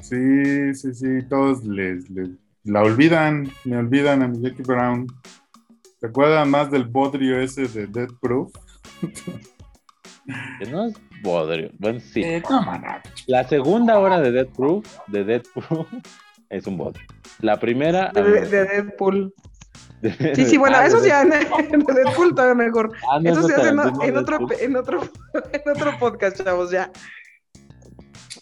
sí, 0.00 0.74
sí, 0.74 0.94
sí, 0.94 1.06
todos 1.28 1.64
les, 1.64 2.08
les- 2.10 2.30
la 2.64 2.82
olvidan, 2.82 3.50
me 3.64 3.76
olvidan 3.78 4.22
a 4.22 4.28
mi 4.28 4.40
Jackie 4.40 4.62
Brown. 4.62 5.06
¿Se 6.00 6.06
acuerdan 6.06 6.50
más 6.50 6.70
del 6.70 6.84
bodrio 6.84 7.40
ese 7.40 7.66
de 7.66 7.86
Death 7.88 8.12
Proof? 8.20 8.52
Que 10.60 10.70
no 10.70 10.84
es 10.86 10.94
bodrio. 11.22 11.70
Bueno, 11.78 12.00
sí. 12.00 12.22
Eh. 12.22 12.42
La 13.26 13.46
segunda 13.48 13.98
hora 13.98 14.20
de 14.20 14.32
Death 14.32 14.54
Proof, 14.56 14.86
de 15.08 15.24
Death 15.24 15.46
Proof, 15.54 15.86
es 16.50 16.66
un 16.66 16.76
bodrio. 16.76 17.06
La 17.40 17.58
primera. 17.58 18.10
De, 18.12 18.20
a 18.20 18.24
mí 18.24 18.30
me- 18.30 18.40
de 18.46 18.64
Deadpool. 18.64 19.34
de- 20.00 20.34
Sí, 20.34 20.44
sí, 20.50 20.56
bueno, 20.56 20.76
Ah, 20.78 20.86
eso 20.86 21.04
ya 21.04 21.22
en, 21.22 21.32
en 21.32 21.80
Deadpool 21.84 22.34
todavía 22.34 22.54
mejor. 22.54 22.92
Ah, 23.10 23.18
no, 23.20 23.30
Eso 23.30 23.40
es 23.40 23.46
se 23.46 23.54
hace 23.54 23.68
en, 23.70 23.78
otro, 23.80 24.02
en, 24.02 24.16
otro, 24.76 25.00
en 25.52 25.70
otro 25.70 25.98
podcast, 25.98 26.42
chavos, 26.42 26.70
ya. 26.70 26.90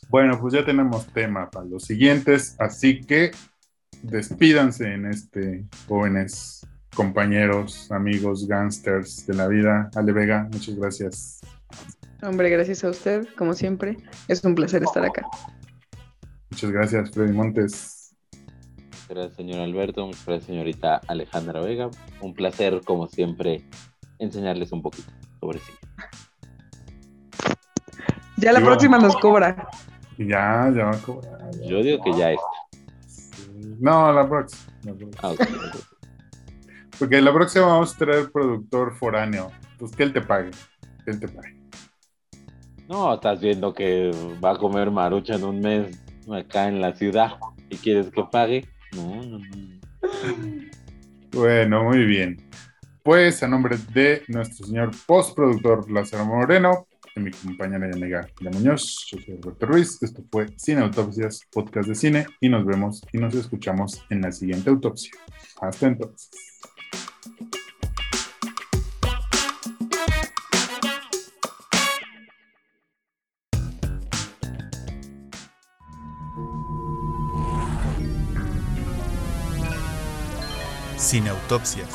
Bueno, 0.08 0.38
pues 0.40 0.54
ya 0.54 0.64
tenemos 0.64 1.06
tema 1.08 1.50
para 1.50 1.64
los 1.66 1.82
siguientes, 1.84 2.54
así 2.60 3.00
que 3.00 3.32
despídanse 4.02 4.92
en 4.92 5.06
este, 5.06 5.64
jóvenes 5.88 6.64
compañeros, 6.94 7.90
amigos, 7.90 8.46
gangsters 8.46 9.26
de 9.26 9.34
la 9.34 9.48
vida. 9.48 9.90
Ale 9.96 10.12
Vega, 10.12 10.48
muchas 10.52 10.76
gracias. 10.76 11.40
Hombre, 12.22 12.48
gracias 12.50 12.82
a 12.84 12.90
usted, 12.90 13.26
como 13.36 13.54
siempre. 13.54 13.96
Es 14.28 14.42
un 14.44 14.54
placer 14.54 14.82
estar 14.82 15.04
acá. 15.04 15.26
Muchas 16.50 16.70
gracias, 16.70 17.10
Freddy 17.10 17.32
Montes. 17.32 18.16
Gracias, 19.08 19.36
señor 19.36 19.60
Alberto. 19.60 20.06
Muchas 20.06 20.24
gracias, 20.26 20.46
señorita 20.46 21.00
Alejandra 21.06 21.60
Vega. 21.60 21.90
Un 22.20 22.34
placer, 22.34 22.80
como 22.84 23.06
siempre, 23.06 23.62
enseñarles 24.18 24.72
un 24.72 24.82
poquito 24.82 25.12
sobre 25.40 25.58
sí. 25.58 25.72
Ya 28.38 28.52
la 28.52 28.60
próxima 28.60 28.98
nos 28.98 29.16
cobra. 29.16 29.68
Ya, 30.18 30.72
ya 30.74 30.84
va 30.84 30.90
a 30.92 30.98
cobrar. 30.98 31.50
ya. 31.52 31.68
Yo 31.68 31.82
digo 31.82 32.02
que 32.02 32.12
ya 32.14 32.32
está. 32.32 32.46
No, 33.78 34.12
la 34.12 34.28
próxima. 34.28 34.72
la 34.84 34.94
próxima. 34.94 35.18
Ah. 35.22 35.34
Porque 36.98 37.20
la 37.20 37.32
próxima 37.32 37.66
vamos 37.66 37.94
a 37.94 37.98
traer 37.98 38.30
productor 38.30 38.94
foráneo. 38.96 39.50
Pues 39.78 39.92
que 39.92 40.02
él 40.02 40.12
te 40.12 40.22
pague. 40.22 40.50
Que 41.04 41.10
él 41.12 41.20
te 41.20 41.28
pague. 41.28 41.55
No, 42.88 43.14
estás 43.14 43.40
viendo 43.40 43.74
que 43.74 44.10
va 44.44 44.52
a 44.52 44.58
comer 44.58 44.90
marucha 44.90 45.34
en 45.34 45.44
un 45.44 45.60
mes 45.60 45.98
acá 46.32 46.68
en 46.68 46.80
la 46.80 46.94
ciudad 46.94 47.32
y 47.68 47.76
quieres 47.76 48.10
que 48.10 48.22
pague. 48.30 48.68
No, 48.94 49.16
no, 49.22 49.38
no. 49.38 49.76
Bueno, 51.32 51.84
muy 51.84 52.04
bien. 52.04 52.36
Pues 53.02 53.42
a 53.42 53.48
nombre 53.48 53.76
de 53.92 54.22
nuestro 54.28 54.66
señor 54.66 54.90
postproductor 55.06 55.90
Lázaro 55.90 56.24
Moreno, 56.24 56.86
de 57.14 57.22
mi 57.22 57.30
compañera 57.30 57.88
y 57.88 57.96
amiga 57.96 58.28
La 58.40 58.50
Muñoz, 58.50 59.06
yo 59.10 59.18
soy 59.18 59.34
Alberto 59.34 59.66
Ruiz. 59.66 60.02
Esto 60.02 60.22
fue 60.30 60.46
Cine 60.56 60.82
Autopsias, 60.82 61.40
podcast 61.52 61.88
de 61.88 61.94
cine, 61.94 62.26
y 62.40 62.48
nos 62.48 62.64
vemos 62.64 63.02
y 63.12 63.18
nos 63.18 63.34
escuchamos 63.34 64.04
en 64.10 64.22
la 64.22 64.32
siguiente 64.32 64.70
autopsia. 64.70 65.12
Hasta 65.60 65.86
entonces. 65.86 66.55
Cineautopsias. 81.06 81.88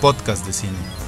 Podcast 0.00 0.46
de 0.46 0.54
cine. 0.54 0.99